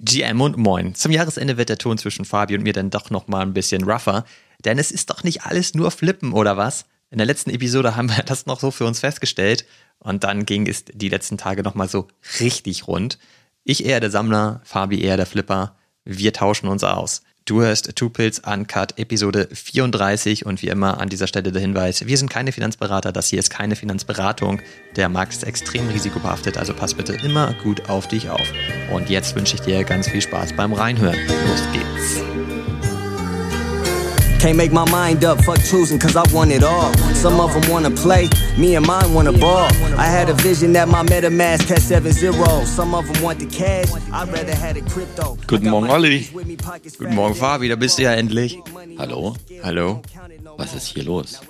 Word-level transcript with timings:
GM 0.00 0.40
und 0.40 0.56
Moin. 0.56 0.94
Zum 0.94 1.10
Jahresende 1.10 1.56
wird 1.56 1.70
der 1.70 1.78
Ton 1.78 1.98
zwischen 1.98 2.24
Fabi 2.24 2.54
und 2.54 2.62
mir 2.62 2.72
dann 2.72 2.90
doch 2.90 3.10
nochmal 3.10 3.42
ein 3.42 3.52
bisschen 3.52 3.82
rougher, 3.82 4.24
denn 4.64 4.78
es 4.78 4.92
ist 4.92 5.10
doch 5.10 5.24
nicht 5.24 5.42
alles 5.42 5.74
nur 5.74 5.90
Flippen, 5.90 6.32
oder 6.32 6.56
was? 6.56 6.84
In 7.10 7.18
der 7.18 7.26
letzten 7.26 7.50
Episode 7.50 7.96
haben 7.96 8.08
wir 8.08 8.22
das 8.26 8.46
noch 8.46 8.60
so 8.60 8.70
für 8.70 8.84
uns 8.84 9.00
festgestellt 9.00 9.66
und 9.98 10.22
dann 10.22 10.46
ging 10.46 10.68
es 10.68 10.84
die 10.84 11.08
letzten 11.08 11.36
Tage 11.36 11.64
nochmal 11.64 11.88
so 11.88 12.06
richtig 12.38 12.86
rund. 12.86 13.18
Ich 13.64 13.84
eher 13.84 13.98
der 13.98 14.10
Sammler, 14.10 14.60
Fabi 14.64 15.02
eher 15.02 15.16
der 15.16 15.26
Flipper. 15.26 15.76
Wir 16.04 16.32
tauschen 16.32 16.68
uns 16.68 16.84
aus. 16.84 17.22
Du 17.48 17.62
hörst 17.62 17.96
Two 17.96 18.10
Pills 18.10 18.40
Uncut 18.40 18.98
Episode 18.98 19.48
34 19.50 20.44
und 20.44 20.60
wie 20.60 20.68
immer 20.68 21.00
an 21.00 21.08
dieser 21.08 21.26
Stelle 21.26 21.50
der 21.50 21.62
Hinweis, 21.62 22.06
wir 22.06 22.18
sind 22.18 22.28
keine 22.28 22.52
Finanzberater, 22.52 23.10
das 23.10 23.28
hier 23.28 23.38
ist 23.38 23.48
keine 23.48 23.74
Finanzberatung. 23.74 24.60
Der 24.96 25.08
Markt 25.08 25.32
ist 25.32 25.44
extrem 25.44 25.88
risikobehaftet, 25.88 26.58
also 26.58 26.74
pass 26.74 26.92
bitte 26.92 27.14
immer 27.14 27.54
gut 27.62 27.88
auf 27.88 28.06
dich 28.06 28.28
auf. 28.28 28.52
Und 28.92 29.08
jetzt 29.08 29.34
wünsche 29.34 29.54
ich 29.54 29.62
dir 29.62 29.82
ganz 29.84 30.10
viel 30.10 30.20
Spaß 30.20 30.56
beim 30.56 30.74
Reinhören. 30.74 31.16
Los 31.26 31.62
geht's. 31.72 32.47
Can't 34.38 34.56
make 34.56 34.72
my 34.72 34.88
mind 34.90 35.24
up, 35.24 35.42
fuck 35.44 35.58
choosing, 35.64 35.98
cause 35.98 36.14
I 36.14 36.22
want 36.32 36.52
it 36.52 36.62
all. 36.62 36.94
Some 37.14 37.40
of 37.40 37.52
them 37.54 37.70
wanna 37.70 37.90
play, 37.90 38.28
me 38.56 38.76
and 38.76 38.86
mine 38.86 39.12
wanna 39.12 39.32
ball. 39.32 39.68
I 39.98 40.06
had 40.06 40.28
a 40.30 40.34
vision 40.34 40.72
that 40.74 40.88
my 40.88 41.02
MetaMask 41.02 41.66
had 41.68 41.82
7 41.82 42.12
0. 42.12 42.64
Some 42.64 42.94
of 42.94 43.06
them 43.12 43.22
want 43.22 43.40
the 43.40 43.46
cash, 43.46 43.88
I'd 44.12 44.28
rather 44.28 44.54
had 44.54 44.76
a 44.76 44.82
crypto. 44.82 45.36
Guten 45.48 45.70
Morgen, 45.70 45.90
Olli. 45.90 46.28
Guten 46.98 47.14
Morgen, 47.16 47.34
Fabi, 47.34 47.68
da 47.68 47.74
bist 47.74 47.98
du 47.98 48.02
ja 48.04 48.12
endlich. 48.12 48.58
Hallo? 48.96 49.34
Hallo? 49.64 50.02
Was 50.56 50.74
ist 50.74 50.86
hier 50.86 51.04
los? 51.04 51.40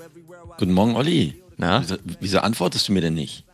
Guten 0.58 0.72
Morgen, 0.72 0.96
Olli. 0.96 1.34
Na? 1.58 1.82
Wieso, 1.82 1.96
wieso 2.20 2.38
antwortest 2.38 2.88
du 2.88 2.92
mir 2.92 3.02
denn 3.02 3.14
nicht? 3.14 3.44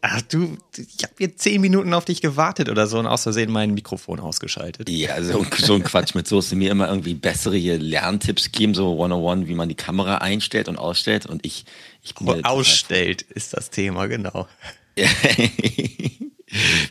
Ach 0.00 0.20
du, 0.22 0.56
ich 0.76 1.02
habe 1.02 1.14
hier 1.18 1.36
zehn 1.36 1.60
Minuten 1.60 1.94
auf 1.94 2.04
dich 2.04 2.20
gewartet 2.20 2.68
oder 2.68 2.86
so 2.86 2.98
und 2.98 3.06
aus 3.06 3.22
Versehen 3.22 3.50
mein 3.50 3.74
Mikrofon 3.74 4.20
ausgeschaltet. 4.20 4.88
Ja, 4.88 5.22
so, 5.22 5.44
so 5.56 5.74
ein 5.74 5.82
Quatsch 5.82 6.14
mit 6.14 6.28
so, 6.28 6.36
dass 6.36 6.50
du 6.50 6.56
mir 6.56 6.70
immer 6.70 6.88
irgendwie 6.88 7.14
bessere 7.14 7.56
Lerntipps 7.56 8.52
geben, 8.52 8.74
so 8.74 8.92
101, 8.92 9.48
wie 9.48 9.54
man 9.54 9.68
die 9.68 9.74
Kamera 9.74 10.18
einstellt 10.18 10.68
und 10.68 10.78
ausstellt 10.78 11.26
und 11.26 11.44
ich... 11.44 11.64
ich 12.02 12.14
bin 12.14 12.44
ausstellt 12.44 13.22
ist 13.22 13.54
das 13.54 13.70
Thema, 13.70 14.06
genau. 14.06 14.46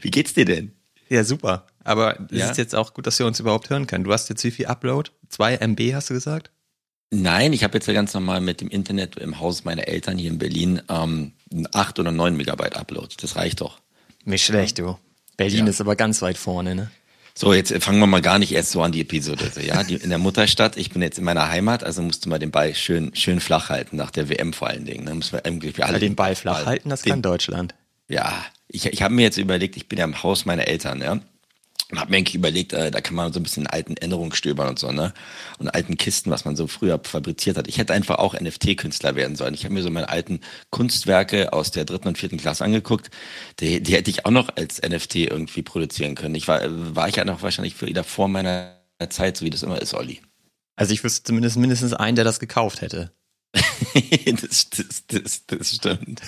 wie 0.02 0.12
geht's 0.12 0.34
dir 0.34 0.46
denn? 0.46 0.74
Ja, 1.10 1.24
super. 1.24 1.68
Aber 1.84 2.20
es 2.32 2.40
ja? 2.40 2.50
ist 2.50 2.58
jetzt 2.58 2.76
auch 2.76 2.94
gut, 2.94 3.06
dass 3.08 3.20
wir 3.20 3.26
uns 3.26 3.40
überhaupt 3.40 3.70
hören 3.70 3.88
können. 3.88 4.04
Du 4.04 4.12
hast 4.12 4.30
jetzt 4.30 4.44
wie 4.44 4.52
viel 4.52 4.66
Upload? 4.66 5.12
Zwei 5.30 5.56
MB 5.58 5.94
hast 5.94 6.10
du 6.10 6.14
gesagt? 6.14 6.50
Nein, 7.14 7.54
ich 7.54 7.64
habe 7.64 7.76
jetzt 7.76 7.88
ja 7.88 7.94
ganz 7.94 8.14
normal 8.14 8.42
mit 8.42 8.60
dem 8.60 8.70
Internet 8.70 9.18
im 9.18 9.40
Haus 9.40 9.64
meiner 9.66 9.88
Eltern 9.88 10.18
hier 10.18 10.32
in 10.32 10.40
Berlin 10.40 10.82
ähm, 10.90 11.34
8 11.72 12.00
oder 12.00 12.12
9 12.12 12.36
Megabyte 12.36 12.76
Upload. 12.76 13.16
Das 13.22 13.36
reicht 13.36 13.62
doch. 13.62 13.80
Nicht 14.26 14.44
schlecht, 14.44 14.80
du. 14.80 14.98
Berlin 15.38 15.66
ja. 15.66 15.70
ist 15.72 15.82
aber 15.82 15.96
ganz 15.96 16.22
weit 16.22 16.38
vorne, 16.38 16.76
ne? 16.76 16.92
So, 17.36 17.54
jetzt 17.54 17.74
fangen 17.84 18.00
wir 18.00 18.06
mal 18.06 18.22
gar 18.22 18.38
nicht 18.38 18.52
erst 18.52 18.72
so 18.72 18.82
an 18.84 18.92
die 18.92 19.02
Episode. 19.02 19.52
Ja, 19.66 19.84
die, 19.84 19.96
in 19.96 20.10
der 20.10 20.20
Mutterstadt, 20.20 20.78
ich 20.78 20.92
bin 20.92 21.02
jetzt 21.02 21.18
in 21.18 21.24
meiner 21.24 21.50
Heimat, 21.50 21.84
also 21.84 22.02
musst 22.04 22.26
du 22.26 22.30
mal 22.30 22.38
den 22.38 22.52
Ball 22.52 22.76
schön, 22.76 23.16
schön 23.16 23.40
flach 23.40 23.70
halten, 23.70 23.96
nach 23.96 24.12
der 24.12 24.30
WM 24.30 24.54
vor 24.54 24.68
allen 24.68 24.86
Dingen. 24.86 25.06
Da 25.08 25.16
müssen 25.16 25.34
wir 25.34 25.42
irgendwie 25.44 25.82
alle 25.82 26.00
den 26.00 26.16
Ball 26.16 26.36
flach 26.36 26.66
halten, 26.68 26.90
das 26.90 27.02
den, 27.02 27.12
kann 27.12 27.22
Deutschland. 27.24 27.74
Ja, 28.08 28.46
ich, 28.68 28.86
ich 28.86 29.02
habe 29.02 29.16
mir 29.16 29.24
jetzt 29.24 29.38
überlegt, 29.38 29.78
ich 29.78 29.90
bin 29.90 29.98
ja 29.98 30.06
im 30.06 30.22
Haus 30.22 30.46
meiner 30.46 30.68
Eltern, 30.68 31.02
ja. 31.02 31.20
Und 31.94 32.00
habe 32.00 32.10
mir 32.10 32.18
eigentlich 32.18 32.34
überlegt, 32.34 32.74
äh, 32.74 32.90
da 32.90 33.02
kann 33.02 33.14
man 33.14 33.32
so 33.34 33.40
ein 33.40 33.44
bisschen 33.44 33.66
in 33.66 33.70
alten 33.70 33.96
Erinnerungen 33.98 34.34
stöbern 34.34 34.68
und 34.68 34.80
so, 34.80 34.92
ne? 34.92 35.14
Und 35.60 35.68
alten 35.68 35.96
Kisten, 35.96 36.32
was 36.32 36.44
man 36.44 36.56
so 36.56 36.66
früher 36.66 37.00
fabriziert 37.04 37.56
hat. 37.56 37.68
Ich 37.68 37.78
hätte 37.78 37.94
einfach 37.94 38.18
auch 38.18 38.34
NFT-Künstler 38.34 39.16
werden 39.16 39.36
sollen. 39.36 39.54
Ich 39.54 39.64
habe 39.64 39.76
mir 39.76 39.84
so 39.84 39.92
meine 39.92 40.10
alten 40.10 40.40
Kunstwerke 40.72 41.54
aus 41.54 41.70
der 41.70 41.86
dritten 41.86 42.08
und 42.08 42.18
vierten 42.18 42.38
Klasse 42.38 42.66
angeguckt. 42.66 43.12
Die, 43.60 43.84
die 43.84 43.94
hätte 43.94 44.10
ich 44.10 44.26
auch 44.26 44.32
noch 44.32 44.50
als 44.56 44.82
NFT 44.82 45.18
irgendwie 45.18 45.62
produzieren 45.62 46.16
können. 46.16 46.34
Ich 46.34 46.48
war, 46.48 46.62
war 46.96 47.10
ich 47.10 47.18
ja 47.18 47.26
noch 47.26 47.44
wahrscheinlich 47.44 47.80
wieder 47.80 48.04
vor 48.04 48.28
meiner 48.28 48.74
Zeit, 49.10 49.38
so 49.38 49.46
wie 49.46 49.52
das 49.52 49.62
immer 49.62 49.80
ist, 49.80 49.94
Olli. 49.94 50.20
Also 50.76 50.94
ich 50.94 51.04
wüsste 51.04 51.22
zumindest 51.22 51.58
mindestens 51.58 51.94
einen, 51.94 52.16
der 52.16 52.26
das 52.26 52.40
gekauft 52.40 52.82
hätte. 52.82 53.12
das, 54.42 54.70
das, 54.72 55.04
das, 55.08 55.46
das 55.46 55.76
stimmt. 55.76 56.22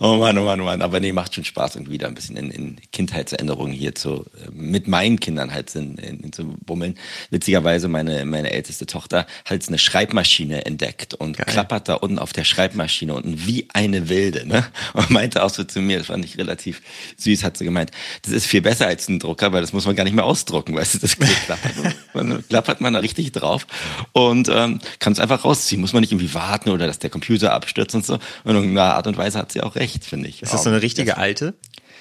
Oh 0.00 0.16
Mann, 0.16 0.36
oh 0.38 0.44
Mann, 0.44 0.60
oh 0.60 0.64
Mann. 0.64 0.82
Aber 0.82 0.98
nee, 0.98 1.12
macht 1.12 1.34
schon 1.34 1.44
Spaß, 1.44 1.76
irgendwie 1.76 1.98
da 1.98 2.08
ein 2.08 2.14
bisschen 2.14 2.36
in, 2.36 2.50
in 2.50 2.80
Kindheitserinnerungen 2.90 3.72
hier 3.72 3.94
zu, 3.94 4.24
äh, 4.42 4.50
mit 4.50 4.88
meinen 4.88 5.20
Kindern 5.20 5.52
halt 5.52 5.74
in, 5.76 5.96
in, 5.98 6.20
in 6.20 6.32
zu 6.32 6.44
bummeln. 6.44 6.98
Witzigerweise, 7.30 7.86
meine, 7.88 8.24
meine 8.24 8.50
älteste 8.50 8.86
Tochter 8.86 9.26
hat 9.44 9.68
eine 9.68 9.78
Schreibmaschine 9.78 10.66
entdeckt 10.66 11.14
und 11.14 11.36
Geil. 11.36 11.46
klappert 11.46 11.88
da 11.88 11.94
unten 11.94 12.18
auf 12.18 12.32
der 12.32 12.44
Schreibmaschine 12.44 13.14
unten 13.14 13.46
wie 13.46 13.68
eine 13.72 14.08
Wilde, 14.08 14.46
ne? 14.46 14.66
Und 14.94 15.10
meinte 15.10 15.44
auch 15.44 15.50
so 15.50 15.62
zu 15.62 15.80
mir, 15.80 15.98
das 15.98 16.08
fand 16.08 16.24
ich 16.24 16.38
relativ 16.38 16.82
süß, 17.16 17.44
hat 17.44 17.56
sie 17.56 17.64
gemeint, 17.64 17.92
das 18.22 18.32
ist 18.32 18.46
viel 18.46 18.62
besser 18.62 18.86
als 18.86 19.08
ein 19.08 19.20
Drucker, 19.20 19.52
weil 19.52 19.60
das 19.60 19.72
muss 19.72 19.86
man 19.86 19.94
gar 19.94 20.04
nicht 20.04 20.14
mehr 20.14 20.24
ausdrucken, 20.24 20.74
weißt 20.74 20.94
du, 20.94 20.98
das 20.98 21.16
klappert 21.44 21.72
man, 22.14 22.48
klappert 22.48 22.80
man 22.80 22.94
da 22.94 22.98
richtig 22.98 23.32
drauf 23.32 23.66
und 24.12 24.48
ähm, 24.48 24.80
kann 24.98 25.12
es 25.12 25.20
einfach 25.20 25.44
rausziehen, 25.44 25.80
muss 25.80 25.92
man 25.92 26.00
nicht 26.00 26.12
irgendwie 26.12 26.23
warten 26.32 26.70
oder 26.70 26.86
dass 26.86 26.98
der 26.98 27.10
Computer 27.10 27.52
abstürzt 27.52 27.94
und 27.94 28.06
so. 28.06 28.18
Und 28.44 28.56
in 28.56 28.70
einer 28.70 28.94
Art 28.94 29.06
und 29.06 29.16
Weise 29.16 29.38
hat 29.38 29.52
sie 29.52 29.60
auch 29.60 29.74
recht, 29.74 30.04
finde 30.04 30.28
ich. 30.28 30.42
Ist 30.42 30.54
das 30.54 30.62
so 30.62 30.70
eine 30.70 30.80
richtige 30.80 31.18
alte? 31.18 31.54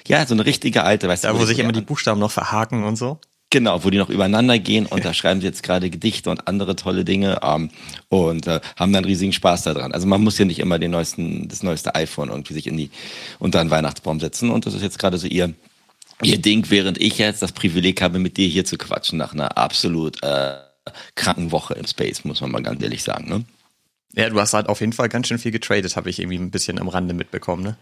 Ja, 0.08 0.26
so 0.26 0.34
eine 0.34 0.46
richtige 0.46 0.84
alte, 0.84 1.10
weißt 1.10 1.24
da, 1.24 1.30
du. 1.30 1.36
Da, 1.36 1.42
wo 1.42 1.46
sich 1.46 1.60
immer 1.60 1.72
die 1.72 1.82
Buchstaben 1.82 2.20
noch 2.20 2.32
verhaken 2.32 2.84
und 2.84 2.96
so? 2.96 3.20
Genau, 3.50 3.84
wo 3.84 3.90
die 3.90 3.98
noch 3.98 4.10
übereinander 4.10 4.58
gehen 4.58 4.86
und 4.86 5.04
da 5.06 5.14
schreiben 5.14 5.42
sie 5.42 5.48
jetzt 5.48 5.64
gerade 5.64 5.90
Gedichte 5.90 6.30
und 6.30 6.48
andere 6.48 6.76
tolle 6.76 7.04
Dinge 7.04 7.40
ähm, 7.44 7.70
und 8.10 8.48
äh, 8.48 8.62
haben 8.78 8.94
dann 8.94 9.06
riesigen 9.06 9.34
Spaß 9.34 9.64
daran. 9.64 9.92
Also 9.92 10.08
man 10.08 10.24
muss 10.24 10.38
ja 10.38 10.46
nicht 10.46 10.60
immer 10.60 10.80
den 10.80 10.92
neuesten, 10.92 11.48
das 11.48 11.64
neueste 11.64 11.96
iPhone 11.96 12.30
irgendwie 12.30 12.54
sich 12.54 12.68
in 12.68 12.78
die 12.78 12.90
unter 13.40 13.60
einen 13.60 13.70
Weihnachtsbaum 13.70 14.20
setzen 14.20 14.50
und 14.50 14.66
das 14.66 14.74
ist 14.74 14.82
jetzt 14.82 15.00
gerade 15.00 15.18
so 15.18 15.28
ihr 15.28 15.54
ihr 16.22 16.38
Ding, 16.38 16.66
während 16.70 17.00
ich 17.00 17.18
jetzt 17.18 17.42
das 17.42 17.52
Privileg 17.52 18.02
habe, 18.02 18.20
mit 18.20 18.38
dir 18.38 18.48
hier 18.48 18.66
zu 18.66 18.78
quatschen 18.78 19.18
nach 19.18 19.34
einer 19.34 19.58
absolut 19.58 20.22
äh, 20.24 20.56
kranken 21.16 21.52
Woche 21.52 21.76
im 21.76 21.88
Space, 21.88 22.26
muss 22.26 22.42
man 22.42 22.52
mal 22.52 22.64
ganz 22.64 22.82
ehrlich 22.82 23.04
sagen. 23.04 23.30
Ne? 23.30 23.46
Ja, 24.16 24.30
du 24.30 24.40
hast 24.40 24.54
halt 24.54 24.70
auf 24.70 24.80
jeden 24.80 24.94
Fall 24.94 25.10
ganz 25.10 25.28
schön 25.28 25.40
viel 25.40 25.52
getradet, 25.52 25.96
habe 25.96 26.10
ich 26.10 26.20
irgendwie 26.20 26.38
ein 26.38 26.52
bisschen 26.52 26.80
am 26.80 26.88
Rande 26.88 27.14
mitbekommen, 27.14 27.64
ne? 27.64 27.78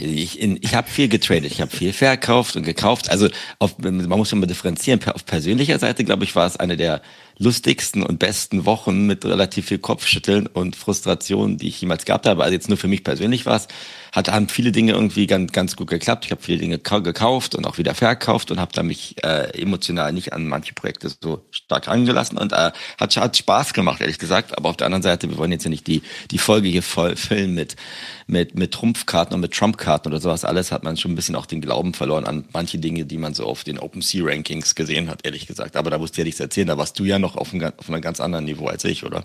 Ich, 0.00 0.40
ich 0.40 0.74
habe 0.74 0.90
viel 0.90 1.08
getradet, 1.08 1.52
ich 1.52 1.60
habe 1.60 1.70
viel 1.70 1.92
verkauft 1.92 2.56
und 2.56 2.64
gekauft. 2.64 3.10
Also 3.10 3.28
auf, 3.60 3.78
man 3.78 4.08
muss 4.08 4.32
immer 4.32 4.46
differenzieren. 4.46 5.00
Auf 5.06 5.24
persönlicher 5.24 5.78
Seite, 5.78 6.02
glaube 6.02 6.24
ich, 6.24 6.34
war 6.34 6.46
es 6.46 6.56
eine 6.56 6.76
der 6.76 7.00
lustigsten 7.38 8.02
und 8.02 8.18
besten 8.18 8.64
Wochen 8.64 9.06
mit 9.06 9.24
relativ 9.24 9.66
viel 9.66 9.78
Kopfschütteln 9.78 10.46
und 10.46 10.76
Frustration, 10.76 11.56
die 11.56 11.68
ich 11.68 11.80
jemals 11.80 12.04
gehabt 12.04 12.26
habe. 12.26 12.42
Also 12.42 12.54
jetzt 12.54 12.68
nur 12.68 12.78
für 12.78 12.88
mich 12.88 13.04
persönlich 13.04 13.46
war 13.46 13.56
es, 13.56 13.68
hat, 14.12 14.30
haben 14.30 14.48
viele 14.48 14.72
Dinge 14.72 14.92
irgendwie 14.92 15.26
ganz, 15.26 15.52
ganz 15.52 15.74
gut 15.74 15.88
geklappt. 15.88 16.26
Ich 16.26 16.30
habe 16.30 16.42
viele 16.42 16.58
Dinge 16.58 16.78
gekauft 16.78 17.54
und 17.54 17.66
auch 17.66 17.78
wieder 17.78 17.94
verkauft 17.94 18.50
und 18.50 18.60
habe 18.60 18.72
da 18.74 18.82
mich 18.82 19.16
äh, 19.24 19.58
emotional 19.58 20.12
nicht 20.12 20.34
an 20.34 20.46
manche 20.46 20.74
Projekte 20.74 21.10
so 21.22 21.44
stark 21.50 21.88
angelassen 21.88 22.36
und 22.36 22.52
äh, 22.52 22.72
hat, 23.00 23.16
hat 23.16 23.36
Spaß 23.36 23.72
gemacht, 23.72 24.02
ehrlich 24.02 24.18
gesagt. 24.18 24.56
Aber 24.56 24.68
auf 24.68 24.76
der 24.76 24.86
anderen 24.86 25.02
Seite, 25.02 25.30
wir 25.30 25.38
wollen 25.38 25.52
jetzt 25.52 25.64
ja 25.64 25.70
nicht 25.70 25.86
die, 25.86 26.02
die 26.30 26.38
Folge 26.38 26.68
hier 26.68 26.82
voll 26.82 27.16
füllen 27.16 27.54
mit, 27.54 27.76
mit, 28.26 28.54
mit 28.54 28.72
Trumpfkarten 28.72 29.34
und 29.34 29.40
mit 29.40 29.54
Trumpkarten 29.54 30.12
oder 30.12 30.20
sowas 30.20 30.44
alles, 30.44 30.72
hat 30.72 30.84
man 30.84 30.98
schon 30.98 31.12
ein 31.12 31.16
bisschen 31.16 31.34
auch 31.34 31.46
den 31.46 31.62
Glauben 31.62 31.94
verloren 31.94 32.24
an 32.24 32.44
manche 32.52 32.78
Dinge, 32.78 33.06
die 33.06 33.18
man 33.18 33.32
so 33.32 33.46
auf 33.46 33.64
den 33.64 33.78
OpenSea-Rankings 33.78 34.74
gesehen 34.74 35.08
hat, 35.08 35.24
ehrlich 35.24 35.46
gesagt. 35.46 35.74
Aber 35.74 35.90
da 35.90 35.96
musst 35.96 36.16
du 36.16 36.20
ja 36.20 36.24
nichts 36.24 36.40
erzählen, 36.40 36.68
da 36.68 36.76
warst 36.76 36.98
du 36.98 37.04
ja 37.04 37.18
noch 37.22 37.36
auf 37.36 37.54
einem, 37.54 37.72
auf 37.78 37.88
einem 37.88 38.02
ganz 38.02 38.20
anderen 38.20 38.44
Niveau 38.44 38.66
als 38.66 38.84
ich, 38.84 39.04
oder? 39.04 39.24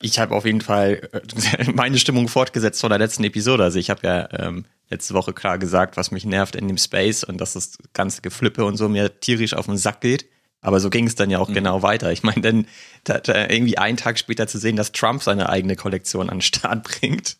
Ich 0.00 0.18
habe 0.18 0.34
auf 0.34 0.44
jeden 0.44 0.60
Fall 0.60 1.08
äh, 1.12 1.72
meine 1.74 1.98
Stimmung 1.98 2.28
fortgesetzt 2.28 2.80
von 2.80 2.90
der 2.90 2.98
letzten 2.98 3.24
Episode. 3.24 3.64
Also 3.64 3.78
ich 3.78 3.90
habe 3.90 4.06
ja 4.06 4.28
ähm, 4.32 4.66
letzte 4.90 5.14
Woche 5.14 5.32
klar 5.32 5.58
gesagt, 5.58 5.96
was 5.96 6.10
mich 6.10 6.24
nervt 6.24 6.54
in 6.54 6.68
dem 6.68 6.78
Space 6.78 7.24
und 7.24 7.40
dass 7.40 7.54
das 7.54 7.78
ganze 7.92 8.22
Geflippe 8.22 8.64
und 8.64 8.76
so 8.76 8.88
mir 8.88 9.18
tierisch 9.20 9.54
auf 9.54 9.66
den 9.66 9.76
Sack 9.76 10.00
geht. 10.00 10.26
Aber 10.60 10.80
so 10.80 10.88
ging 10.88 11.06
es 11.06 11.14
dann 11.14 11.30
ja 11.30 11.40
auch 11.40 11.48
mhm. 11.48 11.54
genau 11.54 11.82
weiter. 11.82 12.12
Ich 12.12 12.22
meine, 12.22 12.40
dann 12.40 12.66
da, 13.04 13.18
da 13.18 13.48
irgendwie 13.48 13.78
einen 13.78 13.96
Tag 13.96 14.18
später 14.18 14.46
zu 14.46 14.58
sehen, 14.58 14.76
dass 14.76 14.92
Trump 14.92 15.22
seine 15.22 15.48
eigene 15.48 15.76
Kollektion 15.76 16.30
an 16.30 16.36
den 16.36 16.42
Start 16.42 16.82
bringt 17.00 17.36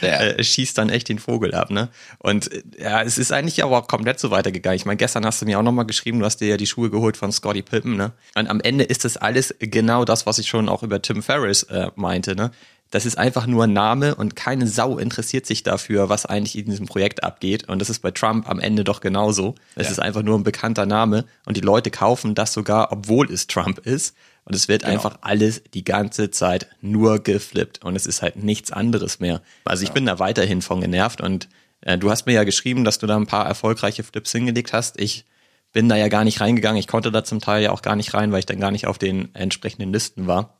ja. 0.00 0.20
äh, 0.20 0.44
schießt 0.44 0.76
dann 0.78 0.88
echt 0.88 1.08
den 1.08 1.18
Vogel 1.18 1.54
ab, 1.54 1.70
ne? 1.70 1.88
Und 2.18 2.52
äh, 2.52 2.62
ja, 2.78 3.02
es 3.02 3.18
ist 3.18 3.32
eigentlich 3.32 3.62
aber 3.64 3.78
auch 3.78 3.88
komplett 3.88 4.20
so 4.20 4.30
weitergegangen. 4.30 4.76
Ich 4.76 4.86
meine, 4.86 4.96
gestern 4.96 5.24
hast 5.24 5.42
du 5.42 5.46
mir 5.46 5.58
auch 5.58 5.62
nochmal 5.62 5.86
geschrieben, 5.86 6.20
du 6.20 6.24
hast 6.24 6.38
dir 6.38 6.48
ja 6.48 6.56
die 6.56 6.66
Schuhe 6.66 6.90
geholt 6.90 7.16
von 7.16 7.32
Scotty 7.32 7.62
Pippen, 7.62 7.96
ne? 7.96 8.12
Und 8.34 8.48
am 8.48 8.60
Ende 8.60 8.84
ist 8.84 9.04
das 9.04 9.16
alles 9.16 9.54
genau 9.58 10.04
das, 10.04 10.26
was 10.26 10.38
ich 10.38 10.48
schon 10.48 10.68
auch 10.68 10.82
über 10.82 11.02
Tim 11.02 11.22
Ferriss 11.22 11.64
äh, 11.64 11.90
meinte, 11.96 12.36
ne? 12.36 12.50
Das 12.94 13.06
ist 13.06 13.18
einfach 13.18 13.48
nur 13.48 13.64
ein 13.64 13.72
Name 13.72 14.14
und 14.14 14.36
keine 14.36 14.68
Sau 14.68 14.98
interessiert 14.98 15.46
sich 15.46 15.64
dafür, 15.64 16.08
was 16.10 16.26
eigentlich 16.26 16.56
in 16.56 16.66
diesem 16.66 16.86
Projekt 16.86 17.24
abgeht. 17.24 17.68
Und 17.68 17.80
das 17.80 17.90
ist 17.90 17.98
bei 18.00 18.12
Trump 18.12 18.48
am 18.48 18.60
Ende 18.60 18.84
doch 18.84 19.00
genauso. 19.00 19.56
Es 19.74 19.86
ja. 19.86 19.92
ist 19.92 19.98
einfach 19.98 20.22
nur 20.22 20.38
ein 20.38 20.44
bekannter 20.44 20.86
Name 20.86 21.24
und 21.44 21.56
die 21.56 21.60
Leute 21.60 21.90
kaufen 21.90 22.36
das 22.36 22.52
sogar, 22.52 22.92
obwohl 22.92 23.32
es 23.32 23.48
Trump 23.48 23.80
ist. 23.80 24.14
Und 24.44 24.54
es 24.54 24.68
wird 24.68 24.82
genau. 24.82 24.94
einfach 24.94 25.18
alles 25.22 25.62
die 25.72 25.84
ganze 25.84 26.30
Zeit 26.30 26.68
nur 26.80 27.22
geflippt. 27.22 27.82
Und 27.82 27.96
es 27.96 28.06
ist 28.06 28.22
halt 28.22 28.36
nichts 28.36 28.70
anderes 28.70 29.20
mehr. 29.20 29.40
Also 29.64 29.82
ich 29.82 29.88
ja. 29.88 29.94
bin 29.94 30.06
da 30.06 30.18
weiterhin 30.18 30.60
von 30.60 30.80
genervt. 30.80 31.20
Und 31.20 31.48
äh, 31.80 31.96
du 31.96 32.10
hast 32.10 32.26
mir 32.26 32.32
ja 32.32 32.44
geschrieben, 32.44 32.84
dass 32.84 32.98
du 32.98 33.06
da 33.06 33.16
ein 33.16 33.26
paar 33.26 33.46
erfolgreiche 33.46 34.04
Flips 34.04 34.32
hingelegt 34.32 34.72
hast. 34.72 35.00
Ich 35.00 35.24
bin 35.72 35.88
da 35.88 35.96
ja 35.96 36.08
gar 36.08 36.24
nicht 36.24 36.40
reingegangen. 36.40 36.78
Ich 36.78 36.86
konnte 36.86 37.10
da 37.10 37.24
zum 37.24 37.40
Teil 37.40 37.62
ja 37.62 37.70
auch 37.70 37.82
gar 37.82 37.96
nicht 37.96 38.12
rein, 38.12 38.32
weil 38.32 38.40
ich 38.40 38.46
dann 38.46 38.60
gar 38.60 38.70
nicht 38.70 38.86
auf 38.86 38.98
den 38.98 39.34
entsprechenden 39.34 39.92
Listen 39.92 40.26
war. 40.26 40.58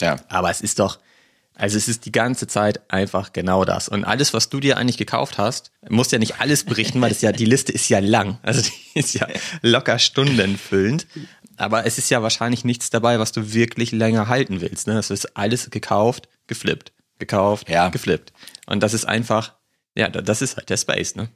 Ja. 0.00 0.16
Aber 0.28 0.50
es 0.50 0.62
ist 0.62 0.78
doch, 0.78 0.98
Also 1.60 1.76
es 1.76 1.88
ist 1.88 2.06
die 2.06 2.12
ganze 2.12 2.46
Zeit 2.46 2.90
einfach 2.90 3.34
genau 3.34 3.66
das. 3.66 3.90
Und 3.90 4.04
alles, 4.04 4.32
was 4.32 4.48
du 4.48 4.60
dir 4.60 4.78
eigentlich 4.78 4.96
gekauft 4.96 5.36
hast, 5.36 5.72
musst 5.90 6.10
ja 6.10 6.18
nicht 6.18 6.40
alles 6.40 6.64
berichten, 6.64 7.02
weil 7.02 7.10
das 7.10 7.20
ja, 7.20 7.32
die 7.32 7.44
Liste 7.44 7.70
ist 7.70 7.90
ja 7.90 7.98
lang. 7.98 8.38
Also 8.42 8.62
die 8.62 8.72
ist 8.98 9.12
ja 9.12 9.28
locker 9.60 9.98
stundenfüllend. 9.98 11.06
Aber 11.58 11.84
es 11.84 11.98
ist 11.98 12.08
ja 12.08 12.22
wahrscheinlich 12.22 12.64
nichts 12.64 12.88
dabei, 12.88 13.18
was 13.18 13.32
du 13.32 13.52
wirklich 13.52 13.92
länger 13.92 14.28
halten 14.28 14.62
willst. 14.62 14.86
Ne? 14.86 14.98
Es 14.98 15.10
ist 15.10 15.36
alles 15.36 15.68
gekauft, 15.68 16.30
geflippt, 16.46 16.92
gekauft, 17.18 17.68
ja. 17.68 17.90
geflippt. 17.90 18.32
Und 18.66 18.82
das 18.82 18.94
ist 18.94 19.04
einfach, 19.04 19.54
ja, 19.94 20.08
das 20.08 20.40
ist 20.40 20.56
halt 20.56 20.70
der 20.70 20.78
Space, 20.78 21.14
ne? 21.14 21.28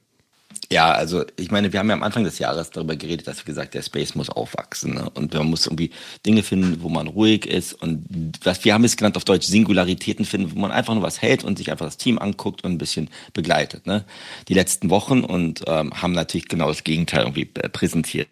Ja, 0.70 0.92
also 0.92 1.24
ich 1.36 1.50
meine, 1.50 1.72
wir 1.72 1.80
haben 1.80 1.88
ja 1.88 1.94
am 1.94 2.02
Anfang 2.02 2.24
des 2.24 2.38
Jahres 2.38 2.70
darüber 2.70 2.96
geredet, 2.96 3.26
dass 3.26 3.38
wir 3.38 3.44
gesagt, 3.44 3.74
der 3.74 3.82
Space 3.82 4.14
muss 4.14 4.30
aufwachsen 4.30 4.94
ne? 4.94 5.10
und 5.10 5.34
man 5.34 5.46
muss 5.46 5.66
irgendwie 5.66 5.90
Dinge 6.24 6.42
finden, 6.42 6.82
wo 6.82 6.88
man 6.88 7.06
ruhig 7.06 7.46
ist 7.46 7.74
und 7.74 8.06
was 8.42 8.64
wir 8.64 8.74
haben 8.74 8.84
es 8.84 8.96
genannt 8.96 9.16
auf 9.16 9.24
Deutsch 9.24 9.46
Singularitäten 9.46 10.24
finden, 10.24 10.54
wo 10.54 10.58
man 10.58 10.72
einfach 10.72 10.94
nur 10.94 11.02
was 11.02 11.22
hält 11.22 11.44
und 11.44 11.58
sich 11.58 11.70
einfach 11.70 11.86
das 11.86 11.96
Team 11.96 12.18
anguckt 12.18 12.64
und 12.64 12.72
ein 12.72 12.78
bisschen 12.78 13.10
begleitet. 13.32 13.86
Ne? 13.86 14.04
Die 14.48 14.54
letzten 14.54 14.90
Wochen 14.90 15.22
und 15.22 15.62
ähm, 15.66 15.92
haben 16.00 16.12
natürlich 16.12 16.48
genau 16.48 16.68
das 16.68 16.84
Gegenteil 16.84 17.20
irgendwie 17.20 17.44
präsentiert 17.44 18.28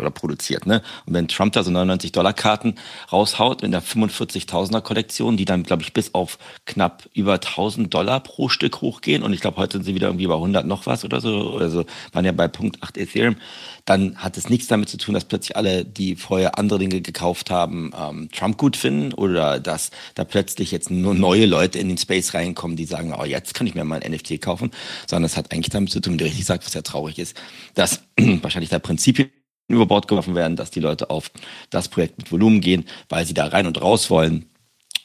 oder 0.00 0.10
produziert. 0.10 0.66
Ne? 0.66 0.82
Und 1.06 1.14
wenn 1.14 1.28
Trump 1.28 1.52
da 1.52 1.62
so 1.62 1.70
99 1.70 2.12
Dollar 2.12 2.32
Karten 2.32 2.74
raushaut 3.12 3.62
in 3.62 3.70
der 3.70 3.82
45.000er 3.82 4.80
Kollektion, 4.80 5.36
die 5.36 5.44
dann, 5.44 5.62
glaube 5.62 5.82
ich, 5.82 5.92
bis 5.92 6.14
auf 6.14 6.38
knapp 6.66 7.08
über 7.14 7.34
1000 7.34 7.92
Dollar 7.92 8.20
pro 8.20 8.48
Stück 8.48 8.80
hochgehen 8.80 9.22
und 9.22 9.32
ich 9.32 9.40
glaube, 9.40 9.58
heute 9.58 9.78
sind 9.78 9.84
sie 9.84 9.94
wieder 9.94 10.08
irgendwie 10.08 10.26
bei 10.26 10.34
100 10.34 10.66
noch 10.66 10.86
was 10.86 11.04
oder 11.04 11.20
so, 11.20 11.56
also 11.58 11.84
waren 12.12 12.24
ja 12.24 12.32
bei 12.32 12.48
Punkt 12.48 12.82
8 12.82 12.96
Ethereum, 12.98 13.36
dann 13.84 14.16
hat 14.16 14.36
es 14.36 14.48
nichts 14.48 14.66
damit 14.68 14.88
zu 14.88 14.96
tun, 14.96 15.14
dass 15.14 15.24
plötzlich 15.24 15.56
alle, 15.56 15.84
die 15.84 16.16
vorher 16.16 16.58
andere 16.58 16.78
Dinge 16.78 17.00
gekauft 17.00 17.50
haben, 17.50 17.92
ähm, 17.98 18.28
Trump 18.32 18.56
gut 18.56 18.76
finden 18.76 19.12
oder 19.12 19.60
dass 19.60 19.90
da 20.14 20.24
plötzlich 20.24 20.70
jetzt 20.70 20.90
nur 20.90 21.14
neue 21.14 21.46
Leute 21.46 21.78
in 21.78 21.88
den 21.88 21.98
Space 21.98 22.34
reinkommen, 22.34 22.76
die 22.76 22.86
sagen, 22.86 23.14
oh, 23.18 23.24
jetzt 23.24 23.54
kann 23.54 23.66
ich 23.66 23.74
mir 23.74 23.84
mal 23.84 24.00
ein 24.00 24.12
NFT 24.12 24.40
kaufen, 24.40 24.70
sondern 25.06 25.26
es 25.26 25.36
hat 25.36 25.52
eigentlich 25.52 25.70
damit 25.70 25.90
zu 25.90 26.00
tun, 26.00 26.14
wie 26.14 26.18
du 26.18 26.24
richtig 26.24 26.44
sagst, 26.44 26.66
was 26.66 26.74
ja 26.74 26.82
traurig 26.82 27.18
ist, 27.18 27.36
dass 27.74 28.02
wahrscheinlich 28.16 28.70
da 28.70 28.78
Prinzipien 28.78 29.30
über 29.68 29.86
Bord 29.86 30.08
geworfen 30.08 30.34
werden, 30.34 30.56
dass 30.56 30.70
die 30.70 30.80
Leute 30.80 31.10
auf 31.10 31.30
das 31.70 31.88
Projekt 31.88 32.18
mit 32.18 32.30
Volumen 32.30 32.60
gehen, 32.60 32.84
weil 33.08 33.24
sie 33.26 33.34
da 33.34 33.46
rein 33.46 33.66
und 33.66 33.80
raus 33.80 34.10
wollen. 34.10 34.50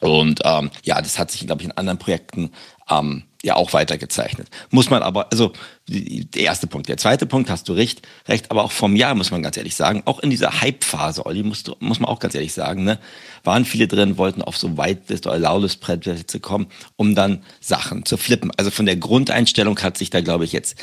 Und 0.01 0.41
ähm, 0.45 0.71
ja, 0.83 1.01
das 1.01 1.19
hat 1.19 1.31
sich, 1.31 1.45
glaube 1.45 1.61
ich, 1.61 1.67
in 1.67 1.77
anderen 1.77 2.00
Projekten 2.00 2.51
ähm, 2.89 3.23
ja 3.44 3.56
auch 3.56 3.73
weitergezeichnet. 3.73 4.47
Muss 4.69 4.89
man 4.89 5.01
aber, 5.01 5.31
also 5.31 5.53
der 5.88 6.44
erste 6.44 6.67
Punkt. 6.67 6.89
Der 6.89 6.97
zweite 6.97 7.25
Punkt, 7.25 7.50
hast 7.50 7.67
du 7.69 7.73
recht, 7.73 8.01
recht, 8.27 8.51
aber 8.51 8.63
auch 8.63 8.71
vom 8.71 8.95
Jahr, 8.95 9.15
muss 9.15 9.31
man 9.31 9.44
ganz 9.44 9.57
ehrlich 9.57 9.75
sagen, 9.75 10.03
auch 10.06 10.19
in 10.19 10.29
dieser 10.29 10.62
Hype-Phase, 10.62 11.25
Olli, 11.25 11.44
muss, 11.44 11.63
muss 11.79 12.00
man 12.00 12.09
auch 12.09 12.19
ganz 12.19 12.35
ehrlich 12.35 12.53
sagen, 12.53 12.83
ne, 12.83 13.00
waren 13.44 13.65
viele 13.65 13.88
drin, 13.88 14.17
wollten 14.17 14.41
auf 14.41 14.57
so 14.57 14.77
Whitelist 14.77 15.27
oder 15.27 15.39
Lawless-Plätze 15.39 16.39
kommen, 16.39 16.67
um 16.95 17.15
dann 17.15 17.44
Sachen 17.62 18.05
zu 18.05 18.17
flippen. 18.17 18.51
Also 18.57 18.71
von 18.71 18.85
der 18.85 18.97
Grundeinstellung 18.97 19.79
hat 19.79 19.97
sich 19.97 20.09
da, 20.09 20.21
glaube 20.21 20.45
ich, 20.45 20.51
jetzt 20.51 20.77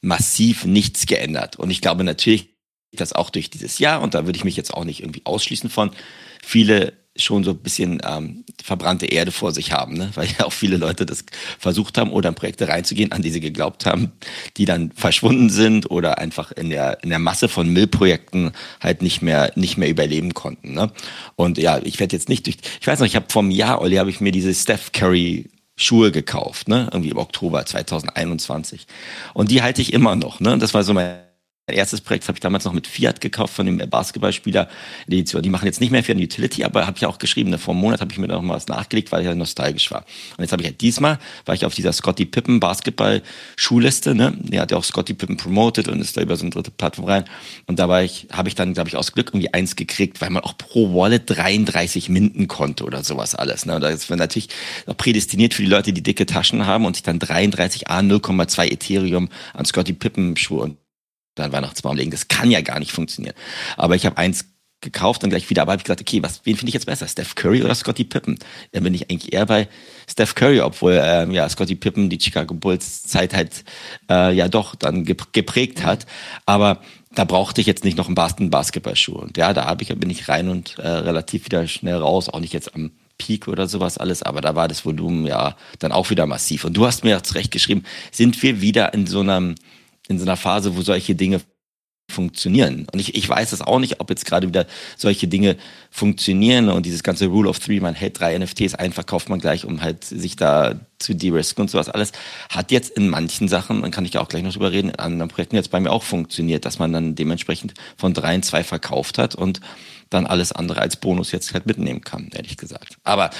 massiv 0.00 0.64
nichts 0.64 1.06
geändert. 1.06 1.56
Und 1.56 1.70
ich 1.70 1.80
glaube 1.80 2.04
natürlich, 2.04 2.55
das 2.96 3.12
auch 3.12 3.30
durch 3.30 3.50
dieses 3.50 3.78
Jahr, 3.78 4.02
und 4.02 4.14
da 4.14 4.26
würde 4.26 4.36
ich 4.36 4.44
mich 4.44 4.56
jetzt 4.56 4.74
auch 4.74 4.84
nicht 4.84 5.00
irgendwie 5.00 5.22
ausschließen 5.24 5.70
von, 5.70 5.90
viele 6.42 6.92
schon 7.18 7.44
so 7.44 7.52
ein 7.52 7.58
bisschen 7.58 8.00
ähm, 8.04 8.44
verbrannte 8.62 9.06
Erde 9.06 9.32
vor 9.32 9.52
sich 9.52 9.72
haben, 9.72 9.94
ne? 9.94 10.10
weil 10.14 10.28
ja 10.38 10.44
auch 10.44 10.52
viele 10.52 10.76
Leute 10.76 11.06
das 11.06 11.24
versucht 11.58 11.98
haben 11.98 12.10
oder 12.10 12.28
in 12.28 12.34
Projekte 12.34 12.68
reinzugehen, 12.68 13.12
an 13.12 13.22
die 13.22 13.30
sie 13.30 13.40
geglaubt 13.40 13.86
haben, 13.86 14.12
die 14.56 14.64
dann 14.64 14.92
verschwunden 14.92 15.50
sind 15.50 15.90
oder 15.90 16.18
einfach 16.18 16.52
in 16.52 16.70
der 16.70 17.02
in 17.02 17.10
der 17.10 17.18
Masse 17.18 17.48
von 17.48 17.68
Müllprojekten 17.68 18.52
halt 18.80 19.02
nicht 19.02 19.22
mehr 19.22 19.52
nicht 19.56 19.76
mehr 19.76 19.88
überleben 19.88 20.34
konnten. 20.34 20.74
Ne? 20.74 20.90
Und 21.36 21.58
ja, 21.58 21.80
ich 21.82 21.98
werde 22.00 22.16
jetzt 22.16 22.28
nicht 22.28 22.46
durch. 22.46 22.56
Ich 22.80 22.86
weiß 22.86 23.00
noch, 23.00 23.06
ich 23.06 23.16
habe 23.16 23.26
einem 23.34 23.50
Jahr, 23.50 23.80
Olli, 23.80 23.96
habe 23.96 24.10
ich 24.10 24.20
mir 24.20 24.32
diese 24.32 24.54
Steph 24.54 24.92
Curry 24.92 25.50
Schuhe 25.78 26.10
gekauft, 26.10 26.68
ne? 26.68 26.88
Irgendwie 26.90 27.10
im 27.10 27.18
Oktober 27.18 27.66
2021. 27.66 28.86
Und 29.34 29.50
die 29.50 29.60
halte 29.60 29.82
ich 29.82 29.92
immer 29.92 30.16
noch, 30.16 30.40
ne? 30.40 30.56
Das 30.56 30.72
war 30.72 30.82
so 30.84 30.94
mein 30.94 31.25
erstes 31.74 32.00
Projekt 32.00 32.28
habe 32.28 32.36
ich 32.36 32.40
damals 32.40 32.64
noch 32.64 32.72
mit 32.72 32.86
Fiat 32.86 33.20
gekauft 33.20 33.52
von 33.52 33.66
dem 33.66 33.78
Basketballspieler. 33.78 34.68
Die 35.08 35.48
machen 35.48 35.66
jetzt 35.66 35.80
nicht 35.80 35.90
mehr 35.90 36.04
für 36.04 36.12
eine 36.12 36.22
Utility, 36.22 36.62
aber 36.62 36.86
habe 36.86 36.96
ich 36.96 37.06
auch 37.06 37.18
geschrieben. 37.18 37.50
Ne, 37.50 37.58
vor 37.58 37.74
einem 37.74 37.80
Monat 37.80 38.00
habe 38.00 38.12
ich 38.12 38.18
mir 38.18 38.28
noch 38.28 38.40
mal 38.40 38.54
was 38.54 38.68
nachgelegt, 38.68 39.10
weil 39.10 39.22
ich 39.22 39.26
ja 39.26 39.34
nostalgisch 39.34 39.90
war. 39.90 40.04
Und 40.36 40.44
jetzt 40.44 40.52
habe 40.52 40.62
ich 40.62 40.68
halt 40.68 40.80
diesmal, 40.80 41.18
war 41.44 41.56
ich 41.56 41.64
auf 41.64 41.74
dieser 41.74 41.92
Scotty 41.92 42.24
Pippen 42.24 42.60
Basketball 42.60 43.20
Schuhliste, 43.56 44.14
ne? 44.14 44.32
Der 44.38 44.62
hat 44.62 44.70
ja 44.70 44.76
auch 44.76 44.84
Scotty 44.84 45.14
Pippen 45.14 45.36
promoted 45.36 45.88
und 45.88 46.00
ist 46.00 46.16
da 46.16 46.20
über 46.20 46.36
so 46.36 46.44
eine 46.44 46.50
dritte 46.50 46.70
Plattform 46.70 47.06
rein. 47.06 47.24
Und 47.66 47.80
da 47.80 47.88
war 47.88 48.04
ich, 48.04 48.28
habe 48.32 48.48
ich 48.48 48.54
dann, 48.54 48.72
glaube 48.72 48.88
ich, 48.88 48.96
aus 48.96 49.10
Glück 49.10 49.30
irgendwie 49.30 49.52
eins 49.52 49.74
gekriegt, 49.74 50.20
weil 50.20 50.30
man 50.30 50.44
auch 50.44 50.56
pro 50.56 50.94
Wallet 50.94 51.24
33 51.26 52.08
Minden 52.08 52.46
konnte 52.46 52.84
oder 52.84 53.02
sowas 53.02 53.34
alles. 53.34 53.66
Ne? 53.66 53.74
Und 53.74 53.80
das 53.80 54.08
war 54.08 54.16
natürlich 54.16 54.50
auch 54.86 54.96
prädestiniert 54.96 55.52
für 55.52 55.62
die 55.62 55.68
Leute, 55.68 55.92
die 55.92 56.02
dicke 56.02 56.26
Taschen 56.26 56.64
haben 56.64 56.86
und 56.86 56.94
sich 56.94 57.02
dann 57.02 57.18
33 57.18 57.88
A 57.90 57.98
0,2 57.98 58.70
Ethereum 58.70 59.28
an 59.52 59.64
Scotty 59.64 59.94
Pippen 59.94 60.36
Schuhe 60.36 60.76
dann 61.36 61.52
Weihnachtsbaum 61.52 61.96
legen. 61.96 62.10
Das 62.10 62.28
kann 62.28 62.50
ja 62.50 62.60
gar 62.60 62.80
nicht 62.80 62.92
funktionieren. 62.92 63.34
Aber 63.76 63.94
ich 63.94 64.04
habe 64.04 64.18
eins 64.18 64.46
gekauft 64.80 65.24
und 65.24 65.30
gleich 65.30 65.48
wieder, 65.48 65.62
aber 65.62 65.72
habe 65.72 65.80
ich 65.80 65.84
gesagt, 65.84 66.00
okay, 66.00 66.22
was, 66.22 66.42
wen 66.44 66.56
finde 66.56 66.68
ich 66.68 66.74
jetzt 66.74 66.86
besser, 66.86 67.08
Steph 67.08 67.34
Curry 67.34 67.62
oder 67.62 67.74
Scotty 67.74 68.04
Pippen? 68.04 68.38
Dann 68.72 68.84
bin 68.84 68.94
ich 68.94 69.10
eigentlich 69.10 69.32
eher 69.32 69.46
bei 69.46 69.68
Steph 70.08 70.34
Curry, 70.34 70.60
obwohl 70.60 71.00
ähm, 71.02 71.30
ja 71.30 71.48
Scotty 71.48 71.76
Pippen 71.76 72.10
die 72.10 72.20
Chicago 72.20 72.54
Bulls 72.54 73.02
Zeit 73.04 73.34
halt 73.34 73.64
äh, 74.10 74.34
ja 74.34 74.48
doch 74.48 74.74
dann 74.74 75.04
geprägt 75.04 75.84
hat. 75.84 76.06
Aber 76.44 76.80
da 77.14 77.24
brauchte 77.24 77.60
ich 77.60 77.66
jetzt 77.66 77.84
nicht 77.84 77.96
noch 77.96 78.06
einen 78.06 78.50
Basketballschuh. 78.50 79.14
Und 79.14 79.36
ja, 79.38 79.54
da 79.54 79.64
habe 79.64 79.82
ich, 79.82 79.88
bin 79.88 80.10
ich 80.10 80.28
rein 80.28 80.48
und 80.48 80.78
äh, 80.78 80.86
relativ 80.88 81.46
wieder 81.46 81.66
schnell 81.66 81.96
raus, 81.96 82.28
auch 82.28 82.40
nicht 82.40 82.52
jetzt 82.52 82.74
am 82.74 82.92
Peak 83.18 83.48
oder 83.48 83.66
sowas 83.66 83.96
alles, 83.96 84.22
aber 84.22 84.42
da 84.42 84.54
war 84.54 84.68
das 84.68 84.84
Volumen 84.84 85.26
ja 85.26 85.56
dann 85.78 85.90
auch 85.90 86.10
wieder 86.10 86.26
massiv. 86.26 86.64
Und 86.64 86.76
du 86.76 86.86
hast 86.86 87.02
mir 87.02 87.10
jetzt 87.10 87.34
recht 87.34 87.50
geschrieben, 87.50 87.84
sind 88.12 88.42
wir 88.42 88.60
wieder 88.60 88.92
in 88.92 89.06
so 89.06 89.20
einem 89.20 89.54
in 90.08 90.18
so 90.18 90.24
einer 90.24 90.36
Phase, 90.36 90.76
wo 90.76 90.82
solche 90.82 91.14
Dinge 91.14 91.40
funktionieren. 92.08 92.86
Und 92.92 93.00
ich, 93.00 93.14
ich 93.14 93.28
weiß 93.28 93.52
es 93.52 93.62
auch 93.62 93.80
nicht, 93.80 94.00
ob 94.00 94.10
jetzt 94.10 94.26
gerade 94.26 94.46
wieder 94.46 94.66
solche 94.96 95.26
Dinge 95.26 95.56
funktionieren 95.90 96.68
und 96.68 96.86
dieses 96.86 97.02
ganze 97.02 97.26
Rule 97.26 97.48
of 97.48 97.58
Three, 97.58 97.80
man 97.80 97.94
hält 97.94 98.20
drei 98.20 98.38
NFTs 98.38 98.74
ein, 98.74 98.92
verkauft 98.92 99.28
man 99.28 99.40
gleich, 99.40 99.64
um 99.64 99.82
halt 99.82 100.04
sich 100.04 100.36
da 100.36 100.80
zu 100.98 101.14
de-risken 101.14 101.62
und 101.62 101.70
sowas 101.70 101.88
alles, 101.88 102.12
hat 102.48 102.70
jetzt 102.70 102.90
in 102.90 103.08
manchen 103.08 103.48
Sachen, 103.48 103.82
dann 103.82 103.90
kann 103.90 104.04
ich 104.04 104.14
ja 104.14 104.20
auch 104.20 104.28
gleich 104.28 104.44
noch 104.44 104.52
drüber 104.52 104.72
reden, 104.72 104.90
in 104.90 104.98
anderen 104.98 105.28
Projekten 105.28 105.56
jetzt 105.56 105.70
bei 105.70 105.80
mir 105.80 105.90
auch 105.90 106.04
funktioniert, 106.04 106.64
dass 106.64 106.78
man 106.78 106.92
dann 106.92 107.16
dementsprechend 107.16 107.74
von 107.96 108.14
drei 108.14 108.34
in 108.36 108.42
zwei 108.42 108.62
verkauft 108.62 109.18
hat 109.18 109.34
und 109.34 109.60
dann 110.08 110.26
alles 110.26 110.52
andere 110.52 110.80
als 110.80 110.96
Bonus 110.96 111.32
jetzt 111.32 111.52
halt 111.52 111.66
mitnehmen 111.66 112.02
kann, 112.02 112.30
ehrlich 112.32 112.56
gesagt. 112.56 112.96
Aber 113.02 113.30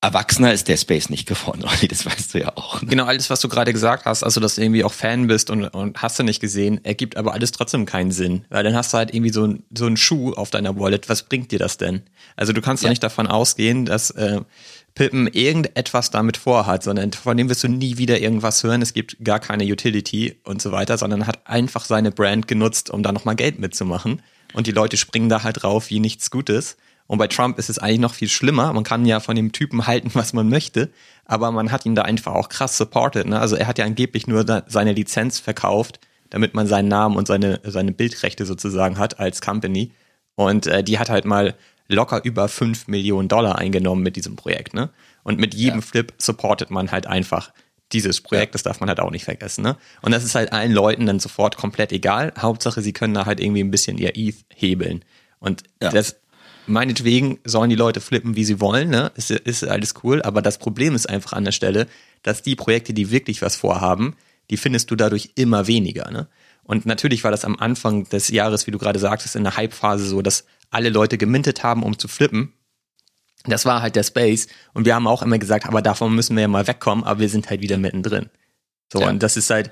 Erwachsener 0.00 0.52
ist 0.52 0.68
der 0.68 0.76
Space 0.76 1.10
nicht 1.10 1.26
geworden, 1.26 1.64
Olli, 1.68 1.88
das 1.88 2.06
weißt 2.06 2.34
du 2.34 2.40
ja 2.40 2.56
auch. 2.56 2.80
Ne? 2.82 2.88
Genau, 2.88 3.04
alles, 3.06 3.30
was 3.30 3.40
du 3.40 3.48
gerade 3.48 3.72
gesagt 3.72 4.04
hast, 4.04 4.22
also 4.22 4.40
dass 4.40 4.54
du 4.54 4.62
irgendwie 4.62 4.84
auch 4.84 4.92
Fan 4.92 5.26
bist 5.26 5.50
und, 5.50 5.64
und 5.68 6.00
hast 6.00 6.18
du 6.18 6.22
nicht 6.22 6.40
gesehen, 6.40 6.84
ergibt 6.84 7.16
aber 7.16 7.32
alles 7.32 7.50
trotzdem 7.50 7.84
keinen 7.84 8.12
Sinn. 8.12 8.44
Weil 8.48 8.62
dann 8.62 8.76
hast 8.76 8.92
du 8.92 8.98
halt 8.98 9.12
irgendwie 9.12 9.32
so, 9.32 9.44
ein, 9.44 9.64
so 9.76 9.86
einen 9.86 9.96
Schuh 9.96 10.32
auf 10.34 10.50
deiner 10.50 10.78
Wallet, 10.78 11.08
was 11.08 11.24
bringt 11.24 11.50
dir 11.50 11.58
das 11.58 11.78
denn? 11.78 12.02
Also 12.36 12.52
du 12.52 12.60
kannst 12.60 12.82
ja. 12.82 12.88
doch 12.88 12.92
nicht 12.92 13.02
davon 13.02 13.26
ausgehen, 13.26 13.86
dass 13.86 14.10
äh, 14.10 14.40
Pippen 14.94 15.26
irgendetwas 15.26 16.10
damit 16.10 16.36
vorhat, 16.36 16.84
sondern 16.84 17.12
von 17.12 17.36
dem 17.36 17.48
wirst 17.48 17.64
du 17.64 17.68
nie 17.68 17.98
wieder 17.98 18.20
irgendwas 18.20 18.62
hören. 18.62 18.82
Es 18.82 18.92
gibt 18.92 19.16
gar 19.24 19.40
keine 19.40 19.64
Utility 19.64 20.36
und 20.44 20.62
so 20.62 20.70
weiter, 20.70 20.96
sondern 20.96 21.26
hat 21.26 21.46
einfach 21.46 21.84
seine 21.84 22.12
Brand 22.12 22.46
genutzt, 22.46 22.90
um 22.90 23.02
da 23.02 23.12
nochmal 23.12 23.36
Geld 23.36 23.58
mitzumachen. 23.58 24.22
Und 24.54 24.66
die 24.66 24.72
Leute 24.72 24.96
springen 24.96 25.28
da 25.28 25.42
halt 25.42 25.62
drauf 25.62 25.90
wie 25.90 26.00
nichts 26.00 26.30
Gutes. 26.30 26.76
Und 27.08 27.18
bei 27.18 27.26
Trump 27.26 27.58
ist 27.58 27.70
es 27.70 27.78
eigentlich 27.78 27.98
noch 27.98 28.14
viel 28.14 28.28
schlimmer. 28.28 28.72
Man 28.72 28.84
kann 28.84 29.06
ja 29.06 29.18
von 29.18 29.34
dem 29.34 29.50
Typen 29.50 29.86
halten, 29.86 30.10
was 30.14 30.34
man 30.34 30.48
möchte, 30.48 30.90
aber 31.24 31.50
man 31.50 31.72
hat 31.72 31.84
ihn 31.86 31.94
da 31.94 32.02
einfach 32.02 32.34
auch 32.34 32.50
krass 32.50 32.76
supported. 32.76 33.26
Ne? 33.26 33.40
Also 33.40 33.56
er 33.56 33.66
hat 33.66 33.78
ja 33.78 33.86
angeblich 33.86 34.26
nur 34.26 34.44
seine 34.66 34.92
Lizenz 34.92 35.40
verkauft, 35.40 36.00
damit 36.30 36.54
man 36.54 36.66
seinen 36.66 36.88
Namen 36.88 37.16
und 37.16 37.26
seine, 37.26 37.60
seine 37.64 37.92
Bildrechte 37.92 38.44
sozusagen 38.44 38.98
hat 38.98 39.18
als 39.18 39.40
Company. 39.40 39.90
Und 40.34 40.66
äh, 40.66 40.84
die 40.84 40.98
hat 40.98 41.08
halt 41.08 41.24
mal 41.24 41.56
locker 41.88 42.22
über 42.24 42.46
fünf 42.48 42.86
Millionen 42.88 43.28
Dollar 43.28 43.56
eingenommen 43.56 44.02
mit 44.02 44.16
diesem 44.16 44.36
Projekt. 44.36 44.74
Ne? 44.74 44.90
Und 45.24 45.40
mit 45.40 45.54
jedem 45.54 45.80
ja. 45.80 45.86
Flip 45.86 46.12
supportet 46.18 46.70
man 46.70 46.92
halt 46.92 47.06
einfach 47.06 47.52
dieses 47.92 48.20
Projekt, 48.20 48.50
ja. 48.50 48.52
das 48.52 48.64
darf 48.64 48.80
man 48.80 48.90
halt 48.90 49.00
auch 49.00 49.10
nicht 49.10 49.24
vergessen. 49.24 49.62
Ne? 49.62 49.78
Und 50.02 50.12
das 50.12 50.24
ist 50.24 50.34
halt 50.34 50.52
allen 50.52 50.72
Leuten 50.72 51.06
dann 51.06 51.20
sofort 51.20 51.56
komplett 51.56 51.90
egal. 51.90 52.34
Hauptsache, 52.38 52.82
sie 52.82 52.92
können 52.92 53.14
da 53.14 53.24
halt 53.24 53.40
irgendwie 53.40 53.64
ein 53.64 53.70
bisschen 53.70 53.96
ihr 53.96 54.12
ETH 54.14 54.36
hebeln. 54.54 55.02
Und 55.40 55.62
ja. 55.82 55.90
das 55.90 56.16
meinetwegen 56.68 57.38
sollen 57.44 57.70
die 57.70 57.76
Leute 57.76 58.00
flippen, 58.00 58.36
wie 58.36 58.44
sie 58.44 58.60
wollen, 58.60 58.90
ne? 58.90 59.10
Ist, 59.16 59.30
ist 59.30 59.64
alles 59.64 59.94
cool, 60.02 60.22
aber 60.22 60.42
das 60.42 60.58
Problem 60.58 60.94
ist 60.94 61.08
einfach 61.08 61.32
an 61.32 61.44
der 61.44 61.52
Stelle, 61.52 61.86
dass 62.22 62.42
die 62.42 62.56
Projekte, 62.56 62.92
die 62.92 63.10
wirklich 63.10 63.42
was 63.42 63.56
vorhaben, 63.56 64.16
die 64.50 64.56
findest 64.56 64.90
du 64.90 64.96
dadurch 64.96 65.32
immer 65.34 65.66
weniger, 65.66 66.10
ne? 66.10 66.28
Und 66.68 66.84
natürlich 66.84 67.24
war 67.24 67.30
das 67.30 67.46
am 67.46 67.56
Anfang 67.56 68.06
des 68.10 68.28
Jahres, 68.28 68.66
wie 68.66 68.70
du 68.70 68.78
gerade 68.78 68.98
sagtest, 68.98 69.34
in 69.36 69.42
der 69.42 69.56
Hype-Phase 69.56 70.04
so, 70.04 70.20
dass 70.20 70.44
alle 70.70 70.90
Leute 70.90 71.16
gemintet 71.16 71.62
haben, 71.62 71.82
um 71.82 71.98
zu 71.98 72.08
flippen. 72.08 72.52
Das 73.46 73.64
war 73.64 73.80
halt 73.80 73.96
der 73.96 74.02
Space. 74.02 74.48
Und 74.74 74.84
wir 74.84 74.94
haben 74.94 75.06
auch 75.06 75.22
immer 75.22 75.38
gesagt, 75.38 75.64
aber 75.64 75.80
davon 75.80 76.14
müssen 76.14 76.36
wir 76.36 76.42
ja 76.42 76.48
mal 76.48 76.66
wegkommen, 76.66 77.04
aber 77.04 77.20
wir 77.20 77.30
sind 77.30 77.48
halt 77.48 77.62
wieder 77.62 77.78
mittendrin. 77.78 78.28
So, 78.92 79.00
ja. 79.00 79.08
und 79.08 79.22
das 79.22 79.38
ist 79.38 79.48
halt, 79.48 79.70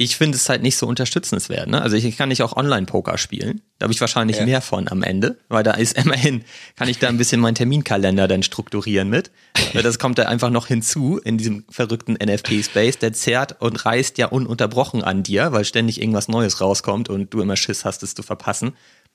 ich 0.00 0.16
finde 0.16 0.36
es 0.36 0.48
halt 0.48 0.62
nicht 0.62 0.78
so 0.78 0.86
unterstützenswert. 0.86 1.68
Ne? 1.68 1.82
Also 1.82 1.94
ich 1.94 2.16
kann 2.16 2.30
nicht 2.30 2.42
auch 2.42 2.56
Online-Poker 2.56 3.18
spielen. 3.18 3.60
Da 3.78 3.84
habe 3.84 3.92
ich 3.92 4.00
wahrscheinlich 4.00 4.38
ja. 4.38 4.46
mehr 4.46 4.62
von 4.62 4.88
am 4.88 5.02
Ende, 5.02 5.36
weil 5.50 5.62
da 5.62 5.72
ist 5.72 5.94
immerhin, 6.02 6.42
kann 6.74 6.88
ich 6.88 6.98
da 6.98 7.08
ein 7.08 7.18
bisschen 7.18 7.38
meinen 7.38 7.54
Terminkalender 7.54 8.26
dann 8.26 8.42
strukturieren 8.42 9.10
mit. 9.10 9.30
Das 9.74 9.98
kommt 9.98 10.16
da 10.16 10.22
einfach 10.22 10.48
noch 10.48 10.68
hinzu 10.68 11.18
in 11.22 11.36
diesem 11.36 11.64
verrückten 11.68 12.14
NFT-Space. 12.14 12.96
Der 12.96 13.12
zerrt 13.12 13.60
und 13.60 13.84
reißt 13.84 14.16
ja 14.16 14.28
ununterbrochen 14.28 15.04
an 15.04 15.22
dir, 15.22 15.52
weil 15.52 15.66
ständig 15.66 16.00
irgendwas 16.00 16.28
Neues 16.28 16.62
rauskommt 16.62 17.10
und 17.10 17.34
du 17.34 17.42
immer 17.42 17.56
Schiss 17.56 17.84
hast, 17.84 18.02
es 18.02 18.14
zu 18.14 18.22
verpassen. 18.22 18.72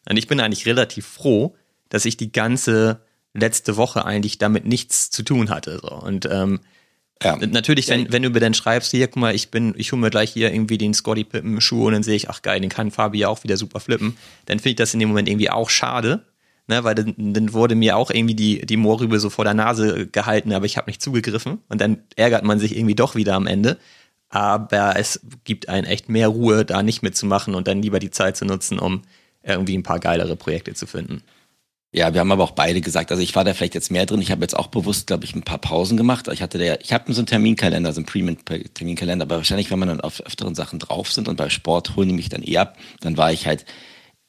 Und 0.07 0.17
ich 0.17 0.27
bin 0.27 0.39
eigentlich 0.39 0.67
relativ 0.67 1.07
froh, 1.07 1.55
dass 1.89 2.05
ich 2.05 2.15
die 2.15 2.31
ganze 2.31 3.01
letzte 3.33 3.75
Woche 3.75 4.05
eigentlich 4.05 4.37
damit 4.37 4.67
nichts 4.67 5.09
zu 5.09 5.23
tun 5.23 5.49
hatte. 5.49 5.79
So. 5.81 5.95
Und 5.95 6.27
ähm, 6.31 6.59
ja. 7.23 7.37
Natürlich, 7.37 7.89
wenn, 7.89 8.11
wenn 8.11 8.23
du 8.23 8.29
mir 8.29 8.39
dann 8.39 8.53
schreibst, 8.53 8.91
hier, 8.91 9.07
guck 9.07 9.17
mal, 9.17 9.33
ich 9.33 9.49
bin, 9.49 9.73
ich 9.77 9.91
hole 9.91 10.01
mir 10.01 10.09
gleich 10.09 10.31
hier 10.31 10.51
irgendwie 10.51 10.77
den 10.77 10.93
Scotty 10.93 11.23
Pippen 11.23 11.61
Schuh 11.61 11.87
und 11.87 11.93
dann 11.93 12.03
sehe 12.03 12.15
ich, 12.15 12.29
ach 12.29 12.41
geil, 12.41 12.59
den 12.59 12.69
kann 12.69 12.91
Fabi 12.91 13.19
ja 13.19 13.29
auch 13.29 13.43
wieder 13.43 13.57
super 13.57 13.79
flippen, 13.79 14.17
dann 14.45 14.59
finde 14.59 14.69
ich 14.71 14.75
das 14.75 14.93
in 14.93 14.99
dem 14.99 15.09
Moment 15.09 15.29
irgendwie 15.29 15.49
auch 15.49 15.69
schade, 15.69 16.25
ne, 16.67 16.83
weil 16.83 16.95
dann, 16.95 17.15
dann 17.17 17.53
wurde 17.53 17.75
mir 17.75 17.95
auch 17.95 18.11
irgendwie 18.11 18.35
die, 18.35 18.65
die 18.65 18.77
Mohrrübe 18.77 19.19
so 19.19 19.29
vor 19.29 19.45
der 19.45 19.53
Nase 19.53 20.07
gehalten, 20.07 20.51
aber 20.51 20.65
ich 20.65 20.77
habe 20.77 20.89
nicht 20.89 21.01
zugegriffen 21.01 21.59
und 21.69 21.79
dann 21.79 21.99
ärgert 22.15 22.43
man 22.43 22.59
sich 22.59 22.75
irgendwie 22.75 22.95
doch 22.95 23.15
wieder 23.15 23.35
am 23.35 23.47
Ende. 23.47 23.77
Aber 24.29 24.97
es 24.97 25.21
gibt 25.45 25.69
einen 25.69 25.85
echt 25.85 26.09
mehr 26.09 26.27
Ruhe, 26.27 26.65
da 26.65 26.83
nicht 26.83 27.03
mitzumachen 27.03 27.55
und 27.55 27.67
dann 27.67 27.81
lieber 27.81 27.99
die 27.99 28.11
Zeit 28.11 28.35
zu 28.35 28.43
nutzen, 28.43 28.79
um 28.79 29.03
irgendwie 29.43 29.77
ein 29.77 29.83
paar 29.83 29.99
geilere 29.99 30.35
Projekte 30.35 30.73
zu 30.73 30.87
finden. 30.87 31.21
Ja, 31.97 32.13
wir 32.13 32.19
haben 32.19 32.31
aber 32.33 32.43
auch 32.43 32.51
beide 32.51 32.81
gesagt, 32.81 33.09
also 33.11 33.23
ich 33.23 33.33
war 33.37 33.45
da 33.45 33.53
vielleicht 33.53 33.73
jetzt 33.73 33.89
mehr 33.89 34.05
drin. 34.05 34.21
Ich 34.21 34.29
habe 34.29 34.41
jetzt 34.41 34.53
auch 34.53 34.67
bewusst, 34.67 35.07
glaube 35.07 35.23
ich, 35.23 35.33
ein 35.33 35.43
paar 35.43 35.59
Pausen 35.59 35.95
gemacht. 35.95 36.27
Ich 36.27 36.41
hatte 36.41 36.57
der, 36.57 36.81
ich 36.81 36.91
habe 36.91 37.13
so 37.13 37.21
einen 37.21 37.25
Terminkalender, 37.25 37.93
so 37.93 38.01
einen 38.01 38.05
Pre-Terminkalender, 38.05 39.23
aber 39.23 39.37
wahrscheinlich, 39.37 39.71
wenn 39.71 39.79
man 39.79 39.87
dann 39.87 40.01
auf 40.01 40.19
öfteren 40.19 40.55
Sachen 40.55 40.77
drauf 40.79 41.09
sind 41.09 41.29
und 41.29 41.37
bei 41.37 41.49
Sport 41.49 41.95
holen 41.95 42.09
die 42.09 42.15
mich 42.15 42.27
dann 42.27 42.43
eher 42.43 42.63
ab, 42.63 42.77
dann 42.99 43.15
war 43.15 43.31
ich 43.31 43.47
halt 43.47 43.63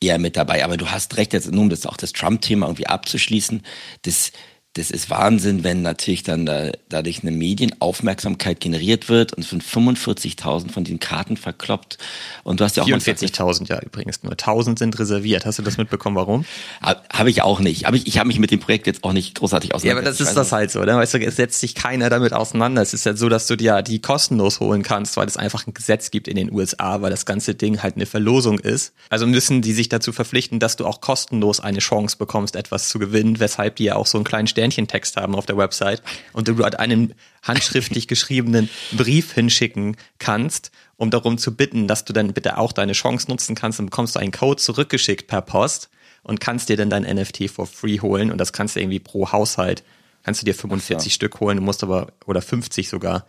eher 0.01 0.21
mit 0.21 0.37
dabei. 0.37 0.65
Aber 0.65 0.77
du 0.77 0.93
hast 0.93 1.17
recht, 1.17 1.33
jetzt 1.33 1.51
nur 1.51 1.63
um 1.63 1.69
das 1.69 1.87
auch 1.87 1.97
das 1.97 2.13
Trump-Thema 2.13 2.67
irgendwie 2.67 2.87
abzuschließen, 2.87 3.63
das 4.03 4.31
das 4.77 4.91
ist 4.91 5.09
Wahnsinn, 5.09 5.65
wenn 5.65 5.81
natürlich 5.81 6.23
dann 6.23 6.45
da, 6.45 6.71
dadurch 6.91 7.23
eine 7.23 7.31
Medienaufmerksamkeit 7.31 8.61
generiert 8.61 9.09
wird 9.09 9.33
und 9.33 9.45
von 9.45 9.63
45.000 9.63 10.71
von 10.71 10.85
den 10.85 11.01
Karten 11.01 11.39
verkloppt. 11.39 11.97
Und 12.45 12.61
du 12.61 12.65
hast 12.65 12.77
ja 12.77 12.83
auch 12.83 12.89
44.000 12.89 13.69
ja 13.69 13.81
übrigens 13.81 14.23
nur. 14.23 14.35
1.000 14.35 14.79
sind 14.79 14.99
reserviert. 14.99 15.47
Hast 15.47 15.59
du 15.59 15.63
das 15.63 15.79
mitbekommen? 15.79 16.17
Warum? 16.17 16.45
Habe 16.83 17.01
hab 17.11 17.27
ich 17.27 17.41
auch 17.41 17.61
nicht. 17.61 17.87
Hab 17.87 17.95
ich 17.95 18.07
ich 18.07 18.19
habe 18.19 18.27
mich 18.27 18.39
mit 18.39 18.51
dem 18.51 18.61
Projekt 18.61 18.87
jetzt 18.87 19.03
auch 19.03 19.15
nicht 19.15 19.39
großartig 19.39 19.75
auseinandergesetzt. 19.75 20.21
Ja, 20.21 20.27
aber 20.27 20.35
das 20.35 20.45
ist 20.45 20.51
das 20.51 20.53
halt 20.53 20.71
so. 20.71 20.81
Ne? 20.81 20.95
Weißt 20.95 21.15
du, 21.15 21.19
es 21.21 21.37
setzt 21.37 21.59
sich 21.59 21.75
keiner 21.75 22.11
damit 22.11 22.35
auseinander. 22.35 22.83
Es 22.83 22.93
ist 22.93 23.07
ja 23.07 23.17
so, 23.17 23.31
dass 23.31 23.47
du 23.47 23.57
dir 23.57 23.81
die 23.81 24.01
kostenlos 24.01 24.61
holen 24.61 24.83
kannst, 24.83 25.17
weil 25.17 25.27
es 25.27 25.39
einfach 25.39 25.67
ein 25.67 25.73
Gesetz 25.73 26.11
gibt 26.11 26.29
in 26.29 26.37
den 26.37 26.53
USA, 26.53 27.01
weil 27.01 27.11
das 27.11 27.25
ganze 27.25 27.55
Ding 27.55 27.83
halt 27.83 27.97
eine 27.97 28.05
Verlosung 28.07 28.59
ist. 28.59 28.93
Also 29.09 29.27
müssen 29.27 29.63
die 29.63 29.73
sich 29.73 29.89
dazu 29.89 30.13
verpflichten, 30.13 30.59
dass 30.59 30.77
du 30.77 30.85
auch 30.85 31.01
kostenlos 31.01 31.61
eine 31.61 31.79
Chance 31.79 32.19
bekommst, 32.19 32.57
etwas 32.57 32.91
zu 32.91 32.99
gewinnen, 32.99 33.41
weshalb 33.41 33.77
die 33.77 33.85
ja 33.85 33.97
auch 33.97 34.07
so 34.07 34.19
einen 34.19 34.25
kleinen 34.25 34.47
Stern 34.49 34.66
Sternchentext 34.67 35.17
haben 35.17 35.35
auf 35.35 35.47
der 35.47 35.57
Website 35.57 36.03
und 36.33 36.49
du 36.49 36.55
dort 36.55 36.79
einen 36.79 37.15
handschriftlich 37.43 38.09
geschriebenen 38.09 38.69
Brief 38.93 39.33
hinschicken 39.33 39.97
kannst, 40.19 40.71
um 40.97 41.11
darum 41.11 41.39
zu 41.39 41.55
bitten, 41.55 41.87
dass 41.87 42.05
du 42.05 42.13
dann 42.13 42.33
bitte 42.33 42.59
auch 42.59 42.73
deine 42.73 42.93
Chance 42.93 43.31
nutzen 43.31 43.55
kannst, 43.55 43.79
dann 43.79 43.87
bekommst 43.87 44.17
du 44.17 44.21
einen 44.21 44.33
Code 44.33 44.61
zurückgeschickt 44.61 45.29
per 45.29 45.43
Post 45.43 45.89
und 46.23 46.41
kannst 46.41 46.69
dir 46.69 46.77
dann 46.77 46.91
dein 46.91 47.03
NFT 47.03 47.51
for 47.51 47.67
free 47.67 48.01
holen 48.01 48.33
und 48.33 48.39
das 48.39 48.53
kannst 48.53 48.77
du 48.77 48.81
irgendwie 48.81 48.99
pro 48.99 49.31
Haushalt, 49.31 49.85
kannst 50.25 50.43
du 50.43 50.45
dir 50.45 50.55
45 50.55 51.13
so. 51.13 51.15
Stück 51.15 51.41
holen, 51.41 51.59
du 51.59 51.63
musst 51.63 51.83
aber, 51.83 52.13
oder 52.27 52.43
50 52.43 52.89
sogar, 52.89 53.27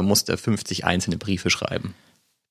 musst 0.00 0.28
du 0.28 0.36
50 0.36 0.84
einzelne 0.84 1.18
Briefe 1.18 1.50
schreiben. 1.50 1.94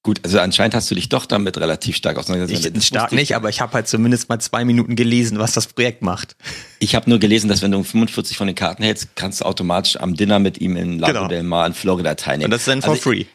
Gut, 0.03 0.21
also 0.23 0.39
anscheinend 0.39 0.73
hast 0.73 0.89
du 0.89 0.95
dich 0.95 1.09
doch 1.09 1.25
damit 1.25 1.57
relativ 1.57 1.95
stark 1.97 2.17
auseinandergesetzt. 2.17 2.77
Ich, 2.77 2.85
stark 2.85 3.11
nicht, 3.11 3.35
aber 3.35 3.49
ich 3.49 3.59
habe 3.59 3.73
halt 3.73 3.87
zumindest 3.87 4.29
mal 4.29 4.39
zwei 4.39 4.63
Minuten 4.63 4.95
gelesen, 4.95 5.37
was 5.37 5.51
das 5.51 5.67
Projekt 5.67 6.01
macht. 6.01 6.35
Ich 6.79 6.95
habe 6.95 7.09
nur 7.09 7.19
gelesen, 7.19 7.49
dass 7.49 7.61
wenn 7.61 7.71
du 7.71 7.83
45 7.83 8.37
von 8.37 8.47
den 8.47 8.55
Karten 8.55 8.83
hältst, 8.83 9.15
kannst 9.15 9.41
du 9.41 9.45
automatisch 9.45 9.97
am 9.97 10.15
Dinner 10.15 10.39
mit 10.39 10.61
ihm 10.61 10.77
in 10.77 10.99
Lago 10.99 11.13
genau. 11.13 11.27
del 11.27 11.43
Mar 11.43 11.67
in 11.67 11.73
Florida 11.73 12.15
teilnehmen. 12.15 12.45
Und 12.45 12.51
das 12.51 12.61
ist 12.61 12.67
dann 12.67 12.81
for 12.81 12.91
also, 12.91 13.01
free. 13.01 13.25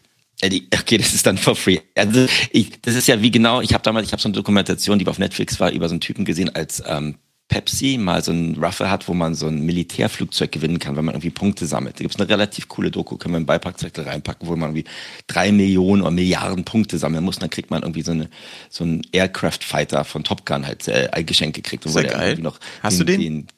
Okay, 0.42 0.98
das 0.98 1.14
ist 1.14 1.26
dann 1.26 1.36
for 1.36 1.54
free. 1.54 1.78
Also 1.94 2.26
ich, 2.50 2.80
das 2.80 2.94
ist 2.94 3.06
ja 3.06 3.20
wie 3.20 3.30
genau, 3.30 3.60
ich 3.60 3.74
habe 3.74 3.82
damals, 3.82 4.06
ich 4.06 4.12
habe 4.12 4.22
so 4.22 4.28
eine 4.28 4.34
Dokumentation, 4.34 4.98
die 4.98 5.06
auf 5.06 5.18
Netflix 5.18 5.60
war, 5.60 5.70
über 5.70 5.88
so 5.88 5.92
einen 5.92 6.00
Typen 6.00 6.24
gesehen 6.24 6.54
als 6.54 6.82
ähm, 6.86 7.16
Pepsi 7.48 7.98
mal 7.98 8.24
so 8.24 8.32
ein 8.32 8.56
Ruffle 8.62 8.90
hat, 8.90 9.08
wo 9.08 9.14
man 9.14 9.34
so 9.34 9.46
ein 9.46 9.66
Militärflugzeug 9.66 10.50
gewinnen 10.50 10.78
kann, 10.78 10.96
wenn 10.96 11.04
man 11.04 11.14
irgendwie 11.14 11.30
Punkte 11.30 11.66
sammelt. 11.66 11.96
Da 11.96 12.02
gibt 12.02 12.14
es 12.14 12.20
eine 12.20 12.28
relativ 12.28 12.68
coole 12.68 12.90
Doku, 12.90 13.16
können 13.16 13.34
wir 13.34 13.36
einen 13.36 13.46
Beipackzettel 13.46 14.04
reinpacken, 14.04 14.48
wo 14.48 14.56
man 14.56 14.70
irgendwie 14.70 14.90
drei 15.26 15.52
Millionen 15.52 16.02
oder 16.02 16.10
Milliarden 16.10 16.64
Punkte 16.64 16.96
sammeln 16.96 17.24
muss. 17.24 17.36
Und 17.36 17.42
dann 17.42 17.50
kriegt 17.50 17.70
man 17.70 17.82
irgendwie 17.82 18.02
so, 18.02 18.12
eine, 18.12 18.30
so 18.70 18.84
einen 18.84 19.02
Aircraft 19.12 19.64
Fighter 19.64 20.04
von 20.04 20.24
Top 20.24 20.46
Gun 20.46 20.66
halt 20.66 20.88
äh, 20.88 21.24
Geschenk 21.24 21.54
gekriegt. 21.54 21.84
Sehr 21.84 22.04
geil. 22.04 22.38
Noch 22.38 22.58
Hast 22.82 23.00
den, 23.00 23.06
du 23.06 23.12
den? 23.12 23.20
den 23.20 23.48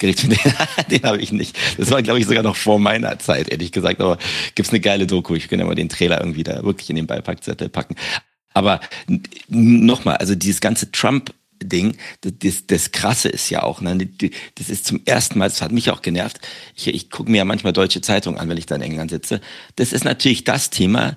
den, 0.02 0.38
den 0.90 1.02
habe 1.02 1.18
ich 1.18 1.30
nicht. 1.30 1.56
Das 1.76 1.90
war, 1.90 2.02
glaube 2.02 2.18
ich, 2.20 2.26
sogar 2.26 2.42
noch 2.42 2.56
vor 2.56 2.78
meiner 2.78 3.18
Zeit, 3.18 3.50
ehrlich 3.50 3.70
gesagt. 3.70 4.00
Aber 4.00 4.16
gibt's 4.54 4.72
eine 4.72 4.80
geile 4.80 5.06
Doku. 5.06 5.34
Ich 5.34 5.48
könnte 5.48 5.62
ja 5.62 5.68
mal 5.68 5.74
den 5.74 5.90
Trailer 5.90 6.20
irgendwie 6.20 6.42
da 6.42 6.62
wirklich 6.62 6.88
in 6.88 6.96
den 6.96 7.06
Beipackzettel 7.06 7.68
packen. 7.68 7.96
Aber 8.54 8.80
nochmal, 9.48 10.16
also 10.16 10.34
dieses 10.34 10.60
ganze 10.60 10.90
Trump 10.90 11.34
Ding. 11.62 11.96
Das, 12.20 12.66
das 12.66 12.92
Krasse 12.92 13.28
ist 13.28 13.50
ja 13.50 13.62
auch, 13.62 13.80
ne? 13.80 14.08
das 14.54 14.68
ist 14.68 14.86
zum 14.86 15.02
ersten 15.04 15.38
Mal, 15.38 15.48
das 15.48 15.62
hat 15.62 15.72
mich 15.72 15.90
auch 15.90 16.02
genervt. 16.02 16.40
Ich, 16.74 16.88
ich 16.88 17.10
gucke 17.10 17.30
mir 17.30 17.38
ja 17.38 17.44
manchmal 17.44 17.72
deutsche 17.72 18.00
Zeitungen 18.00 18.38
an, 18.38 18.48
wenn 18.48 18.56
ich 18.56 18.66
da 18.66 18.76
in 18.76 18.82
England 18.82 19.10
sitze. 19.10 19.40
Das 19.76 19.92
ist 19.92 20.04
natürlich 20.04 20.44
das 20.44 20.70
Thema, 20.70 21.16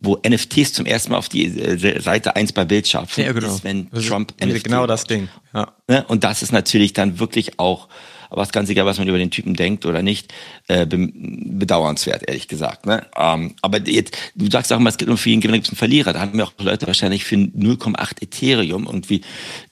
wo 0.00 0.16
NFTs 0.16 0.72
zum 0.72 0.86
ersten 0.86 1.12
Mal 1.12 1.18
auf 1.18 1.28
die 1.28 1.46
äh, 1.46 2.00
Seite 2.00 2.36
1 2.36 2.52
bei 2.52 2.64
Bild 2.64 2.86
schaffen, 2.86 3.24
ja, 3.24 3.32
genau. 3.32 3.54
ist, 3.54 3.64
wenn 3.64 3.90
das 3.90 4.06
Trump 4.06 4.32
ist 4.38 4.46
NFT 4.46 4.64
Genau 4.64 4.86
das 4.86 5.04
Ding, 5.04 5.28
ja. 5.52 5.72
Ne? 5.88 6.04
Und 6.06 6.24
das 6.24 6.42
ist 6.42 6.52
natürlich 6.52 6.92
dann 6.92 7.18
wirklich 7.18 7.58
auch 7.58 7.88
aber 8.30 8.42
es 8.42 8.48
ist 8.48 8.52
ganz 8.52 8.68
egal, 8.70 8.86
was 8.86 8.98
man 8.98 9.08
über 9.08 9.18
den 9.18 9.30
Typen 9.30 9.54
denkt 9.54 9.86
oder 9.86 10.02
nicht, 10.02 10.32
äh, 10.68 10.86
bedauernswert, 10.86 12.28
ehrlich 12.28 12.48
gesagt. 12.48 12.86
Ne? 12.86 13.06
Ähm, 13.16 13.54
aber 13.62 13.78
jetzt, 13.86 14.16
du 14.34 14.50
sagst 14.50 14.72
auch 14.72 14.78
mal, 14.78 14.90
es 14.90 14.96
gibt 14.96 15.08
nur 15.08 15.18
für 15.18 15.30
jeden 15.30 15.40
Gewinner 15.40 15.58
gibt 15.58 15.68
einen 15.68 15.76
Verlierer. 15.76 16.12
Da 16.12 16.20
haben 16.20 16.36
wir 16.36 16.44
auch 16.44 16.52
Leute 16.58 16.86
wahrscheinlich 16.86 17.24
für 17.24 17.36
0,8 17.36 18.22
Ethereum 18.22 18.86
irgendwie 18.86 19.22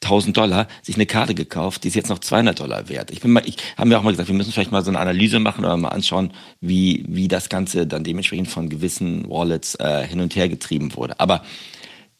1000 0.02 0.36
Dollar 0.36 0.68
sich 0.82 0.94
eine 0.96 1.06
Karte 1.06 1.34
gekauft, 1.34 1.84
die 1.84 1.88
ist 1.88 1.94
jetzt 1.94 2.08
noch 2.08 2.18
200 2.18 2.60
Dollar 2.60 2.88
wert. 2.88 3.10
Ich 3.10 3.20
bin 3.20 3.32
mal, 3.32 3.42
ich 3.46 3.56
haben 3.76 3.90
wir 3.90 3.98
auch 3.98 4.02
mal 4.02 4.10
gesagt, 4.10 4.28
wir 4.28 4.36
müssen 4.36 4.52
vielleicht 4.52 4.72
mal 4.72 4.84
so 4.84 4.90
eine 4.90 4.98
Analyse 4.98 5.38
machen 5.38 5.64
oder 5.64 5.76
mal 5.76 5.88
anschauen, 5.88 6.32
wie 6.60 7.04
wie 7.08 7.28
das 7.28 7.48
Ganze 7.48 7.86
dann 7.86 8.04
dementsprechend 8.04 8.48
von 8.48 8.68
gewissen 8.68 9.28
Wallets 9.28 9.74
äh, 9.76 10.06
hin 10.06 10.20
und 10.20 10.34
her 10.36 10.48
getrieben 10.48 10.94
wurde. 10.94 11.18
Aber 11.20 11.42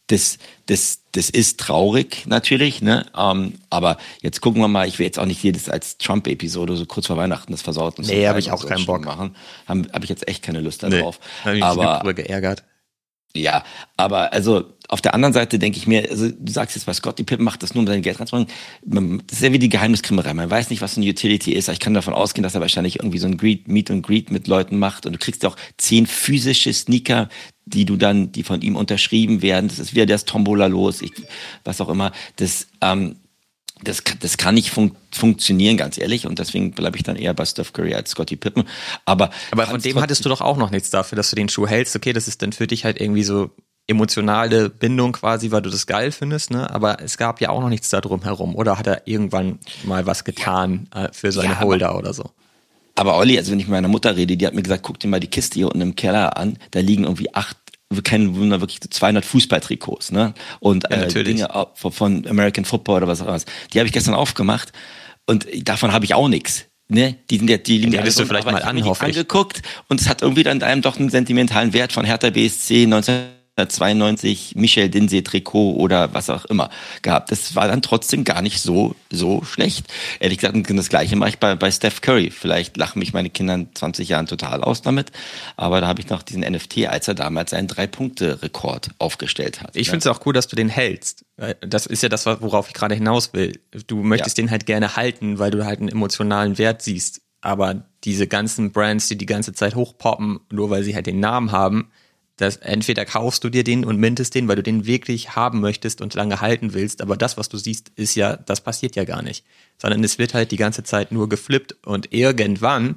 das, 0.09 0.39
das, 0.67 1.01
das 1.13 1.31
ist 1.31 1.59
traurig 1.59 2.25
natürlich, 2.27 2.81
ne? 2.81 3.07
Ähm, 3.17 3.55
aber 3.71 3.97
jetzt 4.23 4.41
gucken 4.41 4.61
wir 4.61 4.69
mal, 4.69 4.87
ich 4.87 4.99
will 4.99 5.07
jetzt 5.07 5.19
auch 5.19 5.27
nicht 5.27 5.43
jedes 5.43 5.69
als 5.69 5.99
Trump-Episode 5.99 6.77
so 6.77 6.87
kurz 6.87 7.07
vor 7.07 7.17
Weihnachten 7.17 7.53
das 7.53 7.63
versaut 7.63 7.99
und 7.99 8.07
Nee, 8.07 8.23
so 8.23 8.29
habe 8.29 8.39
ich 8.39 8.53
auch 8.53 8.63
so 8.63 8.69
keinen 8.69 8.87
Bock. 8.87 9.05
Machen. 9.05 9.35
Habe 9.67 9.89
hab 9.93 10.05
ich 10.05 10.11
jetzt 10.11 10.29
echt 10.29 10.43
keine 10.43 10.61
Lust 10.61 10.83
darauf. 10.83 11.19
Nee, 11.45 11.61
hab 11.61 11.77
ich 11.77 11.83
aber 11.83 12.15
geärgert. 12.15 12.65
Ja, 13.37 13.65
aber 13.97 14.33
also 14.33 14.65
auf 14.89 15.01
der 15.03 15.15
anderen 15.15 15.35
Seite 15.35 15.59
denke 15.59 15.79
ich 15.79 15.87
mir, 15.87 16.09
also 16.09 16.31
du 16.31 16.53
sagst 16.53 16.77
jetzt, 16.77 16.87
was 16.87 16.99
Scotty 16.99 17.25
Pippen 17.25 17.45
macht 17.45 17.63
das 17.63 17.75
nur, 17.75 17.83
um 17.83 17.87
sein 17.87 18.03
Geld 18.03 18.19
reinzubringen. 18.19 18.49
Das 19.27 19.39
ist 19.39 19.43
ja 19.43 19.53
wie 19.53 19.59
die 19.59 19.69
Geheimniskrimmerei. 19.69 20.33
Man 20.33 20.51
weiß 20.51 20.71
nicht, 20.71 20.81
was 20.81 20.97
eine 20.97 21.07
Utility 21.07 21.53
ist. 21.53 21.69
Ich 21.69 21.81
kann 21.81 21.93
davon 21.93 22.15
ausgehen, 22.15 22.45
dass 22.45 22.55
er 22.55 22.61
wahrscheinlich 22.61 23.01
irgendwie 23.01 23.19
so 23.19 23.27
ein 23.27 23.37
Greet, 23.37 23.69
Meet 23.69 23.91
und 23.91 24.03
Greet 24.03 24.31
mit 24.31 24.47
Leuten 24.47 24.79
macht. 24.79 25.05
Und 25.05 25.13
du 25.13 25.19
kriegst 25.19 25.43
ja 25.43 25.49
auch 25.49 25.57
zehn 25.77 26.07
physische 26.07 26.73
Sneaker, 26.73 27.29
die 27.67 27.85
du 27.85 27.97
dann, 27.97 28.33
die 28.33 28.45
von 28.45 28.63
ihm 28.63 28.77
unterschrieben 28.77 29.43
werden. 29.43 29.69
Das 29.69 29.79
ist 29.79 29.93
wieder 29.93 30.07
das 30.07 30.25
Tombola 30.25 30.67
los, 30.67 31.03
ich, 31.03 31.13
was 31.65 31.81
auch 31.81 31.89
immer. 31.89 32.13
Das, 32.37 32.69
ähm, 32.81 33.17
das, 33.83 34.03
das 34.21 34.39
kann 34.39 34.55
nicht 34.55 34.71
fun 34.71 34.93
funktionieren, 35.13 35.77
ganz 35.77 35.99
ehrlich. 35.99 36.27
Und 36.27 36.39
deswegen 36.39 36.71
bleibe 36.73 36.97
ich 36.97 37.03
dann 37.03 37.17
eher 37.17 37.35
bei 37.35 37.45
Steph 37.45 37.73
Curry 37.73 37.95
als 37.95 38.11
Scotty 38.11 38.37
Pippen. 38.37 38.65
Aber, 39.05 39.31
Aber 39.51 39.67
von 39.67 39.81
dem 39.81 40.01
hattest 40.01 40.25
du 40.25 40.29
doch 40.29 40.41
auch 40.41 40.57
noch 40.57 40.71
nichts 40.71 40.91
dafür, 40.91 41.17
dass 41.17 41.31
du 41.31 41.37
den 41.37 41.49
Schuh 41.49 41.67
hältst. 41.67 41.95
Okay, 41.95 42.13
das 42.13 42.29
ist 42.29 42.41
dann 42.41 42.53
für 42.53 42.67
dich 42.67 42.85
halt 42.85 43.01
irgendwie 43.01 43.25
so 43.25 43.51
emotionale 43.89 44.71
Bindung 44.71 45.13
quasi, 45.13 45.51
weil 45.51 45.63
du 45.63 45.71
das 45.71 45.87
geil 45.87 46.11
findest, 46.11 46.51
ne? 46.51 46.71
Aber 46.71 47.01
es 47.03 47.19
gab 47.19 47.41
ja 47.41 47.51
auch 47.51 47.61
noch 47.61 47.69
nichts 47.69 47.89
da 47.91 48.01
drum 48.01 48.23
herum. 48.23 48.55
Oder 48.57 48.79
hat 48.79 48.87
er 48.87 49.07
irgendwann 49.07 49.59
mal 49.85 50.07
was 50.07 50.25
getan 50.25 50.89
äh, 50.95 51.09
für 51.13 51.31
seine 51.33 51.55
ja, 51.55 51.61
Holder 51.61 51.97
oder 51.97 52.13
so? 52.13 52.31
Aber 52.97 53.17
Olli, 53.17 53.39
also 53.39 53.53
wenn 53.53 53.61
ich 53.61 53.67
mit 53.67 53.73
meiner 53.73 53.89
Mutter 53.89 54.17
rede, 54.17 54.37
die 54.37 54.47
hat 54.47 54.55
mir 54.55 54.63
gesagt, 54.63 54.83
guck 54.83 54.99
dir 54.99 55.09
mal 55.09 55.21
die 55.21 55.27
Kiste 55.29 55.55
hier 55.57 55.67
unten 55.67 55.83
im 55.83 55.95
Keller 55.95 56.37
an. 56.37 56.59
Da 56.71 56.81
liegen 56.81 57.05
irgendwie 57.05 57.33
acht 57.35 57.57
kein 58.03 58.35
Wunder, 58.35 58.61
wirklich 58.61 58.81
200 58.81 59.25
Fußballtrikots, 59.25 60.11
ne? 60.11 60.35
Und 60.59 60.85
ja, 60.91 61.03
äh, 61.03 61.25
Dinge 61.25 61.49
von 61.75 62.27
American 62.27 62.65
Football 62.65 62.97
oder 62.97 63.09
was 63.09 63.21
auch 63.21 63.29
immer. 63.29 63.41
Die 63.73 63.79
habe 63.79 63.87
ich 63.87 63.93
gestern 63.93 64.15
aufgemacht 64.15 64.73
und 65.27 65.47
davon 65.63 65.93
habe 65.93 66.05
ich 66.05 66.15
auch 66.15 66.29
nichts. 66.29 66.67
Ne, 66.89 67.17
die 67.31 67.39
sind 67.39 67.51
ja, 67.51 67.57
die 67.57 67.79
liegen 67.79 67.93
ja, 67.95 68.03
du 68.03 68.11
vielleicht 68.13 68.47
mal 68.47 68.63
an, 68.63 68.81
angeguckt 68.81 69.63
und 69.89 70.01
es 70.01 70.09
hat 70.09 70.23
irgendwie 70.23 70.45
dann 70.45 70.63
einem 70.63 70.83
doch 70.83 70.97
einen 70.97 71.11
sentimentalen 71.11 71.73
Wert 71.73 71.93
von 71.93 72.05
Hertha 72.05 72.31
BSC 72.31 72.87
19 72.87 73.25
1992 73.59 74.55
Michel 74.55 74.91
Dinsey 74.91 75.23
Trikot 75.23 75.77
oder 75.77 76.13
was 76.13 76.29
auch 76.29 76.45
immer 76.45 76.69
gehabt. 77.01 77.33
Das 77.33 77.55
war 77.55 77.69
dann 77.69 77.81
trotzdem 77.81 78.23
gar 78.25 78.43
nicht 78.43 78.61
so, 78.61 78.95
so 79.11 79.45
schlecht. 79.45 79.87
Ehrlich 80.21 80.39
gesagt, 80.39 80.59
das 80.69 80.89
Gleiche 80.91 81.17
mache 81.17 81.31
ich 81.31 81.39
bei, 81.39 81.55
bei 81.55 81.71
Steph 81.71 82.03
Curry. 82.03 82.31
Vielleicht 82.31 82.77
lachen 82.77 82.99
mich 82.99 83.15
meine 83.15 83.31
Kinder 83.31 83.55
in 83.55 83.75
20 83.75 84.11
Jahren 84.11 84.27
total 84.27 84.63
aus 84.63 84.83
damit. 84.83 85.11
Aber 85.57 85.81
da 85.81 85.87
habe 85.87 86.01
ich 86.01 86.11
noch 86.11 86.23
diesen 86.23 86.43
NFT, 86.43 86.87
als 86.87 87.09
er 87.09 87.15
damals 87.15 87.55
einen 87.55 87.67
Drei-Punkte-Rekord 87.67 88.91
aufgestellt 88.99 89.63
hat. 89.63 89.75
Ich 89.75 89.87
ne? 89.87 89.93
finde 89.93 90.09
es 90.11 90.15
auch 90.15 90.27
cool, 90.27 90.35
dass 90.35 90.49
du 90.49 90.57
den 90.57 90.69
hältst. 90.69 91.25
Das 91.63 91.87
ist 91.87 92.03
ja 92.03 92.11
das, 92.11 92.27
worauf 92.27 92.69
ich 92.69 92.75
gerade 92.75 92.95
hinaus 92.95 93.33
will. 93.33 93.59
Du 93.87 94.03
möchtest 94.03 94.37
ja. 94.37 94.45
den 94.45 94.51
halt 94.51 94.67
gerne 94.67 94.97
halten, 94.97 95.39
weil 95.39 95.51
du 95.51 95.65
halt 95.65 95.81
einen 95.81 95.89
emotionalen 95.89 96.59
Wert 96.59 96.83
siehst. 96.83 97.23
Aber 97.41 97.87
diese 98.05 98.27
ganzen 98.27 98.73
Brands, 98.73 99.09
die 99.09 99.17
die 99.17 99.25
ganze 99.25 99.55
Zeit 99.55 99.77
hochpoppen, 99.77 100.41
nur 100.51 100.69
weil 100.69 100.83
sie 100.83 100.95
halt 100.95 101.07
den 101.07 101.21
Namen 101.21 101.53
haben, 101.53 101.91
dass 102.37 102.57
entweder 102.57 103.05
kaufst 103.05 103.45
du 103.45 103.49
dir 103.49 103.65
den 103.65 103.85
und 103.85 103.99
mintest 103.99 104.35
den, 104.35 104.47
weil 104.49 104.57
du 104.57 104.63
den 104.63 104.87
wirklich 104.87 105.37
haben 105.37 105.61
möchtest 105.61 106.01
und 106.01 106.15
lange 106.15 106.41
halten 106.41 106.75
willst, 106.75 107.01
aber 107.01 107.17
das, 107.17 107.37
was 107.37 107.49
du 107.49 107.57
siehst, 107.57 107.91
ist 107.97 108.15
ja, 108.15 108.37
das 108.37 108.61
passiert 108.61 108.97
ja 108.97 109.05
gar 109.05 109.23
nicht, 109.23 109.45
sondern 109.79 110.05
es 110.05 110.19
wird 110.19 110.35
halt 110.35 110.51
die 110.51 110.57
ganze 110.57 110.85
Zeit 110.85 111.13
nur 111.13 111.29
geflippt 111.29 111.77
und 111.87 112.13
irgendwann, 112.13 112.97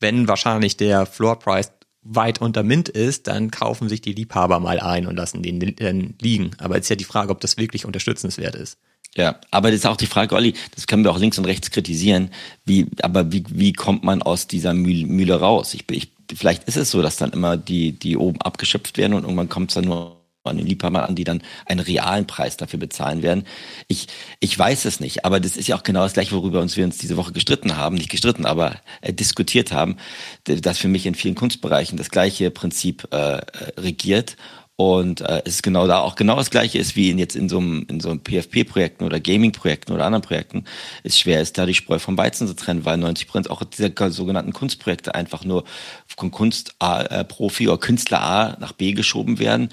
wenn 0.00 0.28
wahrscheinlich 0.28 0.76
der 0.76 1.06
Floor 1.06 1.38
Price 1.38 1.72
weit 2.02 2.40
unter 2.40 2.62
Mint 2.62 2.88
ist, 2.88 3.26
dann 3.26 3.50
kaufen 3.50 3.88
sich 3.88 4.00
die 4.00 4.12
Liebhaber 4.12 4.60
mal 4.60 4.80
ein 4.80 5.06
und 5.06 5.16
lassen 5.16 5.42
den 5.42 5.60
dann 5.76 6.14
liegen. 6.20 6.52
Aber 6.58 6.76
jetzt 6.76 6.86
ist 6.86 6.90
ja 6.90 6.96
die 6.96 7.04
Frage, 7.04 7.30
ob 7.30 7.40
das 7.40 7.58
wirklich 7.58 7.84
unterstützenswert 7.84 8.54
ist. 8.54 8.78
Ja, 9.14 9.40
aber 9.50 9.70
das 9.70 9.80
ist 9.80 9.86
auch 9.86 9.96
die 9.96 10.06
Frage, 10.06 10.34
Olli, 10.34 10.54
das 10.74 10.86
können 10.86 11.02
wir 11.02 11.10
auch 11.10 11.18
links 11.18 11.38
und 11.38 11.44
rechts 11.44 11.70
kritisieren, 11.70 12.30
wie, 12.64 12.86
aber 13.02 13.32
wie, 13.32 13.44
wie 13.48 13.72
kommt 13.72 14.04
man 14.04 14.22
aus 14.22 14.46
dieser 14.46 14.74
Mühle 14.74 15.40
raus? 15.40 15.74
Ich, 15.74 15.84
ich 15.90 16.12
vielleicht 16.34 16.64
ist 16.64 16.76
es 16.76 16.90
so, 16.90 17.02
dass 17.02 17.16
dann 17.16 17.30
immer 17.30 17.56
die, 17.56 17.92
die 17.92 18.16
oben 18.16 18.40
abgeschöpft 18.42 18.98
werden 18.98 19.14
und 19.14 19.22
irgendwann 19.22 19.48
kommt 19.48 19.70
es 19.70 19.74
dann 19.74 19.84
nur 19.84 20.18
an 20.48 20.56
den 20.56 20.66
Liebhaber 20.66 21.08
an, 21.08 21.14
die 21.14 21.24
dann 21.24 21.42
einen 21.66 21.80
realen 21.80 22.26
Preis 22.26 22.56
dafür 22.56 22.78
bezahlen 22.78 23.22
werden. 23.22 23.44
Ich, 23.86 24.06
ich 24.40 24.58
weiß 24.58 24.86
es 24.86 25.00
nicht, 25.00 25.24
aber 25.24 25.40
das 25.40 25.56
ist 25.56 25.68
ja 25.68 25.76
auch 25.76 25.82
genau 25.82 26.02
das 26.02 26.14
gleiche, 26.14 26.34
worüber 26.34 26.60
uns 26.60 26.76
wir 26.76 26.84
uns 26.84 26.98
diese 26.98 27.16
Woche 27.16 27.32
gestritten 27.32 27.76
haben, 27.76 27.96
nicht 27.96 28.10
gestritten, 28.10 28.46
aber 28.46 28.76
äh, 29.00 29.12
diskutiert 29.12 29.72
haben, 29.72 29.96
dass 30.44 30.78
für 30.78 30.88
mich 30.88 31.06
in 31.06 31.14
vielen 31.14 31.34
Kunstbereichen 31.34 31.98
das 31.98 32.10
gleiche 32.10 32.50
Prinzip 32.50 33.08
äh, 33.12 33.40
regiert 33.78 34.36
und 34.80 35.22
äh, 35.22 35.42
es 35.44 35.54
ist 35.54 35.62
genau 35.64 35.88
da 35.88 35.98
auch 35.98 36.14
genau 36.14 36.36
das 36.36 36.50
gleiche 36.50 36.78
ist 36.78 36.94
wie 36.94 37.10
in 37.10 37.18
jetzt 37.18 37.34
in 37.34 37.48
so 37.48 37.58
einem, 37.58 37.84
in 37.90 37.98
so 37.98 38.10
einem 38.10 38.20
PFP-Projekten 38.20 39.02
oder 39.02 39.18
Gaming-Projekten 39.18 39.92
oder 39.92 40.04
anderen 40.04 40.22
Projekten, 40.22 40.66
ist 41.02 41.18
schwer 41.18 41.42
ist, 41.42 41.58
da 41.58 41.66
die 41.66 41.74
Spreu 41.74 41.98
vom 41.98 42.16
Weizen 42.16 42.46
zu 42.46 42.54
trennen, 42.54 42.84
weil 42.84 42.96
90 42.96 43.26
Prozent 43.26 43.50
auch 43.50 43.64
dieser 43.64 44.12
sogenannten 44.12 44.52
Kunstprojekte 44.52 45.16
einfach 45.16 45.44
nur 45.44 45.64
von 46.06 46.30
Kunst 46.30 46.76
A, 46.78 47.02
äh, 47.02 47.24
Profi 47.24 47.66
oder 47.66 47.78
Künstler 47.78 48.20
A 48.22 48.56
nach 48.60 48.70
B 48.70 48.92
geschoben 48.92 49.40
werden 49.40 49.70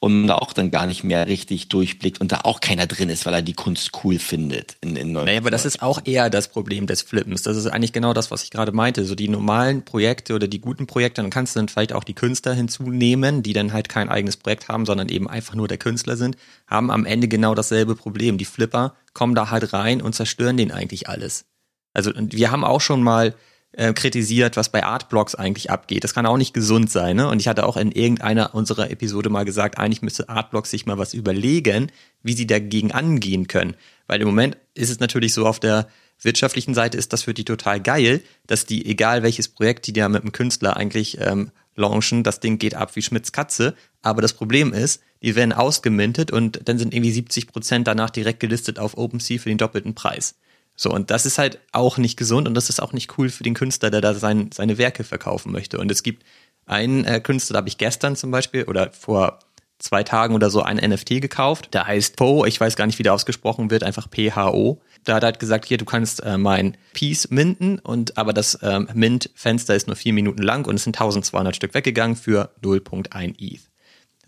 und 0.00 0.28
da 0.28 0.36
auch 0.36 0.52
dann 0.52 0.70
gar 0.70 0.86
nicht 0.86 1.02
mehr 1.02 1.26
richtig 1.26 1.68
durchblickt 1.68 2.20
und 2.20 2.30
da 2.30 2.42
auch 2.44 2.60
keiner 2.60 2.86
drin 2.86 3.08
ist, 3.08 3.26
weil 3.26 3.34
er 3.34 3.42
die 3.42 3.54
Kunst 3.54 3.90
cool 4.04 4.18
findet. 4.18 4.76
In, 4.80 4.94
in 4.94 5.12
naja, 5.12 5.40
aber 5.40 5.50
das 5.50 5.64
ist 5.64 5.82
auch 5.82 6.00
eher 6.04 6.30
das 6.30 6.48
Problem 6.48 6.86
des 6.86 7.02
Flippens. 7.02 7.42
Das 7.42 7.56
ist 7.56 7.66
eigentlich 7.66 7.92
genau 7.92 8.12
das, 8.12 8.30
was 8.30 8.44
ich 8.44 8.50
gerade 8.50 8.70
meinte. 8.70 9.04
So 9.04 9.16
die 9.16 9.28
normalen 9.28 9.84
Projekte 9.84 10.34
oder 10.34 10.46
die 10.46 10.60
guten 10.60 10.86
Projekte, 10.86 11.20
dann 11.20 11.30
kannst 11.30 11.56
du 11.56 11.58
dann 11.58 11.68
vielleicht 11.68 11.92
auch 11.92 12.04
die 12.04 12.14
Künstler 12.14 12.54
hinzunehmen, 12.54 13.42
die 13.42 13.52
dann 13.52 13.72
halt 13.72 13.88
kein 13.88 14.08
eigenes 14.08 14.36
Projekt 14.36 14.68
haben, 14.68 14.86
sondern 14.86 15.08
eben 15.08 15.28
einfach 15.28 15.56
nur 15.56 15.66
der 15.66 15.78
Künstler 15.78 16.16
sind, 16.16 16.36
haben 16.68 16.92
am 16.92 17.04
Ende 17.04 17.26
genau 17.26 17.56
dasselbe 17.56 17.96
Problem. 17.96 18.38
Die 18.38 18.44
Flipper 18.44 18.94
kommen 19.14 19.34
da 19.34 19.50
halt 19.50 19.72
rein 19.72 20.00
und 20.00 20.14
zerstören 20.14 20.56
den 20.56 20.70
eigentlich 20.70 21.08
alles. 21.08 21.46
Also 21.92 22.12
wir 22.14 22.52
haben 22.52 22.62
auch 22.62 22.80
schon 22.80 23.02
mal 23.02 23.34
äh, 23.72 23.92
kritisiert, 23.92 24.56
was 24.56 24.70
bei 24.70 24.82
Artblocks 24.82 25.34
eigentlich 25.34 25.70
abgeht. 25.70 26.04
Das 26.04 26.14
kann 26.14 26.26
auch 26.26 26.36
nicht 26.36 26.54
gesund 26.54 26.90
sein. 26.90 27.16
Ne? 27.16 27.28
Und 27.28 27.40
ich 27.40 27.48
hatte 27.48 27.66
auch 27.66 27.76
in 27.76 27.92
irgendeiner 27.92 28.54
unserer 28.54 28.90
Episode 28.90 29.28
mal 29.28 29.44
gesagt, 29.44 29.78
eigentlich 29.78 30.02
müsste 30.02 30.28
Artblocks 30.28 30.70
sich 30.70 30.86
mal 30.86 30.98
was 30.98 31.14
überlegen, 31.14 31.92
wie 32.22 32.32
sie 32.32 32.46
dagegen 32.46 32.92
angehen 32.92 33.46
können. 33.46 33.76
Weil 34.06 34.20
im 34.20 34.26
Moment 34.26 34.56
ist 34.74 34.90
es 34.90 35.00
natürlich 35.00 35.34
so 35.34 35.46
auf 35.46 35.60
der 35.60 35.88
wirtschaftlichen 36.20 36.74
Seite 36.74 36.98
ist 36.98 37.12
das 37.12 37.22
für 37.22 37.34
die 37.34 37.44
total 37.44 37.80
geil, 37.80 38.22
dass 38.46 38.66
die, 38.66 38.86
egal 38.86 39.22
welches 39.22 39.48
Projekt 39.48 39.86
die 39.86 39.92
da 39.92 40.08
mit 40.08 40.22
dem 40.22 40.32
Künstler 40.32 40.76
eigentlich 40.76 41.18
ähm, 41.20 41.52
launchen, 41.76 42.24
das 42.24 42.40
Ding 42.40 42.58
geht 42.58 42.74
ab 42.74 42.96
wie 42.96 43.02
Schmitz 43.02 43.32
Katze. 43.32 43.74
Aber 44.02 44.20
das 44.22 44.32
Problem 44.32 44.72
ist, 44.72 45.02
die 45.22 45.36
werden 45.36 45.52
ausgemintet 45.52 46.30
und 46.30 46.60
dann 46.64 46.78
sind 46.78 46.94
irgendwie 46.94 47.12
70 47.12 47.48
Prozent 47.48 47.86
danach 47.86 48.10
direkt 48.10 48.40
gelistet 48.40 48.78
auf 48.78 48.96
OpenSea 48.96 49.38
für 49.38 49.48
den 49.48 49.58
doppelten 49.58 49.94
Preis. 49.94 50.36
So, 50.80 50.92
und 50.92 51.10
das 51.10 51.26
ist 51.26 51.38
halt 51.38 51.58
auch 51.72 51.98
nicht 51.98 52.16
gesund 52.16 52.46
und 52.46 52.54
das 52.54 52.70
ist 52.70 52.80
auch 52.80 52.92
nicht 52.92 53.18
cool 53.18 53.30
für 53.30 53.42
den 53.42 53.54
Künstler, 53.54 53.90
der 53.90 54.00
da 54.00 54.14
sein, 54.14 54.50
seine 54.54 54.78
Werke 54.78 55.02
verkaufen 55.02 55.50
möchte. 55.50 55.76
Und 55.78 55.90
es 55.90 56.04
gibt 56.04 56.24
einen 56.66 57.04
äh, 57.04 57.18
Künstler, 57.20 57.54
da 57.54 57.58
habe 57.58 57.68
ich 57.68 57.78
gestern 57.78 58.14
zum 58.14 58.30
Beispiel 58.30 58.62
oder 58.62 58.92
vor 58.92 59.40
zwei 59.80 60.04
Tagen 60.04 60.36
oder 60.36 60.50
so 60.50 60.62
ein 60.62 60.76
NFT 60.76 61.20
gekauft. 61.20 61.74
Der 61.74 61.88
heißt 61.88 62.14
Po, 62.14 62.44
ich 62.44 62.60
weiß 62.60 62.76
gar 62.76 62.86
nicht, 62.86 63.00
wie 63.00 63.02
der 63.02 63.12
ausgesprochen 63.12 63.72
wird, 63.72 63.82
einfach 63.82 64.06
PHO. 64.08 64.80
Da 65.02 65.16
hat 65.16 65.24
er 65.24 65.26
halt 65.26 65.40
gesagt, 65.40 65.66
hier, 65.66 65.78
du 65.78 65.84
kannst 65.84 66.22
äh, 66.22 66.38
mein 66.38 66.76
Piece 66.92 67.28
minden 67.30 67.80
und 67.80 68.16
aber 68.16 68.32
das 68.32 68.60
ähm, 68.62 68.88
Mint-Fenster 68.94 69.74
ist 69.74 69.88
nur 69.88 69.96
vier 69.96 70.12
Minuten 70.12 70.42
lang 70.42 70.64
und 70.68 70.76
es 70.76 70.84
sind 70.84 70.94
1200 70.94 71.56
Stück 71.56 71.74
weggegangen 71.74 72.16
für 72.16 72.52
0.1 72.62 73.34
ETH. 73.40 73.62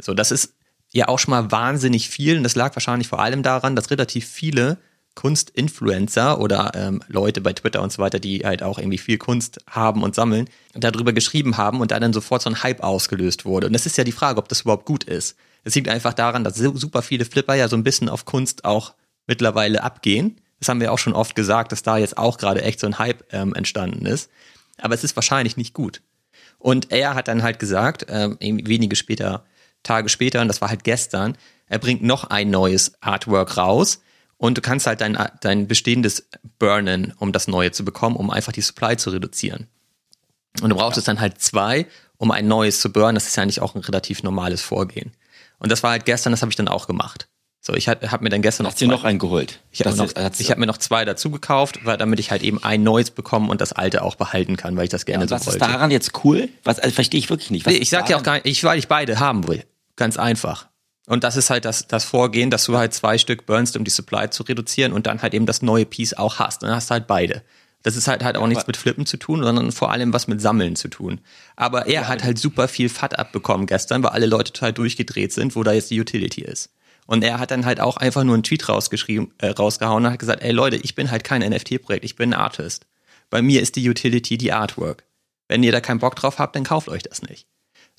So, 0.00 0.14
das 0.14 0.32
ist 0.32 0.54
ja 0.92 1.06
auch 1.06 1.20
schon 1.20 1.30
mal 1.30 1.52
wahnsinnig 1.52 2.08
viel 2.08 2.36
und 2.36 2.42
das 2.42 2.56
lag 2.56 2.74
wahrscheinlich 2.74 3.06
vor 3.06 3.20
allem 3.20 3.44
daran, 3.44 3.76
dass 3.76 3.92
relativ 3.92 4.26
viele 4.26 4.78
Kunstinfluencer 5.14 6.40
oder 6.40 6.72
ähm, 6.74 7.02
Leute 7.08 7.40
bei 7.40 7.52
Twitter 7.52 7.82
und 7.82 7.92
so 7.92 8.02
weiter, 8.02 8.18
die 8.18 8.40
halt 8.44 8.62
auch 8.62 8.78
irgendwie 8.78 8.98
viel 8.98 9.18
Kunst 9.18 9.60
haben 9.68 10.02
und 10.02 10.14
sammeln, 10.14 10.48
darüber 10.74 11.12
geschrieben 11.12 11.56
haben 11.56 11.80
und 11.80 11.90
da 11.90 12.00
dann 12.00 12.12
sofort 12.12 12.42
so 12.42 12.50
ein 12.50 12.62
Hype 12.62 12.82
ausgelöst 12.82 13.44
wurde. 13.44 13.66
Und 13.66 13.72
das 13.72 13.86
ist 13.86 13.98
ja 13.98 14.04
die 14.04 14.12
Frage, 14.12 14.38
ob 14.38 14.48
das 14.48 14.62
überhaupt 14.62 14.86
gut 14.86 15.04
ist. 15.04 15.36
Es 15.64 15.74
liegt 15.74 15.88
einfach 15.88 16.14
daran, 16.14 16.44
dass 16.44 16.56
super 16.56 17.02
viele 17.02 17.24
Flipper 17.24 17.54
ja 17.54 17.68
so 17.68 17.76
ein 17.76 17.84
bisschen 17.84 18.08
auf 18.08 18.24
Kunst 18.24 18.64
auch 18.64 18.94
mittlerweile 19.26 19.82
abgehen. 19.82 20.40
Das 20.58 20.68
haben 20.68 20.80
wir 20.80 20.92
auch 20.92 20.98
schon 20.98 21.12
oft 21.12 21.34
gesagt, 21.34 21.72
dass 21.72 21.82
da 21.82 21.98
jetzt 21.98 22.16
auch 22.16 22.38
gerade 22.38 22.62
echt 22.62 22.80
so 22.80 22.86
ein 22.86 22.98
Hype 22.98 23.24
ähm, 23.32 23.54
entstanden 23.54 24.06
ist. 24.06 24.30
Aber 24.78 24.94
es 24.94 25.04
ist 25.04 25.16
wahrscheinlich 25.16 25.56
nicht 25.56 25.74
gut. 25.74 26.02
Und 26.58 26.92
er 26.92 27.14
hat 27.14 27.28
dann 27.28 27.42
halt 27.42 27.58
gesagt, 27.58 28.06
ähm, 28.08 28.38
wenige 28.40 28.96
später, 28.96 29.44
Tage 29.82 30.08
später, 30.08 30.42
und 30.42 30.48
das 30.48 30.60
war 30.60 30.68
halt 30.68 30.84
gestern, 30.84 31.36
er 31.66 31.78
bringt 31.78 32.02
noch 32.02 32.24
ein 32.24 32.50
neues 32.50 32.92
Artwork 33.00 33.56
raus 33.56 34.00
und 34.40 34.56
du 34.56 34.62
kannst 34.62 34.86
halt 34.86 35.02
dein, 35.02 35.18
dein 35.42 35.68
bestehendes 35.68 36.26
burnen, 36.58 37.12
um 37.18 37.30
das 37.30 37.46
neue 37.46 37.72
zu 37.72 37.84
bekommen, 37.84 38.16
um 38.16 38.30
einfach 38.30 38.52
die 38.52 38.62
Supply 38.62 38.96
zu 38.96 39.10
reduzieren. 39.10 39.66
Und 40.62 40.70
du 40.70 40.76
brauchst 40.76 40.96
es 40.96 41.04
dann 41.04 41.20
halt 41.20 41.42
zwei, 41.42 41.86
um 42.16 42.30
ein 42.30 42.48
neues 42.48 42.80
zu 42.80 42.90
burnen. 42.90 43.16
Das 43.16 43.26
ist 43.26 43.36
ja 43.36 43.42
eigentlich 43.42 43.60
auch 43.60 43.74
ein 43.74 43.82
relativ 43.82 44.22
normales 44.22 44.62
Vorgehen. 44.62 45.12
Und 45.58 45.70
das 45.70 45.82
war 45.82 45.90
halt 45.90 46.06
gestern, 46.06 46.30
das 46.30 46.40
habe 46.40 46.50
ich 46.50 46.56
dann 46.56 46.68
auch 46.68 46.86
gemacht. 46.86 47.28
So, 47.60 47.74
ich 47.74 47.86
habe 47.86 48.10
hab 48.10 48.22
mir 48.22 48.30
dann 48.30 48.40
gestern 48.40 48.64
noch. 48.64 48.70
Hast 48.70 48.80
du 48.80 48.86
noch 48.86 49.04
einen 49.04 49.18
geholt? 49.18 49.60
Ich 49.72 49.84
habe 49.84 49.94
hab 49.94 50.58
mir 50.58 50.66
noch 50.66 50.78
zwei 50.78 51.04
dazu 51.04 51.30
gekauft, 51.30 51.84
weil, 51.84 51.98
damit 51.98 52.18
ich 52.18 52.30
halt 52.30 52.42
eben 52.42 52.64
ein 52.64 52.82
neues 52.82 53.10
bekomme 53.10 53.50
und 53.50 53.60
das 53.60 53.74
alte 53.74 54.00
auch 54.00 54.14
behalten 54.14 54.56
kann, 54.56 54.74
weil 54.74 54.84
ich 54.84 54.90
das 54.90 55.04
gerne 55.04 55.24
ja, 55.24 55.28
so 55.28 55.34
was 55.34 55.46
wollte. 55.46 55.60
Was 55.60 55.66
ist 55.66 55.74
daran 55.74 55.90
jetzt 55.90 56.24
cool? 56.24 56.48
Was 56.64 56.78
also, 56.78 56.94
verstehe 56.94 57.18
ich 57.18 57.28
wirklich 57.28 57.50
nicht. 57.50 57.66
Was 57.66 57.74
nee, 57.74 57.78
ich 57.78 57.90
sag 57.90 58.08
ja 58.08 58.16
auch 58.16 58.22
gar 58.22 58.36
nicht, 58.36 58.46
ich, 58.46 58.64
weil 58.64 58.78
ich 58.78 58.88
beide 58.88 59.20
haben 59.20 59.46
will. 59.46 59.66
Ganz 59.96 60.16
einfach. 60.16 60.69
Und 61.10 61.24
das 61.24 61.36
ist 61.36 61.50
halt 61.50 61.64
das, 61.64 61.88
das 61.88 62.04
Vorgehen, 62.04 62.50
dass 62.50 62.66
du 62.66 62.76
halt 62.78 62.94
zwei 62.94 63.18
Stück 63.18 63.44
burnst, 63.44 63.76
um 63.76 63.82
die 63.82 63.90
Supply 63.90 64.30
zu 64.30 64.44
reduzieren 64.44 64.92
und 64.92 65.08
dann 65.08 65.22
halt 65.22 65.34
eben 65.34 65.44
das 65.44 65.60
neue 65.60 65.84
Piece 65.84 66.14
auch 66.14 66.38
hast. 66.38 66.62
Und 66.62 66.68
dann 66.68 66.76
hast 66.76 66.88
du 66.88 66.92
halt 66.92 67.08
beide. 67.08 67.42
Das 67.82 67.96
ist 67.96 68.06
halt 68.06 68.22
halt 68.22 68.36
auch 68.36 68.46
nichts 68.46 68.68
mit 68.68 68.76
Flippen 68.76 69.06
zu 69.06 69.16
tun, 69.16 69.42
sondern 69.42 69.72
vor 69.72 69.90
allem 69.90 70.12
was 70.12 70.28
mit 70.28 70.40
Sammeln 70.40 70.76
zu 70.76 70.86
tun. 70.86 71.20
Aber 71.56 71.88
er 71.88 72.06
hat 72.06 72.22
halt 72.22 72.38
super 72.38 72.68
viel 72.68 72.88
FAT 72.88 73.18
abbekommen 73.18 73.66
gestern, 73.66 74.04
weil 74.04 74.10
alle 74.10 74.26
Leute 74.26 74.52
total 74.52 74.72
durchgedreht 74.72 75.32
sind, 75.32 75.56
wo 75.56 75.64
da 75.64 75.72
jetzt 75.72 75.90
die 75.90 76.00
Utility 76.00 76.42
ist. 76.42 76.70
Und 77.06 77.24
er 77.24 77.40
hat 77.40 77.50
dann 77.50 77.66
halt 77.66 77.80
auch 77.80 77.96
einfach 77.96 78.22
nur 78.22 78.34
einen 78.34 78.44
Tweet 78.44 78.68
rausgeschrieben, 78.68 79.32
äh, 79.38 79.48
rausgehauen 79.48 80.06
und 80.06 80.12
hat 80.12 80.20
gesagt, 80.20 80.44
ey 80.44 80.52
Leute, 80.52 80.76
ich 80.76 80.94
bin 80.94 81.10
halt 81.10 81.24
kein 81.24 81.42
NFT-Projekt, 81.42 82.04
ich 82.04 82.14
bin 82.14 82.32
ein 82.32 82.40
Artist. 82.40 82.86
Bei 83.30 83.42
mir 83.42 83.60
ist 83.62 83.74
die 83.74 83.90
Utility 83.90 84.38
die 84.38 84.52
Artwork. 84.52 85.02
Wenn 85.48 85.64
ihr 85.64 85.72
da 85.72 85.80
keinen 85.80 85.98
Bock 85.98 86.14
drauf 86.14 86.38
habt, 86.38 86.54
dann 86.54 86.62
kauft 86.62 86.88
euch 86.88 87.02
das 87.02 87.22
nicht. 87.22 87.48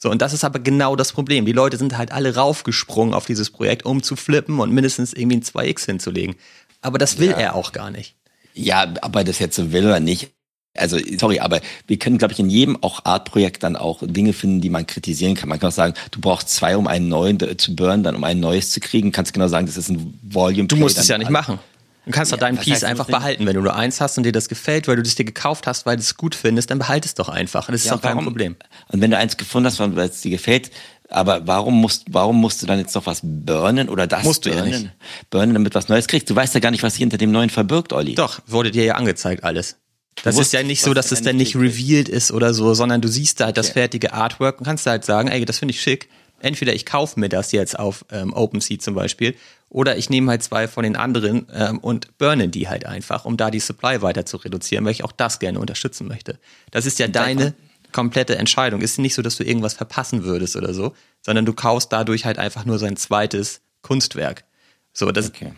So, 0.01 0.09
und 0.09 0.19
das 0.19 0.33
ist 0.33 0.43
aber 0.43 0.57
genau 0.57 0.95
das 0.95 1.11
Problem. 1.11 1.45
Die 1.45 1.51
Leute 1.51 1.77
sind 1.77 1.95
halt 1.95 2.11
alle 2.11 2.33
raufgesprungen 2.33 3.13
auf 3.13 3.27
dieses 3.27 3.51
Projekt, 3.51 3.85
um 3.85 4.01
zu 4.01 4.15
flippen 4.15 4.59
und 4.59 4.71
mindestens 4.71 5.13
irgendwie 5.13 5.37
ein 5.37 5.43
2x 5.43 5.85
hinzulegen. 5.85 6.35
Aber 6.81 6.97
das 6.97 7.19
will 7.19 7.29
ja. 7.29 7.37
er 7.37 7.55
auch 7.55 7.71
gar 7.71 7.91
nicht. 7.91 8.15
Ja, 8.55 8.91
aber 9.01 9.23
das 9.23 9.37
jetzt 9.37 9.55
so 9.55 9.71
will 9.71 9.85
er 9.85 9.99
nicht. 9.99 10.31
Also, 10.75 10.97
sorry, 11.19 11.39
aber 11.39 11.61
wir 11.85 11.99
können, 11.99 12.17
glaube 12.17 12.33
ich, 12.33 12.39
in 12.39 12.49
jedem 12.49 12.81
auch 12.81 13.05
Art-Projekt 13.05 13.61
dann 13.61 13.75
auch 13.75 13.99
Dinge 14.01 14.33
finden, 14.33 14.59
die 14.61 14.69
man 14.71 14.87
kritisieren 14.87 15.35
kann. 15.35 15.49
Man 15.49 15.59
kann 15.59 15.69
auch 15.69 15.73
sagen, 15.73 15.93
du 16.09 16.19
brauchst 16.19 16.49
zwei, 16.49 16.77
um 16.77 16.87
einen 16.87 17.07
neuen 17.07 17.37
zu 17.59 17.75
burnen, 17.75 18.01
dann 18.03 18.15
um 18.15 18.23
ein 18.23 18.39
neues 18.39 18.71
zu 18.71 18.79
kriegen. 18.79 19.11
Kannst 19.11 19.33
genau 19.33 19.49
sagen, 19.49 19.67
das 19.67 19.77
ist 19.77 19.89
ein 19.89 20.17
Volume. 20.23 20.67
Du 20.67 20.77
musst 20.77 20.97
es 20.97 21.09
ja 21.09 21.17
nicht 21.19 21.29
machen. 21.29 21.59
Du 22.05 22.11
kannst 22.11 22.31
doch 22.31 22.37
ja, 22.37 22.41
deinen 22.41 22.57
Piece 22.57 22.83
einfach 22.83 23.05
behalten. 23.05 23.45
Wenn 23.45 23.55
du 23.55 23.61
nur 23.61 23.75
eins 23.75 24.01
hast 24.01 24.17
und 24.17 24.23
dir 24.23 24.31
das 24.31 24.49
gefällt, 24.49 24.87
weil 24.87 24.95
du 24.95 25.03
das 25.03 25.15
dir 25.15 25.25
gekauft 25.25 25.67
hast, 25.67 25.85
weil 25.85 25.97
du 25.97 26.01
es 26.01 26.17
gut 26.17 26.33
findest, 26.33 26.71
dann 26.71 26.79
behalte 26.79 27.07
es 27.07 27.13
doch 27.13 27.29
einfach. 27.29 27.67
Das 27.67 27.81
ist 27.81 27.87
ja, 27.87 27.95
auch 27.95 28.01
kein 28.01 28.17
Problem. 28.19 28.55
Und 28.89 29.01
wenn 29.01 29.11
du 29.11 29.17
eins 29.17 29.37
gefunden 29.37 29.67
hast, 29.67 29.79
weil 29.79 30.09
es 30.09 30.21
dir 30.21 30.31
gefällt, 30.31 30.71
aber 31.09 31.45
warum 31.45 31.79
musst, 31.79 32.05
warum 32.09 32.39
musst 32.39 32.61
du 32.61 32.65
dann 32.65 32.79
jetzt 32.79 32.95
noch 32.95 33.05
was 33.05 33.19
burnen 33.21 33.89
oder 33.89 34.07
das 34.07 34.23
musst 34.23 34.43
burnen? 34.43 34.63
Du 34.63 34.71
ja 34.71 34.79
nicht. 34.79 34.91
Burnen, 35.29 35.53
damit 35.53 35.75
was 35.75 35.89
Neues 35.89 36.07
kriegst. 36.07 36.29
Du 36.29 36.35
weißt 36.35 36.53
ja 36.55 36.59
gar 36.59 36.71
nicht, 36.71 36.81
was 36.81 36.93
sich 36.93 37.01
hinter 37.01 37.17
dem 37.17 37.31
Neuen 37.31 37.49
verbirgt, 37.49 37.93
Olli. 37.93 38.15
Doch, 38.15 38.39
wurde 38.47 38.71
dir 38.71 38.85
ja 38.85 38.95
angezeigt 38.95 39.43
alles. 39.43 39.77
Das 40.23 40.37
ist 40.37 40.53
ja 40.53 40.63
nicht 40.63 40.81
so, 40.81 40.93
dass 40.93 41.11
es 41.11 41.21
dann 41.21 41.37
nicht 41.37 41.55
revealed 41.55 42.09
ist 42.09 42.31
oder 42.31 42.53
so, 42.53 42.73
sondern 42.73 43.01
du 43.01 43.07
siehst 43.07 43.39
da 43.39 43.45
halt 43.45 43.57
das 43.57 43.69
fertige 43.69 44.13
Artwork 44.13 44.59
und 44.59 44.65
kannst 44.65 44.85
da 44.85 44.91
halt 44.91 45.05
sagen, 45.05 45.29
ey, 45.29 45.45
das 45.45 45.59
finde 45.59 45.73
ich 45.73 45.81
schick 45.81 46.09
entweder 46.41 46.73
ich 46.73 46.85
kaufe 46.85 47.19
mir 47.19 47.29
das 47.29 47.51
jetzt 47.51 47.77
auf 47.77 48.05
ähm, 48.11 48.33
OpenSea 48.33 48.79
zum 48.79 48.95
Beispiel 48.95 49.35
oder 49.71 49.97
ich 49.97 50.10
nehme 50.10 50.29
halt 50.29 50.43
zwei 50.43 50.67
von 50.67 50.84
den 50.84 50.97
anderen 50.97 51.47
ähm, 51.53 51.79
und 51.79 52.17
burne 52.17 52.49
die 52.49 52.67
halt 52.67 52.86
einfach, 52.86 53.23
um 53.23 53.38
da 53.38 53.49
die 53.49 53.62
Supply 53.62 54.01
weiter 54.01 54.25
zu 54.25 54.36
reduzieren, 54.38 54.84
weil 54.84 54.91
ich 54.91 55.05
auch 55.05 55.13
das 55.13 55.39
gerne 55.39 55.60
unterstützen 55.60 56.10
möchte. 56.10 56.38
Das 56.71 56.86
ist 56.86 56.99
ja 56.99 57.07
deine 57.07 57.55
komplette 57.93 58.38
Entscheidung. 58.38 58.81
Ist 58.81 58.99
nicht 58.99 59.15
so, 59.15 59.21
dass 59.21 59.38
du 59.38 59.45
irgendwas 59.45 59.73
verpassen 59.73 60.23
würdest 60.25 60.57
oder 60.57 60.73
so, 60.73 60.93
sondern 61.21 61.45
du 61.45 61.53
kaufst 61.53 61.91
dadurch 61.93 62.25
halt 62.25 62.38
einfach 62.38 62.65
nur 62.65 62.79
sein 62.79 62.97
zweites 62.97 63.62
Kunstwerk. 63.81 64.43
So, 64.91 65.10
das, 65.13 65.29
okay. 65.29 65.53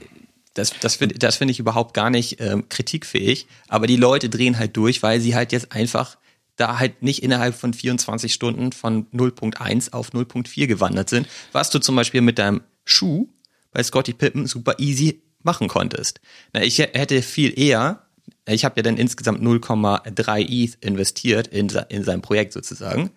das, 0.53 0.73
das 0.79 0.97
finde 0.97 1.17
das 1.17 1.37
find 1.37 1.49
ich 1.49 1.59
überhaupt 1.59 1.95
gar 1.95 2.11
nicht 2.11 2.39
ähm, 2.39 2.69
kritikfähig, 2.69 3.47
aber 3.67 3.87
die 3.87 3.95
Leute 3.95 4.29
drehen 4.29 4.59
halt 4.59 4.77
durch, 4.77 5.01
weil 5.01 5.21
sie 5.21 5.33
halt 5.33 5.51
jetzt 5.51 5.71
einfach 5.71 6.17
da 6.55 6.77
halt 6.77 7.01
nicht 7.01 7.23
innerhalb 7.23 7.55
von 7.55 7.73
24 7.73 8.31
Stunden 8.31 8.73
von 8.73 9.07
0.1 9.07 9.91
auf 9.91 10.11
0.4 10.11 10.67
gewandert 10.67 11.09
sind, 11.09 11.27
was 11.51 11.71
du 11.71 11.79
zum 11.79 11.95
Beispiel 11.95 12.21
mit 12.21 12.37
deinem 12.37 12.61
Schuh 12.85 13.27
bei 13.73 13.83
Scotty 13.83 14.13
Pippen 14.13 14.47
super 14.47 14.75
easy 14.79 15.21
machen 15.43 15.67
konntest. 15.67 16.21
Na, 16.53 16.63
ich 16.63 16.79
hätte 16.79 17.21
viel 17.21 17.57
eher, 17.59 18.05
ich 18.47 18.65
habe 18.65 18.75
ja 18.77 18.83
dann 18.83 18.97
insgesamt 18.97 19.41
0,3 19.41 20.47
ETH 20.49 20.77
investiert 20.81 21.47
in, 21.47 21.69
in 21.89 22.03
sein 22.03 22.21
Projekt 22.21 22.53
sozusagen 22.53 23.11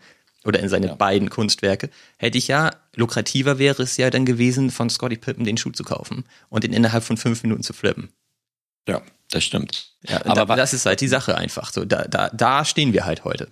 oder 0.45 0.61
in 0.61 0.69
seine 0.69 0.89
ja. 0.89 0.95
beiden 0.95 1.29
Kunstwerke, 1.31 1.91
hätte 2.19 2.39
ich 2.39 2.49
ja, 2.49 2.71
lukrativer 2.95 3.59
wäre 3.59 3.83
es 3.83 3.97
ja 3.97 4.11
dann 4.11 4.25
gewesen, 4.25 4.71
von 4.71 4.91
Scotty 4.91 5.17
Pippen 5.17 5.45
den 5.45 5.57
Schuh 5.57 5.71
zu 5.71 5.85
kaufen 5.85 6.25
und 6.49 6.65
den 6.65 6.73
innerhalb 6.73 7.05
von 7.05 7.17
fünf 7.17 7.43
Minuten 7.43 7.63
zu 7.63 7.73
flippen. 7.73 8.11
Ja, 8.89 9.03
das 9.31 9.45
stimmt. 9.45 9.93
Ja, 10.09 10.25
aber 10.25 10.47
da, 10.47 10.57
das 10.57 10.73
ist 10.73 10.87
halt 10.87 11.01
die 11.01 11.09
Sache 11.09 11.37
einfach. 11.37 11.73
So, 11.73 11.85
da, 11.85 12.05
da, 12.05 12.31
da 12.31 12.65
stehen 12.65 12.93
wir 12.93 13.05
halt 13.05 13.25
heute. 13.25 13.49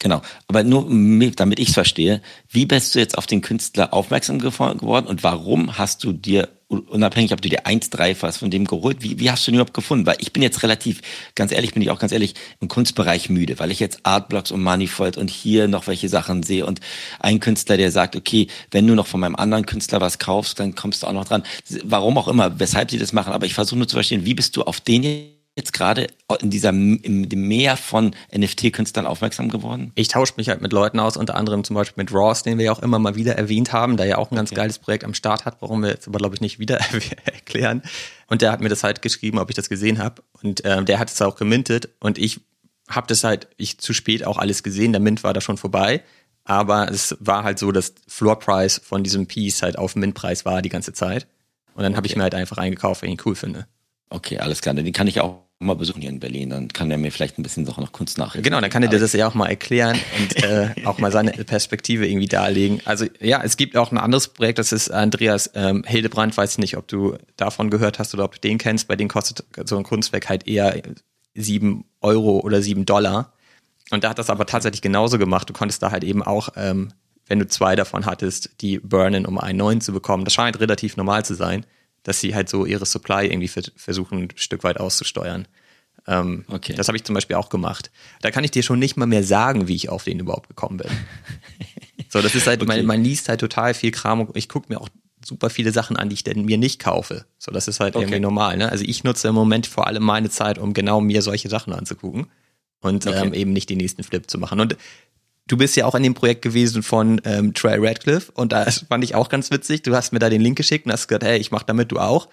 Genau. 0.00 0.22
Aber 0.46 0.62
nur, 0.62 0.86
damit 1.34 1.58
ich 1.58 1.68
es 1.68 1.74
verstehe, 1.74 2.22
wie 2.48 2.66
bist 2.66 2.94
du 2.94 3.00
jetzt 3.00 3.18
auf 3.18 3.26
den 3.26 3.40
Künstler 3.40 3.92
aufmerksam 3.92 4.38
geworden 4.38 5.06
und 5.06 5.24
warum 5.24 5.76
hast 5.76 6.04
du 6.04 6.12
dir, 6.12 6.48
unabhängig, 6.68 7.32
ob 7.32 7.40
du 7.40 7.48
dir 7.48 7.66
eins, 7.66 7.90
drei 7.90 8.14
was 8.20 8.36
von 8.36 8.50
dem 8.50 8.64
geholt, 8.64 9.02
wie, 9.02 9.18
wie 9.18 9.28
hast 9.28 9.44
du 9.44 9.50
den 9.50 9.56
überhaupt 9.56 9.74
gefunden? 9.74 10.06
Weil 10.06 10.18
ich 10.20 10.32
bin 10.32 10.42
jetzt 10.42 10.62
relativ, 10.62 11.00
ganz 11.34 11.50
ehrlich, 11.50 11.72
bin 11.72 11.82
ich 11.82 11.90
auch 11.90 11.98
ganz 11.98 12.12
ehrlich, 12.12 12.34
im 12.60 12.68
Kunstbereich 12.68 13.28
müde, 13.28 13.58
weil 13.58 13.72
ich 13.72 13.80
jetzt 13.80 14.00
Artblocks 14.04 14.52
und 14.52 14.62
Manifold 14.62 15.16
und 15.16 15.30
hier 15.30 15.66
noch 15.66 15.88
welche 15.88 16.08
Sachen 16.08 16.44
sehe 16.44 16.64
und 16.64 16.80
ein 17.18 17.40
Künstler, 17.40 17.76
der 17.76 17.90
sagt, 17.90 18.14
okay, 18.14 18.46
wenn 18.70 18.86
du 18.86 18.94
noch 18.94 19.08
von 19.08 19.18
meinem 19.18 19.34
anderen 19.34 19.66
Künstler 19.66 20.00
was 20.00 20.20
kaufst, 20.20 20.60
dann 20.60 20.76
kommst 20.76 21.02
du 21.02 21.08
auch 21.08 21.12
noch 21.12 21.24
dran. 21.24 21.42
Warum 21.82 22.18
auch 22.18 22.28
immer, 22.28 22.60
weshalb 22.60 22.92
sie 22.92 22.98
das 22.98 23.12
machen, 23.12 23.32
aber 23.32 23.46
ich 23.46 23.54
versuche 23.54 23.78
nur 23.78 23.88
zu 23.88 23.96
verstehen, 23.96 24.24
wie 24.24 24.34
bist 24.34 24.56
du 24.56 24.62
auf 24.62 24.80
den 24.80 25.02
jetzt 25.58 25.72
gerade 25.72 26.06
in 26.40 26.50
dieser 26.50 26.70
in 26.70 27.28
dem 27.28 27.48
Meer 27.48 27.76
von 27.76 28.14
NFT-Künstlern 28.34 29.06
aufmerksam 29.06 29.50
geworden? 29.50 29.92
Ich 29.96 30.08
tausche 30.08 30.34
mich 30.36 30.48
halt 30.48 30.62
mit 30.62 30.72
Leuten 30.72 31.00
aus, 31.00 31.16
unter 31.16 31.34
anderem 31.34 31.64
zum 31.64 31.74
Beispiel 31.74 32.02
mit 32.02 32.12
Ross, 32.14 32.44
den 32.44 32.56
wir 32.56 32.66
ja 32.66 32.72
auch 32.72 32.78
immer 32.78 32.98
mal 32.98 33.16
wieder 33.16 33.36
erwähnt 33.36 33.72
haben, 33.72 33.96
der 33.96 34.06
ja 34.06 34.18
auch 34.18 34.30
ein 34.30 34.36
ganz 34.36 34.50
okay. 34.50 34.60
geiles 34.60 34.78
Projekt 34.78 35.04
am 35.04 35.14
Start 35.14 35.44
hat, 35.44 35.56
warum 35.60 35.82
wir 35.82 35.90
jetzt 35.90 36.08
aber 36.08 36.18
glaube 36.18 36.36
ich 36.36 36.40
nicht 36.40 36.58
wieder 36.58 36.76
erklären. 37.26 37.82
Und 38.28 38.40
der 38.40 38.52
hat 38.52 38.60
mir 38.60 38.68
das 38.68 38.84
halt 38.84 39.02
geschrieben, 39.02 39.38
ob 39.38 39.50
ich 39.50 39.56
das 39.56 39.68
gesehen 39.68 39.98
habe. 39.98 40.22
Und 40.42 40.64
äh, 40.64 40.82
der 40.84 40.98
hat 40.98 41.10
es 41.10 41.20
auch 41.20 41.36
gemintet 41.36 41.90
und 42.00 42.16
ich 42.16 42.40
habe 42.88 43.06
das 43.06 43.24
halt 43.24 43.48
ich 43.58 43.78
zu 43.78 43.92
spät 43.92 44.24
auch 44.24 44.38
alles 44.38 44.62
gesehen. 44.62 44.92
Der 44.92 45.00
Mint 45.00 45.24
war 45.24 45.34
da 45.34 45.40
schon 45.40 45.58
vorbei. 45.58 46.02
Aber 46.44 46.90
es 46.90 47.14
war 47.20 47.44
halt 47.44 47.58
so, 47.58 47.72
dass 47.72 47.92
Floor 48.06 48.38
Price 48.38 48.80
von 48.82 49.04
diesem 49.04 49.26
Piece 49.26 49.60
halt 49.60 49.76
auf 49.76 49.96
Mint-Preis 49.96 50.46
war 50.46 50.62
die 50.62 50.70
ganze 50.70 50.94
Zeit. 50.94 51.26
Und 51.74 51.82
dann 51.82 51.92
okay. 51.92 51.96
habe 51.98 52.06
ich 52.06 52.16
mir 52.16 52.22
halt 52.22 52.34
einfach 52.34 52.56
eingekauft, 52.56 53.02
weil 53.02 53.10
ich 53.10 53.16
ihn 53.16 53.22
cool 53.26 53.34
finde. 53.34 53.66
Okay, 54.10 54.38
alles 54.38 54.60
klar. 54.60 54.74
Den 54.74 54.92
kann 54.92 55.06
ich 55.06 55.20
auch 55.20 55.48
mal 55.60 55.74
besuchen 55.74 56.00
hier 56.00 56.10
in 56.10 56.20
Berlin. 56.20 56.50
Dann 56.50 56.68
kann 56.68 56.90
er 56.90 56.98
mir 56.98 57.10
vielleicht 57.10 57.38
ein 57.38 57.42
bisschen 57.42 57.66
Sachen 57.66 57.82
noch 57.82 57.92
Kunst 57.92 58.16
nachhelfen. 58.16 58.42
Genau, 58.42 58.60
dann 58.60 58.70
kann 58.70 58.82
er 58.82 58.88
dir 58.88 59.00
das 59.00 59.12
ja 59.12 59.26
auch 59.26 59.34
mal 59.34 59.48
erklären 59.48 59.98
und 60.18 60.44
äh, 60.44 60.70
auch 60.84 60.98
mal 60.98 61.10
seine 61.10 61.32
Perspektive 61.32 62.06
irgendwie 62.06 62.28
darlegen. 62.28 62.80
Also 62.84 63.06
ja, 63.20 63.42
es 63.42 63.56
gibt 63.56 63.76
auch 63.76 63.90
ein 63.90 63.98
anderes 63.98 64.28
Projekt, 64.28 64.58
das 64.58 64.72
ist 64.72 64.90
Andreas 64.90 65.50
ähm, 65.54 65.84
Hildebrand. 65.86 66.36
Weiß 66.36 66.58
nicht, 66.58 66.76
ob 66.76 66.86
du 66.86 67.16
davon 67.36 67.70
gehört 67.70 67.98
hast 67.98 68.14
oder 68.14 68.24
ob 68.24 68.34
du 68.34 68.40
den 68.40 68.58
kennst. 68.58 68.88
Bei 68.88 68.96
denen 68.96 69.08
kostet 69.08 69.44
so 69.64 69.76
ein 69.76 69.84
Kunstwerk 69.84 70.28
halt 70.28 70.46
eher 70.46 70.80
sieben 71.34 71.84
Euro 72.00 72.40
oder 72.40 72.62
sieben 72.62 72.86
Dollar. 72.86 73.32
Und 73.90 74.04
da 74.04 74.10
hat 74.10 74.18
das 74.18 74.30
aber 74.30 74.46
tatsächlich 74.46 74.82
genauso 74.82 75.18
gemacht. 75.18 75.48
Du 75.48 75.54
konntest 75.54 75.82
da 75.82 75.90
halt 75.90 76.04
eben 76.04 76.22
auch, 76.22 76.50
ähm, 76.56 76.92
wenn 77.26 77.40
du 77.40 77.48
zwei 77.48 77.74
davon 77.74 78.06
hattest, 78.06 78.50
die 78.60 78.78
burnen, 78.78 79.26
um 79.26 79.38
einen 79.38 79.58
neuen 79.58 79.80
zu 79.80 79.92
bekommen. 79.92 80.24
Das 80.24 80.34
scheint 80.34 80.60
relativ 80.60 80.96
normal 80.96 81.24
zu 81.24 81.34
sein 81.34 81.66
dass 82.08 82.20
sie 82.20 82.34
halt 82.34 82.48
so 82.48 82.64
ihre 82.64 82.86
Supply 82.86 83.26
irgendwie 83.26 83.48
versuchen, 83.48 84.22
ein 84.22 84.28
Stück 84.34 84.64
weit 84.64 84.80
auszusteuern. 84.80 85.46
Ähm, 86.06 86.46
okay. 86.48 86.72
Das 86.72 86.88
habe 86.88 86.96
ich 86.96 87.04
zum 87.04 87.14
Beispiel 87.14 87.36
auch 87.36 87.50
gemacht. 87.50 87.90
Da 88.22 88.30
kann 88.30 88.42
ich 88.44 88.50
dir 88.50 88.62
schon 88.62 88.78
nicht 88.78 88.96
mal 88.96 89.04
mehr 89.04 89.22
sagen, 89.22 89.68
wie 89.68 89.74
ich 89.74 89.90
auf 89.90 90.04
den 90.04 90.18
überhaupt 90.18 90.48
gekommen 90.48 90.78
bin. 90.78 90.90
so, 92.08 92.22
das 92.22 92.34
ist 92.34 92.46
halt, 92.46 92.62
okay. 92.62 92.78
man, 92.78 92.86
man 92.86 93.04
liest 93.04 93.28
halt 93.28 93.40
total 93.40 93.74
viel 93.74 93.90
Kram 93.90 94.22
und 94.22 94.34
ich 94.38 94.48
gucke 94.48 94.72
mir 94.72 94.80
auch 94.80 94.88
super 95.22 95.50
viele 95.50 95.70
Sachen 95.70 95.98
an, 95.98 96.08
die 96.08 96.14
ich 96.14 96.24
denn 96.24 96.46
mir 96.46 96.56
nicht 96.56 96.80
kaufe. 96.80 97.26
So, 97.36 97.52
das 97.52 97.68
ist 97.68 97.78
halt 97.78 97.94
okay. 97.94 98.04
irgendwie 98.04 98.20
normal. 98.20 98.56
Ne? 98.56 98.70
Also 98.70 98.86
ich 98.86 99.04
nutze 99.04 99.28
im 99.28 99.34
Moment 99.34 99.66
vor 99.66 99.86
allem 99.86 100.02
meine 100.02 100.30
Zeit, 100.30 100.56
um 100.58 100.72
genau 100.72 101.02
mir 101.02 101.20
solche 101.20 101.50
Sachen 101.50 101.74
anzugucken 101.74 102.28
und 102.80 103.06
okay. 103.06 103.26
ähm, 103.26 103.34
eben 103.34 103.52
nicht 103.52 103.68
den 103.68 103.76
nächsten 103.76 104.02
Flip 104.02 104.30
zu 104.30 104.38
machen. 104.38 104.60
Und 104.60 104.78
Du 105.48 105.56
bist 105.56 105.76
ja 105.76 105.86
auch 105.86 105.94
in 105.94 106.02
dem 106.02 106.14
Projekt 106.14 106.42
gewesen 106.42 106.82
von 106.82 107.20
ähm, 107.24 107.54
Trey 107.54 107.76
Radcliffe 107.78 108.30
und 108.32 108.52
da 108.52 108.70
fand 108.88 109.02
ich 109.02 109.14
auch 109.14 109.28
ganz 109.28 109.50
witzig. 109.50 109.82
Du 109.82 109.94
hast 109.96 110.12
mir 110.12 110.18
da 110.18 110.28
den 110.28 110.40
Link 110.40 110.56
geschickt 110.56 110.86
und 110.86 110.92
hast 110.92 111.08
gesagt, 111.08 111.24
hey, 111.24 111.38
ich 111.38 111.50
mach 111.50 111.62
damit, 111.62 111.90
du 111.90 111.98
auch. 111.98 112.28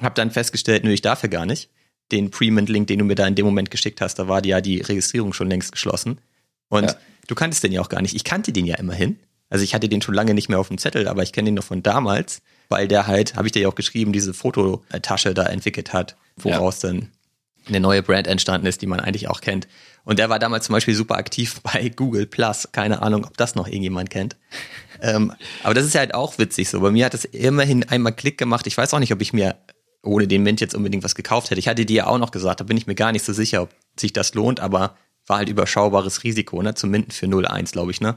Hab 0.00 0.14
dann 0.14 0.30
festgestellt, 0.30 0.84
nö, 0.84 0.92
ich 0.92 1.02
darf 1.02 1.22
ja 1.22 1.28
gar 1.28 1.44
nicht. 1.44 1.70
Den 2.12 2.30
Pre-Mint-Link, 2.30 2.86
den 2.86 3.00
du 3.00 3.04
mir 3.04 3.16
da 3.16 3.26
in 3.26 3.34
dem 3.34 3.46
Moment 3.46 3.70
geschickt 3.70 4.00
hast, 4.00 4.18
da 4.18 4.28
war 4.28 4.40
die 4.40 4.50
ja 4.50 4.60
die 4.60 4.80
Registrierung 4.80 5.32
schon 5.32 5.48
längst 5.48 5.72
geschlossen. 5.72 6.18
Und 6.68 6.90
ja. 6.90 6.96
du 7.26 7.34
kanntest 7.34 7.64
den 7.64 7.72
ja 7.72 7.80
auch 7.80 7.88
gar 7.88 8.00
nicht. 8.00 8.14
Ich 8.14 8.24
kannte 8.24 8.52
den 8.52 8.64
ja 8.64 8.76
immerhin. 8.76 9.18
Also 9.48 9.64
ich 9.64 9.74
hatte 9.74 9.88
den 9.88 10.02
schon 10.02 10.14
lange 10.14 10.34
nicht 10.34 10.48
mehr 10.48 10.58
auf 10.58 10.68
dem 10.68 10.78
Zettel, 10.78 11.08
aber 11.08 11.22
ich 11.22 11.32
kenne 11.32 11.46
den 11.46 11.54
noch 11.54 11.64
von 11.64 11.82
damals, 11.82 12.42
weil 12.68 12.88
der 12.88 13.06
halt, 13.06 13.36
habe 13.36 13.48
ich 13.48 13.52
dir 13.52 13.62
ja 13.62 13.68
auch 13.68 13.74
geschrieben, 13.74 14.12
diese 14.12 14.34
Fototasche 14.34 15.34
da 15.34 15.46
entwickelt 15.46 15.92
hat, 15.92 16.16
woraus 16.36 16.82
ja. 16.82 16.90
dann 16.90 17.10
eine 17.68 17.80
neue 17.80 18.02
Brand 18.02 18.26
entstanden 18.26 18.66
ist, 18.66 18.82
die 18.82 18.86
man 18.86 19.00
eigentlich 19.00 19.28
auch 19.28 19.40
kennt. 19.40 19.66
Und 20.04 20.18
der 20.18 20.28
war 20.28 20.38
damals 20.38 20.66
zum 20.66 20.72
Beispiel 20.72 20.94
super 20.94 21.16
aktiv 21.16 21.60
bei 21.62 21.88
Google 21.88 22.26
Plus. 22.26 22.68
Keine 22.72 23.02
Ahnung, 23.02 23.24
ob 23.24 23.36
das 23.36 23.54
noch 23.54 23.66
irgendjemand 23.66 24.10
kennt. 24.10 24.36
ähm, 25.02 25.32
aber 25.62 25.74
das 25.74 25.84
ist 25.84 25.94
ja 25.94 26.00
halt 26.00 26.14
auch 26.14 26.38
witzig 26.38 26.68
so. 26.68 26.80
Bei 26.80 26.90
mir 26.90 27.04
hat 27.04 27.14
das 27.14 27.24
immerhin 27.24 27.88
einmal 27.88 28.12
Klick 28.12 28.38
gemacht. 28.38 28.66
Ich 28.66 28.76
weiß 28.76 28.94
auch 28.94 28.98
nicht, 28.98 29.12
ob 29.12 29.20
ich 29.20 29.32
mir 29.32 29.56
ohne 30.02 30.28
den 30.28 30.42
Mint 30.42 30.60
jetzt 30.60 30.74
unbedingt 30.74 31.04
was 31.04 31.14
gekauft 31.14 31.50
hätte. 31.50 31.58
Ich 31.58 31.68
hatte 31.68 31.84
dir 31.84 31.96
ja 31.96 32.06
auch 32.06 32.18
noch 32.18 32.30
gesagt, 32.30 32.60
da 32.60 32.64
bin 32.64 32.76
ich 32.76 32.86
mir 32.86 32.94
gar 32.94 33.12
nicht 33.12 33.24
so 33.24 33.32
sicher, 33.32 33.62
ob 33.62 33.70
sich 33.98 34.12
das 34.12 34.34
lohnt, 34.34 34.60
aber 34.60 34.96
war 35.26 35.38
halt 35.38 35.48
überschaubares 35.48 36.22
Risiko, 36.22 36.62
ne? 36.62 36.74
Zum 36.74 36.90
Minten 36.90 37.10
für 37.10 37.26
0,1, 37.26 37.72
glaube 37.72 37.90
ich, 37.90 38.00
ne? 38.00 38.16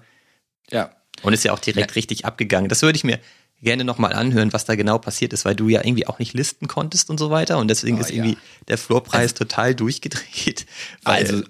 Ja. 0.70 0.92
Und 1.24 1.34
ist 1.34 1.44
ja 1.44 1.52
auch 1.52 1.60
direkt 1.60 1.92
ja. 1.92 1.96
richtig 1.96 2.26
abgegangen. 2.26 2.70
Das 2.70 2.84
würde 2.84 2.96
ich 2.96 3.04
mir 3.04 3.20
gerne 3.62 3.84
nochmal 3.84 4.14
anhören, 4.14 4.54
was 4.54 4.66
da 4.66 4.76
genau 4.76 4.98
passiert 4.98 5.34
ist, 5.34 5.46
weil 5.46 5.56
du 5.56 5.68
ja 5.68 5.84
irgendwie 5.84 6.08
auch 6.08 6.20
nicht 6.20 6.34
listen 6.34 6.68
konntest 6.68 7.10
und 7.10 7.18
so 7.18 7.30
weiter 7.30 7.58
und 7.58 7.68
deswegen 7.68 7.98
oh, 7.98 8.02
ist 8.02 8.12
irgendwie 8.12 8.34
ja. 8.34 8.40
der 8.68 8.78
Floorpreis 8.78 9.34
also, 9.34 9.36
total 9.36 9.76
durchgedreht. 9.76 10.66
also 11.04 11.44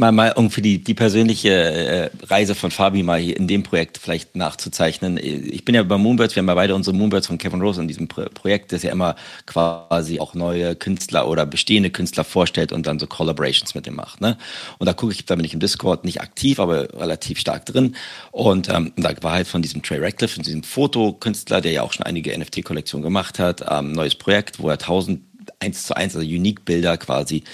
mal, 0.00 0.12
mal 0.12 0.32
irgendwie 0.34 0.62
die, 0.62 0.78
die 0.82 0.94
persönliche 0.94 1.50
äh, 1.50 2.10
Reise 2.26 2.54
von 2.54 2.70
Fabi 2.70 3.02
mal 3.02 3.20
hier 3.20 3.36
in 3.36 3.46
dem 3.46 3.62
Projekt 3.62 3.98
vielleicht 3.98 4.34
nachzuzeichnen. 4.34 5.18
Ich 5.18 5.64
bin 5.64 5.74
ja 5.74 5.82
bei 5.82 5.98
Moonbirds, 5.98 6.34
wir 6.34 6.40
haben 6.40 6.48
ja 6.48 6.54
beide 6.54 6.74
unsere 6.74 6.96
Moonbirds 6.96 7.28
von 7.28 7.38
Kevin 7.38 7.60
Rose 7.60 7.80
in 7.80 7.86
diesem 7.86 8.08
Pro 8.08 8.24
Projekt, 8.34 8.72
das 8.72 8.82
ja 8.82 8.90
immer 8.90 9.14
quasi 9.46 10.18
auch 10.18 10.34
neue 10.34 10.74
Künstler 10.74 11.28
oder 11.28 11.46
bestehende 11.46 11.90
Künstler 11.90 12.24
vorstellt 12.24 12.72
und 12.72 12.86
dann 12.86 12.98
so 12.98 13.06
Collaborations 13.06 13.74
mit 13.74 13.86
dem 13.86 13.94
macht. 13.94 14.20
Ne? 14.20 14.36
Und 14.78 14.86
da 14.86 14.94
gucke 14.94 15.12
ich, 15.12 15.26
da 15.26 15.36
bin 15.36 15.44
ich 15.44 15.54
im 15.54 15.60
Discord 15.60 16.04
nicht 16.04 16.20
aktiv, 16.20 16.58
aber 16.58 16.92
relativ 16.98 17.38
stark 17.38 17.66
drin. 17.66 17.94
Und 18.32 18.68
ähm, 18.70 18.92
da 18.96 19.12
war 19.20 19.32
halt 19.32 19.46
von 19.46 19.62
diesem 19.62 19.82
Trey 19.82 19.98
Radcliffe, 19.98 20.34
von 20.34 20.42
diesem 20.42 20.62
Fotokünstler, 20.62 21.60
der 21.60 21.72
ja 21.72 21.82
auch 21.82 21.92
schon 21.92 22.06
einige 22.06 22.36
NFT-Kollektionen 22.36 23.04
gemacht 23.04 23.38
hat, 23.38 23.64
ähm, 23.70 23.92
neues 23.92 24.14
Projekt, 24.14 24.58
wo 24.58 24.68
er 24.68 24.74
1000 24.74 25.20
eins 25.58 25.84
zu 25.84 25.96
eins, 25.96 26.16
also 26.16 26.26
Unique-Bilder 26.26 26.96
quasi 26.96 27.44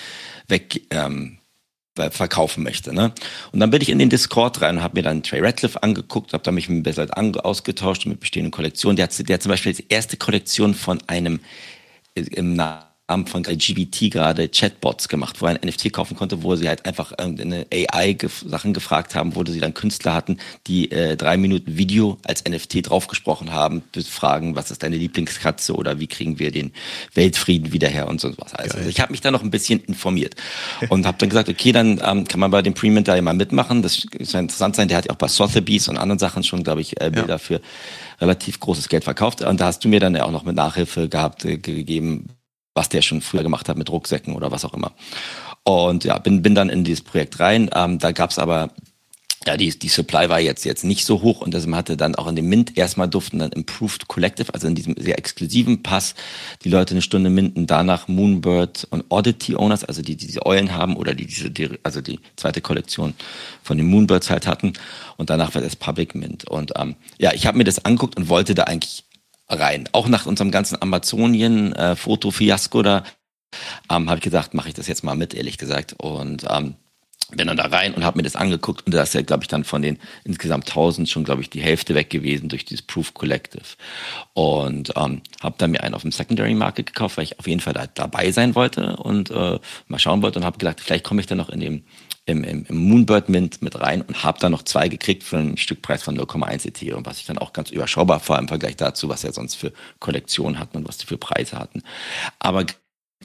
weg 0.49 0.83
ähm, 0.91 1.36
verkaufen 2.11 2.63
möchte. 2.63 2.95
Ne? 2.95 3.13
Und 3.53 3.61
dann 3.61 3.71
bin 3.71 3.83
ich 3.83 3.89
in 3.89 3.99
den 3.99 4.11
Discord 4.11 4.61
rein 4.63 4.77
und 4.77 4.83
habe 4.83 4.99
mir 4.99 5.03
dann 5.03 5.23
Trey 5.23 5.41
Radcliffe 5.41 5.83
angeguckt, 5.83 6.33
habe 6.33 6.43
da 6.43 6.53
mich 6.53 6.69
mit 6.69 6.85
Bezalt 6.85 7.17
ausgetauscht 7.17 8.07
mit 8.07 8.21
bestehenden 8.21 8.51
Kollektionen. 8.51 8.97
Der 8.97 9.05
hat, 9.05 9.29
der 9.29 9.35
hat 9.35 9.43
zum 9.43 9.51
Beispiel 9.51 9.73
die 9.73 9.87
erste 9.89 10.17
Kollektion 10.17 10.75
von 10.75 10.99
einem 11.07 11.41
äh, 12.15 12.23
im 12.23 12.55
Namen 12.55 12.86
von 13.09 13.45
GBT 13.45 14.11
gerade 14.11 14.49
Chatbots 14.49 15.09
gemacht, 15.09 15.41
wo 15.41 15.47
er 15.47 15.53
ein 15.53 15.69
NFT 15.69 15.93
kaufen 15.93 16.17
konnte, 16.17 16.43
wo 16.43 16.57
sie 16.57 16.69
halt 16.69 16.87
einfach 16.87 17.13
eine 17.13 17.67
AI-Sachen 17.73 18.75
gefragt 18.75 19.15
haben, 19.15 19.37
wo 19.37 19.45
sie 19.45 19.61
dann 19.61 19.75
Künstler 19.75 20.13
hatten, 20.13 20.39
die 20.67 20.91
äh, 20.91 21.17
drei 21.17 21.37
Minuten 21.37 21.79
Video 21.79 22.19
als 22.25 22.45
NFT 22.45 22.91
draufgesprochen 22.91 23.53
haben, 23.53 23.85
fragen, 24.09 24.57
was 24.57 24.73
ist 24.73 24.83
deine 24.83 24.97
Lieblingskatze 24.97 25.75
oder 25.75 26.01
wie 26.01 26.09
kriegen 26.09 26.41
wir 26.41 26.51
den 26.51 26.73
Weltfrieden 27.15 27.73
wieder 27.73 27.89
her 27.89 28.09
und 28.09 28.21
so 28.21 28.33
was. 28.39 28.55
Also, 28.55 28.79
also 28.79 28.89
ich 28.89 29.01
habe 29.01 29.13
mich 29.13 29.21
da 29.21 29.31
noch 29.31 29.43
ein 29.43 29.51
bisschen 29.51 29.81
informiert 29.85 30.35
und 30.89 31.07
habe 31.07 31.19
dann 31.19 31.29
gesagt, 31.29 31.49
okay, 31.49 31.71
dann 31.71 32.01
ähm, 32.05 32.27
kann 32.27 32.41
man 32.41 32.51
bei 32.51 32.63
dem 32.63 32.75
Premium 32.75 33.05
da 33.05 33.21
mal 33.23 33.35
mitmachen. 33.35 33.83
Das 33.83 34.05
ist 34.19 34.33
ja 34.33 34.41
interessant 34.41 34.75
sein. 34.75 34.89
Der 34.89 34.97
hat 34.97 35.07
ja 35.07 35.13
auch 35.13 35.17
bei 35.17 35.29
Sotheby's 35.29 35.89
und 35.89 35.97
anderen 35.97 36.19
Sachen 36.19 36.43
schon, 36.43 36.65
glaube 36.65 36.81
ich, 36.81 37.01
äh, 37.01 37.11
Bilder 37.11 37.35
ja. 37.35 37.39
für 37.39 37.61
relativ 38.21 38.61
großes 38.61 38.89
Geld 38.89 39.05
verkauft. 39.05 39.43
Und 39.43 39.61
da 39.61 39.67
hast 39.67 39.85
du 39.85 39.89
mir 39.89 40.01
dann 40.01 40.15
ja 40.15 40.25
auch 40.25 40.31
noch 40.31 40.45
mit 40.45 40.57
Nachhilfe 40.57 41.09
gehabt, 41.09 41.45
äh, 41.45 41.59
gegeben, 41.59 42.31
was 42.77 42.89
der 42.89 43.03
schon 43.03 43.23
früher 43.23 43.43
gemacht 43.43 43.69
hat 43.69 43.77
mit 43.77 43.91
Rucksäcken 43.91 44.35
oder 44.35 44.51
was 44.51 44.65
auch 44.65 44.75
immer. 44.75 44.93
Und 45.65 46.05
ja, 46.05 46.19
bin, 46.19 46.43
bin 46.43 46.55
dann 46.55 46.69
in 46.69 46.85
dieses 46.85 47.03
Projekt 47.03 47.41
rein. 47.41 47.71
Ähm, 47.75 47.99
da 47.99 48.13
gab 48.13 48.31
es 48.31 48.39
aber 48.39 48.71
ja, 49.47 49.57
die, 49.57 49.79
die 49.79 49.89
Supply 49.89 50.29
war 50.29 50.41
jetzt, 50.41 50.65
jetzt 50.65 50.85
nicht 50.85 51.05
so 51.05 51.23
hoch 51.23 51.41
und 51.41 51.55
das 51.55 51.67
hatte 51.69 51.97
dann 51.97 52.17
auch 52.17 52.27
in 52.27 52.35
dem 52.35 52.49
Mint 52.49 52.77
erstmal 52.77 53.09
durften 53.09 53.39
dann 53.39 53.53
Improved 53.53 54.09
Collective, 54.09 54.53
also 54.53 54.67
in 54.67 54.75
diesem 54.75 54.97
sehr 54.99 55.19
exklusiven 55.19 55.83
Pass, 55.83 56.15
die 56.65 56.69
Leute 56.69 56.95
eine 56.95 57.03
Stunde 57.03 57.31
minten, 57.31 57.67
danach 57.67 58.09
Moonbird 58.09 58.89
und 58.91 59.05
Oddity 59.09 59.55
Owners, 59.55 59.85
also 59.85 60.03
die, 60.03 60.17
die 60.17 60.27
diese 60.27 60.45
Eulen 60.45 60.75
haben 60.75 60.97
oder 60.97 61.15
die 61.15 61.27
diese, 61.27 61.51
die, 61.51 61.71
also 61.85 62.01
die 62.01 62.19
zweite 62.35 62.61
Kollektion 62.61 63.15
von 63.63 63.77
den 63.77 63.87
Moonbirds 63.87 64.31
halt 64.31 64.49
hatten 64.49 64.73
und 65.17 65.31
danach 65.31 65.55
war 65.55 65.63
das 65.63 65.77
Public 65.77 66.17
Mint 66.17 66.49
und 66.49 66.73
ähm, 66.77 66.97
ja, 67.19 67.33
ich 67.33 67.47
habe 67.47 67.57
mir 67.57 67.65
das 67.65 67.85
angeguckt 67.85 68.17
und 68.17 68.29
wollte 68.29 68.55
da 68.55 68.65
eigentlich 68.65 69.05
rein. 69.49 69.89
Auch 69.93 70.09
nach 70.09 70.27
unserem 70.27 70.51
ganzen 70.51 70.81
Amazonien-Foto-Fiasko 70.81 72.81
äh, 72.81 72.83
da 72.83 73.05
ähm, 73.91 74.09
habe 74.09 74.19
ich 74.19 74.25
gesagt, 74.25 74.55
mache 74.55 74.69
ich 74.69 74.75
das 74.75 74.89
jetzt 74.89 75.05
mal 75.05 75.15
mit, 75.15 75.35
ehrlich 75.35 75.59
gesagt 75.59 75.95
und 75.99 76.47
ähm, 76.51 76.75
bin 77.33 77.49
dann 77.49 77.57
da 77.57 77.67
rein 77.67 77.95
und 77.95 78.05
habe 78.05 78.19
mir 78.19 78.23
das 78.23 78.37
angeguckt 78.37 78.87
und 78.87 78.95
da 78.95 79.03
ist 79.03 79.15
ja, 79.15 79.23
glaube 79.23 79.43
ich, 79.43 79.49
dann 79.49 79.65
von 79.65 79.83
den 79.83 79.99
insgesamt 80.23 80.69
1000 80.69 81.09
schon, 81.09 81.25
glaube 81.25 81.43
ich, 81.43 81.51
die 81.51 81.61
Hälfte 81.61 81.97
weg 81.97 82.09
gewesen 82.09 82.49
durch 82.49 82.65
dieses 82.65 82.83
Proof 82.83 83.15
Collective. 83.15 83.65
Und 84.33 84.93
ähm, 84.97 85.23
habe 85.41 85.57
dann 85.59 85.73
mir 85.73 85.83
einen 85.83 85.95
auf 85.95 86.03
dem 86.03 86.13
Secondary 86.13 86.55
Market 86.55 86.87
gekauft, 86.87 87.17
weil 87.17 87.25
ich 87.25 87.39
auf 87.41 87.49
jeden 87.49 87.61
Fall 87.61 87.73
da 87.73 87.89
dabei 87.89 88.31
sein 88.31 88.55
wollte 88.55 88.97
und 88.97 89.33
äh, 89.33 89.59
mal 89.89 89.99
schauen 89.99 90.23
wollte 90.23 90.39
und 90.39 90.45
habe 90.45 90.59
gedacht, 90.59 90.81
vielleicht 90.81 91.05
komme 91.05 91.21
ich 91.21 91.27
dann 91.27 91.39
noch 91.39 91.49
in 91.49 91.59
dem 91.59 91.83
im, 92.27 92.43
im, 92.43 92.67
im 92.67 92.77
Moonbird 92.77 93.29
Mint 93.29 93.63
mit 93.63 93.81
rein 93.81 94.03
und 94.03 94.25
habe 94.25 94.39
dann 94.41 94.53
noch 94.53 94.63
zwei 94.63 94.89
gekriegt 94.89 95.23
für 95.23 95.39
einen 95.39 95.57
Stückpreis 95.57 96.03
von 96.03 96.19
0,1 96.19 96.67
Ethereum, 96.67 97.07
was 97.07 97.19
ich 97.19 97.27
dann 97.27 97.39
auch 97.39 97.53
ganz 97.53 97.71
überschaubar 97.71 98.21
war 98.27 98.39
im 98.39 98.49
Vergleich 98.49 98.77
dazu, 98.77 99.09
was 99.09 99.25
er 99.25 99.33
sonst 99.33 99.55
für 99.55 99.73
Kollektionen 100.01 100.59
hatten 100.59 100.79
und 100.79 100.89
was 100.89 100.99
die 100.99 101.07
für 101.07 101.19
Preise 101.19 101.59
hatten. 101.59 101.83
Aber 102.41 102.67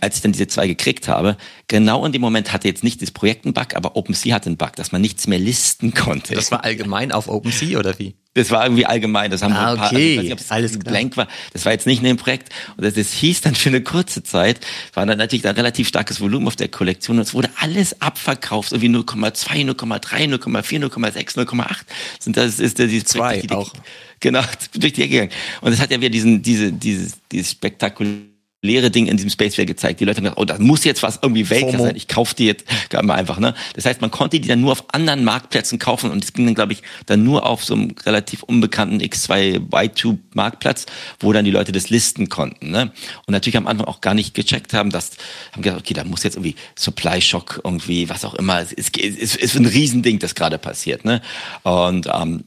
als 0.02 0.18
ich 0.18 0.22
dann 0.22 0.32
diese 0.32 0.48
zwei 0.48 0.68
gekriegt 0.68 1.08
habe, 1.08 1.38
genau 1.68 2.06
in 2.06 2.12
dem 2.12 2.22
Moment 2.22 2.52
hatte 2.52 2.68
jetzt 2.68 2.84
nicht 2.84 3.02
das 3.02 3.12
Projekt 3.12 3.46
einen 3.46 3.54
Bug, 3.54 3.76
aber 3.76 3.96
OpenSea 3.96 4.36
hatte 4.36 4.48
einen 4.48 4.58
Bug, 4.58 4.76
dass 4.76 4.92
man 4.92 5.02
nichts 5.02 5.28
mehr 5.28 5.40
listen 5.40 5.94
konnte. 5.94 6.36
Das 6.36 6.52
war 6.52 6.64
allgemein 6.64 7.12
auf 7.12 7.30
OpenSea 7.30 7.80
oder 7.80 7.98
wie? 8.00 8.16
Das 8.34 8.50
war 8.50 8.64
irgendwie 8.64 8.86
allgemein. 8.86 9.30
Das 9.30 9.42
haben 9.42 9.54
ah, 9.54 9.72
ein 9.72 9.78
paar, 9.78 9.92
okay. 9.92 10.14
ich 10.14 10.18
weiß 10.18 10.40
nicht, 10.40 10.52
Alles 10.52 10.80
blank 10.80 11.18
war. 11.18 11.28
Das 11.52 11.66
war 11.66 11.74
jetzt 11.74 11.86
nicht 11.86 12.00
in 12.00 12.06
dem 12.06 12.18
Projekt. 12.18 12.50
Und 12.78 12.86
das, 12.86 12.94
das 12.94 13.12
hieß 13.12 13.42
dann 13.42 13.56
für 13.56 13.68
eine 13.68 13.82
kurze 13.82 14.24
Zeit, 14.24 14.62
war 14.94 15.06
dann 15.06 15.18
natürlich 15.18 15.46
ein 15.46 15.56
relativ 15.56 15.90
starkes 15.90 16.22
Volumen 16.22 16.48
auf 16.48 16.56
der 16.56 16.70
Kollektion. 16.70 17.18
Und 17.18 17.24
es 17.24 17.34
wurde 17.34 17.50
alles 17.60 18.02
abverkauft. 18.02 18.72
Irgendwie 18.72 18.88
0,2, 18.88 19.70
0,3, 19.70 20.34
0,4, 20.34 20.80
0,6, 20.88 21.38
0,8. 21.40 21.76
Sind 22.20 22.38
das 22.38 22.62
ist 22.62 22.80
das 22.80 22.88
dieses 22.88 23.06
Zwei 23.06 23.34
Projekt, 23.34 23.52
auch. 23.52 23.74
Genau, 24.22 24.42
durch 24.76 24.94
die 24.94 25.02
Ecke 25.02 25.12
gegangen. 25.12 25.32
Und 25.60 25.74
es 25.74 25.82
hat 25.82 25.92
ja 25.92 26.00
wieder 26.00 26.10
diesen, 26.10 26.42
diese, 26.42 26.72
dieses, 26.72 27.18
dieses 27.30 27.52
spektakuläre 27.52 28.31
leere 28.64 28.92
Ding 28.92 29.08
in 29.08 29.18
diesem 29.18 29.32
Spaceware 29.32 29.66
gezeigt. 29.66 30.00
Die 30.00 30.06
Leute 30.06 30.18
haben 30.18 30.26
gesagt, 30.26 30.40
oh, 30.40 30.46
da 30.46 30.60
muss 30.60 30.84
jetzt 30.84 31.02
was 31.02 31.20
irgendwie 31.22 31.50
Welker 31.50 31.80
sein. 31.80 31.96
Ich 31.96 32.08
kaufe 32.08 32.36
die 32.36 32.46
jetzt 32.46 32.66
gab 32.90 33.04
mal 33.04 33.16
einfach. 33.16 33.40
Ne? 33.40 33.56
Das 33.74 33.86
heißt, 33.86 34.02
man 34.02 34.12
konnte 34.12 34.40
die 34.40 34.48
dann 34.48 34.62
nur 34.62 34.74
auf 34.74 34.86
anderen 34.94 35.24
Marktplätzen 35.24 35.80
kaufen 35.80 36.12
und 36.12 36.24
es 36.24 36.34
ging 36.34 36.46
dann, 36.46 36.54
glaube 36.54 36.74
ich, 36.74 36.84
dann 37.08 37.24
nur 37.24 37.46
auf 37.48 37.64
so 37.64 37.74
einem 37.74 37.96
relativ 38.06 38.44
unbekannten 38.44 39.02
X2 39.02 39.68
Y2 39.70 40.18
Marktplatz, 40.36 40.86
wo 41.20 41.34
dann 41.34 41.44
die 41.44 41.52
Leute 41.52 41.72
das 41.72 41.90
listen 41.90 42.30
konnten. 42.30 42.70
Ne? 42.70 42.92
Und 43.26 43.32
natürlich 43.32 43.58
am 43.58 43.66
Anfang 43.66 43.88
auch 43.88 44.00
gar 44.00 44.14
nicht 44.14 44.36
gecheckt 44.36 44.74
haben, 44.74 44.92
dass 44.92 45.12
haben 45.54 45.64
gesagt, 45.64 45.82
okay, 45.82 45.96
da 45.96 46.04
muss 46.04 46.24
jetzt 46.24 46.36
irgendwie 46.36 46.56
Supply 46.76 47.20
Shock 47.20 47.62
irgendwie, 47.64 48.10
was 48.10 48.24
auch 48.26 48.36
immer. 48.36 48.62
Es 48.62 48.72
ist, 48.72 48.96
es 48.98 49.36
ist 49.36 49.56
ein 49.56 49.66
Riesending, 49.66 50.20
das 50.20 50.36
gerade 50.36 50.60
passiert. 50.60 51.04
Ne? 51.04 51.22
Und 51.64 52.08
ähm, 52.14 52.44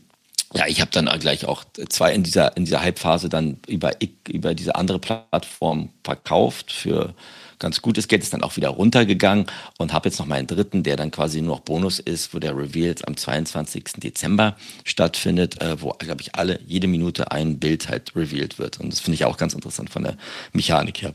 ja, 0.56 0.66
ich 0.66 0.80
habe 0.80 0.90
dann 0.92 1.06
gleich 1.18 1.46
auch 1.46 1.64
zwei 1.88 2.12
in 2.12 2.22
dieser 2.22 2.56
in 2.56 2.64
dieser 2.64 2.80
Hype-Phase 2.82 3.28
dann 3.28 3.58
über 3.66 3.92
über 4.28 4.54
diese 4.54 4.76
andere 4.76 4.98
Plattform 4.98 5.90
verkauft 6.02 6.72
für 6.72 7.14
ganz 7.58 7.82
gutes 7.82 8.08
Geld, 8.08 8.22
ist 8.22 8.32
dann 8.32 8.42
auch 8.42 8.56
wieder 8.56 8.68
runtergegangen 8.68 9.46
und 9.78 9.92
habe 9.92 10.08
jetzt 10.08 10.18
noch 10.18 10.26
meinen 10.26 10.46
dritten, 10.46 10.82
der 10.82 10.96
dann 10.96 11.10
quasi 11.10 11.40
nur 11.40 11.56
noch 11.56 11.60
Bonus 11.60 11.98
ist, 11.98 12.34
wo 12.34 12.38
der 12.38 12.56
Reveal 12.56 12.94
am 13.06 13.16
22. 13.16 13.84
Dezember 13.96 14.56
stattfindet, 14.84 15.60
äh, 15.62 15.80
wo, 15.80 15.90
glaube 15.98 16.20
ich, 16.20 16.34
alle, 16.34 16.60
jede 16.66 16.86
Minute 16.86 17.30
ein 17.32 17.58
Bild 17.58 17.88
halt 17.88 18.14
revealed 18.14 18.58
wird. 18.58 18.80
Und 18.80 18.92
das 18.92 19.00
finde 19.00 19.14
ich 19.14 19.24
auch 19.24 19.36
ganz 19.36 19.54
interessant 19.54 19.90
von 19.90 20.02
der 20.02 20.16
Mechanik 20.52 21.02
her 21.02 21.14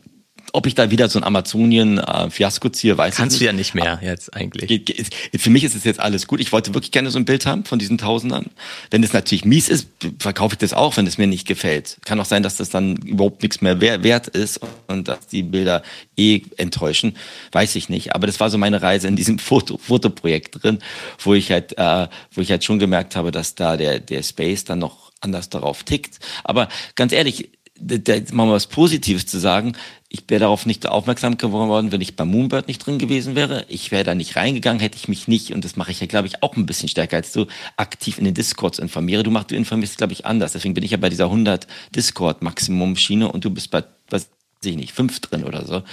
ob 0.53 0.67
ich 0.67 0.75
da 0.75 0.91
wieder 0.91 1.09
so 1.09 1.19
ein 1.19 1.23
Amazonien-Fiasko 1.23 2.67
äh, 2.67 2.71
ziehe, 2.71 2.97
weiß 2.97 3.15
Kannst 3.15 3.35
ich 3.35 3.41
nicht. 3.41 3.49
Kannst 3.49 3.73
du 3.73 3.79
ja 3.79 3.85
nicht 3.87 4.01
mehr 4.01 4.09
jetzt 4.09 4.33
eigentlich. 4.33 4.95
Für 5.37 5.49
mich 5.49 5.63
ist 5.63 5.75
es 5.75 5.83
jetzt 5.83 5.99
alles 5.99 6.27
gut. 6.27 6.39
Ich 6.39 6.51
wollte 6.51 6.73
wirklich 6.73 6.91
gerne 6.91 7.11
so 7.11 7.19
ein 7.19 7.25
Bild 7.25 7.45
haben 7.45 7.65
von 7.65 7.79
diesen 7.79 7.97
Tausendern. 7.97 8.47
Wenn 8.91 9.03
es 9.03 9.13
natürlich 9.13 9.45
mies 9.45 9.69
ist, 9.69 9.87
verkaufe 10.19 10.53
ich 10.53 10.59
das 10.59 10.73
auch, 10.73 10.97
wenn 10.97 11.07
es 11.07 11.17
mir 11.17 11.27
nicht 11.27 11.47
gefällt. 11.47 11.97
Kann 12.05 12.19
auch 12.19 12.25
sein, 12.25 12.43
dass 12.43 12.57
das 12.57 12.69
dann 12.69 12.97
überhaupt 12.97 13.43
nichts 13.43 13.61
mehr 13.61 13.81
wert 13.81 14.27
ist 14.27 14.59
und 14.87 15.07
dass 15.07 15.27
die 15.27 15.43
Bilder 15.43 15.83
eh 16.17 16.41
enttäuschen. 16.57 17.15
Weiß 17.51 17.75
ich 17.75 17.89
nicht. 17.89 18.15
Aber 18.15 18.27
das 18.27 18.39
war 18.39 18.49
so 18.49 18.57
meine 18.57 18.81
Reise 18.81 19.07
in 19.07 19.15
diesem 19.15 19.39
Foto, 19.49 19.77
Fotoprojekt 19.77 20.63
drin, 20.63 20.79
wo 21.23 21.33
ich 21.33 21.51
halt, 21.51 21.77
äh, 21.77 22.07
wo 22.31 22.41
ich 22.41 22.51
halt 22.51 22.63
schon 22.63 22.79
gemerkt 22.79 23.15
habe, 23.15 23.31
dass 23.31 23.55
da 23.55 23.77
der, 23.77 23.99
der 23.99 24.23
Space 24.23 24.63
dann 24.63 24.79
noch 24.79 25.11
anders 25.21 25.49
darauf 25.49 25.83
tickt. 25.83 26.19
Aber 26.43 26.69
ganz 26.95 27.11
ehrlich, 27.11 27.49
da, 27.79 27.97
da 27.97 28.19
mal 28.33 28.49
was 28.51 28.67
Positives 28.67 29.25
zu 29.25 29.39
sagen, 29.39 29.75
ich 30.11 30.23
wäre 30.27 30.39
darauf 30.39 30.65
nicht 30.65 30.87
aufmerksam 30.87 31.37
geworden, 31.37 31.91
wenn 31.91 32.01
ich 32.01 32.15
beim 32.15 32.29
Moonbird 32.29 32.67
nicht 32.67 32.83
drin 32.83 32.97
gewesen 32.97 33.35
wäre. 33.35 33.65
Ich 33.69 33.91
wäre 33.91 34.03
da 34.03 34.15
nicht 34.15 34.35
reingegangen, 34.35 34.79
hätte 34.79 34.97
ich 34.97 35.07
mich 35.07 35.27
nicht, 35.27 35.53
und 35.53 35.63
das 35.63 35.75
mache 35.75 35.91
ich 35.91 35.99
ja, 35.99 36.07
glaube 36.07 36.27
ich, 36.27 36.41
auch 36.41 36.57
ein 36.57 36.65
bisschen 36.65 36.89
stärker 36.89 37.17
als 37.17 37.31
du, 37.31 37.45
aktiv 37.77 38.17
in 38.17 38.25
den 38.25 38.33
Discords 38.33 38.79
informiere. 38.79 39.21
Du 39.21 39.29
machst, 39.29 39.51
du 39.51 39.55
informierst, 39.55 39.99
glaube 39.99 40.13
ich, 40.13 40.25
anders. 40.25 40.53
Deswegen 40.53 40.73
bin 40.73 40.83
ich 40.83 40.91
ja 40.91 40.97
bei 40.97 41.09
dieser 41.09 41.25
100 41.25 41.67
Discord-Maximum-Schiene 41.95 43.31
und 43.31 43.45
du 43.45 43.51
bist 43.51 43.69
bei, 43.69 43.83
was 44.09 44.29
ich 44.63 44.75
nicht, 44.75 44.93
fünf 44.93 45.19
drin 45.19 45.43
oder 45.43 45.65
so, 45.65 45.83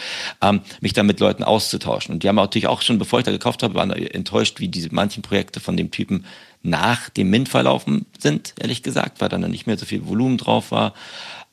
ähm, 0.42 0.62
mich 0.80 0.94
da 0.94 1.02
mit 1.02 1.20
Leuten 1.20 1.44
auszutauschen. 1.44 2.14
Und 2.14 2.22
die 2.22 2.28
haben 2.28 2.36
natürlich 2.36 2.66
auch 2.66 2.80
schon, 2.80 2.98
bevor 2.98 3.18
ich 3.18 3.24
da 3.26 3.30
gekauft 3.30 3.62
habe, 3.62 3.74
waren 3.74 3.90
enttäuscht, 3.90 4.60
wie 4.60 4.68
diese 4.68 4.88
manchen 4.92 5.22
Projekte 5.22 5.60
von 5.60 5.76
dem 5.76 5.90
Typen 5.90 6.24
nach 6.62 7.10
dem 7.10 7.30
Mint 7.30 7.48
verlaufen 7.48 8.06
sind, 8.18 8.54
ehrlich 8.58 8.82
gesagt, 8.82 9.20
weil 9.20 9.28
dann 9.28 9.48
nicht 9.50 9.66
mehr 9.66 9.78
so 9.78 9.86
viel 9.86 10.06
Volumen 10.06 10.36
drauf 10.38 10.72
war. 10.72 10.94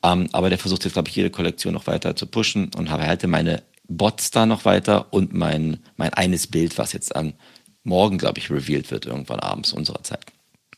Ähm, 0.04 0.28
aber 0.32 0.50
der 0.50 0.58
versucht 0.58 0.84
jetzt, 0.84 0.92
glaube 0.92 1.08
ich, 1.08 1.16
jede 1.16 1.30
Kollektion 1.30 1.72
noch 1.72 1.86
weiter 1.86 2.14
zu 2.14 2.26
pushen 2.26 2.70
und 2.76 2.90
habe 2.90 3.06
halte 3.06 3.26
meine 3.26 3.62
Bots 3.88 4.30
da 4.30 4.44
noch 4.44 4.64
weiter 4.66 5.12
und 5.12 5.32
mein, 5.32 5.78
mein 5.96 6.12
eines 6.12 6.46
Bild, 6.46 6.76
was 6.78 6.92
jetzt 6.92 7.16
am 7.16 7.32
morgen, 7.82 8.18
glaube 8.18 8.38
ich, 8.38 8.50
revealed 8.50 8.90
wird, 8.90 9.06
irgendwann 9.06 9.40
abends 9.40 9.72
unserer 9.72 10.02
Zeit. 10.02 10.24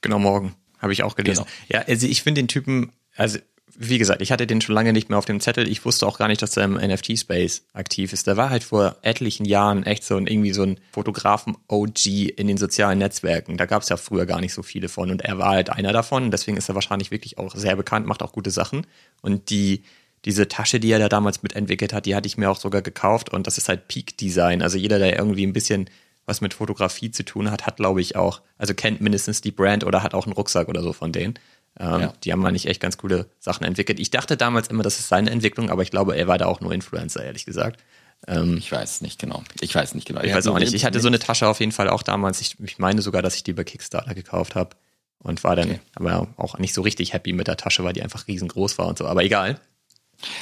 Genau, 0.01 0.19
morgen. 0.21 0.55
Habe 0.79 0.93
ich 0.93 1.03
auch 1.03 1.17
gelesen. 1.17 1.45
Genau. 1.45 1.81
Ja, 1.81 1.89
also 1.89 2.07
ich 2.07 2.23
finde 2.23 2.41
den 2.43 2.49
Typen, 2.49 2.93
also 3.17 3.39
wie 3.79 3.99
gesagt, 3.99 4.23
ich 4.23 4.33
hatte 4.33 4.47
den 4.47 4.61
schon 4.61 4.75
lange 4.75 4.93
nicht 4.93 5.09
mehr 5.09 5.19
auf 5.19 5.25
dem 5.25 5.41
Zettel. 5.41 5.69
Ich 5.69 5.85
wusste 5.85 6.07
auch 6.07 6.19
gar 6.19 6.29
nicht, 6.29 6.41
dass 6.41 6.57
er 6.57 6.65
im 6.65 6.75
NFT-Space 6.75 7.65
aktiv 7.73 8.13
ist. 8.13 8.27
Der 8.27 8.37
war 8.37 8.51
halt 8.51 8.65
vor 8.65 8.97
etlichen 9.03 9.45
Jahren 9.45 9.85
echt 9.85 10.05
so 10.05 10.17
ein 10.17 10.27
irgendwie 10.27 10.53
so 10.53 10.63
ein 10.63 10.81
Fotografen-OG 10.93 12.07
in 12.37 12.47
den 12.47 12.57
sozialen 12.57 12.99
Netzwerken. 12.99 13.57
Da 13.57 13.67
gab 13.67 13.83
es 13.83 13.89
ja 13.89 13.97
früher 13.97 14.27
gar 14.27 14.41
nicht 14.41 14.55
so 14.55 14.63
viele 14.63 14.89
von 14.89 15.11
und 15.11 15.23
er 15.23 15.39
war 15.39 15.51
halt 15.51 15.71
einer 15.71 15.93
davon. 15.93 16.31
Deswegen 16.31 16.57
ist 16.57 16.69
er 16.69 16.75
wahrscheinlich 16.75 17.11
wirklich 17.11 17.39
auch 17.39 17.55
sehr 17.55 17.77
bekannt, 17.77 18.07
macht 18.07 18.23
auch 18.23 18.33
gute 18.33 18.51
Sachen. 18.51 18.87
Und 19.21 19.51
die 19.51 19.83
diese 20.25 20.49
Tasche, 20.49 20.81
die 20.81 20.91
er 20.91 20.99
da 20.99 21.09
damals 21.09 21.43
mitentwickelt 21.43 21.93
hat, 21.93 22.05
die 22.05 22.17
hatte 22.17 22.27
ich 22.27 22.37
mir 22.37 22.51
auch 22.51 22.59
sogar 22.59 22.83
gekauft 22.83 23.31
und 23.33 23.47
das 23.47 23.59
ist 23.59 23.69
halt 23.69 23.87
Peak 23.87 24.19
Design. 24.19 24.61
Also 24.61 24.77
jeder, 24.77 24.99
der 24.99 25.17
irgendwie 25.17 25.47
ein 25.47 25.53
bisschen 25.53 25.89
was 26.27 26.41
mit 26.41 26.55
Fotografie 26.55 27.13
zu 27.13 27.25
tun 27.25 27.51
hat, 27.51 27.67
hat 27.67 27.77
glaube 27.77 28.01
ich 28.01 28.17
auch, 28.17 28.43
also 28.59 28.75
kennt 28.75 29.01
mindestens 29.01 29.41
die 29.41 29.53
Brand 29.53 29.85
oder 29.85 30.03
hat 30.03 30.15
auch 30.15 30.27
einen 30.27 30.33
Rucksack 30.33 30.69
oder 30.69 30.83
so 30.83 30.93
von 30.93 31.13
denen. 31.13 31.39
Ähm, 31.79 32.01
ja. 32.01 32.13
Die 32.25 32.33
haben 32.33 32.45
eigentlich 32.47 32.67
echt 32.67 32.81
ganz 32.81 32.97
coole 32.97 33.27
Sachen 33.39 33.65
entwickelt. 33.65 34.01
Ich 34.01 34.11
dachte 34.11 34.37
damals 34.37 34.69
immer, 34.69 34.83
das 34.83 34.99
ist 34.99 35.09
seine 35.09 35.31
Entwicklung, 35.31 35.71
aber 35.71 35.83
ich 35.83 35.91
glaube, 35.91 36.17
er 36.17 36.27
war 36.27 36.39
da 36.39 36.47
auch 36.47 36.61
nur 36.61 36.73
Influencer, 36.73 37.25
ehrlich 37.25 37.45
gesagt. 37.45 37.83
Ähm, 38.27 38.57
ich 38.57 38.73
weiß 38.73 39.03
nicht 39.03 39.21
genau. 39.21 39.43
Ich 39.61 39.75
weiß 39.75 39.95
nicht 39.95 40.07
genau. 40.07 40.21
Ich, 40.21 40.29
ich 40.29 40.35
weiß 40.35 40.47
auch 40.47 40.59
nicht. 40.59 40.73
Ich 40.73 40.85
hatte 40.85 41.01
so 41.01 41.09
eine 41.09 41.19
Tasche 41.19 41.47
auf 41.49 41.61
jeden 41.61 41.73
Fall 41.73 41.89
auch 41.89 42.03
damals. 42.03 42.41
Ich, 42.41 42.59
ich 42.61 42.79
meine 42.79 43.03
sogar, 43.03 43.23
dass 43.23 43.37
ich 43.37 43.45
die 43.45 43.53
bei 43.53 43.65
Kickstarter 43.65 44.15
gekauft 44.15 44.55
habe 44.55 44.71
und 45.19 45.45
war 45.45 45.57
dann 45.57 45.71
okay. 45.71 45.81
aber 45.95 46.29
auch 46.37 46.59
nicht 46.59 46.75
so 46.75 46.83
richtig 46.83 47.13
happy 47.13 47.33
mit 47.33 47.47
der 47.47 47.57
Tasche, 47.57 47.85
weil 47.85 47.93
die 47.93 48.03
einfach 48.03 48.27
riesengroß 48.27 48.79
war 48.79 48.87
und 48.87 48.99
so. 48.99 49.07
Aber 49.07 49.23
egal. 49.23 49.61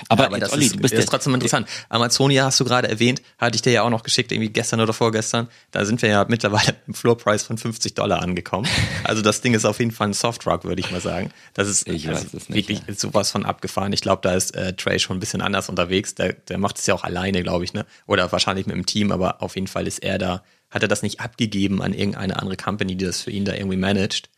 Aber, 0.08 0.26
aber 0.26 0.38
das, 0.38 0.52
Olli, 0.52 0.66
ist, 0.66 0.82
das 0.82 0.92
ist 0.92 1.08
trotzdem 1.08 1.34
interessant. 1.34 1.68
Amazonia 1.88 2.44
hast 2.44 2.60
du 2.60 2.64
gerade 2.64 2.88
erwähnt, 2.88 3.22
hatte 3.38 3.56
ich 3.56 3.62
dir 3.62 3.72
ja 3.72 3.82
auch 3.82 3.90
noch 3.90 4.02
geschickt, 4.02 4.32
irgendwie 4.32 4.50
gestern 4.50 4.80
oder 4.80 4.92
vorgestern. 4.92 5.48
Da 5.70 5.84
sind 5.84 6.02
wir 6.02 6.08
ja 6.08 6.24
mittlerweile 6.28 6.74
im 6.86 6.94
Floorpreis 6.94 7.42
von 7.42 7.58
50 7.58 7.94
Dollar 7.94 8.22
angekommen. 8.22 8.68
Also 9.04 9.22
das 9.22 9.40
Ding 9.40 9.54
ist 9.54 9.64
auf 9.64 9.78
jeden 9.78 9.90
Fall 9.90 10.08
ein 10.08 10.12
Soft-Rock, 10.12 10.64
würde 10.64 10.80
ich 10.80 10.90
mal 10.90 11.00
sagen. 11.00 11.30
Das 11.54 11.68
ist 11.68 11.88
ich 11.88 12.08
also 12.08 12.24
nicht, 12.32 12.50
wirklich 12.50 12.82
ja. 12.86 12.94
sowas 12.94 13.30
von 13.30 13.44
abgefahren. 13.44 13.92
Ich 13.92 14.00
glaube, 14.00 14.22
da 14.22 14.34
ist 14.34 14.54
äh, 14.54 14.74
Trey 14.74 14.98
schon 14.98 15.16
ein 15.16 15.20
bisschen 15.20 15.40
anders 15.40 15.68
unterwegs. 15.68 16.14
Der, 16.14 16.32
der 16.32 16.58
macht 16.58 16.78
es 16.78 16.86
ja 16.86 16.94
auch 16.94 17.04
alleine, 17.04 17.42
glaube 17.42 17.64
ich, 17.64 17.74
ne? 17.74 17.86
Oder 18.06 18.30
wahrscheinlich 18.32 18.66
mit 18.66 18.76
dem 18.76 18.86
Team, 18.86 19.12
aber 19.12 19.42
auf 19.42 19.56
jeden 19.56 19.66
Fall 19.66 19.86
ist 19.86 20.02
er 20.02 20.18
da, 20.18 20.42
hat 20.70 20.82
er 20.82 20.88
das 20.88 21.02
nicht 21.02 21.20
abgegeben 21.20 21.82
an 21.82 21.92
irgendeine 21.92 22.38
andere 22.40 22.56
Company, 22.56 22.96
die 22.96 23.04
das 23.04 23.22
für 23.22 23.30
ihn 23.30 23.44
da 23.44 23.54
irgendwie 23.54 23.76
managt. 23.76 24.30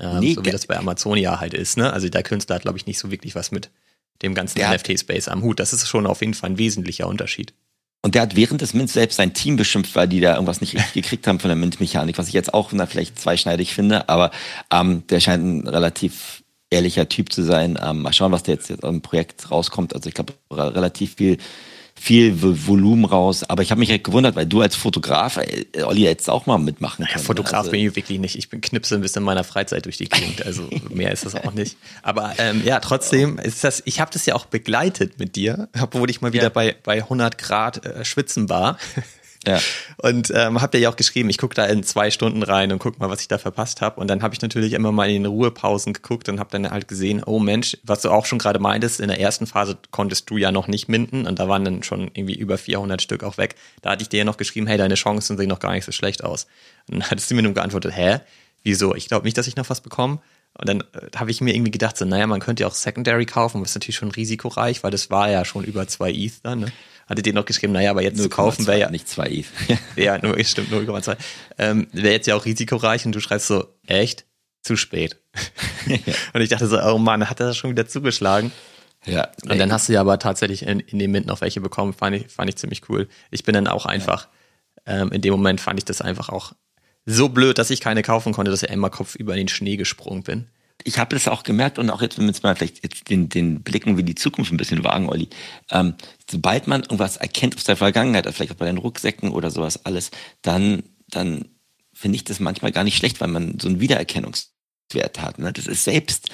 Ähm, 0.00 0.20
nee, 0.20 0.34
so 0.34 0.44
wie 0.44 0.50
das 0.50 0.66
bei 0.66 0.76
Amazonia 0.76 1.40
halt 1.40 1.54
ist, 1.54 1.76
ne? 1.76 1.92
Also 1.92 2.08
der 2.08 2.22
Künstler 2.22 2.56
hat, 2.56 2.62
glaube 2.62 2.78
ich, 2.78 2.86
nicht 2.86 2.98
so 2.98 3.10
wirklich 3.10 3.34
was 3.34 3.50
mit 3.50 3.70
dem 4.22 4.34
ganzen 4.34 4.60
NFT-Space 4.60 5.28
am 5.28 5.42
Hut. 5.42 5.60
Das 5.60 5.72
ist 5.72 5.86
schon 5.86 6.06
auf 6.06 6.20
jeden 6.20 6.34
Fall 6.34 6.50
ein 6.50 6.58
wesentlicher 6.58 7.06
Unterschied. 7.06 7.54
Und 8.00 8.14
der 8.14 8.22
hat 8.22 8.36
während 8.36 8.60
des 8.60 8.74
Mint 8.74 8.90
selbst 8.90 9.16
sein 9.16 9.34
Team 9.34 9.56
beschimpft, 9.56 9.96
weil 9.96 10.08
die 10.08 10.20
da 10.20 10.34
irgendwas 10.34 10.60
nicht 10.60 10.74
richtig 10.74 10.92
gekriegt 11.02 11.26
haben 11.26 11.40
von 11.40 11.48
der 11.48 11.56
Mint-Mechanik, 11.56 12.18
was 12.18 12.28
ich 12.28 12.34
jetzt 12.34 12.54
auch 12.54 12.70
na, 12.72 12.86
vielleicht 12.86 13.18
zweischneidig 13.18 13.74
finde, 13.74 14.08
aber 14.08 14.30
ähm, 14.72 15.06
der 15.08 15.20
scheint 15.20 15.44
ein 15.44 15.68
relativ 15.68 16.44
ehrlicher 16.70 17.08
Typ 17.08 17.32
zu 17.32 17.42
sein. 17.42 17.78
Ähm, 17.82 18.02
mal 18.02 18.12
schauen, 18.12 18.32
was 18.32 18.42
der 18.42 18.54
jetzt, 18.54 18.68
jetzt 18.68 18.84
im 18.84 19.00
Projekt 19.00 19.50
rauskommt. 19.50 19.94
Also 19.94 20.08
ich 20.08 20.14
glaube, 20.14 20.34
relativ 20.50 21.14
viel 21.16 21.38
viel 22.00 22.34
Volumen 22.40 23.04
raus. 23.04 23.44
Aber 23.44 23.62
ich 23.62 23.70
habe 23.70 23.80
mich 23.80 23.90
halt 23.90 24.04
gewundert, 24.04 24.36
weil 24.36 24.46
du 24.46 24.60
als 24.60 24.76
Fotograf, 24.76 25.36
äh, 25.36 25.82
Olli, 25.82 26.04
jetzt 26.04 26.30
auch 26.30 26.46
mal 26.46 26.58
mitmachen 26.58 27.04
naja, 27.04 27.18
Fotograf 27.18 27.60
also, 27.60 27.70
bin 27.70 27.86
ich 27.86 27.96
wirklich 27.96 28.18
nicht. 28.18 28.36
Ich 28.36 28.48
bin 28.48 28.60
knipse 28.60 28.94
ein 28.94 29.00
bisschen 29.00 29.22
in 29.22 29.26
meiner 29.26 29.44
Freizeit 29.44 29.84
durch 29.84 29.96
die 29.96 30.08
Gegend. 30.08 30.44
Also 30.46 30.68
mehr 30.90 31.12
ist 31.12 31.26
das 31.26 31.34
auch 31.34 31.52
nicht. 31.52 31.76
Aber 32.02 32.32
ähm, 32.38 32.62
ja, 32.64 32.80
trotzdem 32.80 33.38
ist 33.38 33.64
das, 33.64 33.82
ich 33.84 34.00
habe 34.00 34.10
das 34.12 34.26
ja 34.26 34.34
auch 34.34 34.46
begleitet 34.46 35.18
mit 35.18 35.36
dir, 35.36 35.68
obwohl 35.80 36.08
ich 36.10 36.20
mal 36.20 36.32
wieder 36.32 36.44
ja. 36.44 36.48
bei, 36.50 36.76
bei 36.82 37.02
100 37.02 37.38
Grad 37.38 37.84
äh, 37.84 38.04
schwitzen 38.04 38.48
war. 38.48 38.78
Ja. 39.48 39.60
Und 39.96 40.30
ähm, 40.34 40.60
habt 40.60 40.74
ihr 40.74 40.80
ja 40.80 40.90
auch 40.90 40.96
geschrieben, 40.96 41.30
ich 41.30 41.38
gucke 41.38 41.54
da 41.54 41.64
in 41.64 41.82
zwei 41.82 42.10
Stunden 42.10 42.42
rein 42.42 42.70
und 42.70 42.78
guck 42.78 42.98
mal, 42.98 43.08
was 43.08 43.22
ich 43.22 43.28
da 43.28 43.38
verpasst 43.38 43.80
habe. 43.80 43.98
Und 43.98 44.08
dann 44.08 44.22
habe 44.22 44.34
ich 44.34 44.42
natürlich 44.42 44.74
immer 44.74 44.92
mal 44.92 45.08
in 45.08 45.22
den 45.22 45.26
Ruhepausen 45.26 45.94
geguckt 45.94 46.28
und 46.28 46.38
habe 46.38 46.50
dann 46.50 46.70
halt 46.70 46.86
gesehen, 46.86 47.22
oh 47.24 47.38
Mensch, 47.38 47.78
was 47.82 48.02
du 48.02 48.10
auch 48.10 48.26
schon 48.26 48.38
gerade 48.38 48.58
meintest, 48.58 49.00
in 49.00 49.08
der 49.08 49.18
ersten 49.18 49.46
Phase 49.46 49.78
konntest 49.90 50.28
du 50.28 50.36
ja 50.36 50.52
noch 50.52 50.68
nicht 50.68 50.88
minden 50.88 51.26
und 51.26 51.38
da 51.38 51.48
waren 51.48 51.64
dann 51.64 51.82
schon 51.82 52.10
irgendwie 52.12 52.36
über 52.36 52.58
400 52.58 53.00
Stück 53.00 53.24
auch 53.24 53.38
weg. 53.38 53.54
Da 53.80 53.90
hatte 53.90 54.02
ich 54.02 54.10
dir 54.10 54.18
ja 54.18 54.24
noch 54.24 54.36
geschrieben, 54.36 54.66
hey, 54.66 54.76
deine 54.76 54.94
Chancen 54.94 55.38
sehen 55.38 55.48
noch 55.48 55.60
gar 55.60 55.72
nicht 55.72 55.86
so 55.86 55.92
schlecht 55.92 56.22
aus. 56.22 56.46
Und 56.88 56.98
dann 56.98 57.10
hattest 57.10 57.30
du 57.30 57.34
mir 57.34 57.42
nur 57.42 57.54
geantwortet, 57.54 57.96
hä? 57.96 58.20
Wieso? 58.62 58.94
Ich 58.94 59.08
glaube 59.08 59.24
nicht, 59.24 59.38
dass 59.38 59.46
ich 59.46 59.56
noch 59.56 59.70
was 59.70 59.80
bekomme. 59.80 60.18
Und 60.58 60.68
dann 60.68 60.80
äh, 60.80 61.16
habe 61.16 61.30
ich 61.30 61.40
mir 61.40 61.54
irgendwie 61.54 61.70
gedacht, 61.70 61.96
so, 61.96 62.04
naja, 62.04 62.26
man 62.26 62.40
könnte 62.40 62.62
ja 62.62 62.66
auch 62.66 62.74
Secondary 62.74 63.24
kaufen, 63.24 63.62
was 63.62 63.74
natürlich 63.74 63.96
schon 63.96 64.10
risikoreich, 64.10 64.82
weil 64.82 64.90
das 64.90 65.10
war 65.10 65.30
ja 65.30 65.44
schon 65.44 65.64
über 65.64 65.86
zwei 65.86 66.10
ETH 66.10 66.44
dann, 66.44 66.60
ne? 66.60 66.72
Hatte 67.08 67.22
dir 67.22 67.32
noch 67.32 67.46
geschrieben, 67.46 67.72
naja, 67.72 67.90
aber 67.90 68.02
jetzt 68.02 68.20
zu 68.20 68.28
kaufen 68.28 68.66
wäre 68.66 68.78
ja. 68.78 68.90
Nicht 68.90 69.08
zwei 69.08 69.28
ETH. 69.28 69.46
ja, 69.96 70.18
nur, 70.18 70.42
stimmt, 70.44 70.70
0,2. 70.70 71.16
Ähm, 71.58 71.88
wäre 71.92 72.12
jetzt 72.14 72.26
ja 72.26 72.36
auch 72.36 72.44
risikoreich 72.44 73.06
und 73.06 73.12
du 73.12 73.20
schreibst 73.20 73.48
so, 73.48 73.66
echt? 73.86 74.26
Zu 74.62 74.76
spät. 74.76 75.18
und 76.34 76.40
ich 76.40 76.50
dachte 76.50 76.66
so, 76.66 76.80
oh 76.82 76.98
Mann, 76.98 77.28
hat 77.30 77.40
er 77.40 77.46
das 77.46 77.56
schon 77.56 77.70
wieder 77.70 77.86
zugeschlagen? 77.86 78.52
Ja. 79.06 79.28
Und 79.48 79.58
dann 79.58 79.72
hast 79.72 79.88
du 79.88 79.92
ja 79.94 80.00
aber 80.00 80.18
tatsächlich 80.18 80.64
in, 80.64 80.80
in 80.80 80.98
dem 80.98 81.12
Mint 81.12 81.26
noch 81.26 81.40
welche 81.40 81.60
bekommen, 81.60 81.92
fand 81.92 82.16
ich, 82.16 82.28
fand 82.28 82.50
ich 82.50 82.56
ziemlich 82.56 82.88
cool. 82.88 83.08
Ich 83.30 83.44
bin 83.44 83.54
dann 83.54 83.68
auch 83.68 83.86
einfach, 83.86 84.28
ja. 84.86 85.02
ähm, 85.02 85.12
in 85.12 85.22
dem 85.22 85.32
Moment 85.32 85.60
fand 85.60 85.78
ich 85.78 85.84
das 85.84 86.02
einfach 86.02 86.28
auch 86.28 86.52
so 87.06 87.30
blöd, 87.30 87.56
dass 87.56 87.70
ich 87.70 87.80
keine 87.80 88.02
kaufen 88.02 88.34
konnte, 88.34 88.50
dass 88.50 88.62
ich 88.62 88.70
einmal 88.70 88.90
Kopf 88.90 89.14
über 89.14 89.34
den 89.34 89.48
Schnee 89.48 89.76
gesprungen 89.76 90.24
bin 90.24 90.48
ich 90.84 90.98
habe 90.98 91.14
das 91.14 91.28
auch 91.28 91.42
gemerkt 91.42 91.78
und 91.78 91.90
auch 91.90 92.02
jetzt, 92.02 92.18
wenn 92.18 92.24
wir 92.24 92.30
jetzt 92.30 92.42
mal 92.42 92.54
vielleicht 92.54 92.82
jetzt 92.82 93.10
den, 93.10 93.28
den 93.28 93.62
Blicken 93.62 93.96
wie 93.96 94.04
die 94.04 94.14
Zukunft 94.14 94.52
ein 94.52 94.56
bisschen 94.56 94.84
wagen, 94.84 95.08
Olli. 95.08 95.28
Ähm, 95.70 95.94
sobald 96.30 96.66
man 96.66 96.82
irgendwas 96.82 97.16
erkennt 97.16 97.56
aus 97.56 97.64
der 97.64 97.76
Vergangenheit, 97.76 98.26
also 98.26 98.36
vielleicht 98.36 98.52
auch 98.52 98.56
bei 98.56 98.66
den 98.66 98.78
Rucksäcken 98.78 99.30
oder 99.30 99.50
sowas 99.50 99.84
alles, 99.84 100.10
dann, 100.42 100.84
dann 101.10 101.46
finde 101.92 102.16
ich 102.16 102.24
das 102.24 102.38
manchmal 102.38 102.72
gar 102.72 102.84
nicht 102.84 102.96
schlecht, 102.96 103.20
weil 103.20 103.28
man 103.28 103.58
so 103.60 103.68
einen 103.68 103.80
Wiedererkennungswert 103.80 105.20
hat. 105.20 105.38
Ne? 105.38 105.52
Das 105.52 105.66
ist 105.66 105.84
selbst. 105.84 106.30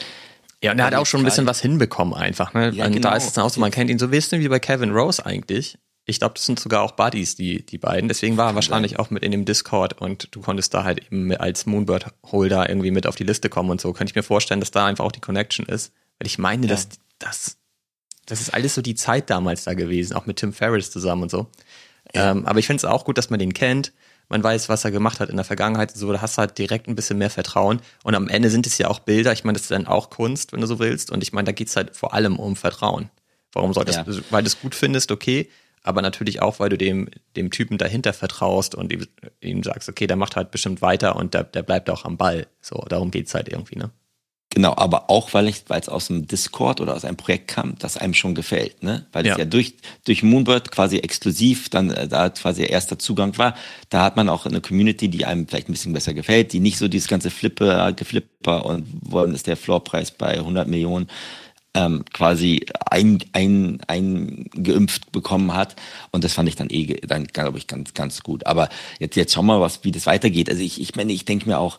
Ja, 0.62 0.72
und 0.72 0.78
er 0.78 0.86
hat 0.86 0.94
auch 0.94 1.06
schon 1.06 1.20
ein 1.20 1.24
bisschen 1.24 1.46
was 1.46 1.60
hinbekommen 1.60 2.14
einfach. 2.14 2.54
Ne? 2.54 2.70
Ja, 2.70 2.88
genau. 2.88 3.10
Da 3.10 3.16
ist 3.16 3.24
es 3.26 3.32
dann 3.32 3.44
auch 3.44 3.50
so, 3.50 3.60
man 3.60 3.70
kennt 3.70 3.90
ihn 3.90 3.98
so 3.98 4.06
ein 4.06 4.10
bisschen 4.10 4.40
wie 4.40 4.48
bei 4.48 4.58
Kevin 4.58 4.90
Rose 4.90 5.24
eigentlich. 5.24 5.78
Ich 6.06 6.18
glaube, 6.18 6.34
das 6.34 6.44
sind 6.44 6.60
sogar 6.60 6.82
auch 6.82 6.92
Buddies, 6.92 7.34
die, 7.34 7.64
die 7.64 7.78
beiden. 7.78 8.08
Deswegen 8.08 8.36
war 8.36 8.50
er 8.50 8.54
wahrscheinlich 8.54 8.98
auch 8.98 9.08
mit 9.10 9.22
in 9.22 9.32
dem 9.32 9.46
Discord 9.46 10.00
und 10.00 10.28
du 10.32 10.40
konntest 10.40 10.74
da 10.74 10.84
halt 10.84 11.06
eben 11.06 11.34
als 11.34 11.64
Moonbird-Holder 11.64 12.68
irgendwie 12.68 12.90
mit 12.90 13.06
auf 13.06 13.16
die 13.16 13.24
Liste 13.24 13.48
kommen 13.48 13.70
und 13.70 13.80
so. 13.80 13.92
Könnte 13.94 14.10
ich 14.10 14.14
mir 14.16 14.22
vorstellen, 14.22 14.60
dass 14.60 14.70
da 14.70 14.84
einfach 14.84 15.04
auch 15.04 15.12
die 15.12 15.20
Connection 15.20 15.64
ist. 15.64 15.92
Weil 16.18 16.26
ich 16.26 16.38
meine, 16.38 16.66
ja. 16.66 16.74
dass 16.74 16.88
das, 17.18 17.56
das 18.26 18.40
ist 18.42 18.52
alles 18.52 18.74
so 18.74 18.82
die 18.82 18.94
Zeit 18.94 19.30
damals 19.30 19.64
da 19.64 19.72
gewesen, 19.72 20.14
auch 20.14 20.26
mit 20.26 20.36
Tim 20.36 20.52
Ferriss 20.52 20.90
zusammen 20.90 21.22
und 21.22 21.30
so. 21.30 21.46
Ja. 22.14 22.32
Ähm, 22.32 22.46
aber 22.46 22.58
ich 22.58 22.66
finde 22.66 22.78
es 22.78 22.84
auch 22.84 23.04
gut, 23.04 23.16
dass 23.16 23.30
man 23.30 23.38
den 23.38 23.54
kennt. 23.54 23.92
Man 24.28 24.42
weiß, 24.42 24.68
was 24.68 24.84
er 24.84 24.90
gemacht 24.90 25.20
hat 25.20 25.30
in 25.30 25.36
der 25.36 25.44
Vergangenheit. 25.44 25.90
So, 25.92 26.12
da 26.12 26.20
hast 26.20 26.36
du 26.36 26.40
halt 26.40 26.56
direkt 26.58 26.88
ein 26.88 26.96
bisschen 26.96 27.18
mehr 27.18 27.30
Vertrauen. 27.30 27.80
Und 28.02 28.14
am 28.14 28.28
Ende 28.28 28.50
sind 28.50 28.66
es 28.66 28.78
ja 28.78 28.88
auch 28.88 28.98
Bilder. 28.98 29.32
Ich 29.32 29.44
meine, 29.44 29.54
das 29.54 29.62
ist 29.62 29.70
dann 29.70 29.86
auch 29.86 30.10
Kunst, 30.10 30.52
wenn 30.52 30.60
du 30.60 30.66
so 30.66 30.78
willst. 30.78 31.10
Und 31.10 31.22
ich 31.22 31.32
meine, 31.32 31.46
da 31.46 31.52
geht's 31.52 31.76
halt 31.76 31.96
vor 31.96 32.14
allem 32.14 32.38
um 32.38 32.56
Vertrauen. 32.56 33.10
Warum 33.52 33.72
solltest 33.72 33.98
ja. 33.98 34.04
du, 34.04 34.20
weil 34.30 34.42
du 34.42 34.48
es 34.48 34.60
gut 34.60 34.74
findest, 34.74 35.12
okay, 35.12 35.48
aber 35.84 36.02
natürlich 36.02 36.42
auch, 36.42 36.58
weil 36.58 36.70
du 36.70 36.78
dem, 36.78 37.08
dem 37.36 37.50
Typen 37.50 37.78
dahinter 37.78 38.12
vertraust 38.12 38.74
und 38.74 38.92
ihm, 38.92 39.06
ihm 39.40 39.62
sagst, 39.62 39.88
okay, 39.88 40.06
der 40.06 40.16
macht 40.16 40.34
halt 40.34 40.50
bestimmt 40.50 40.82
weiter 40.82 41.14
und 41.14 41.34
der, 41.34 41.44
der 41.44 41.62
bleibt 41.62 41.90
auch 41.90 42.04
am 42.04 42.16
Ball. 42.16 42.46
So, 42.60 42.84
darum 42.88 43.10
geht's 43.10 43.34
halt 43.34 43.48
irgendwie, 43.48 43.76
ne? 43.76 43.90
Genau, 44.50 44.72
aber 44.76 45.10
auch 45.10 45.34
weil 45.34 45.48
es 45.48 45.88
aus 45.88 46.06
dem 46.06 46.28
Discord 46.28 46.80
oder 46.80 46.94
aus 46.94 47.04
einem 47.04 47.16
Projekt 47.16 47.48
kam, 47.48 47.74
das 47.80 47.96
einem 47.96 48.14
schon 48.14 48.36
gefällt, 48.36 48.84
ne? 48.84 49.04
Weil 49.12 49.26
ja. 49.26 49.32
es 49.32 49.38
ja 49.38 49.44
durch, 49.44 49.74
durch 50.04 50.22
Moonbird 50.22 50.70
quasi 50.70 50.98
exklusiv 50.98 51.68
dann 51.70 51.90
äh, 51.90 52.06
da 52.06 52.30
quasi 52.30 52.62
erster 52.62 52.98
Zugang 52.98 53.36
war. 53.36 53.54
Da 53.90 54.02
hat 54.04 54.16
man 54.16 54.28
auch 54.28 54.46
eine 54.46 54.60
Community, 54.60 55.08
die 55.08 55.24
einem 55.26 55.48
vielleicht 55.48 55.68
ein 55.68 55.72
bisschen 55.72 55.92
besser 55.92 56.14
gefällt, 56.14 56.52
die 56.52 56.60
nicht 56.60 56.78
so 56.78 56.88
dieses 56.88 57.08
ganze 57.08 57.30
Flippe, 57.30 57.92
Geflipper 57.96 58.64
und 58.64 58.86
wollen 59.02 59.34
ist 59.34 59.48
der 59.48 59.56
Floorpreis 59.56 60.12
bei 60.12 60.34
100 60.34 60.68
Millionen 60.68 61.08
ähm, 61.74 62.04
quasi 62.12 62.64
ein, 62.90 63.18
ein, 63.32 63.80
eingeimpft 63.86 65.12
bekommen 65.12 65.54
hat. 65.54 65.76
Und 66.12 66.24
das 66.24 66.32
fand 66.32 66.48
ich 66.48 66.56
dann 66.56 66.70
eh, 66.70 67.00
dann 67.06 67.26
glaube 67.26 67.58
ich, 67.58 67.66
ganz, 67.66 67.94
ganz 67.94 68.22
gut. 68.22 68.46
Aber 68.46 68.68
jetzt, 68.98 69.16
jetzt 69.16 69.34
schauen 69.34 69.46
wir 69.46 69.58
mal, 69.58 69.60
was, 69.60 69.84
wie 69.84 69.92
das 69.92 70.06
weitergeht. 70.06 70.48
Also 70.48 70.62
ich, 70.62 70.80
ich 70.80 70.96
meine, 70.96 71.12
ich 71.12 71.24
denke 71.24 71.48
mir 71.48 71.58
auch, 71.58 71.78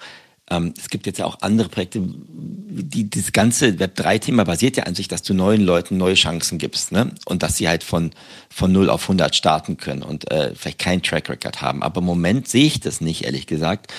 ähm, 0.49 0.73
es 0.77 0.89
gibt 0.89 1.07
jetzt 1.07 1.17
ja 1.17 1.25
auch 1.25 1.37
andere 1.41 1.69
Projekte, 1.69 2.01
die, 2.03 3.09
das 3.09 3.31
ganze 3.31 3.69
Web3-Thema 3.69 4.43
basiert 4.43 4.77
ja 4.77 4.83
an 4.83 4.93
sich, 4.93 5.07
dass 5.07 5.23
du 5.23 5.33
neuen 5.33 5.61
Leuten 5.61 5.97
neue 5.97 6.13
Chancen 6.13 6.59
gibst, 6.59 6.91
ne? 6.91 7.11
Und 7.25 7.41
dass 7.41 7.57
sie 7.57 7.67
halt 7.67 7.83
von, 7.83 8.11
von 8.49 8.71
0 8.71 8.91
auf 8.91 9.03
100 9.03 9.35
starten 9.35 9.77
können 9.77 10.03
und 10.03 10.29
äh, 10.31 10.53
vielleicht 10.53 10.79
keinen 10.79 11.01
Track 11.01 11.29
Record 11.29 11.61
haben. 11.61 11.81
Aber 11.81 11.99
im 11.99 12.05
Moment 12.05 12.47
sehe 12.47 12.65
ich 12.65 12.79
das 12.79 13.01
nicht, 13.01 13.23
ehrlich 13.23 13.47
gesagt 13.47 13.91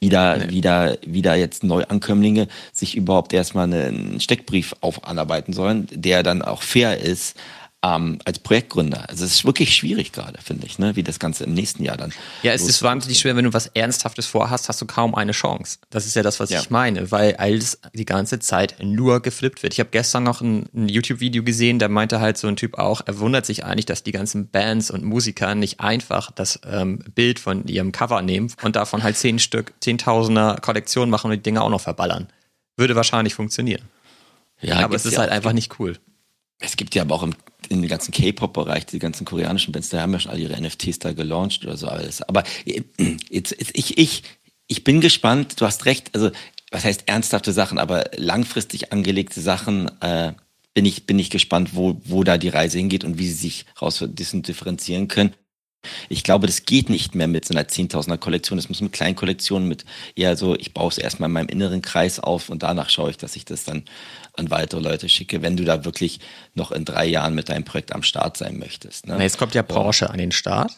wieder, 0.00 0.36
nee. 0.38 0.50
wieder, 0.50 0.98
wieder 1.06 1.34
jetzt 1.34 1.64
Neuankömmlinge 1.64 2.48
sich 2.72 2.96
überhaupt 2.96 3.32
erstmal 3.32 3.64
einen 3.64 4.20
Steckbrief 4.20 4.74
auf 4.80 5.06
anarbeiten 5.06 5.52
sollen, 5.52 5.86
der 5.92 6.22
dann 6.22 6.42
auch 6.42 6.62
fair 6.62 6.98
ist 6.98 7.36
ähm, 7.84 8.18
als 8.24 8.38
Projektgründer. 8.38 9.08
Also 9.08 9.24
es 9.24 9.32
ist 9.32 9.44
wirklich 9.44 9.74
schwierig 9.74 10.12
gerade, 10.12 10.40
finde 10.42 10.66
ich, 10.66 10.78
ne? 10.78 10.96
wie 10.96 11.02
das 11.02 11.18
Ganze 11.18 11.44
im 11.44 11.52
nächsten 11.52 11.84
Jahr 11.84 11.96
dann. 11.96 12.12
Ja, 12.42 12.52
es 12.52 12.62
ist 12.62 12.82
wahnsinnig 12.82 13.18
schwer, 13.18 13.36
wenn 13.36 13.44
du 13.44 13.52
was 13.52 13.66
Ernsthaftes 13.68 14.26
vorhast, 14.26 14.68
hast 14.68 14.80
du 14.80 14.86
kaum 14.86 15.14
eine 15.14 15.32
Chance. 15.32 15.78
Das 15.90 16.06
ist 16.06 16.16
ja 16.16 16.22
das, 16.22 16.40
was 16.40 16.50
ja. 16.50 16.60
ich 16.60 16.70
meine, 16.70 17.10
weil 17.10 17.36
alles 17.36 17.78
die 17.92 18.06
ganze 18.06 18.38
Zeit 18.38 18.76
nur 18.82 19.20
geflippt 19.20 19.62
wird. 19.62 19.74
Ich 19.74 19.80
habe 19.80 19.90
gestern 19.90 20.22
noch 20.22 20.40
ein, 20.40 20.66
ein 20.74 20.88
YouTube-Video 20.88 21.42
gesehen, 21.42 21.78
da 21.78 21.88
meinte 21.88 22.20
halt 22.20 22.38
so 22.38 22.48
ein 22.48 22.56
Typ 22.56 22.78
auch, 22.78 23.02
er 23.04 23.18
wundert 23.18 23.44
sich 23.44 23.64
eigentlich, 23.64 23.86
dass 23.86 24.02
die 24.02 24.12
ganzen 24.12 24.48
Bands 24.48 24.90
und 24.90 25.04
Musiker 25.04 25.54
nicht 25.54 25.80
einfach 25.80 26.30
das 26.30 26.60
ähm, 26.66 27.00
Bild 27.14 27.38
von 27.38 27.66
ihrem 27.66 27.92
Cover 27.92 28.22
nehmen 28.22 28.52
und 28.62 28.76
davon 28.76 29.02
halt 29.02 29.16
zehn 29.16 29.38
Stück, 29.38 29.74
zehntausender 29.80 30.58
Kollektionen 30.62 31.10
machen 31.10 31.30
und 31.30 31.36
die 31.36 31.42
Dinge 31.42 31.62
auch 31.62 31.70
noch 31.70 31.80
verballern. 31.80 32.28
Würde 32.76 32.96
wahrscheinlich 32.96 33.34
funktionieren. 33.34 33.82
Ja, 34.60 34.78
aber 34.78 34.96
es 34.96 35.04
ist 35.04 35.14
ja 35.14 35.18
halt 35.20 35.30
einfach 35.30 35.52
nicht 35.52 35.78
cool. 35.78 35.98
Es 36.60 36.76
gibt 36.76 36.94
ja 36.94 37.02
aber 37.02 37.14
auch 37.16 37.22
im, 37.22 37.34
in 37.68 37.82
den 37.82 37.88
ganzen 37.88 38.12
K-Pop-Bereich, 38.12 38.86
die 38.86 38.98
ganzen 38.98 39.24
koreanischen 39.24 39.72
Bands, 39.72 39.88
da 39.88 40.00
haben 40.00 40.12
ja 40.12 40.20
schon 40.20 40.32
all 40.32 40.40
ihre 40.40 40.60
NFTs 40.60 40.98
da 40.98 41.12
gelauncht 41.12 41.64
oder 41.64 41.76
so 41.76 41.88
alles. 41.88 42.22
Aber 42.22 42.44
äh, 42.64 42.82
jetzt 43.30 43.54
ich, 43.58 43.98
ich, 43.98 44.22
ich 44.66 44.84
bin 44.84 45.00
gespannt, 45.00 45.60
du 45.60 45.66
hast 45.66 45.84
recht, 45.84 46.14
also 46.14 46.30
was 46.70 46.84
heißt 46.84 47.04
ernsthafte 47.06 47.52
Sachen, 47.52 47.78
aber 47.78 48.10
langfristig 48.16 48.92
angelegte 48.92 49.40
Sachen, 49.40 49.90
äh, 50.00 50.32
bin 50.74 50.84
ich, 50.84 51.06
bin 51.06 51.18
ich 51.18 51.30
gespannt, 51.30 51.70
wo, 51.74 52.00
wo 52.04 52.24
da 52.24 52.36
die 52.36 52.48
Reise 52.48 52.78
hingeht 52.78 53.04
und 53.04 53.18
wie 53.18 53.28
sie 53.28 53.34
sich 53.34 53.66
raus 53.80 54.04
differenzieren 54.04 55.06
können. 55.06 55.34
Ich 56.08 56.24
glaube, 56.24 56.46
das 56.46 56.64
geht 56.64 56.88
nicht 56.88 57.14
mehr 57.14 57.28
mit 57.28 57.44
so 57.44 57.54
einer 57.54 57.68
Zehntausender 57.68 58.18
Kollektion. 58.18 58.56
Das 58.56 58.68
muss 58.68 58.80
mit 58.80 58.92
kleinen 58.92 59.16
Kollektionen, 59.16 59.68
mit 59.68 59.84
eher 60.16 60.36
so, 60.36 60.56
ich 60.56 60.74
baue 60.74 60.88
es 60.88 60.98
erstmal 60.98 61.28
in 61.28 61.34
meinem 61.34 61.48
inneren 61.48 61.82
Kreis 61.82 62.18
auf 62.18 62.48
und 62.48 62.62
danach 62.62 62.90
schaue 62.90 63.10
ich, 63.10 63.18
dass 63.18 63.36
ich 63.36 63.44
das 63.44 63.64
dann 63.64 63.84
an 64.36 64.50
weitere 64.50 64.80
Leute 64.80 65.08
schicke, 65.08 65.42
wenn 65.42 65.56
du 65.56 65.64
da 65.64 65.84
wirklich 65.84 66.20
noch 66.54 66.72
in 66.72 66.84
drei 66.84 67.06
Jahren 67.06 67.34
mit 67.34 67.48
deinem 67.48 67.64
Projekt 67.64 67.92
am 67.92 68.02
Start 68.02 68.36
sein 68.36 68.58
möchtest. 68.58 69.06
Ne? 69.06 69.20
Jetzt 69.20 69.38
kommt 69.38 69.54
ja 69.54 69.62
Porsche 69.62 70.10
an 70.10 70.18
den 70.18 70.32
Start. 70.32 70.72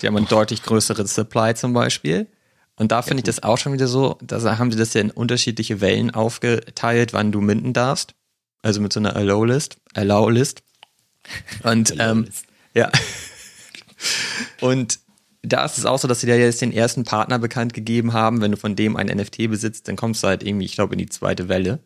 Die 0.00 0.06
haben 0.06 0.16
einen 0.16 0.28
deutlich 0.28 0.62
größeren 0.62 1.06
Supply 1.06 1.54
zum 1.54 1.72
Beispiel. 1.72 2.26
Und 2.76 2.90
da 2.90 3.02
finde 3.02 3.18
ja, 3.18 3.28
ich 3.28 3.36
das 3.36 3.42
auch 3.42 3.58
schon 3.58 3.72
wieder 3.72 3.86
so, 3.86 4.18
da 4.20 4.58
haben 4.58 4.72
sie 4.72 4.78
das 4.78 4.94
ja 4.94 5.00
in 5.00 5.10
unterschiedliche 5.10 5.80
Wellen 5.80 6.12
aufgeteilt, 6.12 7.12
wann 7.12 7.30
du 7.30 7.40
minden 7.40 7.72
darfst. 7.72 8.14
Also 8.62 8.80
mit 8.80 8.92
so 8.92 9.00
einer 9.00 9.14
Allow-List. 9.14 9.76
Allow-List. 9.94 10.62
Und 11.62 11.94
ähm, 11.98 12.28
ja. 12.74 12.90
Und 14.60 14.98
da 15.42 15.64
ist 15.64 15.78
es 15.78 15.86
auch 15.86 15.98
so, 15.98 16.08
dass 16.08 16.20
sie 16.20 16.26
da 16.26 16.34
jetzt 16.34 16.62
den 16.62 16.72
ersten 16.72 17.04
Partner 17.04 17.38
bekannt 17.38 17.74
gegeben 17.74 18.12
haben. 18.12 18.40
Wenn 18.40 18.52
du 18.52 18.56
von 18.56 18.76
dem 18.76 18.96
ein 18.96 19.06
NFT 19.06 19.50
besitzt, 19.50 19.88
dann 19.88 19.96
kommst 19.96 20.22
du 20.22 20.28
halt 20.28 20.42
irgendwie, 20.42 20.64
ich 20.64 20.74
glaube, 20.74 20.94
in 20.94 20.98
die 20.98 21.08
zweite 21.08 21.48
Welle. 21.48 21.80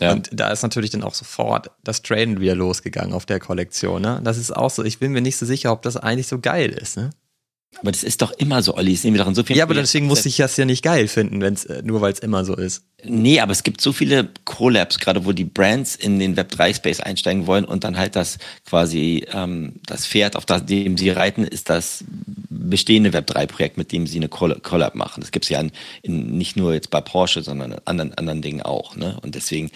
Ja. 0.00 0.12
Und 0.12 0.30
da 0.32 0.50
ist 0.50 0.62
natürlich 0.62 0.90
dann 0.90 1.02
auch 1.02 1.14
sofort 1.14 1.70
das 1.82 2.02
Traden 2.02 2.40
wieder 2.40 2.54
losgegangen 2.54 3.12
auf 3.12 3.26
der 3.26 3.40
Kollektion. 3.40 4.02
Ne? 4.02 4.20
Das 4.22 4.38
ist 4.38 4.54
auch 4.54 4.70
so, 4.70 4.84
ich 4.84 4.98
bin 4.98 5.12
mir 5.12 5.20
nicht 5.20 5.36
so 5.36 5.46
sicher, 5.46 5.72
ob 5.72 5.82
das 5.82 5.96
eigentlich 5.96 6.28
so 6.28 6.38
geil 6.38 6.70
ist. 6.70 6.96
Ne? 6.96 7.10
Aber 7.76 7.92
das 7.92 8.02
ist 8.02 8.22
doch 8.22 8.32
immer 8.32 8.62
so, 8.62 8.74
Olli. 8.74 8.92
Das 8.92 9.02
sehen 9.02 9.14
wir 9.14 9.20
doch 9.20 9.28
in 9.28 9.34
so 9.34 9.42
vielen 9.42 9.58
Ja, 9.58 9.64
aber 9.64 9.74
deswegen 9.74 10.06
muss 10.06 10.26
ich 10.26 10.36
das 10.36 10.56
ja 10.56 10.64
nicht 10.64 10.82
geil 10.82 11.06
finden, 11.06 11.40
wenn's, 11.40 11.64
äh, 11.64 11.82
nur 11.84 12.00
weil 12.00 12.12
es 12.12 12.18
immer 12.18 12.44
so 12.44 12.56
ist. 12.56 12.82
Nee, 13.04 13.40
aber 13.40 13.52
es 13.52 13.62
gibt 13.62 13.80
so 13.80 13.92
viele 13.92 14.30
Collabs, 14.44 14.98
gerade 14.98 15.24
wo 15.24 15.32
die 15.32 15.44
Brands 15.44 15.94
in 15.94 16.18
den 16.18 16.36
Web3-Space 16.36 17.00
einsteigen 17.00 17.46
wollen 17.46 17.64
und 17.64 17.84
dann 17.84 17.96
halt 17.96 18.16
das 18.16 18.38
quasi 18.64 19.26
ähm, 19.32 19.74
das 19.86 20.06
Pferd, 20.06 20.34
auf 20.34 20.46
das, 20.46 20.66
dem 20.66 20.96
sie 20.96 21.10
reiten, 21.10 21.44
ist 21.44 21.70
das 21.70 22.04
bestehende 22.48 23.10
Web3-Projekt, 23.10 23.76
mit 23.76 23.92
dem 23.92 24.06
sie 24.06 24.16
eine 24.16 24.28
Collab 24.28 24.94
machen. 24.94 25.20
Das 25.20 25.30
gibt's 25.30 25.48
ja 25.48 25.60
in, 25.60 25.70
in, 26.02 26.36
nicht 26.36 26.56
nur 26.56 26.74
jetzt 26.74 26.90
bei 26.90 27.00
Porsche, 27.00 27.42
sondern 27.42 27.72
in 27.72 27.78
anderen, 27.84 28.14
anderen 28.14 28.42
Dingen 28.42 28.62
auch. 28.62 28.96
Ne? 28.96 29.18
Und 29.22 29.34
deswegen 29.34 29.70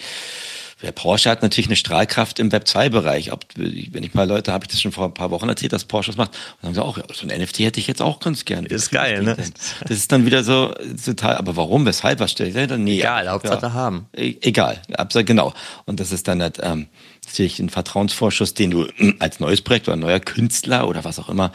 Der 0.83 0.91
Porsche 0.91 1.29
hat 1.29 1.41
natürlich 1.41 1.67
eine 1.67 1.77
Strahlkraft 1.77 2.39
im 2.39 2.51
Web 2.51 2.65
2-Bereich. 2.65 3.31
Wenn 3.55 4.03
ich 4.03 4.13
mal 4.13 4.27
Leute, 4.27 4.51
habe 4.51 4.65
ich 4.65 4.67
das 4.67 4.81
schon 4.81 4.91
vor 4.91 5.05
ein 5.05 5.13
paar 5.13 5.31
Wochen 5.31 5.47
erzählt, 5.47 5.73
dass 5.73 5.85
Porsche 5.85 6.11
das 6.11 6.17
macht. 6.17 6.31
Und 6.31 6.63
dann 6.63 6.73
sagen 6.73 6.93
sie 6.93 7.03
auch, 7.03 7.15
so 7.15 7.27
ein 7.27 7.41
NFT 7.41 7.59
hätte 7.59 7.79
ich 7.79 7.87
jetzt 7.87 8.01
auch 8.01 8.19
ganz 8.19 8.45
gerne. 8.45 8.67
Ist 8.67 8.91
geil, 8.91 9.23
ne? 9.23 9.35
Das 9.35 9.97
ist 9.97 10.11
dann 10.11 10.25
wieder 10.25 10.43
so 10.43 10.73
total, 11.03 11.37
aber 11.37 11.55
warum, 11.55 11.85
weshalb, 11.85 12.19
was 12.19 12.31
stelle 12.31 12.49
ich 12.49 12.67
dann? 12.67 12.83
Nee, 12.83 12.99
Egal, 12.99 13.29
Hauptsache 13.29 13.67
ja, 13.67 13.73
haben. 13.73 14.07
E-, 14.15 14.35
egal, 14.41 14.81
genau. 15.25 15.53
Und 15.85 15.99
das 15.99 16.11
ist 16.11 16.27
dann 16.27 16.41
halt, 16.41 16.59
ähm, 16.61 16.87
natürlich 17.25 17.59
ein 17.59 17.69
Vertrauensvorschuss, 17.69 18.53
den 18.53 18.71
du 18.71 18.87
als 19.19 19.39
neues 19.39 19.61
Projekt 19.61 19.87
oder 19.87 19.97
neuer 19.97 20.19
Künstler 20.19 20.87
oder 20.87 21.03
was 21.03 21.17
auch 21.17 21.29
immer 21.29 21.51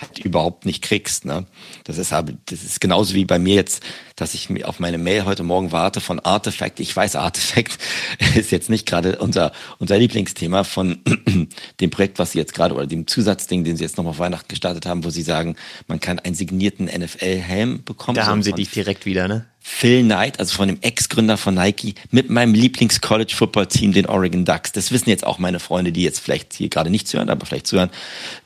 halt 0.00 0.18
überhaupt 0.18 0.64
nicht 0.64 0.82
kriegst. 0.82 1.24
Ne? 1.24 1.46
Das 1.84 1.98
ist 1.98 2.12
das 2.12 2.62
ist 2.62 2.80
genauso 2.80 3.14
wie 3.14 3.24
bei 3.24 3.38
mir 3.38 3.54
jetzt, 3.54 3.82
dass 4.14 4.34
ich 4.34 4.64
auf 4.64 4.78
meine 4.78 4.98
Mail 4.98 5.24
heute 5.24 5.42
Morgen 5.42 5.72
warte 5.72 6.00
von 6.00 6.20
Artifact. 6.20 6.80
Ich 6.80 6.94
weiß, 6.94 7.16
Artifact 7.16 7.78
ist 8.34 8.50
jetzt 8.50 8.70
nicht 8.70 8.86
gerade 8.86 9.18
unser, 9.18 9.52
unser 9.78 9.98
Lieblingsthema 9.98 10.64
von 10.64 11.00
dem 11.80 11.90
Projekt, 11.90 12.18
was 12.18 12.32
sie 12.32 12.38
jetzt 12.38 12.54
gerade 12.54 12.74
oder 12.74 12.86
dem 12.86 13.06
Zusatzding, 13.06 13.64
den 13.64 13.76
sie 13.76 13.84
jetzt 13.84 13.96
nochmal 13.96 14.12
auf 14.12 14.18
Weihnachten 14.18 14.48
gestartet 14.48 14.86
haben, 14.86 15.04
wo 15.04 15.10
sie 15.10 15.22
sagen, 15.22 15.56
man 15.86 16.00
kann 16.00 16.18
einen 16.18 16.34
signierten 16.34 16.86
NFL-Helm 16.86 17.84
bekommen. 17.84 18.16
Da 18.16 18.26
haben 18.26 18.42
sie 18.42 18.52
dich 18.52 18.70
direkt 18.70 19.06
wieder, 19.06 19.28
ne? 19.28 19.46
Phil 19.68 20.04
Knight, 20.04 20.38
also 20.38 20.54
von 20.54 20.68
dem 20.68 20.78
Ex-Gründer 20.80 21.36
von 21.36 21.54
Nike, 21.54 21.96
mit 22.12 22.30
meinem 22.30 22.54
Lieblings-College-Football-Team, 22.54 23.92
den 23.92 24.06
Oregon 24.06 24.44
Ducks. 24.44 24.70
Das 24.70 24.92
wissen 24.92 25.10
jetzt 25.10 25.26
auch 25.26 25.38
meine 25.38 25.58
Freunde, 25.58 25.90
die 25.90 26.04
jetzt 26.04 26.20
vielleicht 26.20 26.54
hier 26.54 26.68
gerade 26.68 26.88
nicht 26.88 27.08
zuhören, 27.08 27.30
aber 27.30 27.46
vielleicht 27.46 27.66
zuhören. 27.66 27.90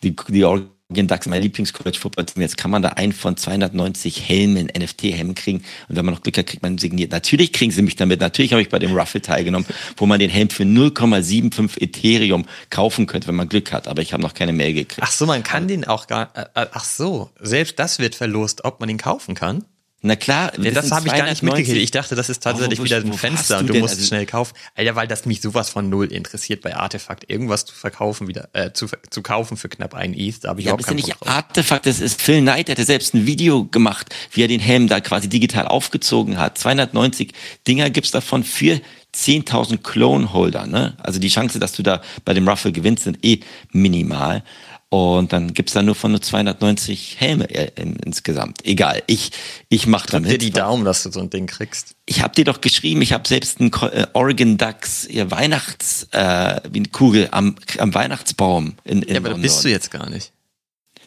Die, 0.03 0.17
die 0.29 0.45
Oregon 0.47 0.71
DAX, 0.95 1.27
mein 1.27 1.43
Lieblings-College-Football-Team. 1.43 2.43
Jetzt 2.43 2.57
kann 2.57 2.71
man 2.71 2.83
da 2.83 2.91
einen 2.91 3.13
von 3.13 3.37
290 3.37 4.29
Helmen, 4.29 4.67
NFT-Helmen 4.67 5.35
kriegen. 5.35 5.59
Und 5.89 5.97
wenn 5.97 6.05
man 6.05 6.15
noch 6.15 6.23
Glück 6.23 6.37
hat, 6.39 6.47
kriegt 6.47 6.63
man 6.63 6.79
signiert. 6.79 7.13
Natürlich 7.13 7.53
kriegen 7.53 7.71
sie 7.73 7.83
mich 7.83 7.97
damit. 7.97 8.21
Natürlich 8.21 8.53
habe 8.53 8.63
ich 8.63 8.69
bei 8.69 8.79
dem 8.79 8.95
Ruffle 8.95 9.23
teilgenommen, 9.23 9.67
wo 9.97 10.07
man 10.07 10.19
den 10.19 10.31
Helm 10.31 10.51
für 10.51 10.65
0,75 10.65 11.81
Ethereum 11.81 12.47
kaufen 12.71 13.07
könnte, 13.07 13.29
wenn 13.29 13.37
man 13.37 13.49
Glück 13.49 13.73
hat. 13.73 13.89
Aber 13.89 14.03
ich 14.03 14.13
habe 14.13 14.23
noch 14.23 14.35
keine 14.35 14.53
Mail 14.53 14.75
gekriegt. 14.75 15.01
Ach 15.03 15.13
so, 15.13 15.27
man 15.27 15.43
kann 15.43 15.69
den 15.69 15.85
auch 15.85 16.07
gar, 16.07 16.31
äh, 16.37 16.63
äh, 16.63 16.67
ach 16.73 16.85
so, 16.85 17.31
selbst 17.41 17.79
das 17.79 17.99
wird 17.99 18.15
verlost, 18.15 18.65
ob 18.65 18.81
man 18.81 18.89
den 18.89 18.99
kaufen 18.99 19.35
kann? 19.35 19.65
Na 20.03 20.17
klar, 20.17 20.53
ja, 20.59 20.71
das 20.71 20.91
habe 20.93 21.09
ich 21.09 21.13
gar 21.13 21.29
nicht 21.29 21.43
mitgekriegt. 21.43 21.77
Ich 21.77 21.91
dachte, 21.91 22.15
das 22.15 22.31
ist 22.31 22.43
tatsächlich 22.43 22.81
oh, 22.81 22.85
wieder 22.85 22.97
ein 22.97 23.13
Fenster 23.13 23.59
und 23.59 23.67
du 23.69 23.75
musst 23.75 23.97
also, 23.97 24.07
schnell 24.07 24.25
kaufen. 24.25 24.55
Alter, 24.75 24.97
weil 24.97 25.07
das 25.07 25.27
mich 25.27 25.43
sowas 25.43 25.69
von 25.69 25.91
null 25.91 26.11
interessiert 26.11 26.63
bei 26.63 26.75
Artefakt. 26.75 27.31
Irgendwas 27.31 27.67
zu 27.67 27.75
verkaufen 27.75 28.27
wieder, 28.27 28.49
äh, 28.55 28.73
zu, 28.73 28.87
zu 29.11 29.23
kaufen 29.23 29.59
für 29.59 29.69
knapp 29.69 29.93
einen 29.93 30.15
ETH, 30.15 30.43
da 30.43 30.51
habe 30.51 30.61
ich 30.61 30.67
ja, 30.67 30.75
auch 30.75 30.79
keinen 30.79 30.97
nicht 30.97 31.09
drauf. 31.09 31.29
Artefakt, 31.29 31.85
das 31.85 32.01
ist 32.01 32.23
Phil 32.23 32.41
Knight, 32.41 32.69
der 32.69 32.77
hat 32.77 32.87
selbst 32.87 33.13
ein 33.13 33.27
Video 33.27 33.67
gemacht, 33.67 34.15
wie 34.33 34.43
er 34.43 34.49
den 34.49 34.61
Helm 34.61 34.89
da 34.89 35.01
quasi 35.01 35.29
digital 35.29 35.67
aufgezogen 35.67 36.39
hat. 36.39 36.57
290 36.57 37.35
Dinger 37.67 37.91
gibt's 37.91 38.11
davon 38.11 38.43
für 38.43 38.81
10.000 39.15 39.79
Clone-Holder, 39.79 40.67
ne? 40.67 40.95
Also 40.99 41.19
die 41.19 41.29
Chance, 41.29 41.59
dass 41.59 41.73
du 41.73 41.83
da 41.83 42.01
bei 42.25 42.33
dem 42.33 42.49
Ruffle 42.49 42.73
gewinnst, 42.73 43.05
sind 43.05 43.25
eh 43.25 43.41
minimal. 43.73 44.45
Und 44.93 45.33
dann 45.33 45.55
gibt's 45.55 45.73
da 45.73 45.83
nur 45.83 45.95
von 45.95 46.11
nur 46.11 46.21
290 46.21 47.21
Helme 47.21 47.45
in, 47.45 47.95
insgesamt. 48.05 48.67
Egal, 48.67 49.05
ich, 49.07 49.31
ich 49.69 49.87
mach 49.87 50.03
Drück 50.03 50.25
damit. 50.25 50.33
dir 50.33 50.39
die 50.39 50.51
Daumen, 50.51 50.85
dass 50.85 51.05
du 51.05 51.13
so 51.13 51.21
ein 51.21 51.31
Ding 51.31 51.47
kriegst. 51.47 51.95
Ich 52.07 52.23
habe 52.23 52.35
dir 52.35 52.45
doch 52.45 52.61
geschrieben, 52.61 53.01
ich 53.01 53.13
habe 53.13 53.27
selbst 53.29 53.61
einen 53.61 53.73
äh, 53.73 54.09
Oregon 54.15 54.59
Ducks 54.59 55.07
ihr 55.07 55.31
Weihnachts, 55.31 56.09
äh, 56.11 56.61
wie 56.73 56.81
eine 56.81 56.89
Kugel 56.89 57.29
am, 57.31 57.55
am 57.79 57.95
Weihnachtsbaum 57.95 58.75
in, 58.83 59.03
in 59.03 59.15
Ja, 59.15 59.21
aber 59.21 59.31
da 59.31 59.37
bist 59.37 59.65
du 59.65 59.69
jetzt 59.69 59.93
gar 59.93 60.11
nicht. 60.11 60.33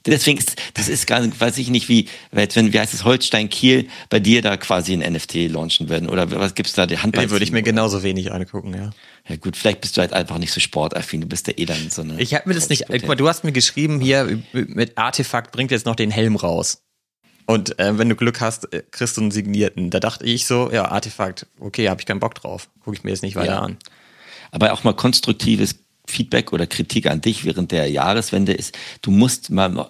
Deswegen 0.06 0.38
ist, 0.38 0.62
das 0.74 0.90
ist 0.90 1.08
gar 1.08 1.22
nicht, 1.22 1.40
weiß 1.40 1.58
ich 1.58 1.70
nicht, 1.70 1.88
wie, 1.88 2.10
wenn, 2.32 2.74
wie 2.74 2.80
heißt 2.80 2.94
es, 2.94 3.06
Holstein 3.06 3.50
Kiel 3.50 3.88
bei 4.10 4.20
dir 4.20 4.42
da 4.42 4.58
quasi 4.58 4.94
ein 4.94 5.14
NFT 5.14 5.50
launchen 5.50 5.88
werden 5.88 6.10
oder 6.10 6.30
was 6.32 6.56
gibt's 6.56 6.74
da, 6.74 6.86
die 6.86 6.98
Handball? 6.98 7.26
Den 7.26 7.32
würde 7.32 7.46
ich 7.46 7.54
mir 7.54 7.64
genauso 7.64 8.04
wenig 8.04 8.32
angucken, 8.34 8.74
ja. 8.74 8.92
Ja 9.30 9.38
gut, 9.38 9.56
vielleicht 9.56 9.80
bist 9.80 9.96
du 9.96 10.02
halt 10.02 10.12
einfach 10.12 10.38
nicht 10.40 10.52
so 10.52 10.60
sportaffin, 10.60 11.22
du 11.22 11.28
bist 11.28 11.48
ja 11.48 11.54
eh 11.56 11.66
dann 11.66 11.90
so 11.90 12.02
eine. 12.02 12.20
Ich 12.20 12.34
habe 12.34 12.50
mir 12.50 12.56
das 12.56 12.68
nicht, 12.68 12.86
guck 12.88 13.08
mal, 13.08 13.16
du 13.16 13.30
hast 13.30 13.46
mir 13.46 13.54
geschrieben 13.54 14.02
hier, 14.02 14.42
mit 14.52 14.98
Artefakt 14.98 15.54
bringt 15.54 15.72
jetzt 15.72 15.86
noch 15.86 15.96
den 15.96 16.12
Helm 16.12 16.36
raus. 16.36 16.82
Und 17.46 17.78
äh, 17.80 17.98
wenn 17.98 18.10
du 18.10 18.16
Glück 18.16 18.42
hast, 18.42 18.72
äh, 18.74 18.84
kriegst 18.90 19.18
du 19.18 19.22
einen 19.22 19.32
signierten. 19.32 19.90
Da 19.90 20.00
dachte 20.00 20.26
ich 20.26 20.46
so, 20.46 20.72
ja, 20.72 20.86
Artefakt, 20.86 21.48
okay, 21.60 21.90
habe 21.90 22.00
ich 22.00 22.06
keinen 22.06 22.20
Bock 22.20 22.36
drauf. 22.36 22.70
Gucke 22.82 22.96
ich 22.96 23.04
mir 23.04 23.12
jetzt 23.12 23.24
nicht 23.24 23.36
weiter 23.36 23.54
ja. 23.54 23.60
an. 23.60 23.78
Aber 24.52 24.72
auch 24.72 24.84
mal 24.84 24.94
konstruktives 24.94 25.76
Feedback 26.14 26.54
oder 26.54 26.68
Kritik 26.68 27.08
an 27.08 27.22
dich 27.22 27.44
während 27.44 27.72
der 27.72 27.90
Jahreswende 27.90 28.54
ist, 28.54 28.78
du 29.02 29.12
musst 29.12 29.50
mal 29.50 29.90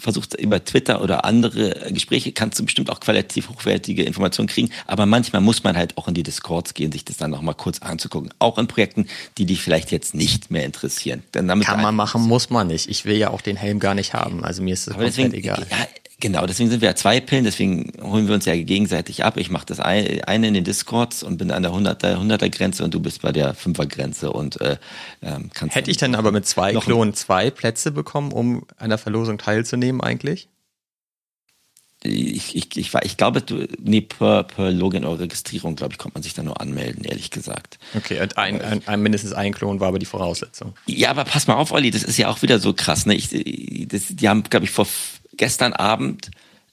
versuchst 0.00 0.38
über 0.38 0.64
Twitter 0.64 1.02
oder 1.02 1.24
andere 1.24 1.90
Gespräche, 1.92 2.32
kannst 2.32 2.58
du 2.58 2.64
bestimmt 2.64 2.90
auch 2.90 3.00
qualitativ 3.00 3.48
hochwertige 3.48 4.04
Informationen 4.04 4.48
kriegen, 4.48 4.70
aber 4.86 5.06
manchmal 5.06 5.42
muss 5.42 5.64
man 5.64 5.76
halt 5.76 5.98
auch 5.98 6.08
in 6.08 6.14
die 6.14 6.22
Discords 6.22 6.74
gehen, 6.74 6.92
sich 6.92 7.04
das 7.04 7.16
dann 7.16 7.30
noch 7.30 7.42
mal 7.42 7.54
kurz 7.54 7.80
anzugucken. 7.80 8.32
Auch 8.38 8.58
in 8.58 8.68
Projekten, 8.68 9.06
die 9.38 9.46
dich 9.46 9.62
vielleicht 9.62 9.90
jetzt 9.90 10.14
nicht 10.14 10.50
mehr 10.50 10.64
interessieren. 10.64 11.22
Denn 11.34 11.48
damit 11.48 11.66
Kann 11.66 11.82
man 11.82 11.94
machen, 11.96 12.22
muss 12.22 12.50
man 12.50 12.68
nicht. 12.68 12.88
Ich 12.88 13.04
will 13.04 13.16
ja 13.16 13.30
auch 13.30 13.40
den 13.40 13.56
Helm 13.56 13.80
gar 13.80 13.94
nicht 13.94 14.14
haben, 14.14 14.44
also 14.44 14.62
mir 14.62 14.74
ist 14.74 14.86
das 14.86 14.94
komplett 14.94 15.16
deswegen, 15.16 15.34
egal. 15.34 15.66
Ja, 15.70 15.86
Genau, 16.22 16.46
deswegen 16.46 16.70
sind 16.70 16.82
wir 16.82 16.90
ja 16.90 16.94
zwei 16.94 17.18
Pillen, 17.18 17.42
deswegen 17.42 17.94
holen 18.00 18.28
wir 18.28 18.36
uns 18.36 18.44
ja 18.44 18.54
gegenseitig 18.54 19.24
ab. 19.24 19.36
Ich 19.38 19.50
mache 19.50 19.66
das 19.66 19.80
eine 19.80 20.46
in 20.46 20.54
den 20.54 20.62
Discords 20.62 21.24
und 21.24 21.36
bin 21.36 21.50
an 21.50 21.64
der 21.64 21.72
100er, 21.72 22.14
100er 22.16 22.48
Grenze 22.48 22.84
und 22.84 22.94
du 22.94 23.00
bist 23.00 23.22
bei 23.22 23.32
der 23.32 23.56
5er 23.56 23.86
Grenze 23.86 24.30
und 24.30 24.60
äh, 24.60 24.76
ähm, 25.20 25.50
kannst 25.52 25.74
Hätte 25.74 25.90
ich 25.90 25.96
dann 25.96 26.14
aber 26.14 26.30
mit 26.30 26.46
zwei 26.46 26.74
Klonen 26.74 27.12
zwei 27.14 27.50
Plätze 27.50 27.90
bekommen, 27.90 28.30
um 28.30 28.64
an 28.76 28.90
der 28.90 28.98
Verlosung 28.98 29.36
teilzunehmen 29.36 30.00
eigentlich? 30.00 30.48
Ich, 32.04 32.54
ich, 32.54 32.76
ich, 32.76 32.94
ich 32.94 33.16
glaube, 33.16 33.42
du, 33.42 33.66
nee, 33.80 34.00
per, 34.02 34.44
per 34.44 34.70
Login 34.70 35.04
oder 35.04 35.18
Registrierung, 35.18 35.74
glaube 35.74 35.94
ich, 35.94 35.98
kommt 35.98 36.14
man 36.14 36.22
sich 36.22 36.34
da 36.34 36.44
nur 36.44 36.60
anmelden, 36.60 37.02
ehrlich 37.02 37.32
gesagt. 37.32 37.80
Okay, 37.96 38.20
und 38.20 38.38
ein, 38.38 38.62
ein, 38.62 38.86
ein, 38.86 39.02
mindestens 39.02 39.32
ein 39.32 39.52
Klon 39.52 39.80
war 39.80 39.88
aber 39.88 39.98
die 39.98 40.06
Voraussetzung. 40.06 40.74
Ja, 40.86 41.10
aber 41.10 41.24
pass 41.24 41.48
mal 41.48 41.54
auf, 41.54 41.72
Olli, 41.72 41.90
das 41.90 42.04
ist 42.04 42.16
ja 42.16 42.28
auch 42.28 42.42
wieder 42.42 42.60
so 42.60 42.74
krass. 42.74 43.06
Ne? 43.06 43.14
Ich, 43.16 43.30
das, 43.88 44.06
die 44.10 44.28
haben, 44.28 44.44
glaube 44.44 44.66
ich, 44.66 44.70
vor 44.70 44.86
gestern 45.36 45.72
Abend 45.72 46.30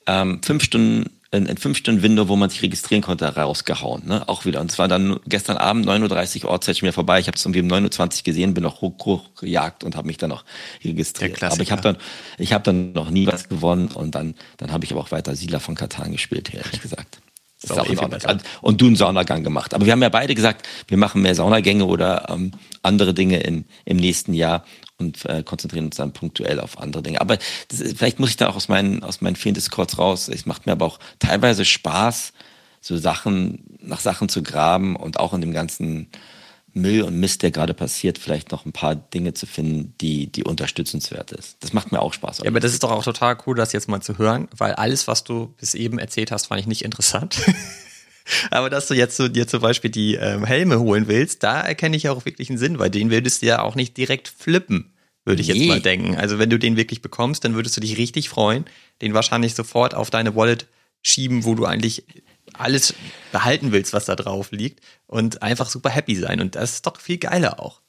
ähm, 0.07 0.41
fünf 0.43 0.63
Stunden 0.63 1.09
in, 1.31 1.45
in 1.45 1.57
fünf 1.57 1.77
Stunden 1.77 2.01
Window, 2.01 2.27
wo 2.27 2.35
man 2.35 2.49
sich 2.49 2.61
registrieren 2.63 3.03
konnte, 3.03 3.25
rausgehauen. 3.27 4.07
Ne? 4.07 4.27
Auch 4.27 4.45
wieder. 4.45 4.61
Und 4.61 4.71
zwar 4.71 4.87
dann 4.87 5.19
gestern 5.27 5.57
Abend 5.57 5.85
9.30 5.85 6.43
Uhr 6.43 6.49
Ortszeit 6.49 6.81
mir 6.81 6.91
vorbei. 6.91 7.19
Ich 7.19 7.27
habe 7.27 7.35
es 7.37 7.45
irgendwie 7.45 7.61
um 7.61 7.67
9.20 7.67 8.19
Uhr 8.19 8.23
gesehen, 8.23 8.53
bin 8.55 8.63
noch 8.63 8.81
hoch, 8.81 8.93
hochgejagt 9.05 9.83
und 9.83 9.95
habe 9.95 10.07
mich 10.07 10.17
dann 10.17 10.31
noch 10.31 10.43
registriert. 10.83 11.43
Aber 11.43 11.61
ich 11.61 11.71
habe 11.71 11.81
dann, 11.83 11.97
ich 12.39 12.53
habe 12.53 12.63
dann 12.63 12.93
noch 12.93 13.11
nie 13.11 13.27
was 13.27 13.47
gewonnen 13.47 13.89
und 13.89 14.15
dann, 14.15 14.33
dann 14.57 14.71
habe 14.71 14.85
ich 14.85 14.91
aber 14.91 15.01
auch 15.01 15.11
weiter 15.11 15.35
Siedler 15.35 15.59
von 15.59 15.75
Katan 15.75 16.11
gespielt, 16.11 16.53
ehrlich 16.53 16.81
gesagt. 16.81 17.19
Das 17.61 17.71
ist 17.71 17.77
auch 17.77 17.89
in 17.89 17.99
Ordnung. 17.99 18.39
Und 18.61 18.79
du 18.79 18.87
einen 18.87 18.95
Saunagang 18.95 19.43
gemacht. 19.43 19.73
Aber 19.73 19.85
wir 19.85 19.91
haben 19.91 20.01
ja 20.01 20.07
beide 20.07 20.33
gesagt, 20.33 20.65
wir 20.87 20.97
machen 20.97 21.21
mehr 21.21 21.35
Saunagänge 21.35 21.83
oder 21.83 22.29
ähm, 22.29 22.53
andere 22.83 23.13
Dinge 23.13 23.41
in, 23.41 23.65
im 23.83 23.97
nächsten 23.97 24.33
Jahr 24.33 24.63
und 24.99 25.25
äh, 25.25 25.43
konzentrieren 25.43 25.85
uns 25.85 25.95
dann 25.95 26.13
punktuell 26.13 26.59
auf 26.59 26.77
andere 26.77 27.01
Dinge. 27.01 27.21
Aber 27.21 27.37
das, 27.69 27.81
vielleicht 27.95 28.19
muss 28.19 28.29
ich 28.29 28.37
da 28.37 28.49
auch 28.49 28.55
aus 28.55 28.67
meinen, 28.67 29.03
aus 29.03 29.21
meinen 29.21 29.35
vielen 29.35 29.55
Discords 29.55 29.97
raus. 29.97 30.27
Es 30.27 30.45
macht 30.45 30.65
mir 30.65 30.73
aber 30.73 30.85
auch 30.85 30.99
teilweise 31.19 31.65
Spaß, 31.65 32.33
so 32.81 32.97
Sachen, 32.97 33.77
nach 33.81 33.99
Sachen 33.99 34.29
zu 34.29 34.43
graben 34.43 34.95
und 34.95 35.19
auch 35.19 35.33
in 35.33 35.41
dem 35.41 35.53
ganzen 35.53 36.09
Müll 36.73 37.01
und 37.01 37.19
Mist, 37.19 37.41
der 37.41 37.51
gerade 37.51 37.73
passiert, 37.73 38.17
vielleicht 38.17 38.51
noch 38.51 38.65
ein 38.65 38.73
paar 38.73 38.95
Dinge 38.95 39.33
zu 39.33 39.45
finden, 39.45 39.95
die, 40.01 40.31
die 40.31 40.43
unterstützenswert 40.43 41.31
ist. 41.31 41.57
Das 41.61 41.73
macht 41.73 41.91
mir 41.91 41.99
auch 41.99 42.13
Spaß. 42.13 42.39
Ja, 42.39 42.47
aber 42.47 42.59
das 42.59 42.73
ist 42.73 42.83
doch 42.83 42.91
auch 42.91 43.03
total 43.03 43.37
cool, 43.45 43.55
das 43.55 43.73
jetzt 43.73 43.89
mal 43.89 44.01
zu 44.01 44.17
hören, 44.17 44.47
weil 44.55 44.73
alles, 44.73 45.07
was 45.07 45.23
du 45.23 45.47
bis 45.57 45.73
eben 45.73 45.99
erzählt 45.99 46.31
hast, 46.31 46.47
fand 46.47 46.61
ich 46.61 46.67
nicht 46.67 46.83
interessant. 46.83 47.41
aber 48.51 48.69
dass 48.69 48.87
du 48.87 48.93
jetzt 48.93 49.17
so 49.17 49.27
dir 49.27 49.47
zum 49.47 49.61
Beispiel 49.61 49.91
die 49.91 50.15
ähm, 50.15 50.45
Helme 50.45 50.79
holen 50.79 51.07
willst, 51.07 51.43
da 51.43 51.61
erkenne 51.61 51.97
ich 51.97 52.09
auch 52.09 52.25
wirklich 52.25 52.49
einen 52.49 52.57
Sinn, 52.57 52.79
weil 52.79 52.89
den 52.89 53.11
würdest 53.11 53.41
du 53.41 53.47
ja 53.47 53.61
auch 53.61 53.75
nicht 53.75 53.97
direkt 53.97 54.27
flippen, 54.27 54.93
würde 55.25 55.41
ich 55.41 55.47
nee. 55.47 55.55
jetzt 55.55 55.67
mal 55.67 55.81
denken. 55.81 56.15
Also 56.15 56.39
wenn 56.39 56.49
du 56.49 56.59
den 56.59 56.77
wirklich 56.77 57.01
bekommst, 57.01 57.43
dann 57.43 57.55
würdest 57.55 57.77
du 57.77 57.81
dich 57.81 57.97
richtig 57.97 58.29
freuen, 58.29 58.65
den 59.01 59.13
wahrscheinlich 59.13 59.55
sofort 59.55 59.93
auf 59.95 60.09
deine 60.09 60.35
Wallet 60.35 60.67
schieben, 61.01 61.45
wo 61.45 61.55
du 61.55 61.65
eigentlich 61.65 62.05
alles 62.53 62.93
behalten 63.31 63.71
willst, 63.71 63.93
was 63.93 64.05
da 64.05 64.15
drauf 64.15 64.51
liegt 64.51 64.81
und 65.07 65.41
einfach 65.41 65.69
super 65.69 65.89
happy 65.89 66.15
sein. 66.15 66.41
Und 66.41 66.55
das 66.55 66.73
ist 66.73 66.85
doch 66.85 66.99
viel 66.99 67.17
geiler 67.17 67.59
auch. 67.59 67.81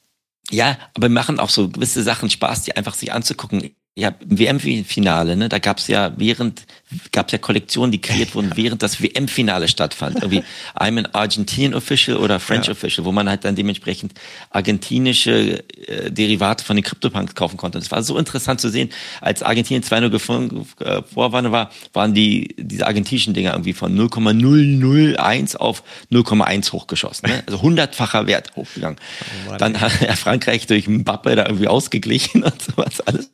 Ja, 0.50 0.78
aber 0.94 1.08
machen 1.08 1.38
auch 1.38 1.50
so 1.50 1.68
gewisse 1.68 2.02
Sachen 2.02 2.30
Spaß, 2.30 2.62
die 2.62 2.76
einfach 2.76 2.94
sich 2.94 3.12
anzugucken 3.12 3.70
ja, 3.96 4.14
WM-Finale, 4.24 5.36
ne? 5.36 5.48
Da 5.48 5.58
gab's 5.58 5.88
ja 5.88 6.12
während, 6.16 6.62
gab's 7.10 7.32
ja 7.32 7.38
Kollektionen, 7.38 7.90
die 7.90 8.00
kreiert 8.00 8.34
wurden, 8.34 8.52
während 8.54 8.82
das 8.82 9.02
WM-Finale 9.02 9.66
stattfand. 9.66 10.22
Irgendwie 10.22 10.44
I'm 10.74 10.98
an 10.98 11.06
Argentinian 11.12 11.74
Official 11.74 12.16
oder 12.16 12.38
French 12.38 12.66
ja. 12.66 12.72
Official, 12.72 13.04
wo 13.04 13.10
man 13.10 13.28
halt 13.28 13.44
dann 13.44 13.56
dementsprechend 13.56 14.14
argentinische 14.50 15.64
äh, 15.88 16.10
Derivate 16.10 16.64
von 16.64 16.76
den 16.76 16.84
CryptoPunks 16.84 17.34
kaufen 17.34 17.56
konnte. 17.56 17.78
Und 17.78 17.84
es 17.84 17.90
war 17.90 18.02
so 18.04 18.16
interessant 18.16 18.60
zu 18.60 18.70
sehen, 18.70 18.90
als 19.20 19.42
Argentinien 19.42 19.82
2-0 19.82 20.08
gefunden, 20.08 20.66
äh, 20.78 21.02
vorwanne 21.02 21.50
war, 21.50 21.70
waren 21.92 22.14
die, 22.14 22.54
diese 22.58 22.86
argentinischen 22.86 23.34
Dinger 23.34 23.52
irgendwie 23.52 23.72
von 23.72 23.92
0,001 23.94 25.56
auf 25.56 25.82
0,1 26.12 26.72
hochgeschossen. 26.72 27.28
Ne? 27.28 27.42
Also 27.44 27.60
hundertfacher 27.60 28.28
Wert 28.28 28.54
hochgegangen. 28.54 28.98
Oh 29.48 29.56
dann 29.58 29.80
hat 29.80 30.00
ja 30.00 30.14
Frankreich 30.14 30.68
durch 30.68 30.86
Mbappe 30.86 31.34
da 31.34 31.46
irgendwie 31.46 31.68
ausgeglichen 31.68 32.44
und 32.44 32.62
sowas 32.62 33.00
alles. 33.00 33.30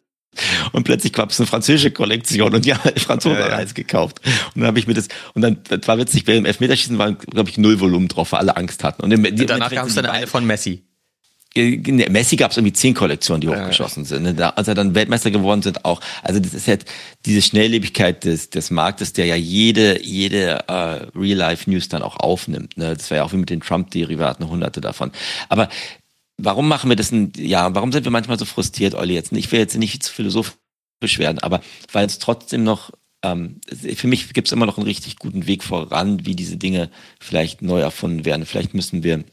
Und 0.72 0.84
plötzlich 0.84 1.12
gab 1.12 1.30
es 1.30 1.40
eine 1.40 1.46
französische 1.46 1.90
Kollektion 1.90 2.54
und 2.54 2.64
die 2.64 2.74
haben 2.74 2.84
halt 2.84 3.00
Franzosen 3.00 3.38
ja, 3.38 3.60
ja. 3.60 3.64
gekauft. 3.64 4.20
Und 4.54 4.60
dann 4.60 4.66
habe 4.66 4.78
ich 4.78 4.86
mir 4.86 4.94
das, 4.94 5.08
und 5.34 5.42
dann, 5.42 5.58
das 5.68 5.86
war 5.86 5.98
witzig, 5.98 6.24
beim 6.24 6.44
Elfmeterschießen 6.44 6.98
waren, 6.98 7.18
glaube 7.18 7.50
ich, 7.50 7.58
null 7.58 7.80
Volumen 7.80 8.08
drauf, 8.08 8.32
weil 8.32 8.40
alle 8.40 8.56
Angst 8.56 8.84
hatten. 8.84 9.02
Und, 9.02 9.12
im, 9.12 9.24
und 9.24 9.50
danach 9.50 9.70
gab 9.70 9.86
es 9.86 9.94
dann 9.94 10.06
eine 10.06 10.26
von 10.26 10.46
Messi. 10.46 10.82
Messi 11.56 12.36
gab 12.36 12.50
es 12.50 12.58
irgendwie 12.58 12.74
zehn 12.74 12.92
Kollektionen, 12.92 13.40
die 13.40 13.48
hochgeschossen 13.48 14.04
sind. 14.04 14.24
Ne? 14.24 14.34
Da, 14.34 14.50
als 14.50 14.68
er 14.68 14.74
dann 14.74 14.94
Weltmeister 14.94 15.30
geworden 15.30 15.62
sind, 15.62 15.84
auch. 15.84 16.00
Also 16.22 16.38
das 16.38 16.52
ist 16.52 16.68
halt 16.68 16.84
diese 17.24 17.40
Schnelllebigkeit 17.40 18.24
des, 18.24 18.50
des 18.50 18.70
Marktes, 18.70 19.14
der 19.14 19.26
ja 19.26 19.36
jede, 19.36 20.02
jede 20.02 20.64
uh, 20.70 21.18
Real-Life-News 21.18 21.88
dann 21.88 22.02
auch 22.02 22.16
aufnimmt. 22.16 22.76
Ne? 22.76 22.94
Das 22.94 23.10
wäre 23.10 23.20
ja 23.20 23.24
auch 23.24 23.32
wie 23.32 23.38
mit 23.38 23.48
den 23.48 23.60
Trump-Derivaten, 23.60 24.48
hunderte 24.48 24.82
davon. 24.82 25.12
Aber 25.48 25.68
warum 26.38 26.68
machen 26.68 26.90
wir 26.90 26.96
das 26.96 27.10
denn, 27.10 27.32
ja, 27.36 27.74
warum 27.74 27.92
sind 27.92 28.04
wir 28.04 28.12
manchmal 28.12 28.38
so 28.38 28.44
frustriert, 28.44 28.94
Olli, 28.94 29.14
jetzt? 29.14 29.32
Ich 29.32 29.50
will 29.52 29.60
jetzt 29.60 29.76
nicht 29.76 30.02
zu 30.02 30.12
philosophisch 30.12 31.18
werden, 31.18 31.38
aber 31.38 31.60
weil 31.92 32.06
es 32.06 32.18
trotzdem 32.18 32.64
noch 32.64 32.90
ähm, 33.22 33.60
für 33.72 34.06
mich 34.06 34.32
gibt 34.34 34.48
es 34.48 34.52
immer 34.52 34.66
noch 34.66 34.76
einen 34.76 34.86
richtig 34.86 35.16
guten 35.16 35.46
Weg 35.46 35.64
voran, 35.64 36.26
wie 36.26 36.34
diese 36.34 36.56
Dinge 36.56 36.90
vielleicht 37.18 37.62
neu 37.62 37.80
erfunden 37.80 38.24
werden. 38.24 38.46
Vielleicht 38.46 38.74
müssen 38.74 39.02
wir 39.02 39.24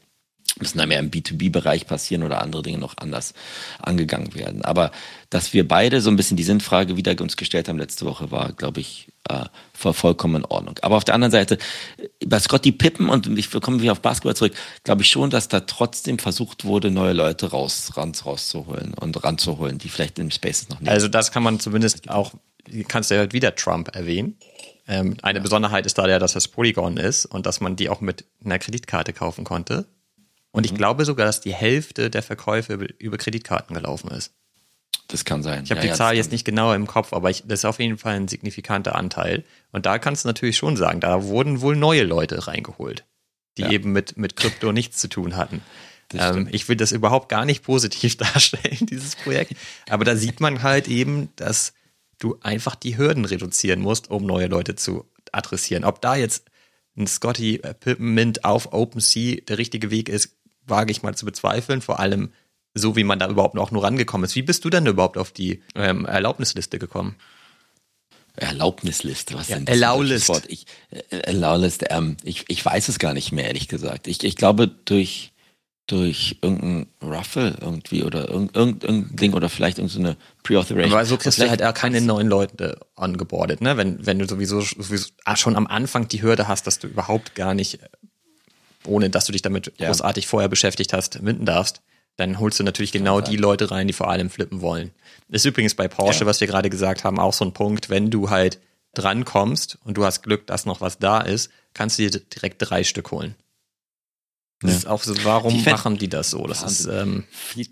müssen 0.60 0.78
da 0.78 0.86
mehr 0.86 1.00
im 1.00 1.10
B2B-Bereich 1.10 1.86
passieren 1.86 2.22
oder 2.22 2.40
andere 2.40 2.62
Dinge 2.62 2.78
noch 2.78 2.96
anders 2.98 3.34
angegangen 3.80 4.34
werden. 4.34 4.64
Aber 4.64 4.92
dass 5.30 5.52
wir 5.52 5.66
beide 5.66 6.00
so 6.00 6.10
ein 6.10 6.16
bisschen 6.16 6.36
die 6.36 6.44
Sinnfrage 6.44 6.96
wieder 6.96 7.20
uns 7.20 7.36
gestellt 7.36 7.68
haben 7.68 7.78
letzte 7.78 8.06
Woche, 8.06 8.30
war, 8.30 8.52
glaube 8.52 8.80
ich, 8.80 9.08
äh, 9.28 9.46
vollkommen 9.72 10.36
in 10.36 10.44
Ordnung. 10.44 10.78
Aber 10.82 10.96
auf 10.96 11.04
der 11.04 11.14
anderen 11.14 11.32
Seite, 11.32 11.58
bei 12.24 12.38
Scotty 12.38 12.72
Pippen, 12.72 13.08
und 13.08 13.26
ich 13.38 13.50
komme 13.50 13.80
wieder 13.80 13.92
auf 13.92 14.00
Basketball 14.00 14.36
zurück, 14.36 14.54
glaube 14.84 15.02
ich 15.02 15.10
schon, 15.10 15.30
dass 15.30 15.48
da 15.48 15.60
trotzdem 15.60 16.18
versucht 16.18 16.64
wurde, 16.64 16.90
neue 16.90 17.14
Leute 17.14 17.50
raus, 17.50 17.92
ran, 17.96 18.12
rauszuholen 18.24 18.94
und 18.94 19.24
ranzuholen, 19.24 19.78
die 19.78 19.88
vielleicht 19.88 20.18
im 20.18 20.30
Spaces 20.30 20.68
noch 20.68 20.80
nicht. 20.80 20.90
Also 20.90 21.08
das 21.08 21.32
kann 21.32 21.42
man 21.42 21.58
zumindest 21.58 22.10
auch, 22.10 22.32
kannst 22.86 23.10
du 23.10 23.16
ja 23.16 23.32
wieder 23.32 23.54
Trump 23.54 23.94
erwähnen. 23.94 24.36
Ähm, 24.86 25.16
eine 25.22 25.38
ja. 25.38 25.42
Besonderheit 25.42 25.86
ist 25.86 25.96
da 25.96 26.06
ja, 26.06 26.18
dass 26.18 26.34
das 26.34 26.48
Polygon 26.48 26.96
ist 26.98 27.24
und 27.26 27.46
dass 27.46 27.60
man 27.60 27.76
die 27.76 27.88
auch 27.88 28.00
mit 28.00 28.24
einer 28.44 28.58
Kreditkarte 28.58 29.12
kaufen 29.12 29.44
konnte. 29.44 29.86
Und 30.54 30.64
ich 30.64 30.72
mhm. 30.72 30.76
glaube 30.76 31.04
sogar, 31.04 31.26
dass 31.26 31.40
die 31.40 31.52
Hälfte 31.52 32.10
der 32.10 32.22
Verkäufe 32.22 32.74
über 32.74 33.18
Kreditkarten 33.18 33.74
gelaufen 33.74 34.08
ist. 34.12 34.32
Das 35.08 35.24
kann 35.24 35.42
sein. 35.42 35.64
Ich 35.64 35.72
habe 35.72 35.80
ja, 35.80 35.82
die 35.82 35.88
ja, 35.88 35.94
Zahl 35.94 36.14
jetzt 36.14 36.30
nicht 36.30 36.44
genauer 36.44 36.76
im 36.76 36.86
Kopf, 36.86 37.12
aber 37.12 37.28
ich, 37.28 37.42
das 37.44 37.60
ist 37.60 37.64
auf 37.64 37.80
jeden 37.80 37.98
Fall 37.98 38.14
ein 38.14 38.28
signifikanter 38.28 38.94
Anteil. 38.94 39.42
Und 39.72 39.84
da 39.84 39.98
kannst 39.98 40.22
du 40.22 40.28
natürlich 40.28 40.56
schon 40.56 40.76
sagen, 40.76 41.00
da 41.00 41.24
wurden 41.24 41.60
wohl 41.60 41.74
neue 41.74 42.04
Leute 42.04 42.46
reingeholt, 42.46 43.04
die 43.58 43.62
ja. 43.62 43.72
eben 43.72 43.90
mit, 43.90 44.16
mit 44.16 44.36
Krypto 44.36 44.70
nichts 44.70 44.98
zu 44.98 45.08
tun 45.08 45.36
hatten. 45.36 45.60
Ähm, 46.12 46.48
ich 46.52 46.68
will 46.68 46.76
das 46.76 46.92
überhaupt 46.92 47.28
gar 47.28 47.44
nicht 47.44 47.64
positiv 47.64 48.16
darstellen, 48.18 48.86
dieses 48.86 49.16
Projekt. 49.16 49.54
Aber 49.88 50.04
da 50.04 50.14
sieht 50.14 50.38
man 50.38 50.62
halt 50.62 50.86
eben, 50.86 51.30
dass 51.34 51.72
du 52.20 52.36
einfach 52.40 52.76
die 52.76 52.96
Hürden 52.96 53.24
reduzieren 53.24 53.80
musst, 53.80 54.10
um 54.10 54.24
neue 54.24 54.46
Leute 54.46 54.76
zu 54.76 55.10
adressieren. 55.32 55.82
Ob 55.82 56.02
da 56.02 56.14
jetzt 56.14 56.44
ein 56.96 57.08
Scotty 57.08 57.58
Pippen 57.80 58.14
Mint 58.14 58.44
auf 58.44 58.72
OpenSea 58.72 59.40
der 59.48 59.58
richtige 59.58 59.90
Weg 59.90 60.08
ist, 60.08 60.36
wage 60.66 60.92
ich 60.92 61.02
mal 61.02 61.14
zu 61.14 61.24
bezweifeln, 61.24 61.80
vor 61.80 62.00
allem 62.00 62.30
so, 62.74 62.96
wie 62.96 63.04
man 63.04 63.18
da 63.18 63.28
überhaupt 63.28 63.54
noch 63.54 63.70
nur 63.70 63.84
rangekommen 63.84 64.24
ist. 64.24 64.34
Wie 64.34 64.42
bist 64.42 64.64
du 64.64 64.70
denn 64.70 64.86
überhaupt 64.86 65.16
auf 65.16 65.30
die 65.30 65.62
ähm, 65.74 66.06
Erlaubnisliste 66.06 66.78
gekommen? 66.78 67.14
Erlaubnisliste, 68.36 69.34
was 69.34 69.48
ja, 69.48 69.56
denn 69.56 69.64
das 69.66 69.80
Allowlist. 69.80 70.28
Wort? 70.28 70.44
Ich, 70.48 70.66
äh, 70.90 71.22
Allowlist, 71.22 71.84
ähm, 71.90 72.16
ich, 72.24 72.44
ich 72.48 72.64
weiß 72.64 72.88
es 72.88 72.98
gar 72.98 73.14
nicht 73.14 73.30
mehr, 73.30 73.46
ehrlich 73.46 73.68
gesagt. 73.68 74.08
Ich, 74.08 74.24
ich 74.24 74.34
glaube, 74.34 74.66
durch, 74.66 75.32
durch 75.86 76.38
irgendein 76.42 76.88
Ruffle 77.00 77.56
irgendwie 77.60 78.02
oder 78.02 78.28
irgendein, 78.28 78.80
irgendein 78.80 79.16
Ding 79.16 79.34
oder 79.34 79.48
vielleicht 79.48 79.78
irgendeine 79.78 80.16
Pre-Authorization. 80.42 80.92
Aber 80.92 81.06
so 81.06 81.16
kriegst 81.16 81.40
du 81.40 81.48
halt 81.48 81.62
auch 81.62 81.74
keine 81.74 82.00
neuen 82.00 82.26
Leute 82.26 82.80
ongeboardet, 82.96 83.60
ne? 83.60 83.76
Wenn, 83.76 84.04
wenn 84.04 84.18
du 84.18 84.26
sowieso, 84.26 84.62
sowieso 84.62 85.10
schon 85.36 85.54
am 85.54 85.68
Anfang 85.68 86.08
die 86.08 86.22
Hürde 86.22 86.48
hast, 86.48 86.66
dass 86.66 86.80
du 86.80 86.88
überhaupt 86.88 87.36
gar 87.36 87.54
nicht 87.54 87.78
ohne 88.86 89.10
dass 89.10 89.26
du 89.26 89.32
dich 89.32 89.42
damit 89.42 89.72
ja. 89.78 89.88
großartig 89.88 90.26
vorher 90.26 90.48
beschäftigt 90.48 90.92
hast, 90.92 91.20
minden 91.22 91.46
darfst, 91.46 91.82
dann 92.16 92.38
holst 92.38 92.60
du 92.60 92.64
natürlich 92.64 92.92
genau 92.92 93.20
die 93.20 93.36
Leute 93.36 93.70
rein, 93.70 93.86
die 93.86 93.92
vor 93.92 94.08
allem 94.08 94.30
flippen 94.30 94.60
wollen. 94.60 94.92
ist 95.28 95.44
übrigens 95.44 95.74
bei 95.74 95.88
Porsche, 95.88 96.20
ja. 96.20 96.26
was 96.26 96.40
wir 96.40 96.46
gerade 96.46 96.70
gesagt 96.70 97.04
haben, 97.04 97.18
auch 97.18 97.32
so 97.32 97.44
ein 97.44 97.52
Punkt, 97.52 97.90
wenn 97.90 98.10
du 98.10 98.30
halt 98.30 98.60
drankommst 98.94 99.78
und 99.84 99.96
du 99.96 100.04
hast 100.04 100.22
Glück, 100.22 100.46
dass 100.46 100.66
noch 100.66 100.80
was 100.80 100.98
da 100.98 101.20
ist, 101.20 101.50
kannst 101.72 101.98
du 101.98 102.08
dir 102.08 102.20
direkt 102.20 102.58
drei 102.58 102.84
Stück 102.84 103.10
holen. 103.10 103.34
Das 104.60 104.70
ja. 104.70 104.76
ist 104.78 104.86
auch 104.86 105.02
so, 105.02 105.14
warum 105.24 105.62
machen 105.64 105.98
die 105.98 106.08
das 106.08 106.30
so? 106.30 106.46
Das 106.46 106.62
ist 106.62 106.86
ähm, 106.86 107.24
viel, 107.30 107.68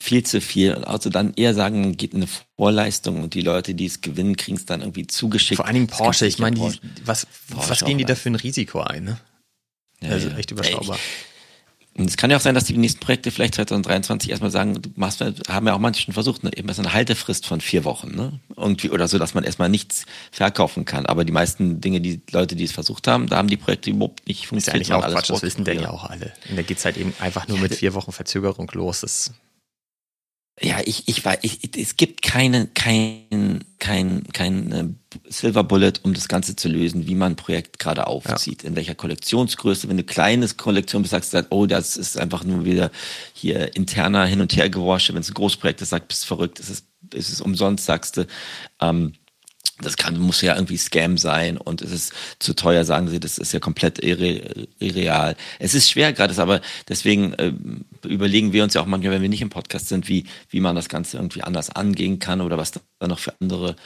viel 0.00 0.22
zu 0.22 0.42
viel. 0.42 0.74
Also 0.74 1.08
dann 1.08 1.32
eher 1.34 1.54
sagen, 1.54 1.96
geht 1.96 2.14
eine 2.14 2.28
Vorleistung 2.56 3.22
und 3.22 3.32
die 3.32 3.40
Leute, 3.40 3.74
die 3.74 3.86
es 3.86 4.02
gewinnen, 4.02 4.36
kriegen 4.36 4.58
es 4.58 4.66
dann 4.66 4.80
irgendwie 4.80 5.06
zugeschickt. 5.06 5.56
Vor 5.56 5.64
allen 5.64 5.74
Dingen 5.74 5.86
Porsche, 5.86 6.26
ich 6.26 6.38
meine, 6.38 6.74
was, 7.04 7.26
was 7.48 7.84
gehen 7.84 7.98
die 7.98 8.04
da 8.04 8.14
für 8.14 8.28
ein 8.28 8.34
Risiko 8.34 8.80
ein? 8.80 9.04
Ne? 9.04 9.20
Ja, 10.00 10.10
also 10.10 10.28
ja. 10.28 10.36
echt 10.36 10.50
überschaubar. 10.50 10.98
Und 11.98 12.10
es 12.10 12.18
kann 12.18 12.30
ja 12.30 12.36
auch 12.36 12.42
sein, 12.42 12.54
dass 12.54 12.64
die 12.64 12.76
nächsten 12.76 13.00
Projekte 13.00 13.30
vielleicht 13.30 13.54
2023 13.54 14.30
erstmal 14.30 14.50
sagen, 14.50 14.82
du 14.82 14.90
machst, 14.96 15.24
haben 15.48 15.66
ja 15.66 15.74
auch 15.74 15.78
manche 15.78 16.02
schon 16.02 16.12
versucht, 16.12 16.44
ne, 16.44 16.50
eben 16.54 16.68
eine 16.68 16.92
Haltefrist 16.92 17.46
von 17.46 17.62
vier 17.62 17.84
Wochen, 17.84 18.14
ne? 18.14 18.38
Irgendwie, 18.54 18.90
oder 18.90 19.08
so, 19.08 19.18
dass 19.18 19.32
man 19.32 19.44
erstmal 19.44 19.70
nichts 19.70 20.04
verkaufen 20.30 20.84
kann. 20.84 21.06
Aber 21.06 21.24
die 21.24 21.32
meisten 21.32 21.80
Dinge, 21.80 22.02
die 22.02 22.20
Leute, 22.32 22.54
die 22.54 22.64
es 22.64 22.72
versucht 22.72 23.08
haben, 23.08 23.28
da 23.28 23.38
haben 23.38 23.48
die 23.48 23.56
Projekte 23.56 23.88
überhaupt 23.88 24.28
nicht 24.28 24.46
funktioniert. 24.46 24.82
Ist 24.82 24.88
ja 24.88 24.96
eigentlich 24.96 25.06
auch 25.06 25.10
Quatsch, 25.10 25.30
das 25.30 25.42
wissen 25.42 25.64
denn 25.64 25.80
ja 25.80 25.90
auch 25.90 26.04
alle. 26.04 26.34
Und 26.50 26.56
da 26.56 26.62
geht's 26.62 26.84
halt 26.84 26.98
eben 26.98 27.14
einfach 27.18 27.48
nur 27.48 27.58
mit 27.58 27.74
vier 27.74 27.94
Wochen 27.94 28.12
Verzögerung 28.12 28.70
los. 28.74 29.00
Das 29.00 29.32
ja, 30.60 30.80
ich, 30.82 31.06
ich 31.06 31.22
weiß, 31.22 31.38
ich, 31.42 31.76
es 31.76 31.96
gibt 31.98 32.22
keine, 32.22 32.66
kein, 32.68 33.62
kein, 33.78 34.22
kein 34.32 34.72
äh, 34.72 34.84
Silver 35.28 35.62
Bullet, 35.62 35.92
um 36.02 36.14
das 36.14 36.28
Ganze 36.28 36.56
zu 36.56 36.68
lösen, 36.68 37.06
wie 37.06 37.14
man 37.14 37.32
ein 37.32 37.36
Projekt 37.36 37.78
gerade 37.78 38.06
aufzieht, 38.06 38.62
ja. 38.62 38.70
in 38.70 38.76
welcher 38.76 38.94
Kollektionsgröße. 38.94 39.88
Wenn 39.88 39.98
du 39.98 40.04
kleines 40.04 40.56
Kollektion 40.56 41.02
bist, 41.02 41.10
sagst 41.10 41.34
du, 41.34 41.46
oh, 41.50 41.66
das 41.66 41.98
ist 41.98 42.18
einfach 42.18 42.42
nur 42.42 42.64
wieder 42.64 42.90
hier 43.34 43.76
interner 43.76 44.24
Hin- 44.24 44.40
und 44.40 44.56
Hergeworsche. 44.56 45.12
Wenn 45.12 45.20
es 45.20 45.30
ein 45.30 45.34
Großprojekt 45.34 45.82
ist, 45.82 45.90
sagst 45.90 46.04
du, 46.04 46.08
bist 46.08 46.24
verrückt, 46.24 46.58
es 46.58 46.70
ist, 46.70 46.86
es 47.14 47.28
ist 47.28 47.42
umsonst, 47.42 47.84
sagst 47.84 48.16
du. 48.16 48.26
Ähm, 48.80 49.12
das 49.80 49.98
kann, 49.98 50.18
muss 50.18 50.40
ja 50.40 50.54
irgendwie 50.54 50.78
Scam 50.78 51.18
sein 51.18 51.58
und 51.58 51.82
es 51.82 51.92
ist 51.92 52.12
zu 52.38 52.54
teuer, 52.54 52.84
sagen 52.84 53.08
sie, 53.08 53.20
das 53.20 53.36
ist 53.36 53.52
ja 53.52 53.60
komplett 53.60 54.02
irre, 54.02 54.66
irreal. 54.78 55.36
Es 55.58 55.74
ist 55.74 55.90
schwer 55.90 56.14
gerade, 56.14 56.40
aber 56.40 56.62
deswegen 56.88 57.34
äh, 57.34 57.52
überlegen 58.06 58.52
wir 58.52 58.64
uns 58.64 58.74
ja 58.74 58.80
auch 58.80 58.86
manchmal, 58.86 59.12
wenn 59.12 59.22
wir 59.22 59.28
nicht 59.28 59.42
im 59.42 59.50
Podcast 59.50 59.88
sind, 59.88 60.08
wie, 60.08 60.24
wie 60.48 60.60
man 60.60 60.76
das 60.76 60.88
Ganze 60.88 61.16
irgendwie 61.16 61.42
anders 61.42 61.70
angehen 61.70 62.18
kann 62.18 62.40
oder 62.40 62.58
was 62.58 62.72
da 62.72 62.80
noch 63.06 63.18
für 63.18 63.34
andere 63.40 63.76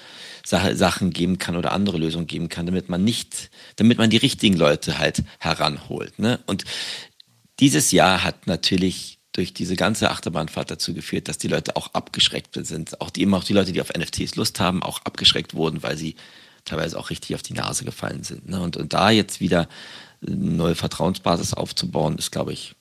Sache, 0.45 0.77
Sachen 0.77 1.11
geben 1.11 1.39
kann 1.39 1.57
oder 1.57 1.73
andere 1.73 1.99
Lösungen 1.99 2.27
geben 2.27 2.49
kann, 2.49 2.66
damit 2.66 2.89
man 2.89 3.05
nicht, 3.05 3.51
damit 3.77 3.99
man 3.99 4.11
die 4.11 4.16
richtigen 4.16 4.57
Leute 4.57 4.99
halt 4.99 5.23
heranholt. 5.39 6.18
Ne? 6.18 6.41
Und 6.47 6.64
dieses 7.59 7.91
Jahr 7.91 8.25
hat 8.25 8.47
natürlich 8.47 9.18
durch 9.33 9.55
diese 9.55 9.77
ganze 9.77 10.11
Achterbahnfahrt 10.11 10.71
dazu 10.71 10.93
geführt, 10.93 11.29
dass 11.29 11.39
die 11.39 11.49
Leute 11.49 11.77
auch 11.77 11.95
abgeschreckt 11.95 12.59
sind. 12.66 13.01
Auch 13.01 13.11
die 13.11 13.23
immer 13.23 13.37
auch 13.37 13.45
die 13.45 13.53
Leute, 13.53 13.73
die 13.73 13.81
auf 13.81 13.93
NFTs 13.93 14.37
Lust 14.37 14.59
haben, 14.59 14.83
auch 14.83 15.01
abgeschreckt 15.03 15.55
wurden, 15.55 15.83
weil 15.83 15.97
sie 15.97 16.16
teilweise 16.64 16.99
auch 16.99 17.11
richtig 17.11 17.35
auf 17.35 17.43
die 17.43 17.55
Nase 17.55 17.85
gefallen 17.85 18.25
sind. 18.25 18.49
Ne? 18.49 18.61
Und, 18.61 18.77
und 18.77 18.93
da 18.93 19.11
jetzt 19.11 19.41
wieder 19.41 19.68
eine 20.27 20.37
neue 20.37 20.75
Vertrauensbasis 20.75 21.55
aufzubauen, 21.55 22.18
ist, 22.18 22.33
glaube 22.33 22.53
ich, 22.53 22.75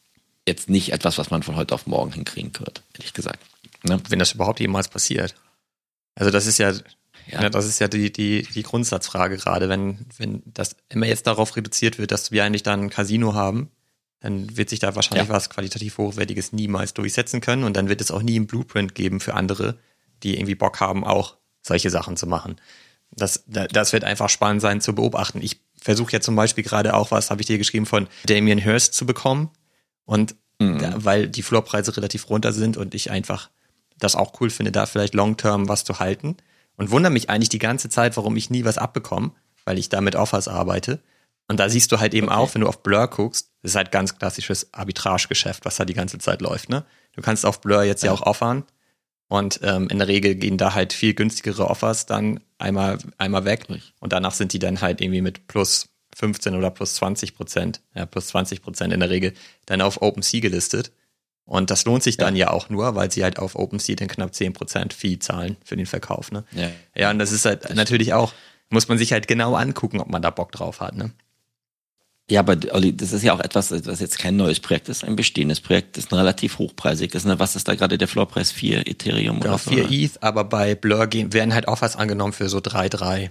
jetzt 0.47 0.69
nicht 0.69 0.91
etwas, 0.91 1.17
was 1.17 1.29
man 1.29 1.43
von 1.43 1.55
heute 1.55 1.75
auf 1.75 1.87
morgen 1.87 2.11
hinkriegen 2.11 2.51
wird, 2.59 2.83
ehrlich 2.93 3.13
gesagt. 3.13 3.39
Ne? 3.83 4.01
Wenn 4.09 4.19
das 4.19 4.33
überhaupt 4.33 4.59
jemals 4.59 4.87
passiert. 4.87 5.35
Also 6.15 6.31
das 6.31 6.47
ist 6.47 6.57
ja, 6.57 6.71
ja. 6.71 7.41
ja 7.41 7.49
das 7.49 7.65
ist 7.65 7.79
ja 7.79 7.87
die, 7.87 8.11
die, 8.11 8.43
die 8.43 8.63
Grundsatzfrage 8.63 9.37
gerade, 9.37 9.69
wenn, 9.69 10.05
wenn 10.17 10.41
das 10.45 10.75
immer 10.89 11.05
jetzt 11.05 11.27
darauf 11.27 11.55
reduziert 11.55 11.97
wird, 11.97 12.11
dass 12.11 12.31
wir 12.31 12.43
eigentlich 12.43 12.63
dann 12.63 12.81
ein 12.81 12.89
Casino 12.89 13.33
haben, 13.33 13.69
dann 14.19 14.57
wird 14.57 14.69
sich 14.69 14.79
da 14.79 14.95
wahrscheinlich 14.95 15.29
ja. 15.29 15.33
was 15.33 15.49
qualitativ 15.49 15.97
Hochwertiges 15.97 16.51
niemals 16.51 16.93
durchsetzen 16.93 17.41
können 17.41 17.63
und 17.63 17.77
dann 17.77 17.87
wird 17.87 18.01
es 18.01 18.11
auch 18.11 18.21
nie 18.21 18.35
einen 18.35 18.47
Blueprint 18.47 18.95
geben 18.95 19.19
für 19.19 19.33
andere, 19.33 19.77
die 20.23 20.35
irgendwie 20.35 20.55
Bock 20.55 20.79
haben, 20.81 21.05
auch 21.05 21.37
solche 21.61 21.89
Sachen 21.89 22.17
zu 22.17 22.27
machen. 22.27 22.59
Das, 23.11 23.43
das 23.47 23.93
wird 23.93 24.03
einfach 24.03 24.29
spannend 24.29 24.61
sein 24.61 24.81
zu 24.81 24.93
beobachten. 24.93 25.41
Ich 25.41 25.61
versuche 25.81 26.11
ja 26.11 26.21
zum 26.21 26.35
Beispiel 26.35 26.63
gerade 26.63 26.93
auch 26.93 27.11
was, 27.11 27.31
habe 27.31 27.41
ich 27.41 27.47
dir 27.47 27.57
geschrieben, 27.57 27.85
von 27.85 28.07
Damien 28.25 28.59
Hirst 28.59 28.93
zu 28.93 29.05
bekommen. 29.05 29.49
Und 30.09 30.35
mhm. 30.57 30.79
da, 30.79 31.05
weil 31.05 31.27
die 31.27 31.43
Floorpreise 31.43 31.95
relativ 31.95 32.31
runter 32.31 32.51
sind 32.51 32.77
und 32.77 32.95
ich 32.95 33.11
einfach 33.11 33.51
das 33.99 34.15
auch 34.15 34.41
cool 34.41 34.49
finde, 34.49 34.71
da 34.71 34.87
vielleicht 34.87 35.13
long-term 35.13 35.69
was 35.69 35.83
zu 35.83 35.99
halten. 35.99 36.35
Und 36.77 36.89
wundere 36.89 37.13
mich 37.13 37.29
eigentlich 37.29 37.49
die 37.49 37.59
ganze 37.59 37.89
Zeit, 37.89 38.17
warum 38.17 38.35
ich 38.35 38.49
nie 38.49 38.65
was 38.65 38.79
abbekomme, 38.79 39.33
weil 39.65 39.77
ich 39.77 39.89
da 39.89 40.01
mit 40.01 40.15
Offers 40.15 40.47
arbeite. 40.47 40.99
Und 41.47 41.59
da 41.59 41.69
siehst 41.69 41.91
du 41.91 41.99
halt 41.99 42.15
eben 42.15 42.29
okay. 42.29 42.37
auch, 42.37 42.55
wenn 42.55 42.61
du 42.61 42.67
auf 42.67 42.81
Blur 42.81 43.05
guckst, 43.07 43.51
das 43.61 43.73
ist 43.73 43.75
halt 43.75 43.91
ganz 43.91 44.17
klassisches 44.17 44.73
Arbitragegeschäft, 44.73 45.63
was 45.63 45.75
da 45.75 45.85
die 45.85 45.93
ganze 45.93 46.17
Zeit 46.17 46.41
läuft. 46.41 46.69
Ne? 46.69 46.85
Du 47.11 47.21
kannst 47.21 47.45
auf 47.45 47.61
Blur 47.61 47.83
jetzt 47.83 48.01
ja, 48.01 48.07
ja 48.07 48.17
auch 48.17 48.23
offern 48.23 48.63
und 49.27 49.59
ähm, 49.61 49.89
in 49.89 49.99
der 49.99 50.07
Regel 50.07 50.33
gehen 50.33 50.57
da 50.57 50.73
halt 50.73 50.91
viel 50.91 51.13
günstigere 51.13 51.69
Offers 51.69 52.07
dann 52.07 52.39
einmal, 52.57 52.97
einmal 53.19 53.45
weg 53.45 53.67
und 53.99 54.11
danach 54.11 54.33
sind 54.33 54.53
die 54.53 54.59
dann 54.59 54.81
halt 54.81 55.01
irgendwie 55.01 55.21
mit 55.21 55.45
plus 55.45 55.89
15 56.19 56.53
oder 56.53 56.69
plus 56.69 56.95
20 56.95 57.33
Prozent, 57.33 57.81
ja, 57.95 58.05
plus 58.05 58.27
20 58.27 58.61
Prozent 58.61 58.93
in 58.93 58.99
der 58.99 59.09
Regel 59.09 59.33
dann 59.65 59.81
auf 59.81 60.01
OpenSea 60.01 60.41
gelistet. 60.41 60.91
Und 61.45 61.71
das 61.71 61.85
lohnt 61.85 62.03
sich 62.03 62.17
dann 62.17 62.35
ja, 62.35 62.47
ja 62.47 62.51
auch 62.51 62.69
nur, 62.69 62.93
weil 62.95 63.09
sie 63.09 63.23
halt 63.23 63.39
auf 63.39 63.55
OpenSea 63.55 63.95
den 63.95 64.09
knapp 64.09 64.31
10% 64.31 64.93
Fee 64.93 65.17
zahlen 65.17 65.55
für 65.63 65.77
den 65.77 65.85
Verkauf. 65.85 66.31
Ne? 66.31 66.43
Ja. 66.51 66.69
ja, 66.93 67.09
und 67.09 67.19
das 67.19 67.31
ist 67.31 67.45
halt 67.45 67.63
das 67.63 67.73
natürlich 67.73 68.13
auch, 68.13 68.33
muss 68.69 68.89
man 68.89 68.97
sich 68.97 69.13
halt 69.13 69.27
genau 69.27 69.55
angucken, 69.55 70.01
ob 70.01 70.09
man 70.09 70.21
da 70.21 70.29
Bock 70.29 70.51
drauf 70.51 70.81
hat. 70.81 70.95
Ne? 70.95 71.11
Ja, 72.29 72.41
aber 72.41 72.57
Olli, 72.73 72.95
das 72.95 73.13
ist 73.13 73.23
ja 73.23 73.33
auch 73.33 73.39
etwas, 73.39 73.71
was 73.71 74.01
jetzt 74.01 74.19
kein 74.19 74.35
neues 74.35 74.59
Projekt 74.59 74.89
ist, 74.89 75.05
ein 75.05 75.15
bestehendes 75.15 75.61
Projekt, 75.61 75.97
das 75.97 76.05
ist 76.05 76.11
ein 76.11 76.19
relativ 76.19 76.59
hochpreisiges. 76.59 77.23
Ne? 77.23 77.39
Was 77.39 77.55
ist 77.55 77.67
da 77.67 77.75
gerade 77.75 77.97
der 77.97 78.09
Floorpreis? 78.09 78.51
4 78.51 78.87
Ethereum 78.87 79.39
genau, 79.39 79.55
oder 79.55 79.57
4 79.57 79.89
ETH, 79.89 80.21
aber 80.21 80.43
bei 80.43 80.75
Blur 80.75 81.07
gehen, 81.07 81.33
werden 81.33 81.53
halt 81.53 81.67
auch 81.69 81.81
was 81.81 81.95
angenommen 81.95 82.33
für 82.33 82.49
so 82.49 82.59
3,3. 82.59 83.29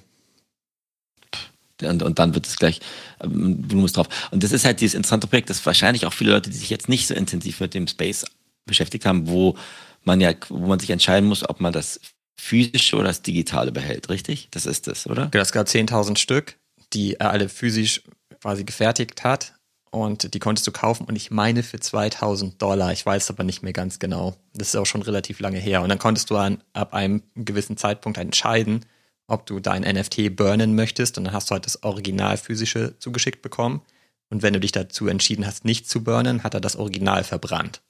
Und, 1.83 2.03
und 2.03 2.18
dann 2.18 2.35
wird 2.35 2.47
es 2.47 2.57
gleich, 2.57 2.81
ähm, 3.20 3.64
musst 3.72 3.97
drauf. 3.97 4.09
Und 4.31 4.43
das 4.43 4.53
ist 4.53 4.64
halt 4.64 4.81
dieses 4.81 4.95
interessante 4.95 5.26
Projekt, 5.26 5.51
das 5.51 5.64
wahrscheinlich 5.64 6.07
auch 6.07 6.12
viele 6.12 6.33
Leute, 6.33 6.51
die 6.51 6.57
sich 6.57 6.70
jetzt 6.70 6.89
nicht 6.89 7.07
so 7.07 7.14
intensiv 7.14 7.61
mit 7.61 7.74
dem 7.74 7.87
Space 7.87 8.24
beschäftigt 8.66 9.07
haben, 9.07 9.29
wo 9.29 9.57
man 10.05 10.20
ja, 10.20 10.33
wo 10.49 10.66
man 10.66 10.81
sich 10.81 10.91
entscheiden 10.91 11.29
muss, 11.29 11.49
ob 11.49 11.61
man 11.61 11.72
das 11.72 12.01
physische 12.39 12.97
oder 12.97 13.09
das 13.09 13.22
digitale 13.22 13.72
behält, 13.72 14.09
richtig? 14.09 14.49
Das 14.53 14.64
ist 14.64 14.87
das, 14.87 15.07
oder? 15.07 15.26
Genau, 15.26 15.43
es 15.43 15.53
gab 15.53 15.66
10.000 15.66 16.18
Stück, 16.18 16.57
die 16.93 17.14
er 17.14 17.31
alle 17.31 17.49
physisch 17.49 18.03
quasi 18.41 18.64
gefertigt 18.64 19.24
hat 19.24 19.55
und 19.91 20.35
die 20.35 20.39
konntest 20.39 20.66
du 20.66 20.72
kaufen 20.72 21.05
und 21.05 21.16
ich 21.16 21.31
meine 21.31 21.62
für 21.62 21.81
2000 21.81 22.61
Dollar, 22.62 22.93
ich 22.93 23.05
weiß 23.05 23.31
aber 23.31 23.43
nicht 23.43 23.62
mehr 23.62 23.72
ganz 23.72 23.99
genau. 23.99 24.37
Das 24.55 24.68
ist 24.68 24.76
auch 24.76 24.87
schon 24.87 25.03
relativ 25.03 25.41
lange 25.41 25.59
her 25.59 25.83
und 25.83 25.89
dann 25.89 25.99
konntest 25.99 26.31
du 26.31 26.37
an, 26.37 26.62
ab 26.72 26.95
einem 26.95 27.22
gewissen 27.35 27.76
Zeitpunkt 27.76 28.18
entscheiden, 28.18 28.85
ob 29.29 29.47
du 29.47 29.61
dein 29.61 29.83
NFT 29.83 30.35
burnen 30.35 30.74
möchtest 30.74 31.16
und 31.16 31.24
dann 31.24 31.33
hast 31.33 31.51
du 31.51 31.53
halt 31.53 31.66
das 31.66 31.85
Original 31.85 32.37
physische 32.37 32.99
zugeschickt 32.99 33.43
bekommen 33.43 33.83
und 34.31 34.43
wenn 34.43 34.55
du 34.55 34.61
dich 34.61 34.72
dazu 34.72 35.07
entschieden 35.07 35.47
hast, 35.47 35.64
nicht 35.64 35.89
zu 35.89 36.03
burnen, 36.03 36.43
hat 36.43 36.55
er 36.55 36.61
das 36.61 36.76
Original 36.76 37.22
verbrannt. 37.24 37.83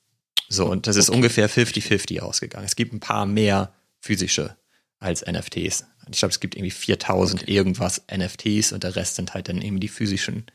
So, 0.49 0.67
und 0.67 0.87
das 0.87 0.97
ist 0.97 1.09
okay. 1.09 1.17
ungefähr 1.17 1.51
50-50 1.51 2.21
ausgegangen. 2.21 2.65
Es 2.65 2.77
gibt 2.77 2.93
ein 2.93 3.01
paar 3.01 3.27
mehr 3.27 3.73
physische 4.01 4.57
als 4.99 5.25
NFTs. 5.25 5.87
Ich 6.11 6.19
glaube, 6.19 6.33
es 6.33 6.41
gibt 6.41 6.55
irgendwie 6.55 6.71
4000 6.71 7.43
okay. 7.43 7.53
irgendwas 7.53 8.03
NFTs 8.11 8.73
und 8.73 8.83
der 8.83 8.97
Rest 8.97 9.17
sind 9.17 9.35
halt 9.35 9.49
dann 9.49 9.61
eben 9.61 9.79
die 9.79 9.89
physischen. 9.89 10.47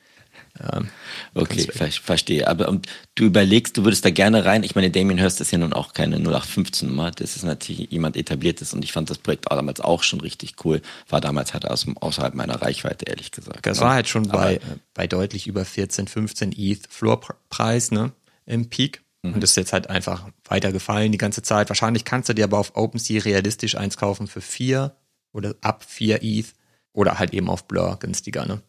Ähm, 0.59 0.89
okay, 1.33 1.67
ver 1.71 1.89
verstehe. 1.91 2.47
Aber 2.47 2.69
und 2.69 2.87
du 3.15 3.23
überlegst, 3.25 3.75
du 3.75 3.83
würdest 3.83 4.05
da 4.05 4.11
gerne 4.11 4.45
rein. 4.45 4.63
Ich 4.63 4.75
meine, 4.75 4.91
Damien 4.91 5.17
Hirst 5.17 5.41
ist 5.41 5.51
ja 5.51 5.57
nun 5.57 5.73
auch 5.73 5.93
keine 5.93 6.17
0815 6.17 6.89
Nummer. 6.89 7.09
Das 7.09 7.35
ist 7.35 7.43
natürlich 7.43 7.91
jemand 7.91 8.15
etabliertes 8.15 8.73
und 8.73 8.83
ich 8.83 8.91
fand 8.91 9.09
das 9.09 9.17
Projekt 9.17 9.49
auch 9.49 9.55
damals 9.55 9.81
auch 9.81 10.03
schon 10.03 10.21
richtig 10.21 10.55
cool. 10.63 10.81
War 11.09 11.21
damals 11.21 11.53
halt 11.53 11.65
aus, 11.65 11.87
außerhalb 11.99 12.35
meiner 12.35 12.61
Reichweite, 12.61 13.05
ehrlich 13.05 13.31
gesagt. 13.31 13.65
Das 13.65 13.79
ne? 13.79 13.85
war 13.85 13.93
halt 13.95 14.07
schon 14.07 14.27
bei, 14.27 14.59
bei 14.93 15.07
deutlich 15.07 15.47
über 15.47 15.65
14, 15.65 16.07
15 16.07 16.53
ETH 16.55 16.87
Floorpreis, 16.87 17.91
ne? 17.91 18.11
Im 18.45 18.69
Peak. 18.69 19.01
Mhm. 19.23 19.33
Und 19.33 19.41
das 19.41 19.51
ist 19.51 19.55
jetzt 19.55 19.73
halt 19.73 19.89
einfach 19.89 20.29
weiter 20.45 20.71
gefallen 20.71 21.11
die 21.11 21.17
ganze 21.17 21.41
Zeit. 21.41 21.69
Wahrscheinlich 21.69 22.05
kannst 22.05 22.29
du 22.29 22.33
dir 22.33 22.43
aber 22.43 22.59
auf 22.59 22.75
OpenSea 22.75 23.23
realistisch 23.23 23.75
eins 23.75 23.97
kaufen 23.97 24.27
für 24.27 24.41
vier 24.41 24.95
oder 25.31 25.55
ab 25.61 25.83
vier 25.87 26.21
ETH 26.21 26.53
oder 26.91 27.17
halt 27.17 27.33
eben 27.33 27.49
auf 27.49 27.67
Blur 27.67 27.97
günstiger, 27.99 28.45
ne? 28.45 28.61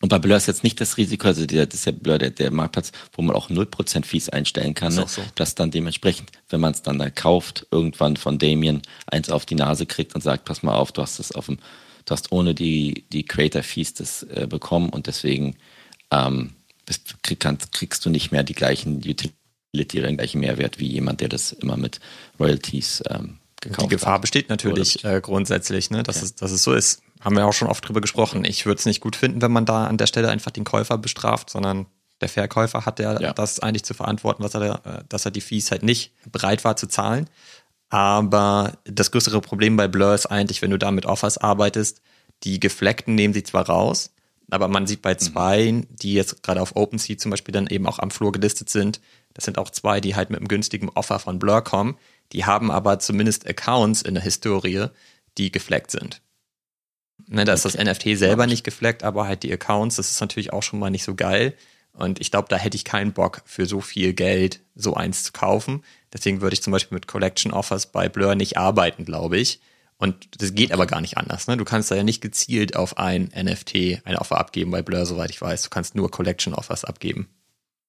Und 0.00 0.10
bei 0.10 0.18
Blur 0.18 0.36
ist 0.36 0.46
jetzt 0.46 0.62
nicht 0.62 0.80
das 0.80 0.96
Risiko, 0.96 1.26
also 1.26 1.44
der, 1.44 1.66
das 1.66 1.80
ist 1.80 1.86
ja 1.86 1.92
Blur 1.92 2.18
der, 2.18 2.30
der 2.30 2.52
Marktplatz, 2.52 2.92
wo 3.12 3.22
man 3.22 3.34
auch 3.34 3.50
0% 3.50 4.04
Fees 4.04 4.28
einstellen 4.28 4.74
kann, 4.74 4.94
ne? 4.94 5.06
so. 5.08 5.22
dass 5.34 5.56
dann 5.56 5.72
dementsprechend, 5.72 6.30
wenn 6.50 6.60
man 6.60 6.72
es 6.72 6.82
dann 6.82 6.98
da 6.98 7.10
kauft, 7.10 7.66
irgendwann 7.72 8.16
von 8.16 8.38
Damien 8.38 8.82
eins 9.06 9.28
auf 9.28 9.44
die 9.44 9.56
Nase 9.56 9.86
kriegt 9.86 10.14
und 10.14 10.20
sagt, 10.20 10.44
pass 10.44 10.62
mal 10.62 10.74
auf, 10.74 10.92
du 10.92 11.02
hast 11.02 11.18
das 11.18 11.32
auf 11.32 11.46
dem, 11.46 11.58
du 12.04 12.12
hast 12.12 12.30
ohne 12.30 12.54
die, 12.54 13.06
die 13.12 13.24
Creator 13.24 13.64
Fees 13.64 13.94
das 13.94 14.22
äh, 14.22 14.46
bekommen 14.48 14.90
und 14.90 15.08
deswegen 15.08 15.56
ähm, 16.12 16.54
bist, 16.86 17.20
krieg, 17.24 17.40
kannst, 17.40 17.72
kriegst 17.72 18.06
du 18.06 18.10
nicht 18.10 18.30
mehr 18.30 18.44
die 18.44 18.54
gleichen 18.54 18.98
Utility 18.98 19.98
oder 19.98 20.06
den 20.06 20.16
gleichen 20.16 20.40
Mehrwert 20.40 20.78
wie 20.78 20.86
jemand, 20.86 21.20
der 21.20 21.28
das 21.28 21.50
immer 21.50 21.76
mit 21.76 21.98
Royalties 22.38 23.02
ähm, 23.10 23.38
gekauft 23.60 23.78
hat. 23.78 23.84
Die 23.84 23.94
Gefahr 23.96 24.20
besteht 24.20 24.48
natürlich 24.48 25.04
äh, 25.04 25.20
grundsätzlich, 25.20 25.90
ne, 25.90 26.04
dass, 26.04 26.18
ja. 26.18 26.22
es, 26.22 26.34
dass 26.36 26.52
es 26.52 26.62
so 26.62 26.72
ist 26.72 27.02
haben 27.20 27.36
wir 27.36 27.46
auch 27.46 27.52
schon 27.52 27.68
oft 27.68 27.86
drüber 27.86 28.00
gesprochen. 28.00 28.44
Ich 28.44 28.66
würde 28.66 28.78
es 28.78 28.86
nicht 28.86 29.00
gut 29.00 29.16
finden, 29.16 29.42
wenn 29.42 29.52
man 29.52 29.66
da 29.66 29.86
an 29.86 29.98
der 29.98 30.06
Stelle 30.06 30.28
einfach 30.28 30.50
den 30.50 30.64
Käufer 30.64 30.98
bestraft, 30.98 31.50
sondern 31.50 31.86
der 32.20 32.28
Verkäufer 32.28 32.84
hat 32.84 32.98
ja, 32.98 33.20
ja. 33.20 33.32
das 33.32 33.60
eigentlich 33.60 33.84
zu 33.84 33.94
verantworten, 33.94 34.42
was 34.42 34.54
er, 34.54 34.84
äh, 34.84 35.04
dass 35.08 35.24
er 35.24 35.30
die 35.30 35.40
Fees 35.40 35.70
halt 35.70 35.82
nicht 35.82 36.12
bereit 36.30 36.64
war 36.64 36.76
zu 36.76 36.86
zahlen. 36.86 37.28
Aber 37.90 38.78
das 38.84 39.10
größere 39.10 39.40
Problem 39.40 39.76
bei 39.76 39.88
Blur 39.88 40.14
ist 40.14 40.26
eigentlich, 40.26 40.60
wenn 40.62 40.70
du 40.70 40.78
da 40.78 40.90
mit 40.90 41.06
Offers 41.06 41.38
arbeitest, 41.38 42.02
die 42.42 42.60
Gefleckten 42.60 43.14
nehmen 43.14 43.34
sie 43.34 43.42
zwar 43.42 43.68
raus, 43.68 44.12
aber 44.50 44.68
man 44.68 44.86
sieht 44.86 45.02
bei 45.02 45.14
mhm. 45.14 45.18
zwei, 45.18 45.86
die 45.90 46.14
jetzt 46.14 46.42
gerade 46.42 46.60
auf 46.60 46.76
OpenSea 46.76 47.18
zum 47.18 47.30
Beispiel 47.30 47.52
dann 47.52 47.66
eben 47.66 47.86
auch 47.86 47.98
am 47.98 48.10
Flur 48.10 48.32
gelistet 48.32 48.68
sind, 48.68 49.00
das 49.34 49.44
sind 49.44 49.58
auch 49.58 49.70
zwei, 49.70 50.00
die 50.00 50.16
halt 50.16 50.30
mit 50.30 50.38
einem 50.38 50.48
günstigen 50.48 50.88
Offer 50.90 51.18
von 51.18 51.38
Blur 51.38 51.62
kommen, 51.62 51.96
die 52.32 52.44
haben 52.44 52.70
aber 52.70 52.98
zumindest 52.98 53.48
Accounts 53.48 54.02
in 54.02 54.14
der 54.14 54.22
Historie, 54.22 54.86
die 55.38 55.52
gefleckt 55.52 55.90
sind. 55.90 56.20
Ne, 57.26 57.44
da 57.44 57.52
ist 57.52 57.66
okay. 57.66 57.84
das 57.84 57.86
NFT 57.86 58.18
selber 58.18 58.46
nicht 58.46 58.64
gefleckt, 58.64 59.02
aber 59.02 59.26
halt 59.26 59.42
die 59.42 59.52
Accounts, 59.52 59.96
das 59.96 60.10
ist 60.10 60.20
natürlich 60.20 60.52
auch 60.52 60.62
schon 60.62 60.78
mal 60.78 60.90
nicht 60.90 61.04
so 61.04 61.14
geil. 61.14 61.54
Und 61.92 62.20
ich 62.20 62.30
glaube, 62.30 62.48
da 62.48 62.56
hätte 62.56 62.76
ich 62.76 62.84
keinen 62.84 63.12
Bock 63.12 63.42
für 63.44 63.66
so 63.66 63.80
viel 63.80 64.12
Geld 64.12 64.60
so 64.76 64.94
eins 64.94 65.24
zu 65.24 65.32
kaufen. 65.32 65.82
Deswegen 66.12 66.40
würde 66.40 66.54
ich 66.54 66.62
zum 66.62 66.72
Beispiel 66.72 66.94
mit 66.94 67.08
Collection 67.08 67.52
Offers 67.52 67.90
bei 67.90 68.08
Blur 68.08 68.34
nicht 68.36 68.56
arbeiten, 68.56 69.04
glaube 69.04 69.36
ich. 69.38 69.60
Und 69.98 70.40
das 70.40 70.54
geht 70.54 70.70
aber 70.70 70.86
gar 70.86 71.00
nicht 71.00 71.18
anders. 71.18 71.48
Ne? 71.48 71.56
Du 71.56 71.64
kannst 71.64 71.90
da 71.90 71.96
ja 71.96 72.04
nicht 72.04 72.20
gezielt 72.20 72.76
auf 72.76 72.98
ein 72.98 73.32
NFT 73.34 74.02
ein 74.04 74.16
Offer 74.16 74.38
abgeben 74.38 74.70
bei 74.70 74.80
Blur, 74.80 75.04
soweit 75.06 75.30
ich 75.30 75.40
weiß. 75.42 75.62
Du 75.64 75.70
kannst 75.70 75.96
nur 75.96 76.08
Collection 76.08 76.54
Offers 76.54 76.84
abgeben. 76.84 77.28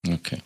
Okay. 0.08 0.40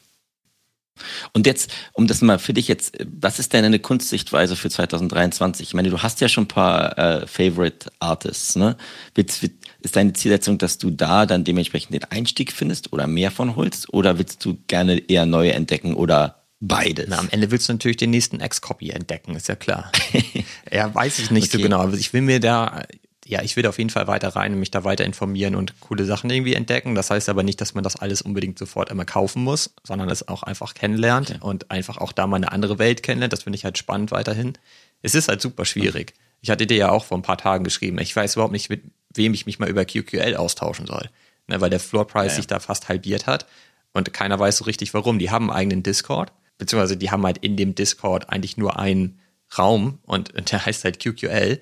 Und 1.34 1.48
jetzt, 1.48 1.72
um 1.94 2.08
das 2.08 2.22
mal 2.22 2.40
für 2.40 2.54
dich 2.54 2.68
jetzt, 2.68 2.98
was 3.06 3.40
ist 3.40 3.54
denn 3.54 3.66
eine 3.66 3.80
Kunstsichtweise 3.80 4.56
für 4.56 4.70
2023? 4.70 5.68
Ich 5.68 5.74
meine, 5.74 5.90
du 5.90 6.00
hast 6.00 6.22
ja 6.22 6.28
schon 6.28 6.46
ein 6.46 6.48
paar 6.48 6.98
äh, 6.98 7.28
Favorite 7.28 7.92
Artists, 8.00 8.56
ne? 8.56 8.78
Ist 9.16 9.96
deine 9.96 10.14
Zielsetzung, 10.14 10.58
dass 10.58 10.78
du 10.78 10.92
da 10.92 11.26
dann 11.26 11.44
dementsprechend 11.44 11.94
den 11.94 12.06
Einstieg 12.06 12.52
findest 12.52 12.94
oder 12.94 13.08
mehr 13.08 13.32
von 13.32 13.56
holst? 13.56 13.94
Oder 13.94 14.18
willst 14.18 14.44
du 14.46 14.58
gerne 14.68 14.98
eher 14.98 15.26
neue 15.26 15.54
entdecken 15.54 15.96
oder 15.96 16.44
beides? 16.60 17.08
Na, 17.10 17.18
am 17.18 17.30
Ende 17.30 17.52
willst 17.52 17.68
du 17.68 17.74
natürlich 17.74 17.98
den 17.98 18.12
nächsten 18.12 18.40
Ex-Copy 18.40 18.92
entdecken, 18.92 19.36
ist 19.36 19.50
ja 19.50 19.56
klar. 19.56 19.92
ja, 20.72 20.94
weiß 20.94 21.20
ich 21.20 21.32
nicht 21.32 21.50
okay. 21.50 21.58
so 21.58 21.64
genau. 21.64 21.80
Aber 21.80 21.96
ich 21.96 22.14
will 22.14 22.22
mir 22.22 22.40
da 22.40 22.84
ja, 23.26 23.42
ich 23.42 23.56
will 23.56 23.66
auf 23.68 23.78
jeden 23.78 23.90
Fall 23.90 24.08
weiter 24.08 24.30
rein 24.30 24.54
und 24.54 24.60
mich 24.60 24.72
da 24.72 24.84
weiter 24.84 25.06
informieren 25.06 25.56
und 25.56 25.80
coole 25.80 26.06
Sachen 26.06 26.30
irgendwie 26.30 26.56
entdecken. 26.56 26.96
Das 26.96 27.10
heißt 27.10 27.30
aber 27.30 27.44
nicht, 27.44 27.62
dass 27.62 27.74
man 27.74 27.84
das 27.84 27.96
alles 27.96 28.22
unbedingt 28.22 28.60
sofort 28.60 28.90
immer 28.90 29.06
kaufen 29.06 29.44
muss, 29.44 29.74
sondern 29.84 30.10
es 30.10 30.28
auch 30.28 30.44
einfach 30.44 30.74
kennenlernt 30.74 31.32
okay. 31.32 31.40
und 31.42 31.72
einfach 31.72 31.98
auch 31.98 32.12
da 32.12 32.28
mal 32.28 32.38
eine 32.38 32.52
andere 32.52 32.80
Welt 32.80 33.04
kennenlernt. 33.04 33.34
Das 33.34 33.44
finde 33.44 33.58
ich 33.58 33.66
halt 33.66 33.78
spannend 33.78 34.12
weiterhin. 34.12 34.54
Es 35.02 35.16
ist 35.16 35.28
halt 35.28 35.42
super 35.42 35.66
schwierig. 35.66 36.14
Ich 36.42 36.50
hatte 36.50 36.68
dir 36.68 36.78
ja 36.78 36.90
auch 36.90 37.06
vor 37.06 37.18
ein 37.18 37.22
paar 37.24 37.38
Tagen 37.38 37.64
geschrieben, 37.64 37.98
ich 38.00 38.16
weiß 38.16 38.36
überhaupt 38.36 38.52
nicht, 38.52 38.70
mit 38.70 38.84
wem 39.14 39.34
ich 39.34 39.46
mich 39.46 39.60
mal 39.60 39.70
über 39.70 39.86
QQL 39.86 40.36
austauschen 40.36 40.86
soll. 40.86 41.10
Ne, 41.48 41.60
weil 41.60 41.70
der 41.70 41.80
Floor 41.80 42.08
Price 42.08 42.34
ja. 42.34 42.36
sich 42.38 42.48
da 42.48 42.60
fast 42.60 42.88
halbiert 42.88 43.28
hat 43.28 43.46
und 43.92 44.14
keiner 44.14 44.40
weiß 44.40 44.58
so 44.58 44.64
richtig 44.66 44.94
warum. 44.94 45.20
Die 45.20 45.30
haben 45.30 45.50
einen 45.50 45.58
eigenen 45.58 45.84
Discord, 45.84 46.32
beziehungsweise 46.58 46.98
die 46.98 47.12
haben 47.12 47.26
halt 47.26 47.38
in 47.40 47.58
dem 47.58 47.76
Discord 47.76 48.30
eigentlich 48.30 48.58
nur 48.58 48.80
einen 48.80 49.20
Raum 49.58 50.00
und 50.04 50.34
der 50.52 50.66
heißt 50.66 50.84
halt 50.84 51.00
QQL 51.00 51.60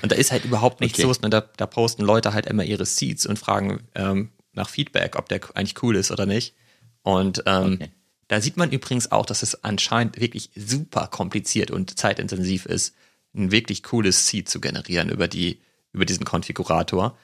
und 0.00 0.12
da 0.12 0.16
ist 0.16 0.32
halt 0.32 0.44
überhaupt 0.44 0.80
nichts 0.80 0.98
okay. 0.98 1.06
los. 1.06 1.20
Ne? 1.20 1.30
Da, 1.30 1.40
da 1.56 1.66
posten 1.66 2.02
Leute 2.02 2.32
halt 2.32 2.46
immer 2.46 2.64
ihre 2.64 2.86
Seeds 2.86 3.26
und 3.26 3.38
fragen 3.38 3.80
ähm, 3.94 4.30
nach 4.52 4.68
Feedback, 4.68 5.16
ob 5.16 5.28
der 5.28 5.40
eigentlich 5.54 5.82
cool 5.82 5.96
ist 5.96 6.10
oder 6.10 6.26
nicht. 6.26 6.54
Und 7.02 7.42
ähm, 7.46 7.74
okay. 7.74 7.90
da 8.28 8.40
sieht 8.40 8.56
man 8.56 8.70
übrigens 8.70 9.12
auch, 9.12 9.26
dass 9.26 9.42
es 9.42 9.64
anscheinend 9.64 10.20
wirklich 10.20 10.50
super 10.56 11.08
kompliziert 11.08 11.70
und 11.70 11.98
zeitintensiv 11.98 12.66
ist, 12.66 12.94
ein 13.34 13.50
wirklich 13.50 13.82
cooles 13.82 14.26
Seed 14.26 14.48
zu 14.48 14.60
generieren 14.60 15.08
über 15.08 15.28
die 15.28 15.58
über 15.92 16.04
diesen 16.06 16.24
Konfigurator. 16.24 17.18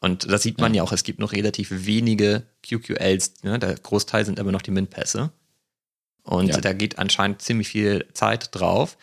Und 0.00 0.30
da 0.30 0.38
sieht 0.38 0.58
man 0.58 0.74
ja, 0.74 0.78
ja 0.78 0.82
auch, 0.84 0.92
es 0.92 1.02
gibt 1.02 1.18
noch 1.18 1.32
relativ 1.32 1.68
wenige 1.70 2.44
QQLs. 2.62 3.42
Ne? 3.42 3.58
Der 3.58 3.74
Großteil 3.74 4.24
sind 4.24 4.38
immer 4.38 4.52
noch 4.52 4.62
die 4.62 4.70
Min-Pässe. 4.70 5.32
Und 6.22 6.48
ja. 6.48 6.60
da 6.60 6.72
geht 6.72 6.98
anscheinend 6.98 7.42
ziemlich 7.42 7.68
viel 7.68 8.06
Zeit 8.12 8.50
drauf. 8.52 8.96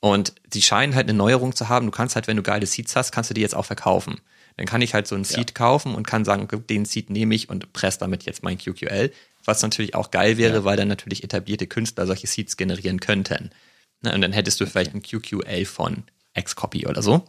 Und 0.00 0.34
die 0.46 0.62
scheinen 0.62 0.94
halt 0.94 1.08
eine 1.08 1.16
Neuerung 1.16 1.54
zu 1.54 1.68
haben. 1.68 1.86
Du 1.86 1.92
kannst 1.92 2.14
halt, 2.14 2.26
wenn 2.26 2.36
du 2.36 2.42
geile 2.42 2.66
Seeds 2.66 2.96
hast, 2.96 3.12
kannst 3.12 3.30
du 3.30 3.34
die 3.34 3.42
jetzt 3.42 3.54
auch 3.54 3.66
verkaufen. 3.66 4.20
Dann 4.56 4.66
kann 4.66 4.82
ich 4.82 4.94
halt 4.94 5.06
so 5.06 5.14
ein 5.14 5.24
Seed 5.24 5.50
ja. 5.50 5.54
kaufen 5.54 5.94
und 5.94 6.06
kann 6.06 6.24
sagen, 6.24 6.48
den 6.68 6.84
Seed 6.84 7.10
nehme 7.10 7.34
ich 7.34 7.48
und 7.48 7.72
presse 7.72 7.98
damit 7.98 8.24
jetzt 8.24 8.42
mein 8.42 8.58
QQL. 8.58 9.12
Was 9.44 9.62
natürlich 9.62 9.94
auch 9.94 10.10
geil 10.10 10.36
wäre, 10.38 10.56
ja. 10.56 10.64
weil 10.64 10.76
dann 10.76 10.88
natürlich 10.88 11.24
etablierte 11.24 11.66
Künstler 11.66 12.06
solche 12.06 12.26
Seeds 12.26 12.56
generieren 12.56 13.00
könnten. 13.00 13.50
Ne, 14.02 14.14
und 14.14 14.20
dann 14.22 14.32
hättest 14.32 14.60
du 14.60 14.66
vielleicht 14.66 14.94
ein 14.94 15.02
QQL 15.02 15.64
von 15.64 16.04
Xcopy 16.38 16.86
oder 16.86 17.02
so. 17.02 17.24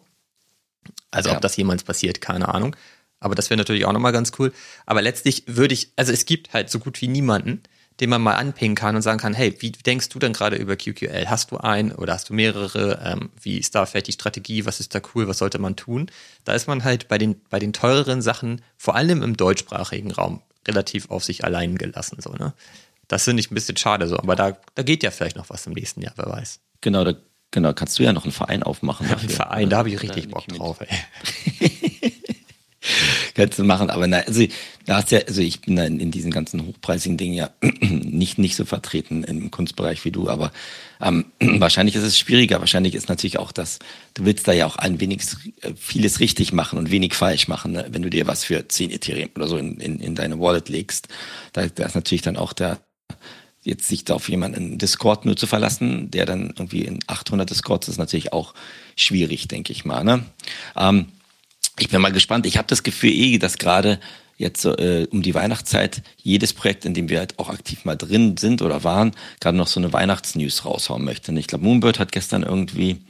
Also 1.10 1.30
ja. 1.30 1.36
ob 1.36 1.42
das 1.42 1.56
jemals 1.58 1.84
passiert, 1.84 2.22
keine 2.22 2.50
Ahnung. 2.50 2.76
Aber 3.20 3.36
das 3.36 3.50
wäre 3.50 3.58
natürlich 3.58 3.86
auch 3.86 3.94
nochmal 3.94 4.14
ganz 4.14 4.32
cool. 4.40 4.52
Aber 4.86 5.02
letztlich 5.02 5.44
würde 5.46 5.74
ich, 5.74 5.92
also 5.96 6.12
es 6.12 6.26
gibt 6.26 6.54
halt 6.54 6.70
so 6.70 6.80
gut 6.80 7.02
wie 7.02 7.08
niemanden, 7.08 7.62
den 8.00 8.10
man 8.10 8.22
mal 8.22 8.36
anpingen 8.36 8.76
kann 8.76 8.96
und 8.96 9.02
sagen 9.02 9.20
kann, 9.20 9.34
hey, 9.34 9.56
wie 9.60 9.72
denkst 9.72 10.10
du 10.10 10.20
denn 10.20 10.34
gerade 10.34 10.56
über 10.56 10.76
QQL? 10.76 11.28
Hast 11.28 11.52
du 11.52 11.58
einen 11.58 11.92
oder 11.92 12.14
hast 12.14 12.30
du 12.30 12.34
mehrere? 12.34 13.00
Ähm, 13.04 13.30
wie 13.42 13.58
ist 13.58 13.76
da 13.76 13.86
vielleicht 13.86 14.08
die 14.08 14.14
Strategie? 14.14 14.66
Was 14.66 14.80
ist 14.80 14.96
da 14.96 15.02
cool? 15.14 15.28
Was 15.28 15.38
sollte 15.38 15.60
man 15.60 15.76
tun? 15.76 16.10
Da 16.44 16.54
ist 16.54 16.68
man 16.68 16.84
halt 16.84 17.08
bei 17.08 17.18
den, 17.18 17.42
bei 17.50 17.60
den 17.60 17.74
teureren 17.74 18.22
Sachen, 18.22 18.62
vor 18.78 18.96
allem 18.96 19.22
im 19.22 19.38
deutschsprachigen 19.38 20.12
Raum, 20.12 20.42
relativ 20.68 21.12
auf 21.12 21.24
sich 21.24 21.44
allein 21.44 21.78
gelassen. 21.78 22.18
So, 22.22 22.32
ne? 22.34 22.54
Das 23.08 23.26
finde 23.26 23.42
ich 23.42 23.52
ein 23.52 23.56
bisschen 23.56 23.78
schade 23.78 24.08
so, 24.08 24.18
aber 24.18 24.36
da, 24.36 24.58
da 24.74 24.84
geht 24.84 25.04
ja 25.04 25.12
vielleicht 25.12 25.36
noch 25.36 25.50
was 25.50 25.68
im 25.68 25.74
nächsten 25.74 26.02
Jahr, 26.02 26.14
wer 26.16 26.28
weiß. 26.28 26.60
Genau, 26.80 27.04
da 27.04 27.14
genau, 27.52 27.74
kannst 27.74 28.00
du 28.00 28.04
ja 28.04 28.14
noch 28.14 28.24
einen 28.24 28.32
Verein 28.32 28.64
aufmachen. 28.64 29.08
Ja, 29.10 29.18
einen 29.18 29.30
Verein, 29.30 29.70
da 29.70 29.78
habe 29.78 29.90
ich 29.90 30.02
richtig 30.02 30.30
Bock 30.30 30.48
drauf, 30.48 30.80
ey. 30.80 30.88
du 33.48 33.64
machen, 33.64 33.90
aber 33.90 34.08
na, 34.08 34.20
also, 34.20 34.46
da 34.86 34.98
hast 34.98 35.12
ja, 35.12 35.20
also 35.28 35.42
ich 35.42 35.62
bin 35.62 35.76
da 35.76 35.84
in, 35.84 36.00
in 36.00 36.12
diesen 36.12 36.32
ganzen 36.32 36.66
hochpreisigen 36.66 37.18
Dingen 37.18 37.34
ja 37.34 37.50
nicht, 37.62 38.38
nicht 38.38 38.56
so 38.56 38.66
vertreten 38.66 39.24
im 39.24 39.52
Kunstbereich 39.52 40.04
wie 40.06 40.12
du, 40.12 40.30
aber 40.30 40.52
ähm, 41.02 41.26
wahrscheinlich 41.40 41.96
ist 41.96 42.04
es 42.04 42.18
schwieriger. 42.18 42.60
Wahrscheinlich 42.60 42.96
ist 42.96 43.10
natürlich 43.10 43.40
auch 43.40 43.52
das, 43.52 43.80
du 44.14 44.26
willst 44.26 44.48
da 44.48 44.54
ja 44.54 44.66
auch 44.66 44.76
ein 44.78 45.00
wenig 45.00 45.22
äh, 45.62 45.74
vieles 45.76 46.20
richtig 46.20 46.54
machen 46.54 46.80
und 46.80 46.92
wenig 46.92 47.14
falsch 47.14 47.48
machen, 47.48 47.74
ne? 47.74 47.88
wenn 47.92 48.02
du 48.02 48.10
dir 48.10 48.28
was 48.28 48.44
für 48.44 48.68
10 48.68 48.92
Ethereum 48.92 49.30
oder 49.36 49.48
so 49.48 49.58
in, 49.58 49.80
in, 49.80 50.00
in 50.00 50.16
deine 50.16 50.40
Wallet 50.40 50.70
legst. 50.70 51.08
Da, 51.54 51.68
da 51.68 51.86
ist 51.86 51.96
natürlich 51.96 52.22
dann 52.22 52.38
auch 52.38 52.54
der, 52.54 52.80
jetzt 53.64 53.88
sich 53.88 54.06
da 54.06 54.16
auf 54.16 54.30
jemanden 54.30 54.72
in 54.72 54.78
Discord 54.78 55.26
nur 55.26 55.38
zu 55.38 55.48
verlassen, 55.48 56.10
der 56.10 56.26
dann 56.26 56.54
irgendwie 56.58 56.82
in 56.82 57.00
800 57.08 57.50
Discords 57.50 57.88
ist 57.88 57.98
natürlich 57.98 58.34
auch 58.34 58.54
schwierig, 58.96 59.48
denke 59.48 59.72
ich 59.72 59.86
mal. 59.86 60.04
Ne? 60.04 60.24
Ähm, 60.76 61.08
ich 61.80 61.90
bin 61.90 62.02
mal 62.02 62.12
gespannt. 62.12 62.46
Ich 62.46 62.58
habe 62.58 62.68
das 62.68 62.84
Gefühl 62.84 63.12
eh, 63.12 63.38
dass 63.38 63.58
gerade 63.58 64.00
jetzt 64.38 64.66
äh, 64.66 65.08
um 65.12 65.22
die 65.22 65.34
Weihnachtszeit 65.34 66.02
jedes 66.18 66.54
Projekt, 66.54 66.86
in 66.86 66.94
dem 66.94 67.10
wir 67.10 67.20
halt 67.20 67.40
auch 67.40 67.50
aktiv 67.50 67.86
mal 67.86 67.96
drin 67.96 68.38
sind 68.38 68.62
oder 68.62 68.84
waren, 68.84 69.12
gerade 69.40 69.58
noch 69.58 69.68
so 69.68 69.80
eine 69.80 69.94
Weihnachtsnews 69.94 70.66
raushauen 70.66 71.06
möchte. 71.06 71.32
Und 71.32 71.38
ich 71.38 71.48
glaube, 71.48 71.64
Moonbird 71.64 72.00
hat 72.00 72.12
gestern 72.12 72.44
irgendwie 72.44 73.02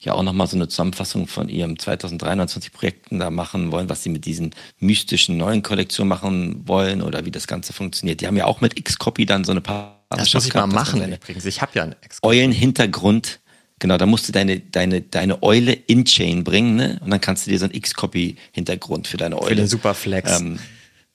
ja 0.00 0.14
auch 0.14 0.22
nochmal 0.22 0.46
so 0.46 0.56
eine 0.56 0.68
Zusammenfassung 0.68 1.26
von 1.26 1.48
ihrem 1.48 1.78
2023 1.78 2.72
Projekten 2.72 3.18
da 3.18 3.30
machen 3.30 3.72
wollen, 3.72 3.88
was 3.88 4.02
sie 4.02 4.10
mit 4.10 4.24
diesen 4.24 4.54
mystischen 4.78 5.36
neuen 5.36 5.62
Kollektionen 5.62 6.08
machen 6.08 6.66
wollen 6.66 7.02
oder 7.02 7.24
wie 7.24 7.32
das 7.32 7.46
Ganze 7.46 7.72
funktioniert. 7.72 8.20
Die 8.20 8.26
haben 8.26 8.36
ja 8.36 8.46
auch 8.46 8.60
mit 8.60 8.82
Xcopy 8.82 9.26
dann 9.26 9.44
so 9.44 9.50
eine 9.50 9.60
paar. 9.60 9.98
Das 10.10 10.32
muss 10.32 10.46
ich 10.46 10.54
mal 10.54 10.66
machen 10.66 11.12
übrigens. 11.12 11.44
Ich 11.44 11.60
habe 11.60 11.72
ja 11.74 11.82
einen 11.82 11.96
Xcopy. 12.00 12.36
Eulen-Hintergrund 12.36 13.40
Genau, 13.78 13.96
da 13.96 14.06
musst 14.06 14.28
du 14.28 14.32
deine, 14.32 14.60
deine, 14.60 15.02
deine 15.02 15.42
Eule 15.42 15.72
in-Chain 15.72 16.44
bringen, 16.44 16.76
ne? 16.76 17.00
Und 17.02 17.10
dann 17.10 17.20
kannst 17.20 17.46
du 17.46 17.50
dir 17.50 17.58
so 17.58 17.64
einen 17.64 17.74
X-Copy-Hintergrund 17.74 19.06
für 19.06 19.16
deine 19.16 19.36
Eule. 19.40 19.48
Für 19.48 19.56
den 19.56 19.68
Superflex. 19.68 20.40
Ähm, 20.40 20.58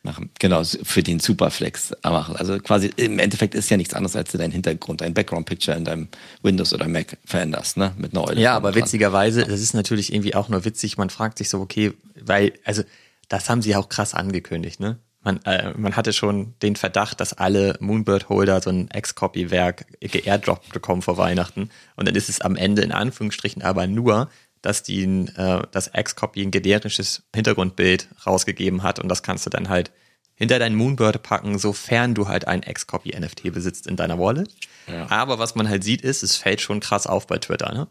machen. 0.04 0.30
Genau, 0.40 0.64
für 0.64 1.04
den 1.04 1.20
Superflex 1.20 1.94
machen. 2.04 2.36
Also 2.36 2.60
quasi 2.60 2.92
im 2.96 3.20
Endeffekt 3.20 3.56
ist 3.56 3.70
ja 3.70 3.78
nichts 3.78 3.94
anderes, 3.94 4.16
als 4.16 4.32
du 4.32 4.38
deinen 4.38 4.52
Hintergrund, 4.52 5.02
dein 5.02 5.14
Background-Picture 5.14 5.76
in 5.76 5.86
deinem 5.86 6.08
Windows 6.42 6.74
oder 6.74 6.88
Mac 6.88 7.18
veränderst, 7.26 7.78
ne? 7.78 7.94
Mit 7.98 8.14
einer 8.14 8.28
Eule. 8.28 8.42
Ja, 8.42 8.56
aber 8.56 8.72
dran. 8.72 8.84
witzigerweise, 8.84 9.46
das 9.46 9.62
ist 9.62 9.74
natürlich 9.74 10.14
irgendwie 10.14 10.36
auch 10.36 10.50
nur 10.50 10.66
witzig, 10.66 10.98
man 10.98 11.10
fragt 11.10 11.38
sich 11.38 11.50
so, 11.50 11.60
okay, 11.60 11.94
weil, 12.20 12.54
also 12.64 12.84
das 13.30 13.50
haben 13.50 13.62
sie 13.62 13.76
auch 13.76 13.90
krass 13.90 14.14
angekündigt, 14.14 14.80
ne? 14.80 15.00
Man, 15.24 15.42
äh, 15.46 15.74
man 15.78 15.96
hatte 15.96 16.14
schon 16.14 16.54
den 16.62 16.76
Verdacht, 16.76 17.20
dass 17.20 17.34
alle 17.34 17.78
Moonbird-Holder 17.80 18.62
so 18.62 18.70
ein 18.70 18.90
X-Copy-Werk 18.94 19.86
geairdroppt 20.00 20.74
bekommen 20.74 21.02
vor 21.02 21.18
Weihnachten. 21.18 21.70
Und 21.96 22.08
dann 22.08 22.16
ist 22.16 22.30
es 22.30 22.42
am 22.42 22.56
Ende 22.56 22.82
in 22.82 22.92
Anführungsstrichen 22.92 23.62
aber 23.62 23.88
nur, 23.88 24.30
dass 24.62 24.84
die 24.84 25.04
äh, 25.04 25.62
das 25.72 25.92
X-Copy 25.94 26.42
ein 26.42 26.52
generisches 26.52 27.24
Hintergrundbild 27.36 28.08
rausgegeben 28.26 28.84
hat 28.84 29.00
und 29.00 29.10
das 29.10 29.24
kannst 29.24 29.46
du 29.46 29.50
dann 29.50 29.70
halt 29.70 29.92
hinter 30.36 30.58
deinen 30.58 30.76
Moonbird 30.76 31.22
packen, 31.22 31.60
sofern 31.60 32.16
du 32.16 32.28
halt 32.28 32.48
ein 32.48 32.64
X-Copy 32.64 33.18
NFT 33.18 33.54
besitzt 33.54 33.88
in 33.88 33.96
deiner 33.96 34.18
Wallet. 34.18 34.50
Ja. 34.88 35.10
Aber 35.12 35.38
was 35.38 35.56
man 35.56 35.70
halt 35.70 35.84
sieht 35.84 36.02
ist, 36.02 36.24
es 36.24 36.38
fällt 36.38 36.62
schon 36.62 36.80
krass 36.80 37.08
auf 37.08 37.28
bei 37.28 37.38
Twitter. 37.38 37.72
Ne? 37.74 37.88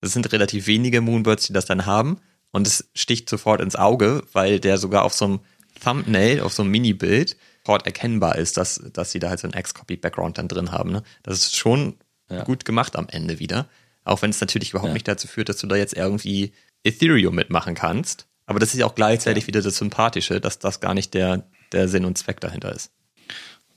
Es 0.00 0.12
sind 0.12 0.32
relativ 0.32 0.66
wenige 0.66 1.00
Moonbirds, 1.00 1.46
die 1.46 1.52
das 1.52 1.66
dann 1.66 1.86
haben 1.86 2.18
und 2.50 2.66
es 2.66 2.88
sticht 2.94 3.28
sofort 3.28 3.60
ins 3.60 3.76
Auge, 3.76 4.22
weil 4.32 4.60
der 4.60 4.78
sogar 4.78 5.04
auf 5.04 5.12
so 5.12 5.24
einem 5.24 5.40
Thumbnail, 5.82 6.40
auf 6.40 6.52
so 6.52 6.62
einem 6.62 6.70
Mini-Bild, 6.70 7.36
sofort 7.64 7.86
erkennbar 7.86 8.36
ist, 8.36 8.56
dass, 8.56 8.82
dass 8.92 9.12
sie 9.12 9.18
da 9.18 9.28
halt 9.30 9.40
so 9.40 9.48
ein 9.48 9.58
X-Copy-Background 9.58 10.38
dann 10.38 10.48
drin 10.48 10.72
haben. 10.72 10.92
Ne? 10.92 11.02
Das 11.22 11.38
ist 11.38 11.56
schon 11.56 11.96
ja. 12.30 12.44
gut 12.44 12.64
gemacht 12.64 12.96
am 12.96 13.08
Ende 13.08 13.38
wieder. 13.38 13.68
Auch 14.04 14.22
wenn 14.22 14.30
es 14.30 14.40
natürlich 14.40 14.70
überhaupt 14.70 14.88
ja. 14.88 14.94
nicht 14.94 15.08
dazu 15.08 15.28
führt, 15.28 15.48
dass 15.48 15.58
du 15.58 15.66
da 15.66 15.76
jetzt 15.76 15.94
irgendwie 15.94 16.52
Ethereum 16.82 17.34
mitmachen 17.34 17.74
kannst. 17.74 18.26
Aber 18.46 18.58
das 18.58 18.74
ist 18.74 18.80
ja 18.80 18.86
auch 18.86 18.94
gleichzeitig 18.94 19.44
ja. 19.44 19.48
wieder 19.48 19.62
das 19.62 19.76
Sympathische, 19.76 20.40
dass 20.40 20.58
das 20.58 20.80
gar 20.80 20.94
nicht 20.94 21.14
der, 21.14 21.48
der 21.70 21.88
Sinn 21.88 22.04
und 22.04 22.18
Zweck 22.18 22.40
dahinter 22.40 22.74
ist. 22.74 22.90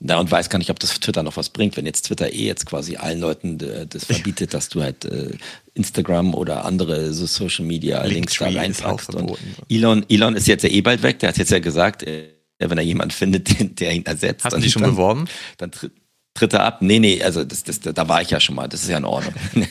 Ja, 0.00 0.20
und 0.20 0.30
weiß 0.30 0.50
gar 0.50 0.58
nicht, 0.58 0.70
ob 0.70 0.78
das 0.78 0.98
Twitter 1.00 1.22
noch 1.22 1.36
was 1.36 1.48
bringt, 1.48 1.76
wenn 1.76 1.86
jetzt 1.86 2.02
Twitter 2.02 2.30
eh 2.30 2.46
jetzt 2.46 2.66
quasi 2.66 2.96
allen 2.96 3.20
Leuten 3.20 3.58
äh, 3.60 3.86
das 3.86 4.04
verbietet, 4.04 4.52
dass 4.52 4.68
du 4.68 4.82
halt 4.82 5.04
äh, 5.06 5.30
Instagram 5.74 6.34
oder 6.34 6.64
andere 6.64 7.14
so 7.14 7.26
Social 7.26 7.64
Media 7.64 8.04
Links 8.04 8.36
da 8.38 8.48
reinpackst. 8.48 9.14
Und 9.14 9.38
Elon, 9.70 10.04
Elon 10.08 10.36
ist 10.36 10.48
jetzt 10.48 10.64
ja 10.64 10.70
eh 10.70 10.82
bald 10.82 11.02
weg, 11.02 11.18
der 11.20 11.30
hat 11.30 11.38
jetzt 11.38 11.50
ja 11.50 11.60
gesagt, 11.60 12.02
äh, 12.02 12.28
wenn 12.58 12.76
er 12.76 12.84
jemanden 12.84 13.12
findet, 13.12 13.48
der 13.80 13.92
ihn 13.92 14.04
ersetzt. 14.04 14.44
Hast 14.44 14.56
du 14.56 14.60
die 14.60 14.70
schon 14.70 14.82
dann, 14.82 14.92
beworben? 14.92 15.28
Dann 15.56 15.70
tritt 15.70 15.92
Dritter 16.38 16.62
ab? 16.62 16.82
Nee, 16.82 16.98
nee, 16.98 17.22
also 17.22 17.44
das, 17.44 17.64
das, 17.64 17.80
da 17.80 18.08
war 18.08 18.22
ich 18.22 18.30
ja 18.30 18.40
schon 18.40 18.54
mal, 18.54 18.68
das 18.68 18.82
ist 18.82 18.88
ja 18.88 18.98
in 18.98 19.04
Ordnung. 19.04 19.34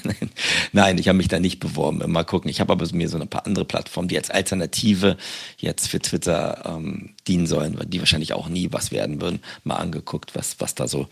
Nein, 0.71 0.97
ich 0.97 1.07
habe 1.07 1.17
mich 1.17 1.27
da 1.27 1.39
nicht 1.39 1.59
beworben. 1.59 2.03
Mal 2.11 2.23
gucken. 2.23 2.49
Ich 2.49 2.59
habe 2.59 2.73
aber 2.73 2.85
mir 2.93 3.09
so 3.09 3.19
ein 3.19 3.27
paar 3.27 3.45
andere 3.45 3.65
Plattformen, 3.65 4.07
die 4.07 4.17
als 4.17 4.29
Alternative 4.29 5.17
jetzt 5.57 5.87
für 5.87 5.99
Twitter 5.99 6.63
ähm, 6.65 7.15
dienen 7.27 7.47
sollen, 7.47 7.79
die 7.87 7.99
wahrscheinlich 7.99 8.33
auch 8.33 8.49
nie 8.49 8.69
was 8.71 8.91
werden 8.91 9.21
würden, 9.21 9.39
mal 9.63 9.75
angeguckt, 9.75 10.35
was, 10.35 10.55
was 10.59 10.75
da 10.75 10.87
so 10.87 11.07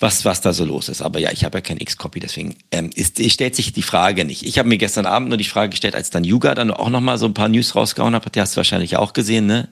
was, 0.00 0.24
was 0.24 0.40
da 0.40 0.52
so 0.52 0.64
los 0.64 0.88
ist. 0.88 1.02
Aber 1.02 1.20
ja, 1.20 1.30
ich 1.30 1.44
habe 1.44 1.58
ja 1.58 1.62
kein 1.62 1.78
X-Copy, 1.78 2.20
deswegen 2.20 2.56
ähm, 2.70 2.90
ist, 2.94 3.22
stellt 3.30 3.54
sich 3.54 3.72
die 3.72 3.82
Frage 3.82 4.24
nicht. 4.24 4.44
Ich 4.44 4.58
habe 4.58 4.68
mir 4.68 4.78
gestern 4.78 5.06
Abend 5.06 5.28
nur 5.28 5.38
die 5.38 5.44
Frage 5.44 5.70
gestellt, 5.70 5.94
als 5.94 6.10
dann 6.10 6.24
Yuga 6.24 6.54
dann 6.54 6.70
auch 6.70 6.88
nochmal 6.88 7.18
so 7.18 7.26
ein 7.26 7.34
paar 7.34 7.48
News 7.48 7.76
rausgehauen 7.76 8.14
hat, 8.14 8.34
die 8.34 8.40
hast 8.40 8.54
du 8.54 8.56
wahrscheinlich 8.56 8.96
auch 8.96 9.12
gesehen, 9.12 9.46
ne? 9.46 9.68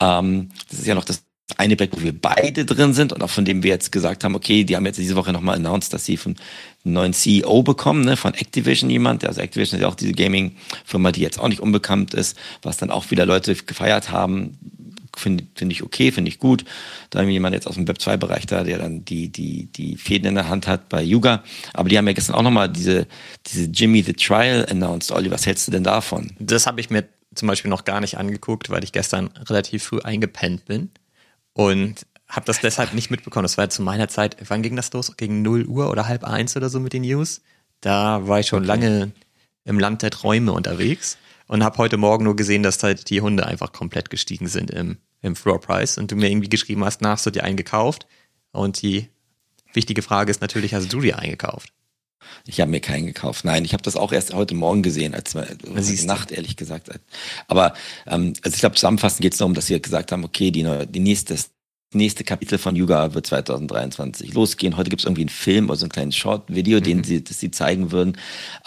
Ähm, 0.00 0.50
das 0.68 0.80
ist 0.80 0.86
ja 0.86 0.94
noch 0.94 1.04
das 1.04 1.24
eine 1.58 1.76
Projekt, 1.76 1.96
wo 1.96 2.02
wir 2.02 2.18
beide 2.18 2.64
drin 2.64 2.94
sind 2.94 3.12
und 3.12 3.22
auch 3.22 3.30
von 3.30 3.44
dem 3.44 3.62
wir 3.62 3.70
jetzt 3.70 3.92
gesagt 3.92 4.24
haben, 4.24 4.34
okay, 4.34 4.64
die 4.64 4.76
haben 4.76 4.86
jetzt 4.86 4.98
diese 4.98 5.14
Woche 5.14 5.32
nochmal 5.32 5.56
announced, 5.56 5.92
dass 5.92 6.04
sie 6.04 6.16
von 6.16 6.36
einen 6.84 6.94
neuen 6.94 7.12
CEO 7.12 7.62
bekommen, 7.62 8.04
ne, 8.04 8.16
von 8.16 8.34
Activision 8.34 8.88
jemand. 8.88 9.24
Also 9.24 9.40
Activision 9.40 9.78
ist 9.78 9.82
ja 9.82 9.88
auch 9.88 9.94
diese 9.94 10.12
Gaming-Firma, 10.12 11.12
die 11.12 11.20
jetzt 11.20 11.38
auch 11.38 11.48
nicht 11.48 11.60
unbekannt 11.60 12.14
ist, 12.14 12.36
was 12.62 12.78
dann 12.78 12.90
auch 12.90 13.10
wieder 13.10 13.26
Leute 13.26 13.54
gefeiert 13.54 14.10
haben. 14.10 14.58
Finde 15.16 15.44
find 15.54 15.70
ich 15.70 15.82
okay, 15.82 16.10
finde 16.10 16.28
ich 16.30 16.38
gut. 16.38 16.64
Da 17.10 17.20
haben 17.20 17.26
wir 17.26 17.34
jemand 17.34 17.54
jetzt 17.54 17.68
aus 17.68 17.74
dem 17.74 17.84
Web2-Bereich 17.84 18.46
da, 18.46 18.64
der 18.64 18.78
dann 18.78 19.04
die, 19.04 19.28
die, 19.28 19.66
die 19.66 19.96
Fäden 19.96 20.26
in 20.26 20.34
der 20.34 20.48
Hand 20.48 20.66
hat 20.66 20.88
bei 20.88 21.02
Yuga. 21.02 21.44
Aber 21.72 21.88
die 21.88 21.96
haben 21.96 22.06
ja 22.06 22.14
gestern 22.14 22.34
auch 22.34 22.42
nochmal 22.42 22.68
diese, 22.68 23.06
diese 23.46 23.66
Jimmy 23.66 24.02
the 24.02 24.14
Trial 24.14 24.66
announced. 24.68 25.12
Olli, 25.12 25.30
was 25.30 25.46
hältst 25.46 25.68
du 25.68 25.72
denn 25.72 25.84
davon? 25.84 26.32
Das 26.40 26.66
habe 26.66 26.80
ich 26.80 26.90
mir 26.90 27.04
zum 27.34 27.46
Beispiel 27.46 27.70
noch 27.70 27.84
gar 27.84 28.00
nicht 28.00 28.16
angeguckt, 28.16 28.70
weil 28.70 28.82
ich 28.82 28.92
gestern 28.92 29.28
relativ 29.48 29.84
früh 29.84 30.00
eingepennt 30.00 30.64
bin 30.64 30.90
und 31.54 32.06
habe 32.28 32.46
das 32.46 32.60
deshalb 32.60 32.92
nicht 32.92 33.10
mitbekommen. 33.10 33.44
Das 33.44 33.56
war 33.56 33.70
zu 33.70 33.82
meiner 33.82 34.08
Zeit, 34.08 34.36
wann 34.48 34.62
ging 34.62 34.76
das 34.76 34.92
los? 34.92 35.16
Gegen 35.16 35.42
0 35.42 35.66
Uhr 35.66 35.90
oder 35.90 36.06
halb 36.06 36.24
eins 36.24 36.56
oder 36.56 36.68
so 36.68 36.80
mit 36.80 36.92
den 36.92 37.02
News. 37.02 37.40
Da 37.80 38.26
war 38.26 38.40
ich 38.40 38.48
schon 38.48 38.60
okay. 38.60 38.68
lange 38.68 39.12
im 39.64 39.78
Land 39.78 40.02
der 40.02 40.10
Träume 40.10 40.52
unterwegs 40.52 41.16
und 41.46 41.64
habe 41.64 41.78
heute 41.78 41.96
Morgen 41.96 42.24
nur 42.24 42.36
gesehen, 42.36 42.62
dass 42.62 42.82
halt 42.82 43.08
die 43.10 43.20
Hunde 43.20 43.46
einfach 43.46 43.72
komplett 43.72 44.10
gestiegen 44.10 44.48
sind 44.48 44.70
im, 44.70 44.98
im 45.22 45.36
Floor 45.36 45.60
Price 45.60 45.98
und 45.98 46.10
du 46.10 46.16
mir 46.16 46.30
irgendwie 46.30 46.48
geschrieben 46.48 46.84
hast, 46.84 47.00
nach 47.00 47.12
hast 47.12 47.26
du 47.26 47.30
dir 47.30 47.44
eingekauft 47.44 48.06
und 48.52 48.82
die 48.82 49.08
wichtige 49.72 50.02
Frage 50.02 50.30
ist 50.30 50.40
natürlich, 50.40 50.74
hast 50.74 50.92
du 50.92 51.00
dir 51.00 51.18
eingekauft? 51.18 51.72
Ich 52.46 52.60
habe 52.60 52.70
mir 52.70 52.80
keinen 52.80 53.06
gekauft. 53.06 53.44
Nein, 53.44 53.64
ich 53.64 53.72
habe 53.72 53.82
das 53.82 53.96
auch 53.96 54.12
erst 54.12 54.34
heute 54.34 54.54
Morgen 54.54 54.82
gesehen, 54.82 55.14
als 55.14 55.34
heute 55.34 56.06
Nacht, 56.06 56.30
ehrlich 56.30 56.56
gesagt. 56.56 56.88
Aber 57.48 57.74
ähm, 58.06 58.34
also 58.42 58.54
ich 58.54 58.60
glaube, 58.60 58.76
zusammenfassend 58.76 59.22
geht 59.22 59.32
es 59.32 59.38
darum, 59.38 59.54
dass 59.54 59.66
sie 59.66 59.80
gesagt 59.80 60.12
haben, 60.12 60.24
okay, 60.24 60.50
die, 60.50 60.66
die 60.88 61.00
nächste, 61.00 61.36
nächste 61.94 62.24
Kapitel 62.24 62.58
von 62.58 62.76
Yuga 62.76 63.14
wird 63.14 63.26
2023 63.26 64.34
losgehen. 64.34 64.76
Heute 64.76 64.90
gibt 64.90 65.00
es 65.00 65.06
irgendwie 65.06 65.22
einen 65.22 65.28
Film 65.28 65.66
oder 65.66 65.76
so 65.76 65.86
ein 65.86 65.90
kleines 65.90 66.16
Short-Video, 66.16 66.78
mhm. 66.78 66.84
den 66.84 67.04
sie, 67.04 67.22
das 67.22 67.40
sie 67.40 67.50
zeigen 67.50 67.92
würden. 67.92 68.18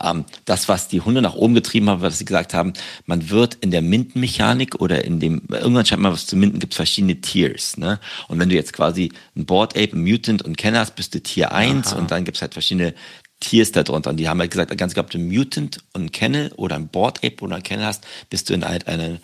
Ähm, 0.01 0.25
das, 0.45 0.67
was 0.69 0.87
die 0.87 1.01
Hunde 1.01 1.21
nach 1.21 1.35
oben 1.35 1.53
getrieben 1.53 1.89
haben, 1.89 2.01
dass 2.01 2.19
sie 2.19 2.25
gesagt 2.25 2.53
haben, 2.53 2.73
man 3.05 3.29
wird 3.29 3.55
in 3.55 3.71
der 3.71 3.81
Mindenmechanik 3.81 4.79
oder 4.79 5.05
in 5.05 5.19
dem, 5.19 5.41
irgendwann 5.49 5.85
scheint 5.85 6.01
mal 6.01 6.11
was 6.11 6.25
zu 6.25 6.35
minden, 6.35 6.59
gibt 6.59 6.73
es 6.73 6.77
verschiedene 6.77 7.21
Tiers. 7.21 7.77
Ne? 7.77 7.99
Und 8.27 8.39
wenn 8.39 8.49
du 8.49 8.55
jetzt 8.55 8.73
quasi 8.73 9.11
ein 9.35 9.45
Board 9.45 9.77
Ape, 9.77 9.95
ein 9.95 10.03
Mutant 10.03 10.41
und 10.41 10.57
Kenner 10.57 10.79
hast, 10.79 10.95
bist 10.95 11.13
du 11.13 11.21
Tier 11.21 11.51
1 11.51 11.87
Aha. 11.87 11.99
und 11.99 12.11
dann 12.11 12.23
gibt 12.25 12.37
es 12.37 12.41
halt 12.41 12.53
verschiedene 12.53 12.93
Tiers 13.39 13.71
darunter. 13.71 14.09
Und 14.09 14.17
die 14.17 14.29
haben 14.29 14.39
halt 14.39 14.51
gesagt, 14.51 14.75
ganz 14.77 14.93
egal, 14.93 15.05
ob 15.05 15.11
du 15.11 15.17
ein 15.17 15.27
Mutant 15.27 15.79
und 15.93 16.05
ein 16.05 16.11
Kennel 16.11 16.51
oder 16.55 16.75
ein 16.75 16.87
Board 16.87 17.23
Ape 17.23 17.43
oder 17.43 17.57
ein 17.57 17.63
Kennel 17.63 17.85
hast, 17.85 18.05
bist 18.29 18.49
du 18.49 18.53
in 18.53 18.65
halt 18.65 18.87
eine, 18.87 19.19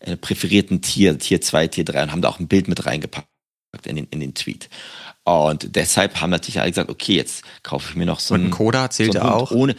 eine 0.00 0.16
präferierten 0.16 0.82
Tier, 0.82 1.18
Tier 1.18 1.40
2, 1.40 1.68
Tier 1.68 1.84
3 1.84 2.04
und 2.04 2.12
haben 2.12 2.22
da 2.22 2.28
auch 2.28 2.40
ein 2.40 2.48
Bild 2.48 2.68
mit 2.68 2.84
reingepackt 2.84 3.33
in 3.84 3.96
den, 3.96 4.06
in 4.10 4.20
den 4.20 4.34
Tweet. 4.34 4.68
Und 5.24 5.74
deshalb 5.76 6.20
haben 6.20 6.30
natürlich 6.30 6.60
alle 6.60 6.70
gesagt, 6.70 6.90
okay, 6.90 7.16
jetzt 7.16 7.44
kaufe 7.62 7.90
ich 7.90 7.96
mir 7.96 8.06
noch 8.06 8.20
so 8.20 8.34
einen. 8.34 8.44
Und 8.44 8.50
ein 8.50 8.52
Coda 8.52 8.90
zählt 8.90 9.14
so 9.14 9.18
ja 9.18 9.32
auch. 9.32 9.50
Ohne, 9.50 9.74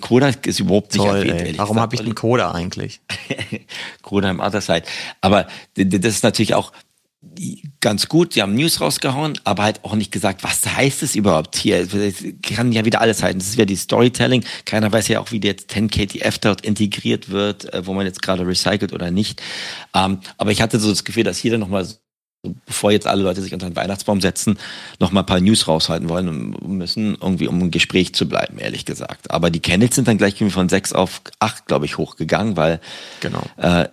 Coda 0.00 0.28
ist 0.28 0.60
überhaupt 0.60 0.94
nicht 0.94 1.04
Toll, 1.04 1.28
erwähnt. 1.28 1.58
Warum 1.58 1.78
habe 1.78 1.94
ich 1.94 2.00
einen 2.00 2.14
Coda 2.14 2.52
eigentlich? 2.52 3.00
Coda 4.02 4.30
im 4.30 4.40
Other 4.40 4.60
Side. 4.60 4.82
Aber 5.20 5.48
das 5.74 6.14
ist 6.14 6.24
natürlich 6.24 6.54
auch, 6.54 6.72
ganz 7.80 8.08
gut, 8.08 8.34
sie 8.34 8.42
haben 8.42 8.54
News 8.54 8.80
rausgehauen, 8.80 9.38
aber 9.44 9.64
halt 9.64 9.84
auch 9.84 9.94
nicht 9.94 10.12
gesagt, 10.12 10.44
was 10.44 10.64
heißt 10.64 11.02
es 11.02 11.16
überhaupt 11.16 11.56
hier? 11.56 11.80
Es 11.80 12.24
kann 12.42 12.70
ja 12.72 12.84
wieder 12.84 13.00
alles 13.00 13.22
heißen. 13.22 13.38
Das 13.38 13.48
ist 13.48 13.58
ja 13.58 13.64
die 13.64 13.76
Storytelling. 13.76 14.44
Keiner 14.64 14.92
weiß 14.92 15.08
ja 15.08 15.20
auch, 15.20 15.32
wie 15.32 15.40
jetzt 15.40 15.72
10KTF 15.72 16.40
dort 16.40 16.60
integriert 16.62 17.28
wird, 17.28 17.72
äh, 17.72 17.86
wo 17.86 17.92
man 17.92 18.06
jetzt 18.06 18.22
gerade 18.22 18.46
recycelt 18.46 18.92
oder 18.92 19.10
nicht. 19.10 19.42
Ähm, 19.94 20.20
aber 20.36 20.52
ich 20.52 20.62
hatte 20.62 20.78
so 20.78 20.90
das 20.90 21.04
Gefühl, 21.04 21.24
dass 21.24 21.38
hier 21.38 21.50
dann 21.50 21.60
nochmal 21.60 21.86
bevor 22.66 22.92
jetzt 22.92 23.06
alle 23.06 23.22
Leute 23.22 23.42
sich 23.42 23.52
unter 23.52 23.68
den 23.68 23.76
Weihnachtsbaum 23.76 24.20
setzen, 24.20 24.58
noch 25.00 25.10
mal 25.10 25.20
ein 25.20 25.26
paar 25.26 25.40
News 25.40 25.66
raushalten 25.66 26.08
wollen 26.08 26.28
und 26.54 26.76
müssen, 26.78 27.16
irgendwie 27.20 27.48
um 27.48 27.60
ein 27.60 27.70
Gespräch 27.70 28.14
zu 28.14 28.28
bleiben, 28.28 28.58
ehrlich 28.58 28.84
gesagt. 28.84 29.30
Aber 29.30 29.50
die 29.50 29.60
Candles 29.60 29.96
sind 29.96 30.06
dann 30.06 30.18
gleich 30.18 30.36
von 30.50 30.68
sechs 30.68 30.92
auf 30.92 31.22
acht, 31.40 31.66
glaube 31.66 31.86
ich, 31.86 31.98
hochgegangen, 31.98 32.56
weil 32.56 32.80
genau. 33.20 33.42
äh, 33.56 33.88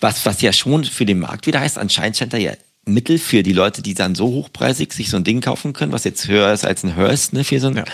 was, 0.00 0.26
was 0.26 0.40
ja 0.42 0.52
schon 0.52 0.84
für 0.84 1.06
den 1.06 1.18
Markt 1.18 1.46
wieder 1.46 1.60
heißt, 1.60 1.78
anscheinend 1.78 2.16
scheint 2.16 2.32
da 2.32 2.36
ja 2.36 2.52
Mittel 2.84 3.18
für 3.18 3.42
die 3.42 3.52
Leute, 3.52 3.82
die 3.82 3.94
dann 3.94 4.14
so 4.14 4.28
hochpreisig 4.28 4.92
sich 4.92 5.10
so 5.10 5.16
ein 5.16 5.24
Ding 5.24 5.40
kaufen 5.40 5.72
können, 5.72 5.92
was 5.92 6.04
jetzt 6.04 6.28
höher 6.28 6.52
ist 6.52 6.64
als 6.64 6.84
ein 6.84 6.94
Hearst, 6.94 7.32
ne, 7.32 7.42
für 7.42 7.58
so 7.58 7.68
ein, 7.68 7.76
ja. 7.76 7.84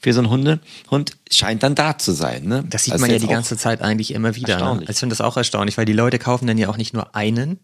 für 0.00 0.12
so 0.12 0.20
ein 0.20 0.28
Hunde, 0.28 0.58
Hund, 0.90 1.16
scheint 1.30 1.62
dann 1.62 1.76
da 1.76 1.98
zu 1.98 2.12
sein, 2.12 2.44
ne? 2.44 2.64
Das 2.68 2.84
sieht 2.84 2.94
also 2.94 3.02
man 3.02 3.12
ja 3.12 3.18
die 3.20 3.28
ganze 3.28 3.56
Zeit 3.56 3.80
eigentlich 3.80 4.12
immer 4.12 4.34
wieder, 4.34 4.58
ne? 4.58 4.64
Also 4.64 4.90
ich 4.90 4.98
finde 4.98 5.12
das 5.12 5.20
auch 5.20 5.36
erstaunlich, 5.36 5.78
weil 5.78 5.84
die 5.84 5.92
Leute 5.92 6.18
kaufen 6.18 6.48
dann 6.48 6.58
ja 6.58 6.68
auch 6.68 6.76
nicht 6.76 6.94
nur 6.94 7.14
einen, 7.14 7.60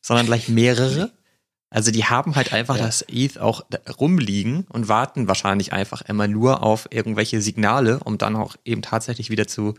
sondern 0.00 0.26
gleich 0.26 0.48
mehrere. 0.48 1.10
Also 1.72 1.92
die 1.92 2.04
haben 2.04 2.34
halt 2.34 2.52
einfach 2.52 2.76
ja. 2.76 2.84
das 2.84 3.02
ETH 3.02 3.38
auch 3.38 3.64
rumliegen 4.00 4.66
und 4.70 4.88
warten 4.88 5.28
wahrscheinlich 5.28 5.72
einfach 5.72 6.02
immer 6.02 6.26
nur 6.26 6.64
auf 6.64 6.88
irgendwelche 6.90 7.40
Signale, 7.40 8.00
um 8.00 8.18
dann 8.18 8.34
auch 8.34 8.56
eben 8.64 8.82
tatsächlich 8.82 9.30
wieder 9.30 9.46
zu, 9.46 9.74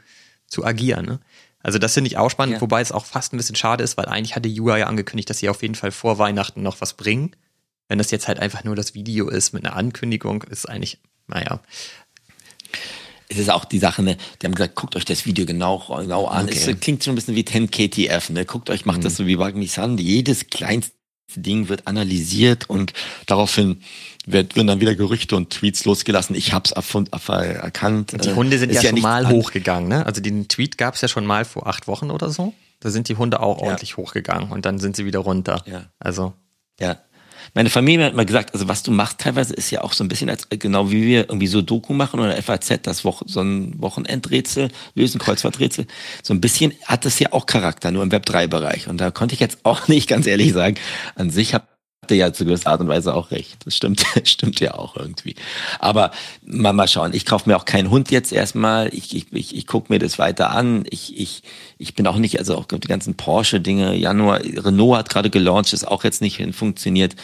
zu 0.48 0.64
agieren. 0.64 1.06
Ne? 1.06 1.20
Also 1.64 1.80
das 1.80 1.94
finde 1.94 2.08
ich 2.08 2.18
auch 2.18 2.30
spannend, 2.30 2.56
ja. 2.56 2.62
wobei 2.62 2.80
es 2.80 2.94
auch 2.94 3.06
fast 3.06 3.34
ein 3.34 3.38
bisschen 3.38 3.56
schade 3.56 3.84
ist, 3.84 3.98
weil 3.98 4.06
eigentlich 4.06 4.38
hatte 4.38 4.48
Jura 4.48 4.78
ja 4.78 4.88
angekündigt, 4.88 5.30
dass 5.30 5.40
sie 5.40 5.50
auf 5.50 5.62
jeden 5.62 5.76
Fall 5.76 5.92
vor 5.92 6.18
Weihnachten 6.18 6.64
noch 6.64 6.80
was 6.80 6.94
bringen. 6.94 7.36
Wenn 7.90 7.98
das 7.98 8.10
jetzt 8.10 8.28
halt 8.30 8.40
einfach 8.40 8.64
nur 8.64 8.76
das 8.76 8.94
Video 8.94 9.28
ist 9.28 9.54
mit 9.54 9.66
einer 9.66 9.76
Ankündigung, 9.76 10.44
ist 10.44 10.70
eigentlich, 10.70 11.00
naja. 11.28 11.60
Es 13.32 13.38
ist 13.38 13.50
auch 13.50 13.66
die 13.66 13.80
Sache, 13.80 14.04
ne, 14.04 14.18
die 14.42 14.46
haben 14.46 14.54
gesagt, 14.54 14.76
guckt 14.76 14.96
euch 14.96 15.06
das 15.06 15.26
Video 15.26 15.46
genau, 15.46 15.86
genau 16.00 16.26
an. 16.28 16.46
Okay. 16.46 16.72
Es 16.72 16.80
klingt 16.82 17.04
schon 17.04 17.14
ein 17.14 17.16
bisschen 17.16 17.36
wie 17.36 17.44
10KTF, 17.44 18.32
ne? 18.32 18.46
Guckt 18.46 18.70
euch, 18.70 18.86
macht 18.86 19.00
mhm. 19.00 19.04
das 19.04 19.16
so 19.16 19.26
wie 19.26 19.40
Wagmi 19.40 19.68
Sun. 19.68 19.98
Jedes 19.98 20.48
kleinste 20.48 20.94
Ding 21.36 21.70
wird 21.70 21.88
analysiert 21.88 22.70
und 22.70 22.92
daraufhin 23.26 23.82
werden 24.26 24.68
dann 24.68 24.82
wieder 24.82 24.96
Gerüchte 24.96 25.36
und 25.36 25.50
Tweets 25.50 25.86
losgelassen. 25.86 26.36
Ich 26.36 26.52
hab's 26.52 26.72
erkannt. 26.72 28.14
Die 28.24 28.34
Hunde 28.34 28.60
sind 28.60 28.74
ja, 28.74 28.82
ja, 28.82 28.90
schon 28.90 29.02
mal 29.02 29.30
hochgegangen, 29.30 29.88
ne? 29.88 30.06
Also 30.06 30.22
den 30.22 30.48
Tweet 30.48 30.78
gab 30.78 30.96
es 30.96 31.02
ja 31.02 31.08
schon 31.08 31.26
mal 31.26 31.46
vor 31.46 31.68
acht 31.68 31.88
Wochen 31.88 32.12
oder 32.12 32.30
so. 32.30 32.54
Da 32.82 32.90
sind 32.90 33.08
die 33.10 33.16
Hunde 33.16 33.40
auch 33.40 33.60
ordentlich 33.60 33.92
ja. 33.92 33.98
hochgegangen 33.98 34.52
und 34.52 34.66
dann 34.66 34.80
sind 34.80 34.96
sie 34.96 35.06
wieder 35.06 35.20
runter. 35.20 35.64
Ja. 35.66 35.86
Also. 36.00 36.34
Ja. 36.80 36.98
Meine 37.54 37.70
Familie 37.70 38.06
hat 38.06 38.16
mal 38.16 38.26
gesagt, 38.26 38.54
also 38.54 38.68
was 38.68 38.84
du 38.84 38.92
machst 38.92 39.20
teilweise 39.20 39.54
ist 39.54 39.72
ja 39.72 39.82
auch 39.82 39.94
so 39.94 40.04
ein 40.04 40.08
bisschen 40.08 40.30
als 40.30 40.48
genau 40.50 40.92
wie 40.92 41.04
wir 41.04 41.22
irgendwie 41.30 41.48
so 41.48 41.62
Doku 41.62 41.94
machen 41.94 42.20
oder 42.20 42.42
FAZ 42.42 42.80
das 42.84 43.04
Woche, 43.04 43.26
so 43.28 43.42
ein 43.42 43.82
Wochenendrätsel 43.82 44.70
lösen, 44.96 45.20
Kreuzfahrträtsel. 45.20 45.88
So 46.24 46.34
ein 46.34 46.42
bisschen 46.42 46.74
hat 46.86 47.06
das 47.06 47.20
ja 47.20 47.34
auch 47.34 47.46
Charakter, 47.46 47.92
nur 47.92 48.04
im 48.04 48.12
Web 48.12 48.26
3 48.26 48.48
Bereich. 48.48 48.88
Und 48.88 49.00
da 49.00 49.12
konnte 49.12 49.34
ich 49.34 49.40
jetzt 49.40 49.60
auch 49.64 49.88
nicht 49.88 50.08
ganz 50.08 50.28
ehrlich 50.28 50.54
sagen, 50.54 50.76
an 51.16 51.30
sich 51.30 51.54
habe 51.54 51.66
hatte 52.04 52.16
ja 52.16 52.34
zu 52.34 52.46
gewisser 52.46 52.72
Art 52.72 52.82
und 52.82 52.88
Weise 52.88 53.14
auch 53.14 53.30
recht. 53.30 53.58
Das 53.66 53.76
stimmt, 53.76 54.04
stimmt 54.24 54.60
ja 54.60 54.74
auch 54.74 54.96
irgendwie. 54.96 55.36
Aber 55.78 56.12
mal, 56.44 56.74
mal 56.74 56.88
schauen. 56.88 57.14
Ich 57.14 57.28
kaufe 57.28 57.48
mir 57.48 57.56
auch 57.56 57.66
keinen 57.66 57.92
Hund 57.92 58.10
jetzt 58.10 58.34
erstmal. 58.34 58.92
Ich, 58.92 59.16
ich, 59.16 59.32
ich, 59.32 59.56
ich 59.56 59.68
gucke 59.68 59.94
mir 59.94 60.00
das 60.00 60.18
weiter 60.18 60.50
an. 60.50 60.84
Ich, 60.90 61.16
ich, 61.20 61.44
ich 61.78 61.94
bin 61.94 62.08
auch 62.08 62.18
nicht, 62.18 62.40
also 62.40 62.58
auch 62.58 62.66
die 62.66 62.88
ganzen 62.88 63.16
Porsche-Dinge. 63.16 63.96
Januar, 63.96 64.42
Renault 64.42 64.98
hat 64.98 65.10
gerade 65.10 65.30
gelauncht, 65.30 65.74
ist 65.74 65.88
auch 65.88 66.04
jetzt 66.04 66.22
nicht 66.22 66.44
funktioniert. 66.56 67.16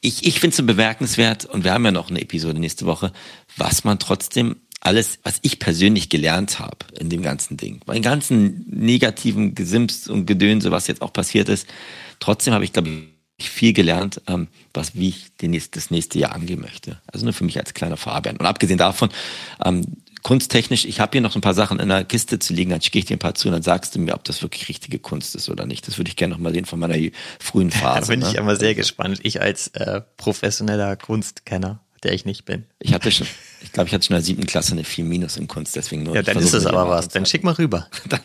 Ich, 0.00 0.26
ich 0.26 0.40
finde 0.40 0.56
es 0.56 0.66
bemerkenswert, 0.66 1.44
und 1.44 1.62
wir 1.62 1.72
haben 1.72 1.84
ja 1.84 1.92
noch 1.92 2.10
eine 2.10 2.20
Episode 2.20 2.58
nächste 2.58 2.86
Woche, 2.86 3.12
was 3.56 3.84
man 3.84 4.00
trotzdem 4.00 4.56
alles, 4.80 5.20
was 5.22 5.38
ich 5.42 5.60
persönlich 5.60 6.08
gelernt 6.08 6.58
habe 6.58 6.86
in 6.98 7.08
dem 7.08 7.22
ganzen 7.22 7.56
Ding, 7.56 7.80
bei 7.86 7.94
den 7.94 8.02
ganzen 8.02 8.64
negativen 8.68 9.54
Gesims 9.54 10.08
und 10.08 10.26
Gedönse, 10.26 10.72
was 10.72 10.88
jetzt 10.88 11.02
auch 11.02 11.12
passiert 11.12 11.48
ist, 11.48 11.68
trotzdem 12.18 12.54
habe 12.54 12.64
ich, 12.64 12.72
glaube 12.72 12.88
ich, 12.88 13.09
viel 13.48 13.72
gelernt, 13.72 14.20
ähm, 14.26 14.48
was 14.74 14.94
wie 14.94 15.08
ich 15.08 15.32
nächst, 15.40 15.76
das 15.76 15.90
nächste 15.90 16.18
Jahr 16.18 16.34
angehen 16.34 16.60
möchte. 16.60 17.00
Also 17.06 17.24
nur 17.24 17.32
für 17.32 17.44
mich 17.44 17.58
als 17.58 17.72
kleiner 17.72 17.96
Fabian. 17.96 18.36
Und 18.36 18.46
abgesehen 18.46 18.78
davon, 18.78 19.08
ähm, 19.64 19.96
kunsttechnisch, 20.22 20.84
ich 20.84 21.00
habe 21.00 21.12
hier 21.12 21.20
noch 21.22 21.34
ein 21.34 21.40
paar 21.40 21.54
Sachen 21.54 21.80
in 21.80 21.88
der 21.88 22.04
Kiste 22.04 22.38
zu 22.38 22.52
liegen, 22.52 22.70
dann 22.70 22.82
schicke 22.82 22.98
ich 22.98 23.06
dir 23.06 23.16
ein 23.16 23.20
paar 23.20 23.34
zu 23.34 23.48
und 23.48 23.52
dann 23.52 23.62
sagst 23.62 23.94
du 23.94 24.00
mir, 24.00 24.14
ob 24.14 24.24
das 24.24 24.42
wirklich 24.42 24.68
richtige 24.68 24.98
Kunst 24.98 25.34
ist 25.34 25.48
oder 25.48 25.64
nicht. 25.64 25.86
Das 25.86 25.96
würde 25.96 26.10
ich 26.10 26.16
gerne 26.16 26.34
noch 26.34 26.40
mal 26.40 26.52
sehen 26.52 26.66
von 26.66 26.78
meiner 26.78 26.96
frühen 27.38 27.70
Phase. 27.70 28.00
Da 28.00 28.06
bin 28.08 28.20
ne? 28.20 28.28
ich 28.28 28.34
immer 28.34 28.56
sehr 28.56 28.74
gespannt. 28.74 29.20
Ich 29.22 29.40
als 29.40 29.68
äh, 29.68 30.02
professioneller 30.18 30.96
Kunstkenner 30.96 31.80
der 32.02 32.12
ich 32.12 32.24
nicht 32.24 32.44
bin. 32.44 32.64
Ich 32.78 32.94
hatte 32.94 33.10
schon, 33.10 33.26
ich 33.62 33.72
glaube, 33.72 33.88
ich 33.88 33.94
hatte 33.94 34.06
schon 34.06 34.14
in 34.14 34.20
der 34.20 34.24
siebten 34.24 34.46
Klasse 34.46 34.72
eine 34.72 34.84
4 34.84 35.04
Minus 35.04 35.36
in 35.36 35.46
Kunst, 35.46 35.76
deswegen 35.76 36.02
nur. 36.02 36.14
Ja, 36.14 36.22
dann 36.22 36.38
ist 36.38 36.54
es 36.54 36.66
aber 36.66 36.88
was. 36.88 37.08
Dann 37.08 37.26
schick 37.26 37.44
mal 37.44 37.52
rüber. 37.52 37.88
Dann, 38.08 38.20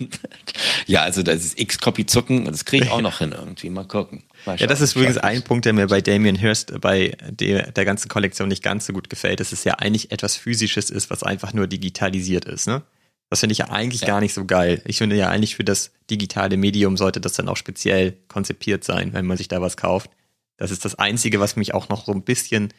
ja, 0.87 1.01
also 1.01 1.23
das 1.23 1.43
ist 1.43 1.59
X-Copy 1.59 2.05
zucken, 2.05 2.45
das 2.45 2.65
kriege 2.65 2.85
ich 2.85 2.91
auch 2.91 3.01
noch 3.01 3.19
hin 3.19 3.33
irgendwie. 3.37 3.69
Mal 3.69 3.85
gucken. 3.85 4.23
Mal 4.45 4.57
ja, 4.57 4.67
das 4.67 4.81
ist 4.81 4.95
übrigens 4.95 5.17
ein 5.17 5.43
Punkt, 5.43 5.65
der 5.65 5.73
mir 5.73 5.87
bei 5.87 6.01
Damien 6.01 6.35
Hirst 6.35 6.79
bei 6.79 7.17
der, 7.29 7.71
der 7.71 7.85
ganzen 7.85 8.07
Kollektion 8.07 8.47
nicht 8.47 8.63
ganz 8.63 8.85
so 8.85 8.93
gut 8.93 9.09
gefällt, 9.09 9.39
dass 9.39 9.51
es 9.51 9.63
ja 9.63 9.75
eigentlich 9.75 10.11
etwas 10.11 10.35
Physisches 10.35 10.89
ist, 10.89 11.09
was 11.09 11.23
einfach 11.23 11.53
nur 11.53 11.67
digitalisiert 11.67 12.45
ist, 12.45 12.67
ne? 12.67 12.83
Das 13.29 13.39
finde 13.39 13.53
ich 13.53 13.59
ja 13.59 13.69
eigentlich 13.69 14.01
ja. 14.01 14.07
gar 14.07 14.21
nicht 14.21 14.33
so 14.33 14.45
geil. 14.45 14.81
Ich 14.85 14.99
finde 14.99 15.15
ja 15.15 15.29
eigentlich 15.29 15.55
für 15.55 15.63
das 15.63 15.91
digitale 16.09 16.57
Medium 16.57 16.95
sollte 16.95 17.19
das 17.19 17.33
dann 17.33 17.49
auch 17.49 17.57
speziell 17.57 18.17
konzipiert 18.27 18.83
sein, 18.83 19.13
wenn 19.13 19.25
man 19.25 19.37
sich 19.37 19.47
da 19.47 19.61
was 19.61 19.77
kauft. 19.77 20.11
Das 20.57 20.71
ist 20.71 20.85
das 20.85 20.95
Einzige, 20.95 21.39
was 21.39 21.55
mich 21.55 21.73
auch 21.73 21.89
noch 21.89 22.05
so 22.05 22.11
ein 22.11 22.21
bisschen 22.21 22.71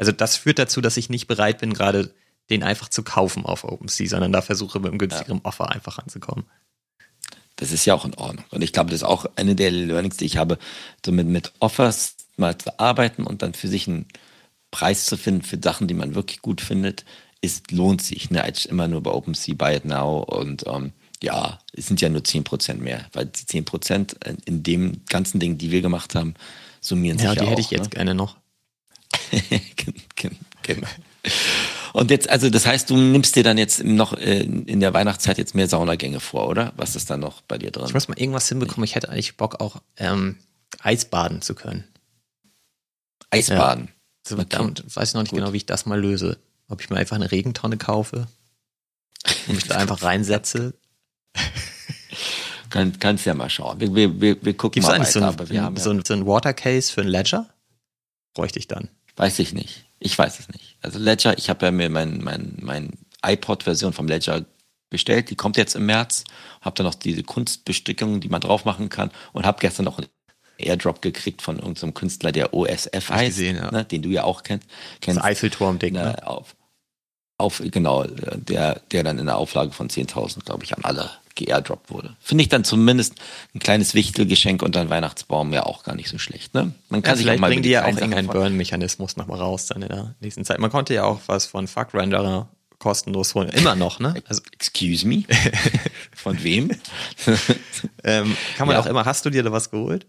also 0.00 0.12
das 0.12 0.38
führt 0.38 0.58
dazu, 0.58 0.80
dass 0.80 0.96
ich 0.96 1.10
nicht 1.10 1.26
bereit 1.26 1.58
bin, 1.58 1.74
gerade 1.74 2.14
den 2.48 2.62
einfach 2.62 2.88
zu 2.88 3.02
kaufen 3.02 3.44
auf 3.44 3.64
OpenSea, 3.64 4.08
sondern 4.08 4.32
da 4.32 4.40
versuche 4.40 4.80
mit 4.80 4.88
einem 4.88 4.98
günstigeren 4.98 5.38
ja. 5.38 5.44
Offer 5.44 5.70
einfach 5.70 5.98
anzukommen. 5.98 6.46
Das 7.56 7.70
ist 7.70 7.84
ja 7.84 7.92
auch 7.92 8.06
in 8.06 8.14
Ordnung. 8.14 8.46
Und 8.50 8.62
ich 8.62 8.72
glaube, 8.72 8.88
das 8.88 9.02
ist 9.02 9.06
auch 9.06 9.26
eine 9.36 9.54
der 9.54 9.70
Learnings, 9.70 10.16
die 10.16 10.24
ich 10.24 10.38
habe, 10.38 10.58
so 11.04 11.12
mit, 11.12 11.26
mit 11.26 11.52
Offers 11.60 12.16
mal 12.38 12.56
zu 12.56 12.80
arbeiten 12.80 13.24
und 13.24 13.42
dann 13.42 13.52
für 13.52 13.68
sich 13.68 13.88
einen 13.88 14.06
Preis 14.70 15.04
zu 15.04 15.18
finden 15.18 15.42
für 15.42 15.58
Sachen, 15.62 15.86
die 15.86 15.92
man 15.92 16.14
wirklich 16.14 16.40
gut 16.40 16.62
findet, 16.62 17.04
ist, 17.42 17.70
lohnt 17.70 18.00
sich, 18.00 18.30
ne, 18.30 18.42
als 18.42 18.64
immer 18.64 18.88
nur 18.88 19.02
bei 19.02 19.10
OpenSea 19.10 19.54
Buy 19.54 19.76
It 19.76 19.84
Now 19.84 20.20
und 20.20 20.66
ähm, 20.66 20.92
ja, 21.22 21.58
es 21.74 21.88
sind 21.88 22.00
ja 22.00 22.08
nur 22.08 22.22
10% 22.22 22.76
mehr, 22.76 23.04
weil 23.12 23.26
die 23.26 23.40
10% 23.40 24.14
in 24.46 24.62
dem 24.62 25.02
ganzen 25.10 25.40
Ding, 25.40 25.58
die 25.58 25.70
wir 25.70 25.82
gemacht 25.82 26.14
haben, 26.14 26.32
summieren 26.80 27.18
ja, 27.18 27.32
sich 27.32 27.36
ja. 27.36 27.42
Ja, 27.42 27.42
die 27.42 27.50
hätte 27.50 27.60
ich 27.60 27.70
jetzt 27.70 27.90
ne? 27.90 27.96
gerne 27.96 28.14
noch. 28.14 28.39
genau. 30.62 30.88
Und 31.92 32.10
jetzt, 32.10 32.30
also 32.30 32.50
das 32.50 32.66
heißt, 32.66 32.88
du 32.90 32.96
nimmst 32.96 33.36
dir 33.36 33.42
dann 33.42 33.58
jetzt 33.58 33.82
noch 33.84 34.14
äh, 34.14 34.42
in 34.42 34.80
der 34.80 34.94
Weihnachtszeit 34.94 35.38
jetzt 35.38 35.54
mehr 35.54 35.68
Saunagänge 35.68 36.20
vor, 36.20 36.48
oder? 36.48 36.72
Was 36.76 36.96
ist 36.96 37.10
da 37.10 37.16
noch 37.16 37.40
bei 37.42 37.58
dir 37.58 37.70
drin? 37.70 37.86
Ich 37.86 37.94
muss 37.94 38.08
mal 38.08 38.18
irgendwas 38.18 38.48
hinbekommen. 38.48 38.84
Ich 38.84 38.94
hätte 38.94 39.08
eigentlich 39.08 39.36
Bock 39.36 39.60
auch 39.60 39.82
ähm, 39.96 40.36
Eisbaden 40.80 41.42
zu 41.42 41.54
können. 41.54 41.84
Eisbaden? 43.30 43.86
Ja. 43.86 43.92
So, 44.26 44.34
okay. 44.36 44.46
Damit 44.50 44.96
weiß 44.96 45.08
ich 45.08 45.14
noch 45.14 45.22
nicht 45.22 45.30
Gut. 45.30 45.40
genau, 45.40 45.52
wie 45.52 45.58
ich 45.58 45.66
das 45.66 45.86
mal 45.86 46.00
löse. 46.00 46.38
Ob 46.68 46.80
ich 46.80 46.90
mir 46.90 46.96
einfach 46.96 47.16
eine 47.16 47.30
Regentonne 47.30 47.76
kaufe 47.76 48.28
und 49.48 49.54
mich 49.54 49.66
da 49.66 49.76
einfach 49.78 50.02
reinsetze. 50.02 50.74
Kann, 52.70 52.96
kannst 53.00 53.26
ja 53.26 53.34
mal 53.34 53.50
schauen. 53.50 53.80
Wir, 53.80 53.92
wir, 53.96 54.20
wir, 54.20 54.44
wir 54.44 54.56
gucken 54.56 54.74
Gibt's 54.74 54.88
mal 54.88 55.00
weiter, 55.00 55.10
so, 55.10 55.20
ein, 55.20 55.76
so, 55.76 55.90
ein, 55.90 56.04
so 56.04 56.14
ein 56.14 56.24
Watercase 56.24 56.92
für 56.92 57.00
ein 57.00 57.08
Ledger? 57.08 57.48
Bräuchte 58.32 58.60
ich 58.60 58.68
dann. 58.68 58.88
Weiß 59.20 59.38
ich 59.38 59.52
nicht. 59.52 59.84
Ich 59.98 60.18
weiß 60.18 60.38
es 60.38 60.48
nicht. 60.48 60.78
Also 60.80 60.98
Ledger, 60.98 61.36
ich 61.36 61.50
habe 61.50 61.66
ja 61.66 61.72
mir 61.72 61.90
mein, 61.90 62.24
mein, 62.24 62.56
mein 62.62 62.92
iPod-Version 63.22 63.92
vom 63.92 64.08
Ledger 64.08 64.46
bestellt. 64.88 65.28
Die 65.28 65.36
kommt 65.36 65.58
jetzt 65.58 65.74
im 65.74 65.84
März. 65.84 66.24
Habe 66.62 66.76
dann 66.76 66.86
noch 66.86 66.94
diese 66.94 67.22
Kunstbestickungen, 67.22 68.22
die 68.22 68.30
man 68.30 68.40
drauf 68.40 68.64
machen 68.64 68.88
kann. 68.88 69.10
Und 69.34 69.44
habe 69.44 69.58
gestern 69.60 69.84
noch 69.84 69.98
einen 69.98 70.08
Airdrop 70.56 71.02
gekriegt 71.02 71.42
von 71.42 71.58
irgendeinem 71.58 71.92
Künstler, 71.92 72.32
der 72.32 72.54
OSF 72.54 73.10
heißt, 73.10 73.26
gesehen, 73.26 73.56
ja. 73.56 73.70
ne, 73.70 73.84
den 73.84 74.00
du 74.00 74.08
ja 74.08 74.24
auch 74.24 74.42
kennst. 74.42 74.66
kennst 75.02 75.18
das 75.18 75.24
Eiffelturm-Ding, 75.26 75.92
ne? 75.92 76.02
ne? 76.02 76.26
Auf, 76.26 76.56
auf, 77.40 77.62
genau, 77.64 78.04
der, 78.04 78.80
der 78.92 79.02
dann 79.02 79.18
in 79.18 79.26
der 79.26 79.36
Auflage 79.36 79.72
von 79.72 79.88
10.000, 79.88 80.44
glaube 80.44 80.64
ich, 80.64 80.76
an 80.76 80.84
alle 80.84 81.10
geairdroppt 81.34 81.90
wurde. 81.90 82.16
Finde 82.20 82.42
ich 82.42 82.48
dann 82.48 82.64
zumindest 82.64 83.14
ein 83.54 83.58
kleines 83.60 83.94
Wichtelgeschenk 83.94 84.62
unter 84.62 84.84
den 84.84 84.90
Weihnachtsbaum 84.90 85.52
ja 85.52 85.64
auch 85.64 85.82
gar 85.82 85.94
nicht 85.94 86.08
so 86.08 86.18
schlecht. 86.18 86.54
Ne? 86.54 86.72
Man 86.88 87.02
kann 87.02 87.12
ja, 87.12 87.16
sich 87.16 87.30
auch 87.30 87.38
mal 87.38 87.48
bringen 87.48 87.62
die 87.62 87.70
ja 87.70 87.84
auch 87.84 87.88
irgendeinen 87.88 88.28
Burn-Mechanismus 88.28 89.16
nochmal 89.16 89.38
raus 89.38 89.66
dann 89.66 89.82
in 89.82 89.88
der 89.88 90.14
nächsten 90.20 90.44
Zeit. 90.44 90.58
Man 90.58 90.70
konnte 90.70 90.94
ja 90.94 91.04
auch 91.04 91.20
was 91.26 91.46
von 91.46 91.66
Fuck 91.66 91.94
Renderer 91.94 92.48
kostenlos 92.78 93.34
holen. 93.34 93.50
Immer 93.50 93.76
noch, 93.76 94.00
ne? 94.00 94.14
Also, 94.26 94.42
excuse 94.52 95.06
me? 95.06 95.24
von 96.14 96.42
wem? 96.42 96.70
ähm, 98.04 98.36
kann 98.56 98.66
man 98.66 98.74
ja. 98.74 98.82
auch 98.82 98.86
immer, 98.86 99.04
hast 99.04 99.24
du 99.24 99.30
dir 99.30 99.42
da 99.42 99.52
was 99.52 99.70
geholt? 99.70 100.06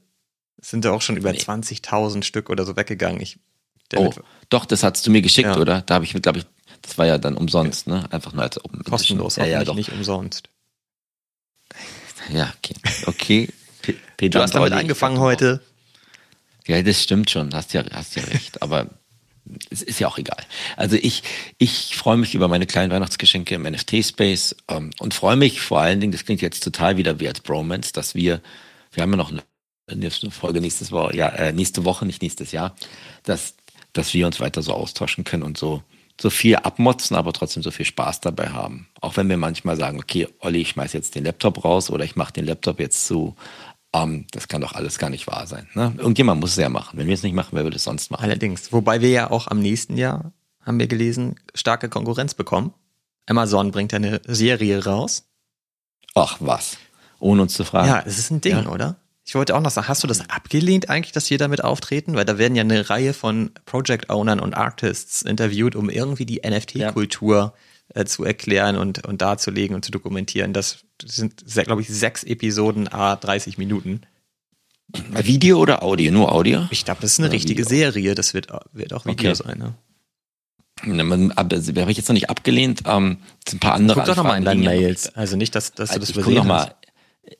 Es 0.59 0.69
sind 0.69 0.85
ja 0.85 0.91
auch 0.91 1.01
schon 1.01 1.17
über 1.17 1.31
nee. 1.31 1.39
20.000 1.39 2.23
Stück 2.23 2.49
oder 2.49 2.65
so 2.65 2.75
weggegangen. 2.75 3.21
Ich, 3.21 3.39
oh, 3.95 4.13
doch, 4.49 4.65
das 4.65 4.83
hast 4.83 5.05
du 5.05 5.11
mir 5.11 5.21
geschickt, 5.21 5.49
ja. 5.49 5.57
oder? 5.57 5.81
Da 5.81 5.95
habe 5.95 6.05
ich, 6.05 6.13
glaube 6.13 6.39
ich, 6.39 6.45
das 6.81 6.97
war 6.97 7.05
ja 7.05 7.17
dann 7.17 7.35
umsonst, 7.35 7.87
ne? 7.87 8.11
Einfach 8.11 8.33
nur 8.33 8.43
als 8.43 8.63
Open 8.63 8.83
Kostenlos, 8.83 9.35
ja, 9.35 9.45
ja, 9.45 9.63
doch. 9.63 9.75
nicht 9.75 9.91
umsonst. 9.91 10.49
Ja, 12.31 12.53
okay. 12.55 12.75
Okay. 13.07 13.49
Pedro 14.15 14.37
du 14.37 14.43
hast 14.43 14.53
damit 14.53 14.73
angefangen 14.73 15.17
heute. 15.17 15.59
Ja, 16.67 16.81
das 16.83 17.01
stimmt 17.01 17.31
schon. 17.31 17.51
Hast 17.53 17.73
ja, 17.73 17.83
hast 17.91 18.15
ja 18.15 18.23
recht. 18.23 18.61
Aber 18.61 18.87
es 19.69 19.81
ist 19.81 19.99
ja 19.99 20.07
auch 20.07 20.17
egal. 20.17 20.45
Also 20.77 20.95
ich, 20.95 21.23
ich 21.57 21.95
freue 21.95 22.17
mich 22.17 22.35
über 22.35 22.47
meine 22.47 22.67
kleinen 22.67 22.91
Weihnachtsgeschenke 22.91 23.55
im 23.55 23.63
NFT-Space 23.63 24.55
ähm, 24.67 24.91
und 24.99 25.13
freue 25.13 25.35
mich 25.35 25.61
vor 25.61 25.81
allen 25.81 25.99
Dingen, 25.99 26.11
das 26.11 26.25
klingt 26.25 26.41
jetzt 26.41 26.63
total 26.63 26.97
wieder 26.97 27.19
wie 27.19 27.27
als 27.27 27.41
Bromance, 27.41 27.91
dass 27.93 28.15
wir, 28.15 28.41
wir 28.93 29.03
haben 29.03 29.11
ja 29.11 29.17
noch 29.17 29.31
eine 29.31 29.43
nächste 29.93 30.31
Folge 30.31 30.61
nächstes 30.61 30.91
Woche, 30.91 31.15
ja, 31.15 31.27
äh, 31.29 31.53
nächste 31.53 31.83
Woche, 31.83 32.05
nicht 32.05 32.21
nächstes 32.21 32.51
Jahr, 32.51 32.75
dass, 33.23 33.55
dass 33.93 34.13
wir 34.13 34.25
uns 34.25 34.39
weiter 34.39 34.61
so 34.61 34.73
austauschen 34.73 35.23
können 35.23 35.43
und 35.43 35.57
so, 35.57 35.83
so 36.19 36.29
viel 36.29 36.55
abmotzen, 36.55 37.15
aber 37.15 37.33
trotzdem 37.33 37.63
so 37.63 37.71
viel 37.71 37.85
Spaß 37.85 38.21
dabei 38.21 38.49
haben. 38.49 38.87
Auch 38.99 39.17
wenn 39.17 39.29
wir 39.29 39.37
manchmal 39.37 39.77
sagen, 39.77 39.99
okay, 39.99 40.27
Olli, 40.39 40.61
ich 40.61 40.69
schmeiß 40.69 40.93
jetzt 40.93 41.15
den 41.15 41.25
Laptop 41.25 41.63
raus 41.63 41.89
oder 41.89 42.03
ich 42.03 42.15
mache 42.15 42.33
den 42.33 42.45
Laptop 42.45 42.79
jetzt 42.79 43.07
zu. 43.07 43.35
Ähm, 43.93 44.25
das 44.31 44.47
kann 44.47 44.61
doch 44.61 44.73
alles 44.73 44.99
gar 44.99 45.09
nicht 45.09 45.27
wahr 45.27 45.47
sein. 45.47 45.67
Ne? 45.73 45.93
Irgendjemand 45.97 46.41
muss 46.41 46.51
es 46.51 46.57
ja 46.57 46.69
machen. 46.69 46.97
Wenn 46.97 47.07
wir 47.07 47.13
es 47.13 47.23
nicht 47.23 47.33
machen, 47.33 47.49
wer 47.51 47.63
würde 47.63 47.77
es 47.77 47.83
sonst 47.83 48.11
machen? 48.11 48.23
Allerdings. 48.23 48.71
Wobei 48.71 49.01
wir 49.01 49.09
ja 49.09 49.31
auch 49.31 49.47
am 49.47 49.59
nächsten 49.59 49.97
Jahr, 49.97 50.31
haben 50.61 50.79
wir 50.79 50.87
gelesen, 50.87 51.35
starke 51.53 51.89
Konkurrenz 51.89 52.33
bekommen. 52.33 52.73
Amazon 53.25 53.71
bringt 53.71 53.91
ja 53.91 53.97
eine 53.97 54.21
Serie 54.25 54.83
raus. 54.85 55.25
Ach 56.15 56.37
was. 56.39 56.77
Ohne 57.19 57.43
uns 57.43 57.53
zu 57.53 57.63
fragen. 57.63 57.87
Ja, 57.87 58.03
es 58.05 58.17
ist 58.17 58.31
ein 58.31 58.41
Ding, 58.41 58.63
ja. 58.63 58.67
oder? 58.67 58.95
Ich 59.31 59.35
wollte 59.35 59.55
auch 59.55 59.61
noch 59.61 59.71
sagen, 59.71 59.87
hast 59.87 60.03
du 60.03 60.07
das 60.07 60.29
abgelehnt 60.29 60.89
eigentlich, 60.89 61.13
dass 61.13 61.29
wir 61.29 61.37
damit 61.37 61.63
auftreten? 61.63 62.15
Weil 62.15 62.25
da 62.25 62.37
werden 62.37 62.53
ja 62.53 62.63
eine 62.63 62.89
Reihe 62.89 63.13
von 63.13 63.51
Project 63.63 64.09
Ownern 64.09 64.41
und 64.41 64.55
Artists 64.55 65.21
interviewt, 65.21 65.77
um 65.77 65.89
irgendwie 65.89 66.25
die 66.25 66.41
NFT-Kultur 66.45 67.53
ja. 67.95 68.01
äh, 68.01 68.03
zu 68.03 68.25
erklären 68.25 68.75
und, 68.75 69.07
und 69.07 69.21
darzulegen 69.21 69.73
und 69.73 69.85
zu 69.85 69.91
dokumentieren. 69.91 70.51
Das 70.51 70.79
sind, 71.01 71.45
glaube 71.45 71.81
ich, 71.81 71.87
sechs 71.87 72.25
Episoden, 72.25 72.89
a 72.89 73.15
30 73.15 73.57
Minuten. 73.57 74.01
Video 75.13 75.59
oder 75.59 75.81
Audio? 75.81 76.11
Nur 76.11 76.29
Audio? 76.33 76.67
Ich 76.69 76.83
glaube, 76.83 76.99
das 76.99 77.13
ist 77.13 77.19
eine 77.19 77.27
oder 77.27 77.35
richtige 77.35 77.63
Video. 77.63 77.77
Serie. 77.77 78.15
Das 78.15 78.33
wird, 78.33 78.49
wird 78.73 78.91
auch 78.91 79.05
Video 79.05 79.31
okay. 79.31 79.43
sein. 79.45 79.59
Ne? 79.59 79.75
Habe 81.37 81.91
ich 81.91 81.97
jetzt 81.97 82.09
noch 82.09 82.15
nicht 82.15 82.29
abgelehnt. 82.29 82.81
Ähm, 82.85 83.19
ein 83.49 83.59
paar 83.59 83.75
andere 83.75 83.99
Guck 83.99 84.07
doch 84.07 84.17
nochmal 84.17 84.39
in 84.39 84.43
deinen 84.43 84.65
Mails. 84.65 85.15
Also 85.15 85.37
nicht, 85.37 85.55
dass, 85.55 85.71
dass 85.71 85.91
du 85.91 85.99
das 85.99 86.09
übersehen 86.09 86.33
noch 86.33 86.43
mal, 86.43 86.75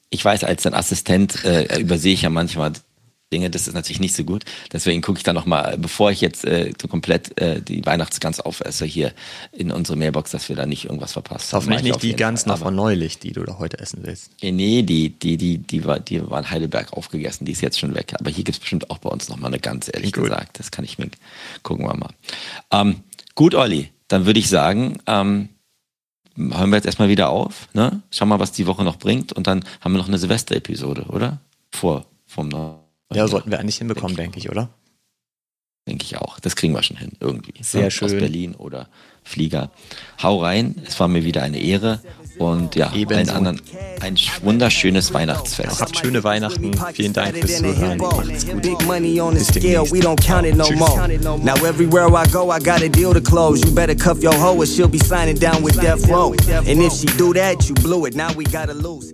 Ich 0.10 0.24
weiß, 0.24 0.44
als 0.44 0.64
dein 0.64 0.74
Assistent 0.74 1.44
äh, 1.46 1.80
übersehe 1.80 2.14
ich 2.14 2.24
ja 2.24 2.30
manchmal 2.30 2.74
Dinge, 3.34 3.50
das 3.50 3.70
ist 3.70 3.74
natürlich 3.74 4.02
nicht 4.02 4.14
so 4.14 4.26
gut. 4.26 4.44
Deswegen 4.74 5.02
gucke 5.02 5.18
ich 5.18 5.24
da 5.24 5.32
nochmal, 5.32 5.78
bevor 5.78 6.12
ich 6.12 6.20
jetzt 6.20 6.44
äh, 6.44 6.74
so 6.80 6.90
komplett 6.90 7.40
äh, 7.40 7.62
die 7.62 7.86
Weihnachtsgans 7.86 8.42
aufesse 8.42 8.84
hier 8.84 9.14
in 9.54 9.72
unsere 9.72 9.98
Mailbox, 9.98 10.32
dass 10.32 10.50
wir 10.50 10.58
da 10.58 10.66
nicht 10.66 10.84
irgendwas 10.84 11.14
verpassen. 11.14 11.54
Hoffentlich 11.54 11.84
nicht 11.84 12.04
die 12.04 12.14
Gans 12.14 12.46
noch 12.46 12.58
von 12.58 12.76
neulich, 12.76 13.20
die 13.20 13.32
du 13.32 13.46
da 13.46 13.58
heute 13.58 13.80
essen 13.80 14.00
willst. 14.04 14.32
Nee, 14.42 14.82
die, 14.82 15.12
die, 15.12 15.38
die, 15.38 15.60
die 15.60 15.86
war, 15.86 16.02
die 16.02 16.30
war 16.30 16.40
in 16.40 16.52
Heidelberg 16.52 16.92
aufgegessen, 16.92 17.46
die 17.46 17.54
ist 17.54 17.62
jetzt 17.62 17.80
schon 17.80 17.96
weg. 17.96 18.14
Aber 18.20 18.30
hier 18.30 18.44
gibt's 18.44 18.60
bestimmt 18.60 18.90
auch 18.90 18.98
bei 18.98 19.10
uns 19.10 19.30
nochmal 19.30 19.52
eine 19.52 19.60
Gans, 19.60 19.88
ehrlich 19.88 20.12
Klingt 20.12 20.28
gesagt. 20.28 20.48
Gut. 20.48 20.60
Das 20.60 20.72
kann 20.72 20.84
ich 20.84 20.98
mir, 20.98 21.10
gucken 21.64 21.86
wir 21.86 21.96
mal. 21.96 22.14
Ähm, 22.70 23.02
Gut, 23.36 23.56
Olli, 23.56 23.90
dann 24.08 24.26
würde 24.26 24.40
ich 24.40 24.50
sagen, 24.50 24.98
ähm, 25.08 25.50
hören 26.38 26.70
wir 26.70 26.78
jetzt 26.78 26.86
erstmal 26.86 27.10
wieder 27.10 27.30
auf. 27.30 27.68
Ne? 27.74 28.02
Schauen 28.12 28.30
mal, 28.30 28.40
was 28.40 28.52
die 28.52 28.68
Woche 28.68 28.84
noch 28.84 28.98
bringt. 28.98 29.34
Und 29.34 29.48
dann 29.48 29.64
haben 29.82 29.94
wir 29.94 30.00
noch 30.00 30.08
eine 30.08 30.18
Silvester-Episode, 30.18 31.06
oder? 31.10 31.40
Vor 31.72 32.06
vom 32.26 32.48
neuen 32.48 32.80
Ja, 33.14 33.28
sollten 33.28 33.52
wir 33.52 33.60
eigentlich 33.60 33.78
hinbekommen, 33.78 34.16
denke 34.16 34.40
ich, 34.40 34.50
oder? 34.50 34.70
Denke 35.88 36.06
ich 36.06 36.18
auch. 36.18 36.40
Das 36.40 36.56
kriegen 36.56 36.74
wir 36.74 36.84
schon 36.84 36.98
hin, 36.98 37.14
irgendwie. 37.20 37.54
Sehr 37.62 37.84
ne? 37.84 37.92
schön. 37.92 38.06
Aus 38.06 38.14
Berlin 38.14 38.56
oder 38.56 38.88
Flieger. 39.24 39.72
Hau 40.22 40.42
rein, 40.42 40.76
es 40.86 41.00
war 41.00 41.08
mir 41.08 41.26
wieder 41.26 41.44
eine 41.44 41.60
Ehre. 41.60 42.02
Und 42.38 42.76
ja, 42.76 42.92
Ebenso. 42.94 43.32
allen 43.34 43.48
anderen 43.48 43.62
ein 44.00 44.16
wunderschönes 44.42 45.14
Weihnachtsfest. 45.14 45.82
Habt 45.82 45.98
schöne 45.98 46.24
Weihnachten. 46.24 46.72
Vielen 46.94 47.14
Dank 47.14 47.38
fürs 47.38 47.58
Zuhören. 47.58 47.98
Macht's 47.98 48.46
gut. 48.48 48.62
Big 48.62 48.86
money 48.88 49.20
on 49.20 49.36
the 49.36 49.44
scale, 49.44 49.84
we 49.92 50.00
don't 50.00 50.20
count 50.20 50.46
it 50.46 50.56
no 50.56 50.70
more. 50.72 51.08
Now 51.40 51.56
everywhere 51.66 52.08
I 52.08 52.26
go, 52.32 52.52
I 52.52 52.60
got 52.60 52.82
a 52.82 52.90
deal 52.90 53.14
to 53.14 53.22
close. 53.22 53.62
You 53.64 53.72
better 53.74 53.96
cuff 53.96 54.22
your 54.24 54.34
hoe 54.34 54.58
or 54.58 54.66
she'll 54.66 54.88
be 54.88 55.00
signing 55.00 55.36
down 55.36 55.64
with 55.64 55.80
Death 55.80 56.08
Row. 56.10 56.34
And 56.50 56.82
if 56.82 56.94
she 56.94 57.08
do 57.18 57.34
that, 57.34 57.68
you 57.68 57.76
blew 57.76 58.06
it. 58.06 58.16
Now 58.16 58.34
we 58.34 58.46
gotta 58.46 58.74
lose. 58.74 59.10